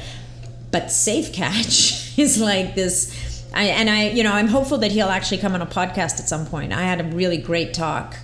But 0.73 0.91
Safe 0.91 1.31
Catch 1.31 2.11
is 2.19 2.41
like 2.41 2.75
this 2.75 3.31
I, 3.53 3.65
and 3.65 3.89
I, 3.89 4.09
you 4.09 4.23
know, 4.23 4.31
I'm 4.33 4.47
hopeful 4.47 4.79
that 4.79 4.91
he'll 4.91 5.09
actually 5.09 5.37
come 5.37 5.53
on 5.53 5.61
a 5.61 5.67
podcast 5.67 6.19
at 6.19 6.27
some 6.27 6.47
point. 6.47 6.73
I 6.73 6.81
had 6.81 6.99
a 6.99 7.03
really 7.03 7.37
great 7.37 7.73
talk 7.73 8.17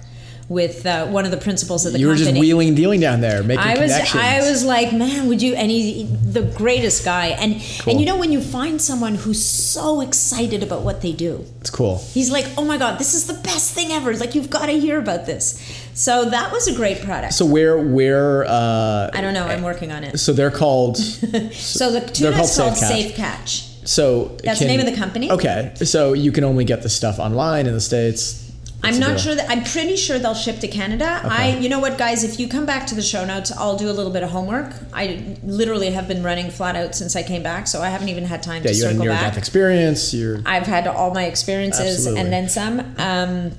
with 0.50 0.84
uh, 0.88 1.06
one 1.06 1.26
of 1.26 1.32
the 1.32 1.38
principals 1.38 1.86
of 1.86 1.93
the 1.93 2.00
company. 2.00 2.02
You 2.02 2.08
were 2.26 2.32
just 2.32 2.39
wheeling 2.39 2.70
and 2.70 2.76
dealing 2.78 3.00
down 3.00 3.22
there, 3.22 3.43
making 3.43 3.64
I 3.64 3.78
was 3.80 3.91
connections. 3.91 4.24
I 4.24 4.50
was 4.50 4.66
like, 4.66 4.91
man, 4.91 5.28
would 5.28 5.41
you? 5.43 5.54
And 5.54 5.70
he's 5.70 6.34
the 6.34 6.41
greatest 6.41 7.06
guy. 7.06 7.28
And 7.28 7.62
Cool. 7.80 7.91
and 7.91 8.00
you 8.02 8.06
know 8.08 8.18
when 8.18 8.32
you 8.32 8.41
find 8.41 8.82
someone 8.82 9.14
who's 9.16 9.43
so 9.45 10.02
excited 10.02 10.64
about 10.64 10.82
what 10.82 11.02
they 11.02 11.12
do, 11.12 11.45
It's 11.62 11.70
cool. 11.70 12.00
he's 12.14 12.32
like, 12.32 12.47
oh 12.58 12.66
my 12.66 12.78
god, 12.80 13.00
this 13.00 13.14
is 13.14 13.28
the 13.28 13.36
best 13.36 13.74
thing 13.74 13.91
ever. 13.91 14.14
Like 14.16 14.34
you've 14.34 14.50
got 14.50 14.66
to 14.66 14.72
hear 14.80 14.97
about 15.00 15.28
this. 15.28 15.62
So 15.93 16.26
that 16.30 16.52
was 16.52 16.68
a 16.68 16.74
great 16.76 17.02
product. 17.04 17.34
So 17.36 17.45
where 17.45 17.78
where 17.78 18.45
uh, 18.45 19.12
I 19.14 19.22
don't 19.22 19.36
know. 19.36 19.45
I'm 19.45 19.62
working 19.62 19.91
on 19.91 20.04
it. 20.04 20.20
so 20.20 20.34
they're 20.34 20.50
called 20.52 20.97
So 21.54 21.91
the 21.91 22.02
tuna 22.02 22.36
called 22.36 22.50
called 22.56 22.76
Safe 22.76 22.80
Catch. 22.80 22.89
Safe 23.12 23.16
Catch. 23.16 23.88
so 23.88 24.36
That's 24.43 24.60
the 24.60 24.66
name 24.66 24.80
of 24.80 24.88
the 24.88 24.95
company? 24.95 25.30
Okay, 25.32 25.74
so 25.76 26.14
you 26.14 26.32
can 26.32 26.43
only 26.43 26.66
get 26.66 26.82
the 26.82 26.89
stuff 26.89 27.20
online 27.20 27.68
in 27.68 27.74
the 27.74 27.82
states. 27.82 28.49
What's 28.82 28.96
I'm 28.96 29.02
not 29.02 29.20
sure 29.20 29.36
that 29.36 29.50
I'm 29.50 29.64
pretty 29.64 29.96
sure 29.98 30.20
they'll 30.20 30.34
ship 30.34 30.60
to 30.60 30.68
Canada. 30.68 31.22
I 31.24 31.58
you 31.58 31.68
know 31.68 31.80
what 31.80 31.98
guys, 31.98 32.24
if 32.24 32.40
you 32.40 32.48
come 32.48 32.66
back 32.66 32.88
to 32.88 32.96
the 32.96 33.02
show 33.02 33.26
notes, 33.26 33.52
I'll 33.52 33.76
do 33.78 33.90
a 33.90 33.92
little 33.92 34.12
bit 34.12 34.24
of 34.24 34.30
homework. 34.30 34.74
I 34.94 35.38
literally 35.44 35.92
have 35.92 36.08
been 36.08 36.24
running 36.24 36.50
flat 36.50 36.76
out 36.78 36.96
since 36.96 37.16
I 37.16 37.24
came 37.24 37.44
back, 37.44 37.68
so 37.68 37.82
I 37.82 37.90
haven't 37.90 38.10
even 38.10 38.24
had 38.26 38.42
time 38.42 38.64
Yeah, 38.64 38.72
to 38.72 38.76
you 38.78 38.84
had 38.84 38.92
a 38.92 38.94
circle 38.94 39.06
near 39.06 39.14
back. 39.14 39.22
death 39.34 39.38
experience. 39.38 40.14
You're 40.14 40.40
I've 40.46 40.66
had 40.68 40.88
all 40.88 41.14
my 41.14 41.26
experiences 41.26 42.08
Absolutely. 42.08 42.22
and 42.22 42.32
then 42.34 42.48
some. 42.50 42.80
Um, 42.98 43.52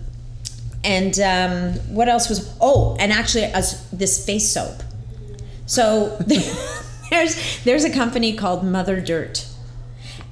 and 0.82 1.18
um, 1.20 1.74
what 1.94 2.08
else 2.08 2.30
was? 2.30 2.56
Oh, 2.58 2.96
and 2.98 3.12
actually, 3.12 3.44
as 3.44 3.86
this 3.90 4.24
face 4.24 4.50
soap. 4.50 4.82
So 5.66 6.16
there's 7.10 7.62
there's 7.64 7.84
a 7.84 7.90
company 7.92 8.34
called 8.34 8.64
Mother 8.64 9.00
Dirt, 9.02 9.46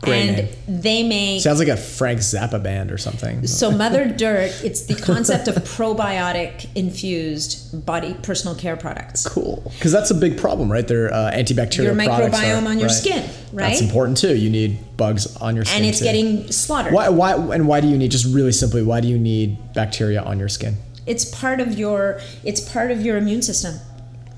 Great 0.01 0.29
and 0.29 0.37
name. 0.37 0.81
they 0.83 1.03
make 1.03 1.41
sounds 1.43 1.59
like 1.59 1.69
a 1.69 1.77
Frank 1.77 2.21
Zappa 2.21 2.63
band 2.63 2.93
or 2.93 2.99
something. 2.99 3.47
so 3.47 3.71
Mother 3.71 4.07
Dirt. 4.07 4.53
It's 4.63 4.83
the 4.83 4.95
concept 4.95 5.49
of 5.49 5.57
probiotic 5.57 6.69
infused 6.77 7.85
body 7.85 8.15
personal 8.23 8.55
care 8.55 8.77
products. 8.77 9.27
cool, 9.29 9.71
because 9.75 9.91
that's 9.93 10.11
a 10.11 10.15
big 10.15 10.39
problem, 10.39 10.71
right? 10.71 10.87
They're 10.87 11.13
uh, 11.13 11.33
antibacterial 11.33 11.85
Your 11.85 11.95
products 11.97 12.39
microbiome 12.39 12.63
are- 12.65 12.69
on 12.69 12.79
your 12.79 12.89
right. 12.89 12.95
skin, 12.95 13.31
right? 13.53 13.69
That's 13.71 13.81
important 13.81 14.19
too. 14.19 14.37
You 14.37 14.51
need 14.51 14.97
bugs 14.97 15.37
on 15.39 15.57
your 15.57 15.65
skin, 15.65 15.79
and 15.79 15.87
it's 15.87 15.99
too. 15.99 16.05
getting 16.05 16.51
slaughtered. 16.53 16.93
Why, 16.93 17.09
why, 17.09 17.33
and 17.55 17.67
why 17.67 17.81
do 17.81 17.89
you 17.89 17.99
need? 17.99 18.11
Just 18.11 18.33
really 18.33 18.53
simply, 18.53 18.83
why 18.83 19.01
do 19.01 19.09
you 19.09 19.19
need 19.19 19.57
bacteria 19.75 20.23
on 20.23 20.39
your 20.39 20.49
skin? 20.49 20.77
It's 21.07 21.25
part 21.25 21.61
of 21.61 21.79
your 21.79 22.21
it's 22.45 22.61
part 22.61 22.91
of 22.91 23.01
your 23.03 23.17
immune 23.17 23.43
system. 23.43 23.81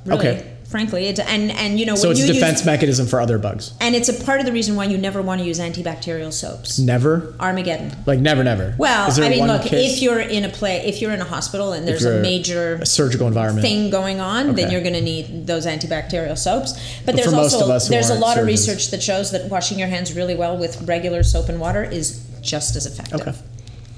Really. 0.07 0.19
Okay. 0.29 0.50
Frankly, 0.71 1.07
it's 1.07 1.19
and 1.19 1.51
and 1.51 1.81
you 1.81 1.85
know 1.87 1.97
So 1.97 2.09
when 2.09 2.17
it's 2.17 2.29
a 2.29 2.33
defense 2.33 2.61
use, 2.61 2.67
mechanism 2.67 3.07
for 3.07 3.21
other 3.21 3.39
bugs. 3.39 3.73
and 3.81 3.97
it's 3.97 4.09
a 4.09 4.25
part 4.25 4.39
of 4.39 4.47
the 4.47 4.53
reason 4.53 4.77
why 4.77 4.85
you 4.85 4.97
never 4.99 5.21
want 5.21 5.41
to 5.41 5.47
use 5.47 5.59
antibacterial 5.59 6.33
soaps. 6.33 6.79
Never, 6.79 7.35
Armageddon. 7.41 7.91
like 8.07 8.21
never, 8.21 8.45
never. 8.45 8.77
Well, 8.79 9.11
I 9.21 9.29
mean, 9.31 9.47
look, 9.49 9.63
case? 9.63 9.95
if 9.95 10.03
you're 10.03 10.21
in 10.21 10.45
a 10.45 10.49
play, 10.49 10.77
if 10.87 11.03
you're 11.03 11.11
in 11.11 11.21
a 11.21 11.25
hospital 11.25 11.73
and 11.73 11.89
there's 11.89 12.05
a 12.05 12.23
major 12.23 12.75
a 12.75 12.87
surgical 12.87 13.27
environment, 13.27 13.67
thing 13.67 13.91
going 13.91 14.21
on, 14.21 14.55
then 14.55 14.71
you're 14.71 14.83
going 14.83 14.95
to 14.95 15.01
need 15.01 15.49
those 15.49 15.67
antibacterial 15.67 16.39
soaps. 16.39 16.73
But, 17.05 17.07
But 17.07 17.17
there's 17.17 17.33
also 17.33 17.65
of 17.65 17.71
us 17.71 17.89
who 17.89 17.95
there's 17.95 18.11
a 18.11 18.15
lot 18.15 18.39
of 18.39 18.47
research 18.47 18.93
that 18.93 19.03
shows 19.03 19.33
that 19.33 19.51
washing 19.51 19.79
your 19.79 19.89
hands 19.89 20.15
really 20.15 20.37
well 20.37 20.57
with 20.57 20.81
regular 20.83 21.25
soap 21.25 21.49
and 21.49 21.59
water 21.61 21.83
is 21.83 22.25
just 22.43 22.77
as 22.77 22.87
effective. 22.87 23.21
Okay. 23.21 23.35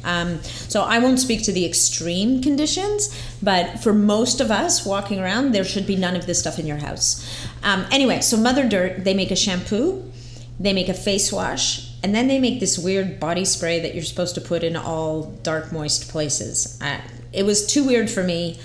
Um, 0.05 0.43
so 0.43 0.83
I 0.83 0.99
won't 0.99 1.21
speak 1.21 1.43
to 1.45 1.53
the 1.53 1.65
extreme 1.65 2.43
conditions, 2.43 3.15
but 3.43 3.81
for 3.81 3.93
most 3.93 4.41
of 4.41 4.51
us 4.51 4.85
walking 4.85 5.21
around, 5.21 5.53
there 5.53 5.65
should 5.65 5.87
be 5.87 5.97
none 5.97 6.17
of 6.17 6.27
this 6.27 6.39
stuff 6.39 6.59
in 6.59 6.67
your 6.67 6.79
house. 6.79 7.25
Um, 7.63 7.87
anyway, 7.91 8.21
so 8.21 8.37
Mother 8.37 8.69
Dirt, 8.69 9.05
they 9.05 9.15
make 9.15 9.31
a 9.31 9.37
shampoo, 9.37 10.11
they 10.59 10.73
make 10.73 10.89
a 10.89 10.95
face 10.95 11.33
wash, 11.33 11.91
and 12.03 12.15
then 12.15 12.27
they 12.27 12.39
make 12.39 12.61
this 12.61 12.79
weird 12.79 13.21
body 13.21 13.45
spray 13.45 13.81
that 13.81 13.95
you're 13.95 14.05
supposed 14.05 14.35
to 14.35 14.41
put 14.41 14.65
in 14.65 14.77
all 14.77 15.25
dark, 15.43 15.73
moist 15.73 16.11
places. 16.11 16.81
It 17.33 17.45
was 17.45 17.67
too 17.67 17.85
weird 17.85 18.11
for 18.11 18.23
me. 18.23 18.59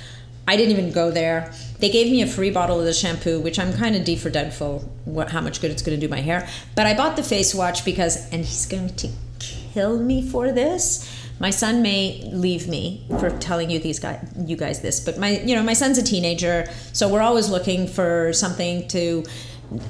I 0.48 0.56
didn't 0.56 0.72
even 0.72 0.92
go 0.92 1.12
there. 1.12 1.54
They 1.80 1.90
gave 1.90 2.10
me 2.10 2.22
a 2.22 2.28
free 2.28 2.50
bottle 2.52 2.80
of 2.80 2.86
the 2.86 2.94
shampoo, 2.94 3.40
which 3.40 3.60
I'm 3.60 3.74
kind 3.74 3.96
of 3.96 4.06
deep 4.06 4.20
for 4.20 4.30
doubtful 4.30 4.90
what, 5.06 5.32
how 5.32 5.42
much 5.42 5.62
good 5.62 5.72
it's 5.72 5.82
going 5.82 6.00
to 6.00 6.08
do 6.08 6.10
my 6.10 6.22
hair. 6.22 6.48
But 6.74 6.88
I 6.88 6.96
bought 6.96 7.16
the 7.16 7.24
face 7.24 7.54
wash 7.54 7.82
because, 7.82 8.30
and 8.32 8.46
he's 8.46 8.66
going 8.66 8.96
to 8.96 9.10
kill 9.40 10.00
me 10.00 10.28
for 10.28 10.52
this. 10.52 11.08
My 11.40 11.52
son 11.52 11.82
may 11.82 12.28
leave 12.34 12.68
me 12.68 13.06
for 13.20 13.30
telling 13.38 13.70
you 13.70 13.80
these 13.80 14.00
guys, 14.00 14.28
you 14.38 14.56
guys 14.56 14.82
this, 14.82 15.00
but 15.00 15.18
my, 15.18 15.40
you 15.40 15.56
know, 15.56 15.64
my 15.64 15.74
son's 15.74 15.98
a 15.98 16.04
teenager, 16.04 16.68
so 16.94 17.08
we're 17.08 17.22
always 17.22 17.50
looking 17.50 17.88
for 17.88 18.34
something 18.34 18.88
to 18.90 19.24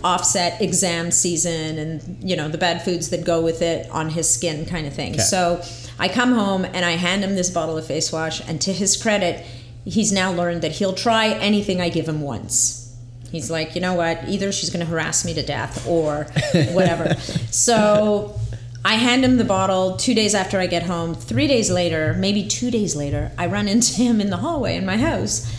offset 0.04 0.60
exam 0.62 1.12
season 1.12 1.78
and 1.78 2.18
you 2.28 2.36
know 2.36 2.48
the 2.48 2.58
bad 2.58 2.82
foods 2.82 3.12
that 3.12 3.24
go 3.24 3.42
with 3.42 3.62
it 3.62 3.88
on 3.92 4.10
his 4.10 4.28
skin 4.28 4.66
kind 4.66 4.88
of 4.88 4.94
thing. 4.94 5.14
Okay. 5.14 5.22
So 5.22 5.62
I 6.00 6.08
come 6.08 6.34
home 6.34 6.66
and 6.66 6.84
I 6.84 6.92
hand 6.92 7.24
him 7.24 7.36
this 7.36 7.50
bottle 7.50 7.78
of 7.78 7.86
face 7.86 8.12
wash, 8.12 8.42
and 8.48 8.60
to 8.62 8.74
his 8.74 9.02
credit, 9.02 9.46
he's 9.86 10.12
now 10.12 10.32
learned 10.32 10.62
that 10.64 10.74
he'll 10.74 10.94
try 10.94 11.30
anything 11.30 11.80
I 11.80 11.90
give 11.90 12.08
him 12.08 12.22
once. 12.22 12.84
He's 13.32 13.52
like, 13.52 13.76
you 13.76 13.82
know 13.82 13.94
what? 13.94 14.28
Either 14.28 14.52
she's 14.52 14.70
going 14.70 14.86
to 14.86 14.90
harass 14.90 15.26
me 15.26 15.34
to 15.34 15.44
death 15.44 15.86
or 15.88 16.28
whatever. 16.72 17.14
so 17.52 18.40
I 18.86 18.96
hand 18.96 19.26
him 19.26 19.38
the 19.38 19.44
bottle 19.44 19.98
two 19.98 20.14
days 20.14 20.34
after 20.34 20.60
I 20.60 20.68
get 20.68 20.84
home. 20.84 21.14
Three 21.14 21.48
days 21.48 21.70
later, 21.70 22.14
maybe 22.14 22.48
two 22.48 22.72
days 22.72 22.96
later, 22.96 23.32
I 23.38 23.48
run 23.48 23.68
into 23.68 23.94
him 24.02 24.22
in 24.22 24.30
the 24.30 24.38
hallway 24.38 24.76
in 24.76 24.86
my 24.86 24.98
house. 24.98 25.52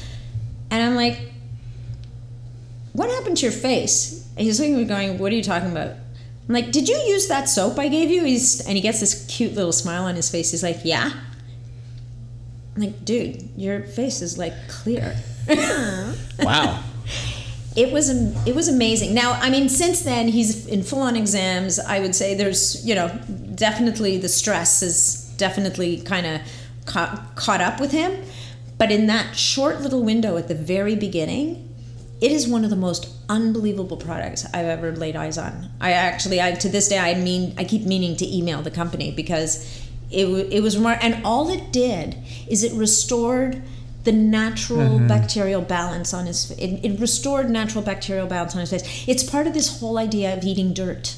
And 0.71 0.83
I'm 0.83 0.95
like, 0.95 1.21
what 2.93 3.11
happened 3.11 3.37
to 3.39 3.43
your 3.43 3.53
face? 3.53 4.29
And 4.37 4.47
he's 4.47 4.59
looking 4.59 4.75
at 4.75 4.79
me 4.81 4.85
going, 4.85 5.19
what 5.19 5.33
are 5.33 5.37
you 5.37 5.43
talking 5.43 5.71
about? 5.71 5.97
I'm 6.49 6.55
like, 6.55 6.73
did 6.73 6.89
you 6.89 6.97
use 6.97 7.29
that 7.29 7.49
soap 7.49 7.79
I 7.79 7.89
gave 7.89 8.11
you? 8.11 8.25
He's 8.25 8.61
and 8.67 8.75
he 8.75 8.81
gets 8.81 9.01
this 9.01 9.27
cute 9.27 9.55
little 9.55 9.73
smile 9.73 10.05
on 10.05 10.17
his 10.17 10.31
face. 10.31 10.51
He's 10.51 10.63
like, 10.63 10.81
yeah. 10.83 11.13
I'm 12.75 12.83
like, 12.83 13.05
dude, 13.05 13.51
your 13.57 13.83
face 13.83 14.23
is 14.23 14.39
like 14.39 14.55
clear. 14.69 15.17
wow. 16.39 16.83
It 17.79 17.93
was 17.93 18.11
it 18.45 18.55
was 18.57 18.67
amazing. 18.67 19.15
Now, 19.15 19.33
I 19.35 19.51
mean, 19.51 19.69
since 19.69 20.01
then 20.01 20.27
he's 20.29 20.67
in 20.67 20.83
full 20.83 21.01
on 21.01 21.15
exams. 21.15 21.79
I 21.79 22.01
would 22.01 22.15
say 22.15 22.35
there's 22.35 22.85
you 22.85 22.95
know 22.95 23.09
definitely 23.55 24.19
the 24.19 24.29
stress 24.29 24.83
is 24.83 25.33
definitely 25.37 26.01
kind 26.01 26.27
of 26.27 26.41
caught, 26.87 27.37
caught 27.37 27.61
up 27.61 27.79
with 27.79 27.93
him. 27.93 28.25
But 28.79 28.91
in 28.91 29.07
that 29.07 29.37
short 29.37 29.81
little 29.81 30.03
window 30.03 30.37
at 30.37 30.49
the 30.49 30.57
very 30.57 30.97
beginning, 30.97 31.73
it 32.21 32.33
is 32.33 32.49
one 32.49 32.65
of 32.65 32.71
the 32.71 32.77
most 32.77 33.09
unbelievable 33.29 33.97
products 33.97 34.45
I've 34.47 34.67
ever 34.67 34.95
laid 34.97 35.15
eyes 35.15 35.39
on. 35.39 35.71
I 35.81 35.93
actually, 35.93 36.41
I 36.41 36.53
to 36.53 36.69
this 36.69 36.89
day, 36.89 36.99
I 36.99 37.15
mean, 37.15 37.55
I 37.57 37.63
keep 37.65 37.87
meaning 37.87 38.17
to 38.17 38.37
email 38.37 38.61
the 38.61 38.73
company 38.73 39.13
because 39.13 39.87
it 40.11 40.27
it 40.53 40.63
was 40.65 40.77
more, 40.77 40.97
and 41.01 41.25
all 41.25 41.49
it 41.49 41.71
did 41.71 42.17
is 42.49 42.65
it 42.65 42.73
restored 42.73 43.63
the 44.09 44.13
natural 44.13 44.99
bacterial 45.01 45.61
balance 45.61 46.15
on 46.15 46.25
his. 46.25 46.51
It, 46.53 46.81
it 46.83 46.99
restored 46.99 47.51
natural 47.51 47.85
bacterial 47.85 48.27
balance 48.27 48.55
on 48.55 48.61
his 48.63 48.71
face. 48.71 49.05
It's 49.07 49.23
part 49.23 49.47
of 49.47 49.53
this 49.53 49.81
whole 49.81 49.99
idea 49.99 50.35
of 50.35 50.45
eating 50.45 50.73
dirt, 50.73 51.15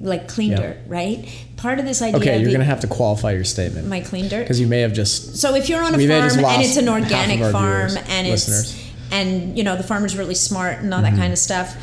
like 0.00 0.26
clean 0.26 0.56
dirt, 0.56 0.78
right? 0.88 1.28
Part 1.56 1.78
of 1.78 1.84
this 1.84 2.02
idea. 2.02 2.20
Okay, 2.20 2.40
you're 2.40 2.48
eat- 2.48 2.52
gonna 2.52 2.64
have 2.64 2.80
to 2.80 2.88
qualify 2.88 3.30
your 3.30 3.44
statement 3.44 3.86
my 3.86 4.00
clean 4.00 4.26
dirt. 4.28 4.42
because 4.42 4.60
you 4.60 4.66
may 4.66 4.80
have 4.80 4.92
just 4.94 5.36
So 5.36 5.54
if 5.54 5.68
you're 5.68 5.80
on 5.80 5.94
a 5.94 5.96
We 5.96 6.08
may 6.08 6.18
have 6.18 6.32
farm 6.32 6.44
and 6.44 6.62
it's 6.62 6.76
an 6.76 6.88
organic 6.88 7.38
farm 7.52 7.90
viewers, 7.90 8.08
and 8.08 8.26
it's 8.26 8.48
listeners. 8.48 8.74
Mm-hmm. 8.74 9.14
and 9.14 9.58
you 9.58 9.62
know 9.62 9.76
the 9.76 9.84
farmer's 9.84 10.16
really 10.18 10.34
smart 10.34 10.78
and 10.78 10.92
all 10.92 11.02
that 11.02 11.14
kind 11.14 11.32
of 11.32 11.38
stuff, 11.38 11.76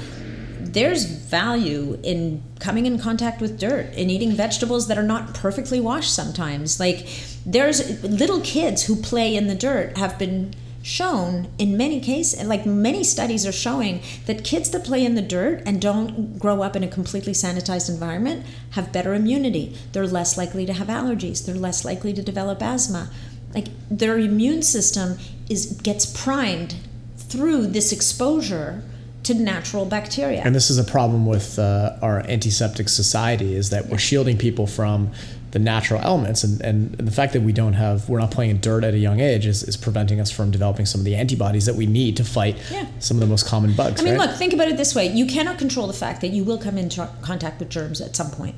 there's 0.60 1.06
value 1.06 1.97
in 2.04 2.43
coming 2.60 2.86
in 2.86 2.99
contact 2.99 3.39
with 3.39 3.58
dirt 3.58 3.86
and 3.95 4.12
eating 4.12 4.34
vegetables 4.34 4.88
that 4.89 4.97
are 4.97 5.04
not 5.16 5.34
perfectly 5.34 5.80
washed 5.80 6.14
sometimes. 6.14 6.78
Like 6.78 7.08
there's 7.46 8.04
little 8.04 8.41
kids 8.41 8.84
who 8.84 8.96
play 8.96 9.36
in 9.36 9.48
the 9.48 9.56
dirt 9.56 9.98
have 9.98 10.18
been 10.18 10.54
shown 10.84 11.48
in 11.58 11.78
many 11.78 12.02
cases 12.02 12.44
like 12.44 12.66
many 12.66 13.04
studies 13.06 13.46
are 13.46 13.54
showing 13.54 14.02
that 14.26 14.44
kids 14.44 14.70
that 14.72 14.84
play 14.84 15.06
in 15.06 15.16
the 15.16 15.22
dirt 15.22 15.64
and 15.66 15.82
don't 15.82 16.38
grow 16.38 16.62
up 16.62 16.76
in 16.76 16.84
a 16.84 16.88
completely 16.88 17.32
sanitized 17.32 17.89
environment 17.89 18.46
have 18.72 18.91
better 18.91 19.14
immunity. 19.14 19.76
They're 19.94 20.06
less 20.06 20.38
likely 20.38 20.66
to 20.66 20.74
have 20.74 20.88
allergies. 20.88 21.46
They're 21.46 21.56
less 21.56 21.86
likely 21.86 22.12
to 22.14 22.22
develop 22.22 22.62
asthma. 22.62 23.10
Like 23.56 23.68
their 23.89 24.18
immune 24.18 24.62
system 24.62 25.18
is 25.50 25.80
gets 25.82 26.06
primed 26.06 26.76
through 27.18 27.68
this 27.68 27.94
exposure 27.94 28.84
to 29.24 29.34
natural 29.34 29.86
bacteria. 29.86 30.41
And 30.44 30.54
this 30.54 30.70
is 30.70 30.78
a 30.78 30.84
problem 30.84 31.26
with 31.26 31.58
uh, 31.58 31.98
our 32.02 32.20
antiseptic 32.28 32.89
society 32.89 33.56
is 33.56 33.70
that 33.70 33.88
we're 33.88 33.98
shielding 33.98 34.38
people 34.38 34.68
from 34.68 35.12
the 35.54 35.60
natural 35.60 36.01
elements 36.01 36.43
and, 36.43 36.60
and 36.62 36.91
the 36.93 37.12
fact 37.12 37.32
that 37.34 37.43
we 37.43 37.54
don't 37.54 37.74
have 37.74 38.10
we're 38.10 38.20
not 38.20 38.32
playing 38.32 38.49
in 38.49 38.60
dirt 38.60 38.84
at 38.84 38.95
a 38.95 38.97
young 38.97 39.20
age 39.20 39.45
is, 39.45 39.62
is 39.64 39.78
preventing 39.78 40.20
us 40.20 40.32
from 40.32 40.49
developing 40.49 40.84
some 40.86 40.99
of 40.99 41.06
the 41.06 41.16
antibodies 41.16 41.66
that 41.68 41.76
we 41.76 41.86
need 41.86 42.18
to 42.18 42.24
fight 42.24 42.58
Yeah. 42.72 42.88
some 42.97 43.18
of 43.18 43.22
the 43.22 43.28
most 43.28 43.45
common 43.45 43.76
bugs 43.76 44.01
I 44.01 44.04
mean, 44.04 44.16
right? 44.18 44.30
look, 44.30 44.38
think 44.38 44.51
about 44.51 44.68
it 44.68 44.78
this 44.78 44.95
way. 44.95 45.06
You 45.08 45.28
cannot 45.28 45.60
control 45.60 45.86
the 45.86 45.93
fact 45.93 46.22
that 46.22 46.32
you 46.32 46.43
will 46.43 46.58
come 46.58 46.78
into 46.78 47.08
contact 47.22 47.60
with 47.60 47.70
germs 47.70 48.01
at 48.01 48.16
some 48.16 48.32
point, 48.32 48.56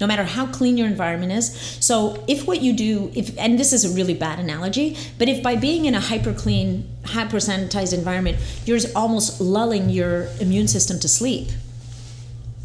no 0.00 0.06
matter 0.06 0.24
how 0.24 0.46
clean 0.46 0.78
your 0.78 0.86
environment 0.86 1.30
is. 1.32 1.52
So, 1.80 2.24
if 2.26 2.46
what 2.46 2.62
you 2.62 2.72
do, 2.72 3.10
if 3.14 3.36
and 3.38 3.58
this 3.58 3.74
is 3.74 3.84
a 3.84 3.94
really 3.94 4.14
bad 4.14 4.38
analogy, 4.38 4.96
but 5.18 5.28
if 5.28 5.42
by 5.42 5.56
being 5.56 5.84
in 5.84 5.94
a 5.94 6.00
hyper 6.00 6.32
clean, 6.32 6.88
hyper 7.04 7.36
sanitized 7.36 7.92
environment, 7.92 8.38
you're 8.64 8.78
almost 8.96 9.42
lulling 9.42 9.90
your 9.90 10.28
immune 10.40 10.68
system 10.68 10.98
to 11.00 11.08
sleep. 11.08 11.48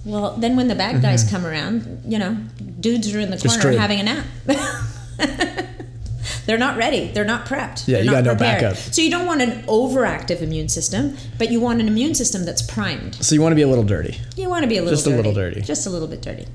Well, 0.05 0.35
then 0.37 0.55
when 0.55 0.67
the 0.67 0.75
bad 0.75 1.01
guys 1.01 1.23
mm-hmm. 1.23 1.35
come 1.35 1.45
around, 1.45 2.03
you 2.05 2.19
know, 2.19 2.37
dudes 2.79 3.13
are 3.13 3.19
in 3.19 3.31
the 3.31 3.37
corner 3.37 3.77
having 3.77 3.99
a 3.99 4.03
nap. 4.03 4.25
They're 6.45 6.59
not 6.59 6.77
ready. 6.77 7.07
They're 7.07 7.25
not 7.25 7.47
prepped. 7.47 7.87
Yeah, 7.87 7.97
They're 7.97 8.05
you 8.05 8.11
got 8.11 8.23
no 8.23 8.35
backup. 8.35 8.75
So 8.75 9.01
you 9.01 9.09
don't 9.09 9.25
want 9.25 9.41
an 9.41 9.63
overactive 9.63 10.41
immune 10.41 10.69
system, 10.69 11.17
but 11.39 11.51
you 11.51 11.59
want 11.59 11.81
an 11.81 11.87
immune 11.87 12.13
system 12.13 12.45
that's 12.45 12.61
primed. 12.61 13.15
so 13.15 13.33
you 13.33 13.41
want 13.41 13.51
to 13.51 13.55
be 13.55 13.63
a 13.63 13.67
little 13.67 13.83
dirty 13.83 14.19
You 14.35 14.47
want 14.47 14.61
to 14.61 14.67
be 14.67 14.77
a 14.77 14.81
little 14.81 14.95
Just 14.95 15.07
a 15.07 15.09
little 15.09 15.33
dirty. 15.33 15.61
Just 15.61 15.87
a 15.87 15.89
little 15.89 16.07
bit 16.07 16.21
dirty. 16.21 16.45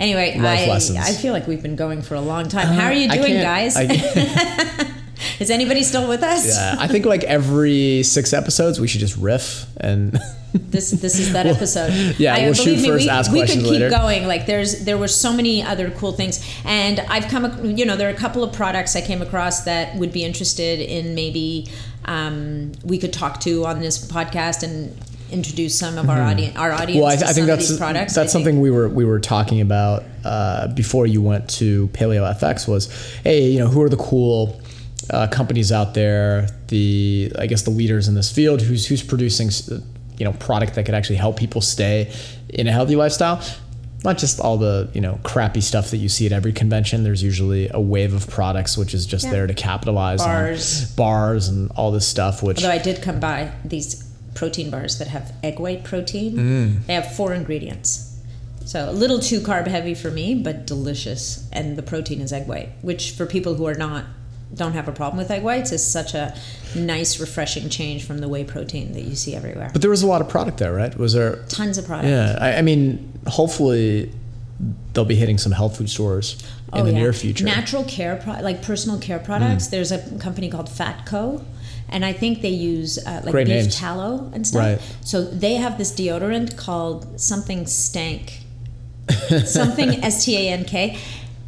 Anyway, 0.00 0.36
Life 0.36 0.62
I, 0.62 0.66
lessons. 0.66 0.98
I 0.98 1.12
feel 1.12 1.32
like 1.32 1.46
we've 1.46 1.62
been 1.62 1.76
going 1.76 2.02
for 2.02 2.16
a 2.16 2.20
long 2.20 2.48
time. 2.48 2.66
How 2.66 2.86
uh, 2.86 2.90
are 2.90 2.92
you 2.92 3.08
doing, 3.08 3.34
guys? 3.34 3.76
I- 3.76 3.84
Is 5.40 5.50
anybody 5.50 5.82
still 5.82 6.08
with 6.08 6.22
us? 6.22 6.46
yeah, 6.56 6.76
I 6.78 6.88
think 6.88 7.04
like 7.06 7.24
every 7.24 8.02
six 8.02 8.32
episodes 8.32 8.80
we 8.80 8.86
should 8.88 9.00
just 9.00 9.16
riff 9.16 9.66
and 9.78 10.18
This 10.54 10.92
this 10.92 11.18
is 11.18 11.32
that 11.32 11.46
episode. 11.48 12.14
yeah, 12.16 12.38
we'll 12.38 12.54
shoot 12.54 12.76
believe 12.76 12.86
first, 12.86 13.08
ask 13.08 13.32
we, 13.32 13.34
we 13.34 13.40
questions 13.40 13.64
could 13.64 13.70
keep 13.72 13.80
later. 13.80 13.90
going. 13.90 14.24
Like 14.28 14.46
there's 14.46 14.84
there 14.84 14.96
were 14.96 15.08
so 15.08 15.32
many 15.32 15.64
other 15.64 15.90
cool 15.90 16.12
things, 16.12 16.38
and 16.64 17.00
I've 17.00 17.26
come 17.26 17.76
you 17.76 17.84
know 17.84 17.96
there 17.96 18.08
are 18.08 18.12
a 18.14 18.16
couple 18.16 18.44
of 18.44 18.52
products 18.52 18.94
I 18.94 19.00
came 19.00 19.20
across 19.20 19.64
that 19.64 19.96
would 19.96 20.12
be 20.12 20.22
interested 20.24 20.78
in 20.78 21.16
maybe 21.16 21.68
um, 22.04 22.70
we 22.84 22.98
could 22.98 23.12
talk 23.12 23.40
to 23.40 23.66
on 23.66 23.80
this 23.80 24.06
podcast 24.06 24.62
and 24.62 24.96
introduce 25.32 25.76
some 25.76 25.98
of 25.98 26.08
our 26.08 26.22
audience 26.22 26.56
our 26.56 26.70
audience 26.70 26.90
Mm-hmm. 26.92 27.00
well, 27.00 27.26
I, 27.26 27.30
I 27.30 27.32
think 27.32 27.48
that's 27.48 27.76
products. 27.76 28.14
that's 28.14 28.30
I 28.30 28.32
something 28.32 28.60
we 28.60 28.70
were 28.70 28.88
we 28.88 29.04
were 29.04 29.18
talking 29.18 29.60
about 29.60 30.04
uh, 30.24 30.68
before 30.68 31.08
you 31.08 31.20
went 31.20 31.50
to 31.50 31.88
Paleo 31.88 32.32
FX 32.38 32.68
was, 32.68 32.86
hey, 33.24 33.48
you 33.50 33.58
know, 33.58 33.66
who 33.66 33.82
are 33.82 33.88
the 33.88 33.96
cool 33.96 34.60
uh, 35.10 35.26
companies 35.28 35.72
out 35.72 35.94
there? 35.94 36.48
The 36.68 37.32
I 37.38 37.46
guess 37.46 37.62
the 37.62 37.70
leaders 37.70 38.08
in 38.08 38.14
this 38.14 38.32
field, 38.32 38.62
who's 38.62 38.86
who's 38.86 39.02
producing, 39.02 39.48
uh, 39.48 39.80
you 40.18 40.24
know, 40.24 40.32
product 40.32 40.74
that 40.74 40.86
could 40.86 40.94
actually 40.94 41.16
help 41.16 41.36
people 41.38 41.60
stay 41.60 42.12
in 42.48 42.66
a 42.66 42.72
healthy 42.72 42.96
lifestyle. 42.96 43.42
Not 44.04 44.18
just 44.18 44.38
all 44.38 44.58
the 44.58 44.90
you 44.92 45.00
know 45.00 45.18
crappy 45.22 45.60
stuff 45.62 45.90
that 45.90 45.96
you 45.96 46.08
see 46.08 46.26
at 46.26 46.32
every 46.32 46.52
convention. 46.52 47.04
There's 47.04 47.22
usually 47.22 47.70
a 47.72 47.80
wave 47.80 48.12
of 48.12 48.28
products 48.28 48.76
which 48.76 48.92
is 48.94 49.06
just 49.06 49.24
Yeah. 49.24 49.30
there 49.32 49.46
to 49.46 49.54
capitalize 49.54 50.20
Bars. 50.20 50.82
on 50.82 50.96
bars 50.96 51.48
and 51.48 51.70
all 51.74 51.90
this 51.90 52.06
stuff. 52.06 52.42
Which 52.42 52.58
Although 52.58 52.74
I 52.74 52.78
did 52.78 53.00
come 53.02 53.18
by 53.18 53.52
these 53.64 54.04
protein 54.34 54.70
bars 54.70 54.98
that 54.98 55.08
have 55.08 55.32
egg 55.42 55.58
white 55.58 55.84
protein. 55.84 56.36
Mm. 56.36 56.86
They 56.86 56.94
have 56.94 57.14
four 57.14 57.32
ingredients. 57.32 58.10
So 58.66 58.90
a 58.90 58.92
little 58.92 59.18
too 59.20 59.40
carb 59.40 59.66
heavy 59.66 59.94
for 59.94 60.10
me, 60.10 60.34
but 60.34 60.66
delicious. 60.66 61.46
And 61.52 61.76
the 61.76 61.82
protein 61.82 62.20
is 62.20 62.32
egg 62.32 62.46
white, 62.48 62.70
which 62.82 63.12
for 63.12 63.26
people 63.26 63.54
who 63.54 63.66
are 63.66 63.74
not 63.74 64.04
don't 64.54 64.72
have 64.72 64.88
a 64.88 64.92
problem 64.92 65.18
with 65.18 65.30
egg 65.30 65.42
whites 65.42 65.72
is 65.72 65.84
such 65.84 66.14
a 66.14 66.34
nice, 66.76 67.18
refreshing 67.20 67.68
change 67.68 68.04
from 68.04 68.18
the 68.18 68.28
whey 68.28 68.44
protein 68.44 68.92
that 68.92 69.02
you 69.02 69.14
see 69.16 69.34
everywhere. 69.34 69.70
But 69.72 69.80
there 69.82 69.90
was 69.90 70.02
a 70.02 70.06
lot 70.06 70.20
of 70.20 70.28
product 70.28 70.58
there, 70.58 70.72
right? 70.72 70.96
Was 70.96 71.12
there? 71.14 71.36
Tons 71.48 71.78
of 71.78 71.86
product. 71.86 72.08
Yeah, 72.08 72.38
I, 72.40 72.58
I 72.58 72.62
mean, 72.62 73.12
hopefully 73.26 74.12
they'll 74.92 75.04
be 75.04 75.16
hitting 75.16 75.38
some 75.38 75.52
health 75.52 75.76
food 75.78 75.90
stores 75.90 76.42
in 76.72 76.80
Oh, 76.80 76.84
the 76.84 76.92
yeah. 76.92 76.98
near 76.98 77.12
future. 77.12 77.44
Natural 77.44 77.84
care, 77.84 78.16
pro- 78.16 78.40
like 78.40 78.62
personal 78.62 78.98
care 78.98 79.18
products. 79.18 79.66
There's 79.68 79.90
a 79.92 79.98
company 80.18 80.48
called 80.48 80.68
Fatco, 80.68 81.44
and 81.88 82.04
I 82.04 82.12
think 82.12 82.40
they 82.42 82.48
use 82.50 82.98
uh, 82.98 83.20
like 83.24 83.32
Great 83.32 83.46
beef 83.46 83.54
names. 83.62 83.76
tallow 83.78 84.30
and 84.32 84.46
stuff. 84.46 84.60
Right. 84.80 84.96
So 85.02 85.24
they 85.24 85.54
have 85.54 85.78
this 85.78 85.92
deodorant 85.92 86.56
called 86.56 87.20
something 87.20 87.66
stank, 87.66 88.40
something 89.44 89.90
S 90.04 90.24
T 90.24 90.36
A 90.36 90.50
N 90.52 90.64
K. 90.64 90.98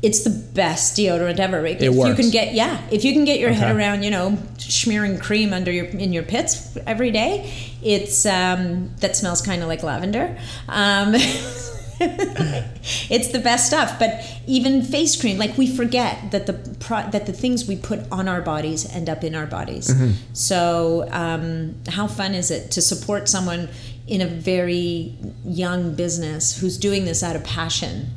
It's 0.03 0.25
the 0.25 0.31
best 0.31 0.97
deodorant 0.97 1.39
ever. 1.39 1.61
Right? 1.63 1.81
It 1.81 1.89
if 1.89 1.95
you 1.95 2.15
can 2.15 2.31
get 2.31 2.55
yeah, 2.55 2.81
if 2.91 3.05
you 3.05 3.13
can 3.13 3.25
get 3.25 3.41
your 3.41 3.51
head 3.51 3.75
around, 3.75 4.03
you 4.03 4.11
know, 4.11 4.39
smearing 4.59 5.19
cream 5.19 5.53
under 5.53 5.73
your 5.73 5.87
in 5.87 6.13
your 6.13 6.23
pits 6.23 6.77
every 6.87 7.11
day, 7.11 7.51
it's 7.83 8.27
um, 8.27 8.91
that 9.01 9.17
smells 9.17 9.43
kind 9.43 9.63
of 9.63 9.69
like 9.69 9.83
lavender. 9.83 10.37
Um, 10.69 11.15
it's 11.99 13.33
the 13.33 13.39
best 13.39 13.67
stuff. 13.69 13.99
But 13.99 14.23
even 14.47 14.83
face 14.83 15.19
cream, 15.19 15.39
like 15.39 15.57
we 15.57 15.67
forget 15.67 16.31
that 16.31 16.47
the 16.47 16.53
pro- 16.79 17.09
that 17.11 17.25
the 17.27 17.33
things 17.33 17.67
we 17.67 17.77
put 17.77 18.01
on 18.13 18.29
our 18.29 18.43
bodies 18.43 18.85
end 18.95 19.09
up 19.09 19.25
in 19.25 19.35
our 19.35 19.47
bodies. 19.47 19.91
So 20.35 21.09
um, 21.11 21.75
how 21.89 22.07
fun 22.07 22.35
is 22.35 22.51
it 22.51 22.71
to 22.73 22.83
support 22.83 23.29
someone 23.29 23.69
in 24.07 24.21
a 24.21 24.27
very 24.27 25.15
young 25.45 25.95
business 25.95 26.59
who's 26.61 26.77
doing 26.77 27.07
this 27.07 27.23
out 27.23 27.35
of 27.35 27.43
passion? 27.45 28.11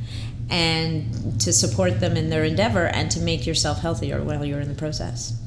And 0.50 1.40
to 1.42 1.54
support 1.54 2.00
them 2.00 2.18
in 2.18 2.30
their 2.30 2.44
endeavor, 2.44 2.86
and 2.88 3.12
to 3.12 3.20
make 3.20 3.46
yourself 3.46 3.80
healthier 3.80 4.24
while 4.24 4.44
you're 4.44 4.60
in 4.62 4.68
the 4.68 4.74
process. 4.76 5.40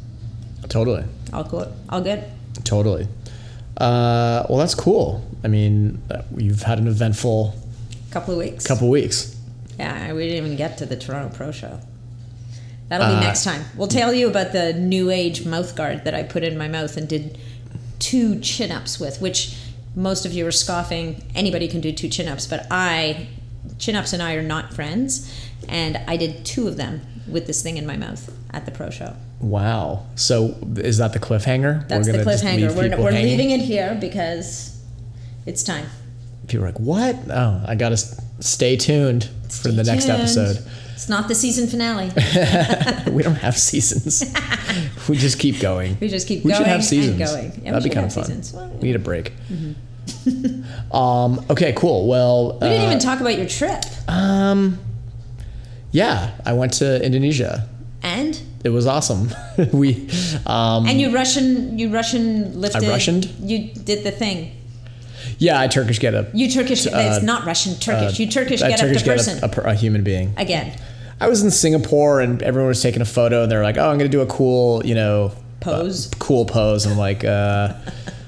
Totally, 0.68 1.05
All 1.32 1.44
good. 1.44 1.68
All 1.88 2.00
good. 2.00 2.24
totally. 2.64 3.09
Uh, 3.76 4.46
well, 4.48 4.59
that's 4.59 4.74
cool. 4.74 5.24
I 5.42 5.48
mean, 5.48 6.00
uh, 6.11 6.22
you've 6.36 6.62
had 6.62 6.78
an 6.78 6.86
eventful 6.86 7.55
Couple 8.12 8.34
of 8.34 8.38
weeks. 8.38 8.64
couple 8.66 8.86
of 8.86 8.90
weeks. 8.92 9.34
Yeah, 9.78 10.12
we 10.12 10.28
didn't 10.28 10.44
even 10.44 10.57
get 10.57 10.78
to 10.78 10.86
the 10.86 10.96
Toronto 10.96 11.34
Pro 11.34 11.50
Show. 11.50 11.80
That'll 12.88 13.09
be 13.09 13.14
Uh, 13.14 13.20
next 13.20 13.42
time. 13.42 13.64
We'll 13.76 13.88
tell 13.88 14.12
you 14.12 14.28
about 14.28 14.53
the 14.53 14.72
new 14.74 15.11
age 15.11 15.44
mouth 15.46 15.74
guard 15.74 16.05
that 16.05 16.14
I 16.14 16.22
put 16.22 16.44
in 16.44 16.57
my 16.59 16.68
mouth 16.68 16.96
and 16.96 17.09
did 17.09 17.38
two 17.98 18.38
chin 18.40 18.70
ups 18.70 19.00
with, 19.00 19.20
which 19.20 19.57
most 19.96 20.24
of 20.26 20.32
you 20.32 20.46
are 20.46 20.53
scoffing. 20.53 21.22
Anybody 21.34 21.66
can 21.68 21.80
do 21.80 21.90
two 21.90 22.09
chin 22.09 22.28
ups, 22.28 22.46
but 22.46 22.66
I, 22.70 23.28
chin 23.79 23.97
ups 23.97 24.13
and 24.13 24.23
I 24.23 24.35
are 24.35 24.43
not 24.43 24.73
friends. 24.75 25.31
And 25.69 25.97
I 26.09 26.17
did 26.17 26.45
two 26.45 26.67
of 26.69 26.77
them 26.77 27.03
with 27.29 27.47
this 27.47 27.63
thing 27.63 27.77
in 27.77 27.87
my 27.87 27.97
mouth 27.97 28.35
at 28.53 28.65
the 28.65 28.71
Pro 28.73 28.91
Show. 28.91 29.15
Wow. 29.41 30.07
So 30.17 30.57
is 30.77 30.99
that 30.99 31.13
the 31.13 31.19
cliffhanger? 31.21 31.89
That's 31.89 32.07
the 32.07 32.13
gonna 32.13 32.25
just 32.25 32.45
cliffhanger. 32.45 32.75
We're, 32.77 33.03
we're 33.03 33.13
hanging? 33.13 33.31
leaving 33.39 33.51
it 33.51 33.61
here 33.61 33.97
because 34.01 34.81
it's 35.47 35.63
time. 35.63 35.87
People 36.49 36.65
are 36.65 36.69
like, 36.69 36.81
"What? 36.81 37.17
Oh, 37.31 37.65
I 37.67 37.75
gotta 37.77 37.97
stay 37.97 38.77
tuned 38.77 39.29
for 39.49 39.69
the 39.69 39.85
next 39.85 40.09
episode." 40.09 40.59
It's 40.95 41.09
not 41.09 41.27
the 41.29 41.35
season 41.35 41.67
finale. 41.69 42.07
we 43.11 43.23
don't 43.23 43.37
have 43.37 43.57
seasons. 43.57 44.23
we 45.09 45.17
just 45.17 45.39
keep 45.39 45.59
going. 45.61 45.97
We 46.01 46.09
just 46.09 46.29
keep 46.29 46.45
We 46.45 46.51
going 46.51 46.63
should 46.63 46.69
have 46.69 46.85
seasons. 46.85 47.21
and 47.21 47.29
going. 47.31 47.45
Yeah, 47.45 47.59
we 47.59 47.71
That'd 47.71 47.83
be 47.85 47.89
should 47.91 47.95
kind 47.95 48.07
of 48.07 48.15
have 48.15 48.27
fun. 48.27 48.43
seasons. 48.43 48.53
Well, 48.53 48.69
We 48.81 48.89
need 48.89 48.97
a 48.97 49.01
break. 49.01 49.33
Mm-hmm. 49.49 49.73
um, 50.93 51.45
okay, 51.51 51.73
cool. 51.77 52.07
Well, 52.09 52.55
We 52.55 52.68
didn't 52.68 52.83
uh, 52.83 52.87
even 52.87 52.99
talk 52.99 53.20
about 53.20 53.37
your 53.39 53.49
trip. 53.49 53.83
um, 54.09 54.79
yeah, 55.91 56.31
I 56.47 56.53
went 56.55 56.73
to 56.75 57.05
Indonesia. 57.05 57.68
And 58.03 58.41
It 58.64 58.70
was 58.70 58.87
awesome. 58.87 59.29
we 59.73 60.09
um, 60.47 60.87
and 60.87 61.01
you 61.01 61.14
Russian 61.14 61.79
you 61.79 61.93
Russian 61.93 62.61
lifted. 62.61 62.85
I 62.85 62.89
Russianed? 62.89 63.27
You 63.41 63.73
did 63.75 64.03
the 64.05 64.11
thing. 64.11 64.53
yeah, 65.39 65.61
I 65.61 65.68
Turkish 65.68 66.01
get 66.01 66.14
up. 66.14 66.27
You 66.33 66.51
Turkish. 66.51 66.87
it's 66.87 67.23
not 67.23 67.45
Russian. 67.47 67.75
Turkish. 67.77 68.18
you 68.18 68.27
Turkish 68.27 68.61
get 68.61 68.73
Uh, 68.81 68.87
Turkish 68.87 68.97
up 68.99 69.03
the 69.03 69.09
get 69.11 69.16
person 69.18 69.64
a, 69.64 69.68
a, 69.68 69.73
a 69.73 69.75
human 69.75 70.03
being. 70.03 70.35
again. 70.37 70.77
I 71.20 71.29
was 71.29 71.43
in 71.45 71.53
Singapore 71.53 72.20
and 72.20 72.43
everyone 72.43 72.68
was 72.68 72.83
taking 72.83 73.03
a 73.03 73.05
photo 73.05 73.45
and 73.45 73.53
they're 73.53 73.62
like, 73.62 73.77
"Oh, 73.79 73.89
I'm 73.89 73.99
gonna 73.99 74.09
do 74.09 74.23
a 74.23 74.27
cool, 74.27 74.85
you 74.85 74.97
know, 74.97 75.31
Pose. 75.61 76.09
uh, 76.12 76.16
cool 76.18 76.45
pose." 76.45 76.85
And 76.85 76.95
I'm 76.95 76.99
like, 76.99 77.23
uh, 77.25 77.75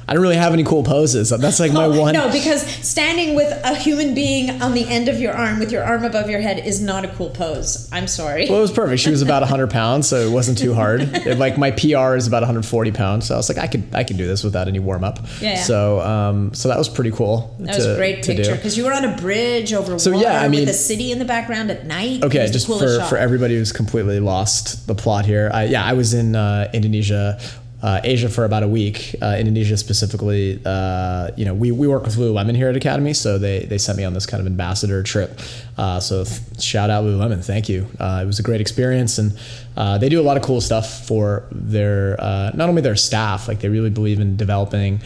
I 0.06 0.12
don't 0.14 0.22
really 0.22 0.36
have 0.36 0.52
any 0.52 0.64
cool 0.64 0.82
poses. 0.82 1.30
That's 1.30 1.60
like 1.60 1.72
my 1.72 1.84
Oh, 1.86 2.00
one. 2.00 2.12
No, 2.14 2.30
because 2.30 2.62
standing 2.66 3.34
with 3.34 3.50
a 3.64 3.74
human 3.74 4.14
being 4.14 4.60
on 4.62 4.74
the 4.74 4.86
end 4.88 5.08
of 5.08 5.18
your 5.20 5.32
arm 5.32 5.58
with 5.58 5.72
your 5.72 5.82
arm 5.82 6.04
above 6.04 6.28
your 6.28 6.40
head 6.40 6.58
is 6.64 6.80
not 6.80 7.04
a 7.04 7.08
cool 7.08 7.30
pose. 7.30 7.88
I'm 7.92 8.06
sorry. 8.06 8.48
Well, 8.48 8.58
it 8.58 8.62
was 8.62 8.70
perfect. 8.72 9.00
She 9.00 9.10
was 9.10 9.22
about 9.22 9.42
100 9.42 9.70
pounds, 9.70 10.08
so 10.08 10.16
it 10.26 10.30
wasn't 10.32 10.58
too 10.58 10.74
hard. 10.74 11.02
It- 11.24 11.38
like 11.38 11.56
my 11.58 11.70
PR 11.72 12.14
is 12.16 12.26
about 12.26 12.42
140 12.42 12.92
pounds, 12.92 13.26
so 13.26 13.34
I 13.34 13.36
was 13.38 13.48
like, 13.48 13.58
I 13.58 13.66
could 13.66 13.84
I 13.94 14.04
could 14.04 14.16
do 14.18 14.26
this 14.26 14.44
without 14.44 14.68
any 14.68 14.78
warm 14.78 15.04
up. 15.04 15.18
Yeah, 15.40 15.54
yeah. 15.54 15.62
So 15.62 16.00
um, 16.00 16.52
so 16.54 16.68
that 16.68 16.78
was 16.78 16.88
pretty 16.88 17.10
cool. 17.10 17.54
that 17.60 17.76
was 17.76 17.86
a 17.86 17.96
great 17.96 18.22
to 18.24 18.34
picture 18.34 18.54
because 18.54 18.76
you 18.76 18.84
were 18.84 18.92
on 18.92 19.04
a 19.04 19.16
bridge 19.16 19.72
over 19.72 19.98
So, 19.98 20.12
water 20.12 20.22
yeah, 20.24 20.40
I 20.40 20.48
mean- 20.48 20.60
with 20.60 20.68
a 20.68 20.72
city 20.74 21.12
in 21.12 21.18
the 21.18 21.24
background 21.24 21.70
at 21.70 21.86
night. 21.86 22.22
Okay, 22.24 22.46
just 22.50 22.66
for, 22.66 22.78
shot. 22.78 23.08
for 23.08 23.16
everybody 23.16 23.56
who's 23.56 23.72
completely 23.72 24.20
lost 24.20 24.86
the 24.86 24.94
plot 24.94 25.24
here. 25.26 25.50
I, 25.52 25.64
yeah, 25.64 25.84
I 25.84 25.94
was 25.94 26.14
in 26.14 26.36
uh, 26.36 26.70
Indonesia, 26.72 27.38
uh, 27.84 28.00
Asia 28.02 28.30
for 28.30 28.46
about 28.46 28.62
a 28.62 28.68
week. 28.68 29.14
Uh, 29.20 29.36
Indonesia 29.38 29.76
specifically, 29.76 30.58
uh, 30.64 31.30
you 31.36 31.44
know, 31.44 31.52
we, 31.52 31.70
we 31.70 31.86
work 31.86 32.04
with 32.04 32.16
Lululemon 32.16 32.56
here 32.56 32.70
at 32.70 32.76
Academy, 32.76 33.12
so 33.12 33.36
they, 33.36 33.66
they 33.66 33.76
sent 33.76 33.98
me 33.98 34.04
on 34.04 34.14
this 34.14 34.24
kind 34.24 34.40
of 34.40 34.46
ambassador 34.46 35.02
trip. 35.02 35.38
Uh, 35.76 36.00
so 36.00 36.24
th- 36.24 36.62
shout 36.62 36.88
out 36.88 37.04
Lululemon, 37.04 37.44
thank 37.44 37.68
you. 37.68 37.86
Uh, 38.00 38.20
it 38.22 38.26
was 38.26 38.38
a 38.38 38.42
great 38.42 38.62
experience, 38.62 39.18
and 39.18 39.38
uh, 39.76 39.98
they 39.98 40.08
do 40.08 40.18
a 40.18 40.24
lot 40.24 40.38
of 40.38 40.42
cool 40.42 40.62
stuff 40.62 41.06
for 41.06 41.46
their 41.52 42.16
not 42.54 42.70
only 42.70 42.80
their 42.80 42.96
staff, 42.96 43.48
like 43.48 43.60
they 43.60 43.68
really 43.68 43.90
believe 43.90 44.18
in 44.18 44.34
developing 44.34 45.00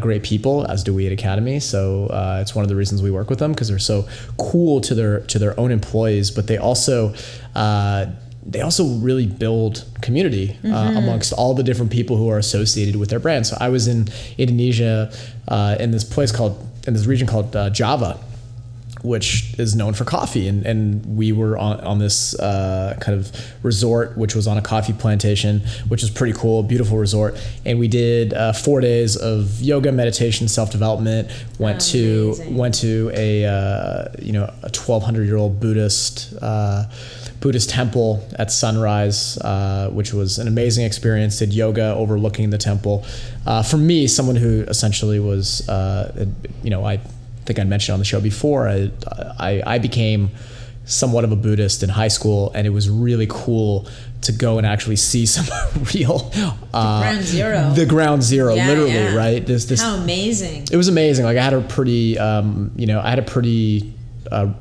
great 0.00 0.22
people, 0.22 0.66
as 0.66 0.84
do 0.84 0.92
we 0.92 1.06
at 1.06 1.12
Academy. 1.12 1.60
So 1.60 2.08
it's 2.42 2.54
one 2.54 2.62
of 2.62 2.68
the 2.68 2.76
reasons 2.76 3.00
we 3.00 3.10
work 3.10 3.30
with 3.30 3.38
them 3.38 3.52
because 3.52 3.68
they're 3.68 3.78
so 3.78 4.06
cool 4.36 4.82
to 4.82 4.94
their 4.94 5.20
to 5.20 5.38
their 5.38 5.58
own 5.58 5.70
employees, 5.70 6.30
but 6.30 6.46
they 6.46 6.58
also 6.58 7.14
they 8.44 8.60
also 8.60 8.84
really 8.98 9.26
build 9.26 9.84
community 10.00 10.58
uh, 10.64 10.94
amongst 10.96 11.32
all 11.32 11.54
the 11.54 11.62
different 11.62 11.92
people 11.92 12.16
who 12.16 12.28
are 12.28 12.38
associated 12.38 12.96
with 12.96 13.08
their 13.08 13.20
brand. 13.20 13.46
So 13.46 13.56
I 13.60 13.68
was 13.68 13.86
in 13.86 14.08
Indonesia 14.36 15.12
uh, 15.48 15.76
in 15.78 15.92
this 15.92 16.04
place 16.04 16.32
called 16.32 16.68
in 16.86 16.94
this 16.94 17.06
region 17.06 17.28
called 17.28 17.54
uh, 17.54 17.70
Java, 17.70 18.18
which 19.02 19.54
is 19.58 19.74
known 19.76 19.94
for 19.94 20.04
coffee. 20.04 20.48
And, 20.48 20.66
and 20.66 21.16
we 21.16 21.32
were 21.32 21.56
on, 21.56 21.80
on 21.80 21.98
this 21.98 22.38
uh, 22.38 22.96
kind 23.00 23.18
of 23.18 23.32
resort, 23.62 24.16
which 24.16 24.34
was 24.34 24.46
on 24.46 24.58
a 24.58 24.62
coffee 24.62 24.92
plantation, 24.92 25.60
which 25.88 26.02
is 26.02 26.10
pretty 26.10 26.36
cool, 26.36 26.62
beautiful 26.62 26.98
resort. 26.98 27.36
And 27.64 27.78
we 27.78 27.88
did 27.88 28.34
uh, 28.34 28.52
four 28.52 28.80
days 28.80 29.16
of 29.16 29.60
yoga, 29.60 29.92
meditation, 29.92 30.48
self 30.48 30.70
development. 30.70 31.30
Went 31.58 31.80
to 31.92 32.32
Amazing. 32.34 32.56
went 32.56 32.74
to 32.76 33.10
a 33.14 33.44
uh, 33.44 34.08
you 34.20 34.32
know 34.32 34.44
a 34.44 34.70
1200 34.70 35.24
year 35.24 35.36
old 35.36 35.60
Buddhist. 35.60 36.34
Buddhist 37.42 37.68
temple 37.70 38.26
at 38.38 38.50
sunrise, 38.52 39.36
uh, 39.38 39.90
which 39.92 40.14
was 40.14 40.38
an 40.38 40.46
amazing 40.48 40.86
experience. 40.86 41.38
Did 41.40 41.52
yoga 41.52 41.92
overlooking 41.94 42.50
the 42.50 42.56
temple. 42.58 43.04
Uh, 43.44 43.62
for 43.62 43.76
me, 43.76 44.06
someone 44.06 44.36
who 44.36 44.62
essentially 44.62 45.18
was, 45.20 45.68
uh, 45.68 46.26
you 46.62 46.70
know, 46.70 46.84
I 46.86 46.98
think 47.44 47.58
I 47.58 47.64
mentioned 47.64 47.94
on 47.94 47.98
the 47.98 48.04
show 48.06 48.20
before, 48.20 48.68
I, 48.68 48.90
I, 49.38 49.62
I 49.74 49.78
became 49.78 50.30
somewhat 50.84 51.24
of 51.24 51.32
a 51.32 51.36
Buddhist 51.36 51.82
in 51.82 51.88
high 51.88 52.08
school, 52.08 52.52
and 52.54 52.64
it 52.66 52.70
was 52.70 52.88
really 52.88 53.26
cool 53.28 53.88
to 54.22 54.30
go 54.32 54.58
and 54.58 54.66
actually 54.66 54.94
see 54.96 55.26
some 55.36 55.46
real 55.94 56.30
uh, 56.72 57.00
Ground 57.02 57.22
zero. 57.24 57.70
the 57.74 57.86
ground 57.86 58.22
zero, 58.22 58.54
Yeah, 58.54 58.68
literally, 58.68 58.92
yeah. 58.92 59.16
right? 59.16 59.44
This 59.44 59.64
this 59.64 59.82
How 59.82 59.96
amazing. 59.96 60.68
it 60.70 60.76
was 60.76 60.86
amazing. 60.88 61.24
Like 61.24 61.36
I 61.38 61.42
had 61.42 61.54
a 61.54 61.60
pretty, 61.60 62.18
um, 62.20 62.70
you 62.76 62.86
know, 62.86 63.00
I 63.00 63.10
had 63.10 63.18
a 63.18 63.22
pretty 63.22 63.92
uh, 64.30 64.52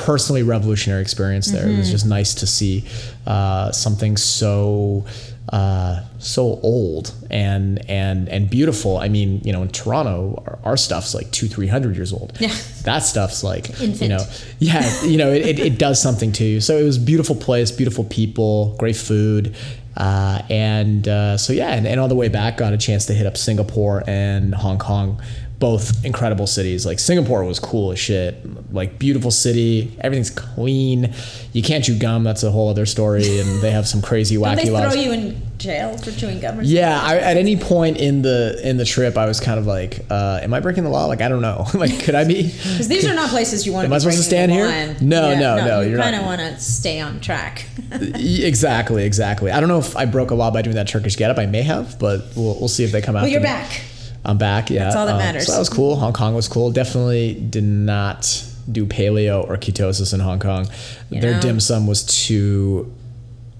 personally 0.00 0.42
revolutionary 0.42 1.02
experience 1.02 1.50
there. 1.50 1.68
It 1.68 1.76
was 1.76 1.90
just 1.90 2.06
nice 2.06 2.34
to 2.34 2.46
see 2.46 2.84
uh, 3.26 3.70
something 3.72 4.16
so 4.16 5.04
uh, 5.50 6.04
so 6.18 6.60
old 6.62 7.12
and 7.30 7.84
and 7.90 8.28
and 8.28 8.48
beautiful. 8.48 8.98
I 8.98 9.08
mean, 9.08 9.40
you 9.44 9.52
know, 9.52 9.62
in 9.62 9.68
Toronto, 9.68 10.42
our, 10.46 10.58
our 10.64 10.76
stuff's 10.76 11.14
like 11.14 11.30
two, 11.32 11.48
three 11.48 11.66
hundred 11.66 11.96
years 11.96 12.12
old. 12.12 12.36
Yeah. 12.40 12.54
that 12.84 13.00
stuff's 13.00 13.42
like 13.42 13.78
you 13.80 14.08
know, 14.08 14.24
yeah, 14.58 15.02
you 15.04 15.18
know, 15.18 15.30
it, 15.30 15.46
it, 15.46 15.58
it 15.58 15.78
does 15.78 16.00
something 16.00 16.32
to 16.32 16.44
you. 16.44 16.60
So 16.60 16.76
it 16.76 16.84
was 16.84 16.96
a 16.96 17.00
beautiful 17.00 17.34
place, 17.34 17.70
beautiful 17.70 18.04
people, 18.04 18.76
great 18.78 18.96
food. 18.96 19.54
Uh, 19.96 20.40
and 20.48 21.08
uh, 21.08 21.36
so 21.36 21.52
yeah, 21.52 21.74
and, 21.74 21.86
and 21.86 21.98
on 21.98 22.08
the 22.08 22.14
way 22.14 22.28
back, 22.28 22.56
got 22.56 22.72
a 22.72 22.78
chance 22.78 23.06
to 23.06 23.12
hit 23.12 23.26
up 23.26 23.36
Singapore 23.36 24.04
and 24.06 24.54
Hong 24.54 24.78
Kong, 24.78 25.20
both 25.60 26.04
incredible 26.06 26.46
cities. 26.46 26.86
Like 26.86 26.98
Singapore 26.98 27.44
was 27.44 27.60
cool 27.60 27.92
as 27.92 27.98
shit. 27.98 28.72
Like 28.72 28.98
beautiful 28.98 29.30
city, 29.30 29.94
everything's 30.00 30.30
clean. 30.30 31.12
You 31.52 31.62
can't 31.62 31.84
chew 31.84 31.98
gum. 31.98 32.24
That's 32.24 32.42
a 32.42 32.50
whole 32.50 32.70
other 32.70 32.86
story. 32.86 33.38
And 33.38 33.60
they 33.60 33.70
have 33.70 33.86
some 33.86 34.00
crazy 34.00 34.36
wacky 34.36 34.56
they 34.56 34.64
throw 34.64 34.72
laws. 34.72 34.96
you 34.96 35.12
in 35.12 35.42
jail 35.58 35.98
for 35.98 36.12
chewing 36.12 36.40
gum 36.40 36.58
or 36.58 36.62
Yeah, 36.62 36.98
I, 37.00 37.18
at 37.18 37.36
any 37.36 37.58
point 37.58 37.98
in 37.98 38.22
the 38.22 38.58
in 38.66 38.78
the 38.78 38.86
trip, 38.86 39.18
I 39.18 39.26
was 39.26 39.38
kind 39.38 39.58
of 39.58 39.66
like, 39.66 40.06
uh, 40.10 40.40
"Am 40.42 40.54
I 40.54 40.60
breaking 40.60 40.84
the 40.84 40.90
law? 40.90 41.04
Like, 41.04 41.20
I 41.20 41.28
don't 41.28 41.42
know. 41.42 41.66
like, 41.74 42.02
could 42.04 42.14
I 42.14 42.24
be?" 42.24 42.44
Because 42.44 42.88
these 42.88 43.06
are 43.06 43.14
not 43.14 43.28
places 43.28 43.66
you 43.66 43.74
want 43.74 43.84
Am 43.84 43.90
to 43.90 43.96
I 43.96 43.98
be 43.98 44.00
supposed 44.00 44.16
to 44.16 44.22
stand 44.24 44.50
breaking 44.50 44.64
the 44.64 44.94
here? 44.94 45.08
No, 45.08 45.34
no, 45.38 45.64
no, 45.66 45.80
You 45.82 45.98
kind 45.98 46.16
of 46.16 46.22
want 46.22 46.40
to 46.40 46.58
stay 46.58 47.00
on 47.00 47.20
track. 47.20 47.66
Exactly, 48.40 49.04
exactly. 49.04 49.50
I 49.50 49.60
don't 49.60 49.68
know 49.68 49.78
if 49.78 49.96
I 49.96 50.06
broke 50.06 50.30
a 50.30 50.34
law 50.34 50.50
by 50.50 50.62
doing 50.62 50.76
that 50.76 50.88
Turkish 50.88 51.16
getup. 51.16 51.38
I 51.38 51.46
may 51.46 51.62
have, 51.62 51.98
but 51.98 52.22
we'll 52.36 52.58
we'll 52.58 52.68
see 52.68 52.84
if 52.84 52.92
they 52.92 53.02
come 53.02 53.16
out. 53.16 53.22
well, 53.22 53.30
you're 53.30 53.40
back. 53.42 53.82
I'm 54.24 54.38
back. 54.38 54.70
Yeah, 54.70 54.84
That's 54.84 54.96
all 54.96 55.06
that 55.06 55.12
Um, 55.12 55.18
matters. 55.18 55.46
So 55.46 55.52
that 55.52 55.58
was 55.58 55.68
cool. 55.68 55.96
Hong 55.96 56.12
Kong 56.12 56.34
was 56.34 56.46
cool. 56.48 56.70
Definitely 56.70 57.34
did 57.34 57.64
not 57.64 58.44
do 58.70 58.86
paleo 58.86 59.48
or 59.48 59.56
ketosis 59.56 60.12
in 60.14 60.20
Hong 60.20 60.38
Kong. 60.38 60.68
You 61.10 61.20
Their 61.20 61.34
know. 61.34 61.40
dim 61.40 61.60
sum 61.60 61.86
was 61.86 62.04
too 62.04 62.92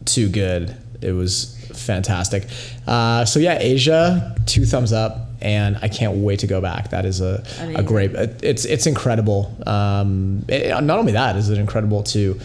too 0.05 0.29
good. 0.29 0.77
It 1.01 1.13
was 1.13 1.57
fantastic. 1.75 2.47
Uh, 2.87 3.25
so 3.25 3.39
yeah, 3.41 3.57
Asia, 3.59 4.37
two 4.47 4.65
thumbs 4.67 4.93
up, 4.93 5.29
and 5.41 5.79
I 5.81 5.89
can't 5.89 6.19
wait 6.19 6.41
to 6.41 6.47
go 6.47 6.61
back. 6.61 6.91
That 6.91 7.05
is 7.07 7.21
a, 7.23 7.43
a 7.75 7.83
great. 7.83 8.11
It's 8.43 8.65
it's 8.67 8.87
incredible. 8.87 9.57
Um, 9.67 10.45
it- 10.49 10.69
not 10.85 10.99
only 10.99 11.13
that 11.13 11.37
is 11.37 11.49
it 11.49 11.57
incredible 11.59 12.03
to, 12.05 12.39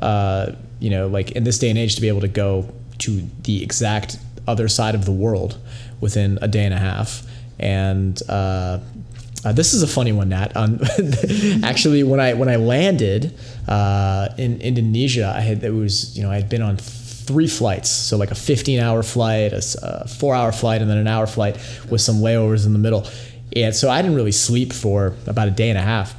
uh, 0.00 0.52
you 0.80 0.88
know, 0.90 1.06
like 1.08 1.32
in 1.32 1.44
this 1.44 1.58
day 1.58 1.68
and 1.68 1.78
age 1.78 1.96
to 1.96 2.00
be 2.00 2.08
able 2.08 2.22
to 2.22 2.28
go 2.28 2.66
to 3.00 3.22
the 3.42 3.62
exact 3.62 4.18
other 4.46 4.68
side 4.68 4.94
of 4.94 5.04
the 5.04 5.12
world 5.12 5.58
within 6.00 6.38
a 6.40 6.48
day 6.48 6.64
and 6.64 6.72
a 6.72 6.78
half. 6.78 7.22
And 7.58 8.20
uh, 8.28 8.80
uh, 9.44 9.52
this 9.52 9.74
is 9.74 9.82
a 9.82 9.86
funny 9.86 10.12
one, 10.12 10.28
Nat. 10.30 10.56
Um, 10.56 10.80
actually, 11.62 12.02
when 12.02 12.20
I 12.20 12.34
when 12.34 12.48
I 12.48 12.56
landed 12.56 13.34
uh, 13.66 14.28
in 14.36 14.60
Indonesia, 14.60 15.32
I 15.34 15.40
had 15.40 15.62
it 15.62 15.70
was 15.70 16.16
you 16.16 16.22
know 16.22 16.30
I 16.30 16.36
had 16.36 16.48
been 16.48 16.62
on 16.62 16.76
three 16.76 17.46
flights, 17.46 17.90
so 17.90 18.16
like 18.16 18.30
a 18.30 18.34
15 18.34 18.80
hour 18.80 19.02
flight, 19.02 19.52
a 19.52 20.08
four 20.08 20.34
hour 20.34 20.52
flight, 20.52 20.80
and 20.80 20.90
then 20.90 20.98
an 20.98 21.08
hour 21.08 21.26
flight 21.26 21.56
with 21.90 22.00
some 22.00 22.16
layovers 22.16 22.66
in 22.66 22.72
the 22.72 22.78
middle. 22.78 23.06
And 23.54 23.74
so 23.74 23.90
I 23.90 24.02
didn't 24.02 24.16
really 24.16 24.32
sleep 24.32 24.72
for 24.72 25.14
about 25.26 25.48
a 25.48 25.50
day 25.50 25.70
and 25.70 25.78
a 25.78 25.82
half 25.82 26.14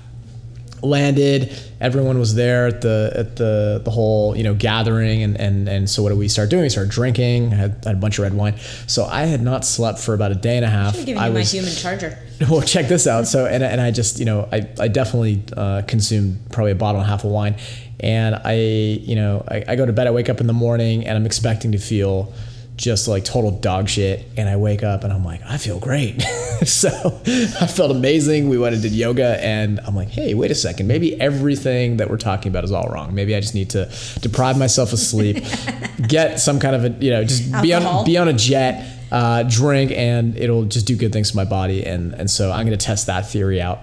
landed. 0.82 1.58
Everyone 1.82 2.20
was 2.20 2.36
there 2.36 2.68
at 2.68 2.82
the 2.82 3.12
at 3.16 3.36
the 3.36 3.82
the 3.84 3.92
whole 3.92 4.36
you 4.36 4.44
know 4.44 4.54
gathering 4.54 5.24
and 5.24 5.40
and 5.40 5.68
and 5.68 5.90
so 5.90 6.04
what 6.04 6.10
did 6.10 6.18
we 6.18 6.28
start 6.28 6.50
doing? 6.50 6.64
We 6.64 6.70
started 6.70 6.92
drinking 6.92 7.52
had, 7.52 7.84
had 7.84 7.96
a 7.96 8.00
bunch 8.00 8.18
of 8.20 8.24
red 8.24 8.34
wine. 8.34 8.58
So 8.88 9.06
i 9.06 9.26
had 9.26 9.42
not 9.42 9.66
slept 9.66 10.00
for 10.00 10.14
about 10.14 10.32
a 10.32 10.36
day 10.36 10.56
and 10.56 10.66
a 10.66 10.70
half. 10.70 10.98
I'm 10.98 11.06
giving 11.06 11.22
i 11.22 11.28
you 11.28 11.34
my 11.34 11.42
human 11.42 11.74
charger. 11.74 12.18
well 12.50 12.62
check 12.62 12.88
this 12.88 13.08
out. 13.08 13.28
So 13.28 13.46
and, 13.46 13.64
and 13.64 13.82
i 13.82 13.92
just 13.92 14.20
you 14.20 14.26
know 14.26 14.48
i, 14.52 14.68
I 14.80 14.88
definitely 14.88 15.44
uh, 15.56 15.84
consumed 15.88 16.40
probably 16.52 16.72
a 16.72 16.76
bottle 16.76 17.02
and 17.02 17.08
a 17.08 17.12
half 17.12 17.24
of 17.24 17.32
wine. 17.32 17.56
And 18.00 18.36
i 18.36 18.54
you 18.56 19.16
know 19.16 19.44
I, 19.48 19.64
I 19.68 19.76
go 19.76 19.86
to 19.86 19.94
bed 19.94 20.08
i 20.08 20.12
wake 20.12 20.30
up 20.30 20.40
in 20.40 20.48
the 20.48 20.54
morning 20.54 21.06
and 21.06 21.18
i'm 21.18 21.26
expecting 21.26 21.74
to 21.74 21.78
feel 21.78 22.34
just 22.80 23.10
like 23.10 23.26
total 23.26 23.52
dog 23.52 23.90
shit 23.90 24.26
and 24.38 24.48
i 24.48 24.56
wake 24.56 24.84
up 24.84 25.04
and 25.04 25.12
i'm 25.12 25.24
like 25.24 25.42
i 25.46 25.58
feel 25.58 25.80
great. 25.80 26.24
So 26.60 26.90
i 27.26 27.68
felt 27.68 27.90
amazing. 27.90 28.50
We 28.50 28.58
went 28.58 28.74
and 28.74 28.84
did 28.84 28.92
yoga 28.92 29.42
and 29.42 29.80
i'm 29.88 29.96
like 29.96 30.10
hey 30.10 30.34
wait 30.34 30.52
a 30.52 30.56
second. 30.56 30.88
Maybe 30.88 31.20
everything 31.20 31.98
that 31.98 32.10
we're 32.10 32.18
talking 32.18 32.52
about 32.52 32.66
is 32.66 32.74
all 32.74 32.90
wrong. 32.90 33.16
Maybe 33.16 33.34
i 33.34 33.40
just 33.40 33.56
need 33.56 33.70
to 33.72 33.90
deprive 34.20 34.58
myself 34.58 34.92
of 34.92 35.00
sleep 35.00 35.38
get 36.08 36.40
some 36.42 36.60
kind 36.60 36.76
of 36.76 36.84
a 36.84 36.90
you 37.04 37.12
know 37.12 37.24
just 37.24 37.50
be 37.62 37.74
on 37.74 38.06
be 38.06 38.18
on 38.18 38.28
a 38.28 38.34
jet 38.34 38.86
uh, 39.10 39.44
drink 39.44 39.92
and 39.92 40.38
it'll 40.38 40.66
just 40.66 40.86
do 40.86 40.96
good 40.96 41.12
things 41.12 41.32
to 41.32 41.36
my 41.38 41.46
body. 41.46 41.86
And 41.86 42.14
and 42.14 42.30
so 42.30 42.52
i'm 42.52 42.66
going 42.66 42.78
to 42.78 42.86
test 42.86 43.08
that 43.08 43.30
theory 43.30 43.62
out 43.62 43.80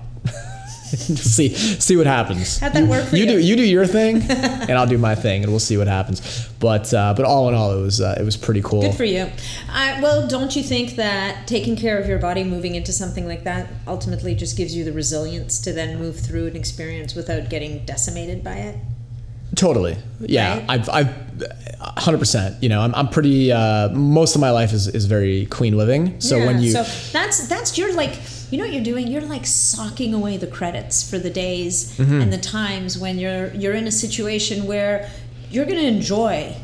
see 0.97 1.55
see 1.55 1.97
what 1.97 2.07
happens 2.07 2.59
How'd 2.59 2.73
that 2.73 2.89
work 2.89 3.09
for 3.09 3.17
you 3.17 3.25
you? 3.25 3.31
do 3.33 3.39
you 3.39 3.57
do 3.57 3.65
your 3.65 3.87
thing 3.87 4.23
and 4.31 4.73
i'll 4.73 4.87
do 4.87 4.99
my 4.99 5.15
thing 5.15 5.43
and 5.43 5.53
we'll 5.53 5.61
see 5.61 5.77
what 5.77 5.89
happens 5.89 6.49
but 6.59 6.93
uh, 6.95 7.13
but 7.15 7.25
all 7.25 7.49
in 7.49 7.55
all 7.55 7.77
it 7.77 7.81
was 7.81 8.01
uh, 8.01 8.17
it 8.19 8.25
was 8.25 8.37
pretty 8.37 8.63
cool 8.63 8.83
Good 8.83 8.95
for 8.95 9.05
you. 9.05 9.31
I, 9.71 10.01
well, 10.01 10.27
don't 10.27 10.55
you 10.57 10.63
think 10.63 10.97
that 10.97 11.47
taking 11.47 11.77
care 11.77 11.99
of 11.99 12.09
your 12.09 12.19
body, 12.19 12.45
moving 12.45 12.75
into 12.75 12.93
something 12.93 13.27
like 13.27 13.45
that, 13.45 13.69
ultimately 13.87 14.35
just 14.35 14.57
gives 14.57 14.75
you 14.75 14.85
the 14.85 14.93
resilience 14.93 15.61
to 15.61 15.73
then 15.73 15.99
move 15.99 16.19
through 16.19 16.47
an 16.47 16.57
experience 16.57 17.15
without 17.15 17.49
getting 17.49 17.85
decimated 17.85 18.43
by 18.43 18.55
it? 18.55 18.77
Totally. 19.55 19.97
Yeah. 20.21 20.59
Right? 20.59 20.67
I've, 20.69 20.89
I've, 20.89 21.07
100%. 21.97 22.63
You 22.63 22.69
know, 22.69 22.81
I'm, 22.81 22.95
I'm 22.95 23.09
pretty, 23.09 23.53
uh, 23.53 23.91
most 23.91 24.35
of 24.35 24.41
my 24.41 24.51
life 24.51 24.73
is, 24.73 24.89
is 24.89 25.07
very 25.07 25.47
clean 25.47 25.77
living. 25.77 26.21
So 26.21 26.39
when 26.39 26.61
you, 26.61 26.71
so 26.71 26.83
that's 27.13 27.49
that's 27.49 27.79
you're 27.79 27.95
like 27.95 28.15
you 28.51 28.59
know 28.59 28.64
what 28.64 28.73
you're 28.73 28.85
doing 28.85 29.06
you're 29.09 29.23
like 29.23 29.44
socking 29.47 30.14
away 30.14 30.36
the 30.36 30.47
credits 30.47 31.09
for 31.09 31.18
the 31.18 31.31
days 31.31 31.97
Mm-hmm. 31.98 32.20
and 32.20 32.32
the 32.32 32.39
times 32.39 32.98
when 32.98 33.18
you're 33.18 33.52
you're 33.55 33.74
in 33.74 33.86
a 33.86 33.93
situation 33.93 34.66
where 34.66 35.09
you're 35.51 35.64
going 35.64 35.78
to 35.78 35.86
enjoy 35.86 36.55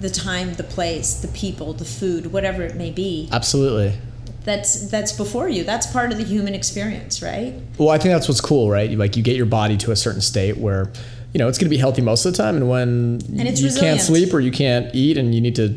the 0.00 0.10
time 0.10 0.54
the 0.54 0.64
place 0.64 1.14
the 1.14 1.28
people 1.28 1.72
the 1.72 1.84
food 1.84 2.32
whatever 2.32 2.62
it 2.62 2.76
may 2.76 2.90
be 2.90 3.28
absolutely. 3.32 3.96
that's 4.44 4.88
that's 4.90 5.12
before 5.12 5.48
you 5.48 5.64
that's 5.64 5.86
part 5.86 6.12
of 6.12 6.18
the 6.18 6.24
human 6.24 6.54
experience 6.54 7.22
right 7.22 7.54
Well, 7.78 7.88
I 7.90 7.98
think 7.98 8.12
that's 8.12 8.28
what's 8.28 8.40
cool, 8.40 8.70
right? 8.70 8.88
You- 8.90 8.96
Like 8.98 9.16
you 9.16 9.22
get 9.22 9.36
your 9.36 9.46
body 9.46 9.76
to 9.78 9.90
a 9.92 9.96
certain 9.96 10.20
state 10.20 10.58
where, 10.58 10.90
you 11.32 11.38
know, 11.38 11.48
it's 11.48 11.58
going 11.58 11.66
to 11.68 11.70
be 11.70 11.78
healthy 11.78 12.02
most 12.02 12.24
of 12.26 12.32
the 12.32 12.38
time. 12.42 12.56
And 12.56 12.68
when 12.68 13.18
it's 13.48 13.60
you 13.60 13.66
resilient. 13.66 13.78
can't 13.80 14.00
sleep 14.00 14.32
or 14.34 14.40
you 14.40 14.52
can't 14.52 14.94
eat 14.94 15.16
and 15.18 15.34
you 15.34 15.40
need 15.40 15.56
to 15.56 15.76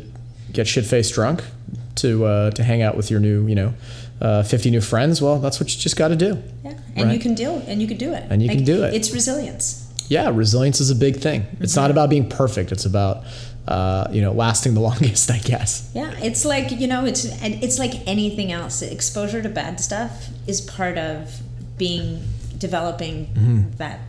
get 0.52 0.68
shit 0.68 0.84
faced 0.86 1.14
drunk 1.14 1.42
to, 1.96 2.24
uh, 2.24 2.50
to 2.52 2.62
hang 2.62 2.80
out 2.82 2.96
with 2.96 3.10
your 3.10 3.18
new, 3.20 3.46
you 3.48 3.54
know, 3.56 3.74
uh, 4.20 4.42
50 4.42 4.70
new 4.70 4.80
friends, 4.80 5.20
well, 5.22 5.38
that's 5.38 5.60
what 5.60 5.72
you 5.74 5.80
just 5.80 5.96
got 5.96 6.08
to 6.08 6.16
do. 6.16 6.42
yeah 6.64 6.72
and 6.96 6.96
you 6.96 7.04
Right. 7.04 7.20
can 7.20 7.34
deal 7.34 7.62
and 7.68 7.80
you 7.80 7.86
can 7.88 7.96
do 7.96 8.12
it 8.12 8.24
And 8.30 8.42
you 8.42 8.48
can 8.48 8.64
do 8.64 8.82
it. 8.84 8.94
it's 8.94 9.10
resilience 9.12 9.84
Yeah. 10.08 10.30
Resilience 10.34 10.80
is 10.80 10.90
a 10.90 10.94
big 10.96 11.16
thing. 11.20 11.46
It's 11.60 11.72
Mm-hmm. 11.72 11.80
not 11.82 11.90
about 11.90 12.08
being 12.10 12.28
perfect. 12.28 12.72
It's 12.72 12.86
about, 12.86 13.24
uh, 13.68 14.08
you 14.10 14.22
know, 14.22 14.32
lasting 14.32 14.72
the 14.74 14.80
longest, 14.90 15.30
I 15.30 15.38
guess. 15.38 15.90
Yeah, 15.94 16.10
it's 16.28 16.44
like 16.44 16.70
you 16.82 16.86
know, 16.92 17.04
it's 17.04 17.24
it's 17.42 17.78
like 17.78 17.94
anything 18.06 18.50
else. 18.50 18.80
Exposure 18.82 19.42
to 19.42 19.48
bad 19.50 19.78
stuff 19.80 20.12
is 20.46 20.60
part 20.62 20.96
of 20.98 21.40
being 21.76 22.22
developing 22.58 23.26
Mm-hmm. 23.26 23.76
that 23.76 24.00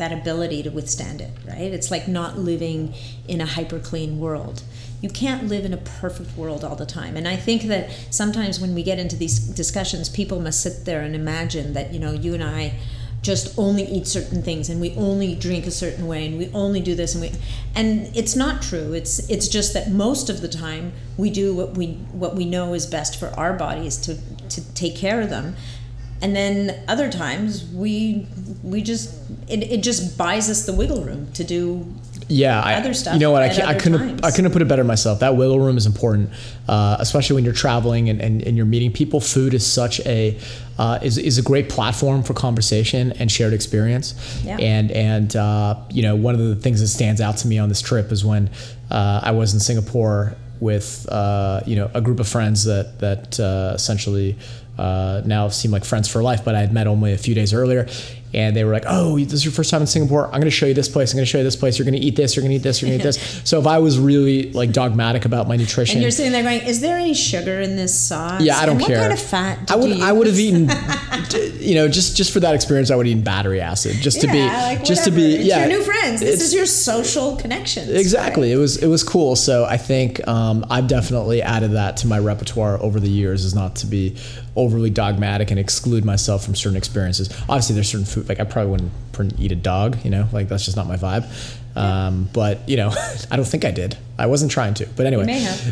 that 0.00 0.12
ability 0.12 0.60
to 0.64 0.70
withstand 0.70 1.20
it. 1.20 1.30
Right? 1.46 1.72
It's 1.72 1.90
like 1.90 2.08
not 2.08 2.36
living 2.36 2.92
in 3.28 3.40
a 3.40 3.46
hyper 3.46 3.78
clean 3.78 4.18
world. 4.18 4.62
You 5.04 5.10
can't 5.10 5.48
live 5.48 5.66
in 5.66 5.74
a 5.74 5.76
perfect 5.76 6.34
world 6.34 6.64
all 6.64 6.76
the 6.76 6.86
time. 6.86 7.14
And 7.14 7.28
I 7.28 7.36
think 7.36 7.64
that 7.64 7.90
sometimes 8.08 8.58
when 8.58 8.74
we 8.74 8.82
get 8.82 8.98
into 8.98 9.16
these 9.16 9.38
discussions, 9.38 10.08
people 10.08 10.40
must 10.40 10.62
sit 10.62 10.86
there 10.86 11.02
and 11.02 11.14
imagine 11.14 11.74
that 11.74 11.92
you 11.92 12.00
know 12.00 12.12
you 12.12 12.32
and 12.32 12.42
I 12.42 12.78
just 13.20 13.58
only 13.58 13.82
eat 13.84 14.06
certain 14.06 14.42
things 14.42 14.70
and 14.70 14.80
we 14.80 14.94
only 14.96 15.34
drink 15.34 15.66
a 15.66 15.70
certain 15.70 16.06
way 16.06 16.26
and 16.26 16.38
we 16.38 16.48
only 16.54 16.80
do 16.80 16.94
this 16.94 17.14
and 17.14 17.20
we 17.20 17.32
and 17.74 18.14
it's 18.14 18.36
not 18.36 18.60
true 18.60 18.92
it's 18.92 19.18
it's 19.30 19.48
just 19.48 19.72
that 19.72 19.90
most 19.90 20.28
of 20.28 20.42
the 20.42 20.48
time 20.48 20.92
we 21.16 21.30
do 21.30 21.54
what 21.54 21.70
we 21.74 21.94
what 22.12 22.34
we 22.34 22.44
know 22.44 22.74
is 22.74 22.84
best 22.84 23.18
for 23.18 23.28
our 23.28 23.54
bodies 23.54 23.96
to 23.96 24.18
to 24.50 24.60
take 24.74 24.94
care 24.94 25.22
of 25.22 25.30
them 25.30 25.56
and 26.20 26.36
then 26.36 26.82
other 26.86 27.10
times 27.10 27.64
we 27.72 28.26
we 28.62 28.82
just 28.82 29.18
it, 29.48 29.62
it 29.72 29.82
just 29.82 30.18
buys 30.18 30.50
us 30.50 30.66
the 30.66 30.72
wiggle 30.74 31.02
room 31.02 31.32
to 31.32 31.44
do 31.44 31.94
yeah, 32.28 32.60
I, 32.60 32.74
other 32.74 32.94
stuff 32.94 33.14
You 33.14 33.20
know 33.20 33.30
what? 33.30 33.42
I, 33.42 33.48
can't, 33.48 33.68
I 33.68 33.74
couldn't. 33.74 33.98
times. 34.00 34.20
I 34.22 34.30
couldn't 34.30 34.52
put 34.52 34.62
it 34.62 34.68
better 34.68 34.84
myself. 34.84 35.20
That 35.20 35.36
wiggle 35.36 35.60
room 35.60 35.76
is 35.76 35.86
important, 35.86 36.30
uh, 36.68 36.96
especially 36.98 37.34
when 37.34 37.44
you're 37.44 37.54
traveling 37.54 38.08
and, 38.08 38.20
and, 38.20 38.42
and 38.42 38.56
you're 38.56 38.66
meeting 38.66 38.92
people. 38.92 39.20
Food 39.20 39.54
is 39.54 39.66
such 39.66 40.00
a 40.00 40.38
uh, 40.78 40.98
is, 41.02 41.18
is 41.18 41.38
a 41.38 41.42
great 41.42 41.68
platform 41.68 42.22
for 42.22 42.34
conversation 42.34 43.12
and 43.12 43.30
shared 43.30 43.52
experience. 43.52 44.42
Yeah. 44.44 44.56
And 44.58 44.90
and 44.90 45.36
uh, 45.36 45.76
you 45.90 46.02
know 46.02 46.16
one 46.16 46.34
of 46.34 46.40
the 46.40 46.56
things 46.56 46.80
that 46.80 46.88
stands 46.88 47.20
out 47.20 47.36
to 47.38 47.48
me 47.48 47.58
on 47.58 47.68
this 47.68 47.82
trip 47.82 48.12
is 48.12 48.24
when 48.24 48.50
uh, 48.90 49.20
I 49.22 49.32
was 49.32 49.54
in 49.54 49.60
Singapore 49.60 50.36
with 50.60 51.06
uh, 51.10 51.60
you 51.66 51.76
know 51.76 51.90
a 51.94 52.00
group 52.00 52.20
of 52.20 52.28
friends 52.28 52.64
that 52.64 52.98
that 53.00 53.38
uh, 53.40 53.72
essentially 53.74 54.36
uh, 54.78 55.22
now 55.24 55.48
seem 55.48 55.70
like 55.70 55.84
friends 55.84 56.08
for 56.08 56.22
life, 56.22 56.44
but 56.44 56.54
I 56.54 56.60
had 56.60 56.72
met 56.72 56.86
only 56.86 57.12
a 57.12 57.18
few 57.18 57.34
days 57.34 57.52
earlier. 57.54 57.86
And 58.34 58.56
they 58.56 58.64
were 58.64 58.72
like, 58.72 58.84
"Oh, 58.86 59.18
this 59.18 59.32
is 59.32 59.44
your 59.44 59.52
first 59.52 59.70
time 59.70 59.80
in 59.80 59.86
Singapore. 59.86 60.26
I'm 60.26 60.32
going 60.32 60.44
to 60.44 60.50
show 60.50 60.66
you 60.66 60.74
this 60.74 60.88
place. 60.88 61.12
I'm 61.12 61.16
going 61.16 61.26
to 61.26 61.30
show 61.30 61.38
you 61.38 61.44
this 61.44 61.56
place. 61.56 61.78
You're 61.78 61.84
going 61.84 62.00
to 62.00 62.06
eat 62.06 62.16
this. 62.16 62.36
You're 62.36 62.42
going 62.42 62.50
to 62.52 62.56
eat 62.56 62.62
this. 62.62 62.80
You're 62.80 62.90
going 62.90 63.00
to 63.00 63.04
eat 63.04 63.06
this." 63.06 63.42
So 63.44 63.60
if 63.60 63.66
I 63.66 63.78
was 63.78 63.98
really 63.98 64.52
like 64.52 64.72
dogmatic 64.72 65.24
about 65.24 65.48
my 65.48 65.56
nutrition, 65.56 65.96
and 65.96 66.02
you're 66.02 66.10
sitting 66.10 66.32
there 66.32 66.42
going 66.42 66.62
is 66.62 66.80
there 66.80 66.96
any 66.96 67.14
sugar 67.14 67.60
in 67.60 67.76
this 67.76 67.98
sauce 67.98 68.40
yeah, 68.40 68.56
I 68.56 68.66
don't 68.66 68.76
and 68.76 68.86
care. 68.86 68.96
what 68.96 69.02
kind 69.02 69.12
of 69.12 69.20
fat 69.20 69.70
I 69.70 69.76
would 69.76 69.90
you 69.90 70.02
I 70.04 70.12
would 70.12 70.26
have 70.26 70.38
eaten, 70.38 70.70
you 71.60 71.74
know, 71.74 71.88
just 71.88 72.16
just 72.16 72.32
for 72.32 72.40
that 72.40 72.54
experience, 72.54 72.90
I 72.90 72.96
would 72.96 73.06
eaten 73.06 73.22
battery 73.22 73.60
acid 73.60 73.96
just 73.96 74.20
to 74.22 74.26
be 74.28 74.40
like 74.40 74.84
just 74.84 75.04
to 75.04 75.10
whatever. 75.10 75.28
be 75.28 75.34
It's 75.36 75.44
yeah. 75.44 75.66
your 75.66 75.78
new 75.78 75.84
friends 75.84 76.20
this 76.20 76.40
is 76.42 76.54
your 76.54 76.66
social 76.66 77.36
connections 77.36 77.90
Exactly. 78.04 78.52
It 78.52 78.56
was 78.56 78.76
it 78.76 78.86
was 78.86 79.02
cool. 79.02 79.36
So 79.36 79.64
I 79.64 79.76
think 79.76 80.26
um, 80.28 80.64
I've 80.70 80.88
definitely 80.88 81.42
added 81.42 81.72
that 81.72 81.96
to 81.98 82.06
my 82.06 82.18
repertoire 82.18 82.80
over 82.82 83.00
the 83.00 83.08
years, 83.08 83.44
is 83.44 83.54
not 83.54 83.76
to 83.76 83.86
be 83.86 84.16
overly 84.56 84.90
dogmatic 84.90 85.50
and 85.50 85.58
exclude 85.58 86.04
myself 86.04 86.44
from 86.44 86.54
certain 86.54 86.76
experiences. 86.76 87.28
Obviously, 87.48 87.74
there's 87.74 87.88
certain 87.88 88.06
food 88.06 88.23
like 88.28 88.40
I 88.40 88.44
probably 88.44 88.70
wouldn't 88.72 89.40
eat 89.40 89.52
a 89.52 89.56
dog. 89.56 89.98
You 90.04 90.10
know, 90.10 90.28
like 90.32 90.48
that's 90.48 90.64
just 90.64 90.76
not 90.76 90.86
my 90.86 90.96
vibe. 90.96 91.28
Um, 91.76 92.28
but 92.32 92.68
you 92.68 92.76
know, 92.76 92.92
I 93.30 93.36
don't 93.36 93.46
think 93.46 93.64
I 93.64 93.70
did. 93.70 93.96
I 94.18 94.26
wasn't 94.26 94.50
trying 94.50 94.74
to. 94.74 94.86
But 94.96 95.06
anyway, 95.06 95.24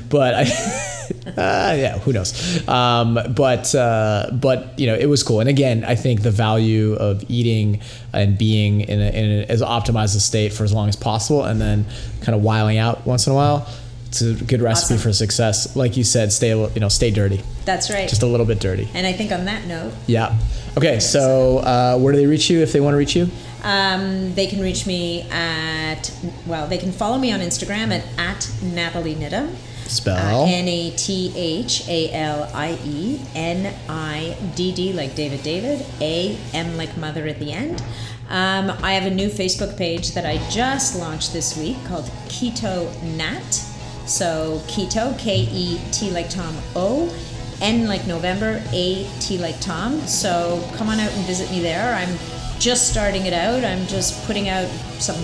but 0.08 0.34
I, 0.34 0.42
uh, 1.26 1.74
yeah, 1.74 1.98
who 1.98 2.12
knows? 2.12 2.66
Um, 2.68 3.18
but 3.34 3.74
uh, 3.74 4.30
but 4.32 4.78
you 4.78 4.86
know, 4.86 4.94
it 4.94 5.06
was 5.06 5.22
cool. 5.22 5.40
And 5.40 5.48
again, 5.48 5.84
I 5.84 5.94
think 5.94 6.22
the 6.22 6.30
value 6.30 6.94
of 6.94 7.24
eating 7.30 7.80
and 8.12 8.36
being 8.36 8.80
in, 8.82 9.00
a, 9.00 9.10
in 9.10 9.30
a, 9.30 9.44
as 9.44 9.62
optimized 9.62 10.16
a 10.16 10.20
state 10.20 10.52
for 10.52 10.64
as 10.64 10.72
long 10.72 10.88
as 10.88 10.96
possible, 10.96 11.44
and 11.44 11.60
then 11.60 11.86
kind 12.20 12.34
of 12.34 12.42
wiling 12.42 12.78
out 12.78 13.06
once 13.06 13.26
in 13.26 13.32
a 13.32 13.36
while. 13.36 13.68
It's 14.12 14.20
a 14.20 14.34
good 14.34 14.60
recipe 14.60 14.94
Awesome. 14.94 14.98
for 14.98 15.12
success. 15.14 15.74
Like 15.74 15.96
you 15.96 16.04
said, 16.04 16.34
stay 16.34 16.50
you 16.50 16.80
know 16.80 16.90
stay 16.90 17.10
dirty, 17.10 17.40
That's 17.64 17.88
right. 17.88 18.06
just 18.06 18.22
a 18.22 18.26
little 18.26 18.44
bit 18.44 18.60
dirty. 18.60 18.86
and 18.92 19.06
I 19.06 19.14
think 19.14 19.32
on 19.32 19.46
that 19.46 19.66
note, 19.66 19.94
Yeah. 20.06 20.36
Okay, 20.76 21.00
so 21.00 21.58
uh, 21.58 21.98
where 21.98 22.12
do 22.12 22.18
they 22.18 22.26
reach 22.26 22.50
you 22.50 22.60
if 22.60 22.72
they 22.72 22.80
want 22.80 22.92
to 22.92 22.98
reach 22.98 23.16
you? 23.16 23.28
um, 23.64 24.34
they 24.34 24.46
can 24.46 24.60
reach 24.60 24.86
me 24.86 25.22
at, 25.30 26.10
well, 26.46 26.66
they 26.66 26.76
can 26.76 26.92
follow 26.92 27.16
me 27.16 27.32
on 27.32 27.40
Instagram 27.40 27.90
at, 27.90 28.04
at 28.18 28.50
Nathalie 28.62 29.14
Niddam. 29.14 29.54
Spell. 29.86 30.42
Uh, 30.42 30.46
N 30.46 30.68
A 30.68 30.90
T 30.90 31.32
H 31.34 31.88
A 31.88 32.12
L 32.12 32.50
I 32.54 32.78
E 32.84 33.18
N 33.34 33.74
I 33.88 34.36
D 34.54 34.72
D, 34.74 34.92
like 34.92 35.14
David 35.14 35.42
David, 35.42 35.86
A 36.02 36.36
M 36.52 36.76
like 36.76 36.96
mother 36.98 37.26
at 37.26 37.38
the 37.38 37.50
end. 37.52 37.82
Um, 38.28 38.70
I 38.82 38.92
have 38.94 39.10
a 39.10 39.14
new 39.14 39.28
Facebook 39.28 39.76
page 39.78 40.12
that 40.12 40.26
I 40.26 40.36
just 40.50 40.98
launched 40.98 41.32
this 41.32 41.56
week 41.56 41.76
called 41.86 42.04
Keto 42.28 42.90
Nat. 43.16 43.71
So 44.06 44.60
keto, 44.66 45.18
K 45.18 45.48
E 45.50 45.80
T 45.92 46.10
like 46.10 46.28
Tom 46.28 46.56
O, 46.74 47.14
N 47.60 47.86
like 47.86 48.06
November, 48.06 48.62
A 48.72 49.08
T 49.20 49.38
like 49.38 49.60
Tom. 49.60 50.00
So 50.00 50.62
come 50.74 50.88
on 50.88 50.98
out 51.00 51.12
and 51.12 51.24
visit 51.24 51.50
me 51.50 51.60
there. 51.60 51.94
I'm 51.94 52.18
just 52.58 52.90
starting 52.90 53.26
it 53.26 53.32
out. 53.32 53.64
I'm 53.64 53.86
just 53.86 54.24
putting 54.26 54.48
out 54.48 54.68
some 54.98 55.22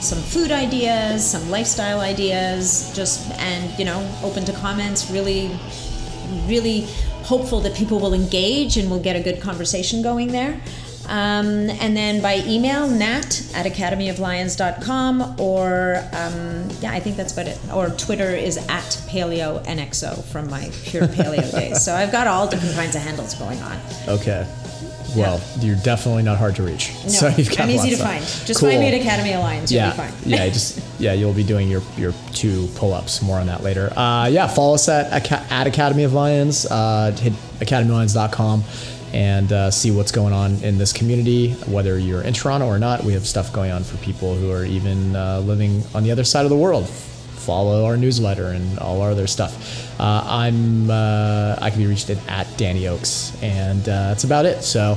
some 0.00 0.18
food 0.18 0.50
ideas, 0.50 1.28
some 1.28 1.50
lifestyle 1.50 2.00
ideas, 2.00 2.92
just 2.94 3.30
and 3.32 3.78
you 3.78 3.84
know, 3.84 4.00
open 4.22 4.44
to 4.46 4.52
comments. 4.54 5.10
Really, 5.10 5.50
really 6.46 6.86
hopeful 7.22 7.60
that 7.60 7.74
people 7.74 8.00
will 8.00 8.14
engage 8.14 8.76
and 8.76 8.90
we'll 8.90 9.02
get 9.02 9.14
a 9.14 9.20
good 9.20 9.40
conversation 9.40 10.02
going 10.02 10.28
there. 10.28 10.60
Um, 11.08 11.70
and 11.70 11.96
then 11.96 12.22
by 12.22 12.42
email, 12.46 12.86
nat 12.86 13.42
at 13.54 13.66
academyoflions.com, 13.66 15.40
or 15.40 15.96
um, 16.12 16.68
yeah, 16.80 16.92
I 16.92 17.00
think 17.00 17.16
that's 17.16 17.32
about 17.32 17.46
it. 17.48 17.58
Or 17.74 17.88
Twitter 17.90 18.30
is 18.30 18.56
at 18.68 18.84
paleo 19.08 19.64
nxo 19.64 20.22
from 20.24 20.48
my 20.48 20.70
pure 20.84 21.08
paleo 21.08 21.50
days. 21.58 21.84
So 21.84 21.94
I've 21.94 22.12
got 22.12 22.26
all 22.26 22.48
different 22.48 22.74
kinds 22.74 22.94
of 22.94 23.02
handles 23.02 23.34
going 23.34 23.60
on. 23.60 23.78
Okay. 24.08 24.46
Well, 25.16 25.40
you're 25.58 25.76
definitely 25.76 26.22
not 26.22 26.38
hard 26.38 26.54
to 26.56 26.62
reach. 26.62 26.92
No, 27.02 27.08
so 27.08 27.28
you've 27.28 27.50
got 27.50 27.60
I'm 27.60 27.70
easy 27.70 27.90
to 27.90 27.96
find. 27.96 28.22
Just 28.22 28.60
Cool. 28.60 28.68
find 28.68 28.80
me 28.80 28.88
at 28.88 29.00
Academy 29.00 29.32
of 29.32 29.40
Lions. 29.40 29.72
You'll 29.72 29.82
yeah, 29.82 29.90
be 29.90 29.96
fine. 29.96 30.12
yeah, 30.24 30.48
just 30.48 30.80
yeah, 31.00 31.12
you'll 31.14 31.32
be 31.32 31.42
doing 31.42 31.68
your 31.68 31.82
your 31.96 32.12
two 32.32 32.68
pull-ups. 32.76 33.20
More 33.22 33.38
on 33.40 33.46
that 33.46 33.62
later. 33.62 33.92
Uh, 33.96 34.26
yeah, 34.26 34.46
follow 34.46 34.74
us 34.74 34.88
at 34.88 35.30
at 35.50 35.66
Academy 35.66 36.04
of 36.04 36.12
Lions. 36.12 36.66
Uh, 36.66 37.10
hit 37.18 37.32
academylions.com 37.58 38.62
and 39.12 39.52
uh, 39.52 39.70
see 39.70 39.90
what's 39.90 40.12
going 40.12 40.32
on 40.32 40.62
in 40.62 40.78
this 40.78 40.92
community. 40.92 41.52
Whether 41.66 41.98
you're 41.98 42.22
in 42.22 42.34
Toronto 42.34 42.66
or 42.66 42.78
not, 42.78 43.02
we 43.04 43.12
have 43.14 43.26
stuff 43.26 43.52
going 43.52 43.70
on 43.70 43.84
for 43.84 43.96
people 43.98 44.34
who 44.34 44.50
are 44.50 44.64
even 44.64 45.16
uh, 45.16 45.40
living 45.40 45.82
on 45.94 46.02
the 46.02 46.10
other 46.10 46.24
side 46.24 46.44
of 46.44 46.50
the 46.50 46.56
world. 46.56 46.88
Follow 46.88 47.86
our 47.86 47.96
newsletter 47.96 48.48
and 48.48 48.78
all 48.78 49.00
our 49.00 49.10
other 49.10 49.26
stuff. 49.26 49.98
Uh, 49.98 50.22
I'm 50.26 50.90
uh, 50.90 51.56
I 51.60 51.70
can 51.70 51.78
be 51.78 51.86
reached 51.86 52.10
at, 52.10 52.18
at 52.28 52.58
Danny 52.58 52.86
Oaks, 52.88 53.36
and 53.42 53.82
uh, 53.82 54.08
that's 54.08 54.24
about 54.24 54.46
it. 54.46 54.62
So. 54.62 54.96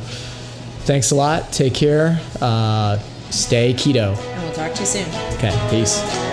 Thanks 0.83 1.11
a 1.11 1.15
lot. 1.15 1.53
Take 1.53 1.73
care. 1.73 2.19
Uh, 2.41 2.97
stay 3.29 3.73
keto. 3.73 4.17
And 4.17 4.43
we'll 4.43 4.51
talk 4.51 4.73
to 4.73 4.81
you 4.81 4.85
soon. 4.85 5.07
Okay, 5.35 5.67
peace. 5.69 6.32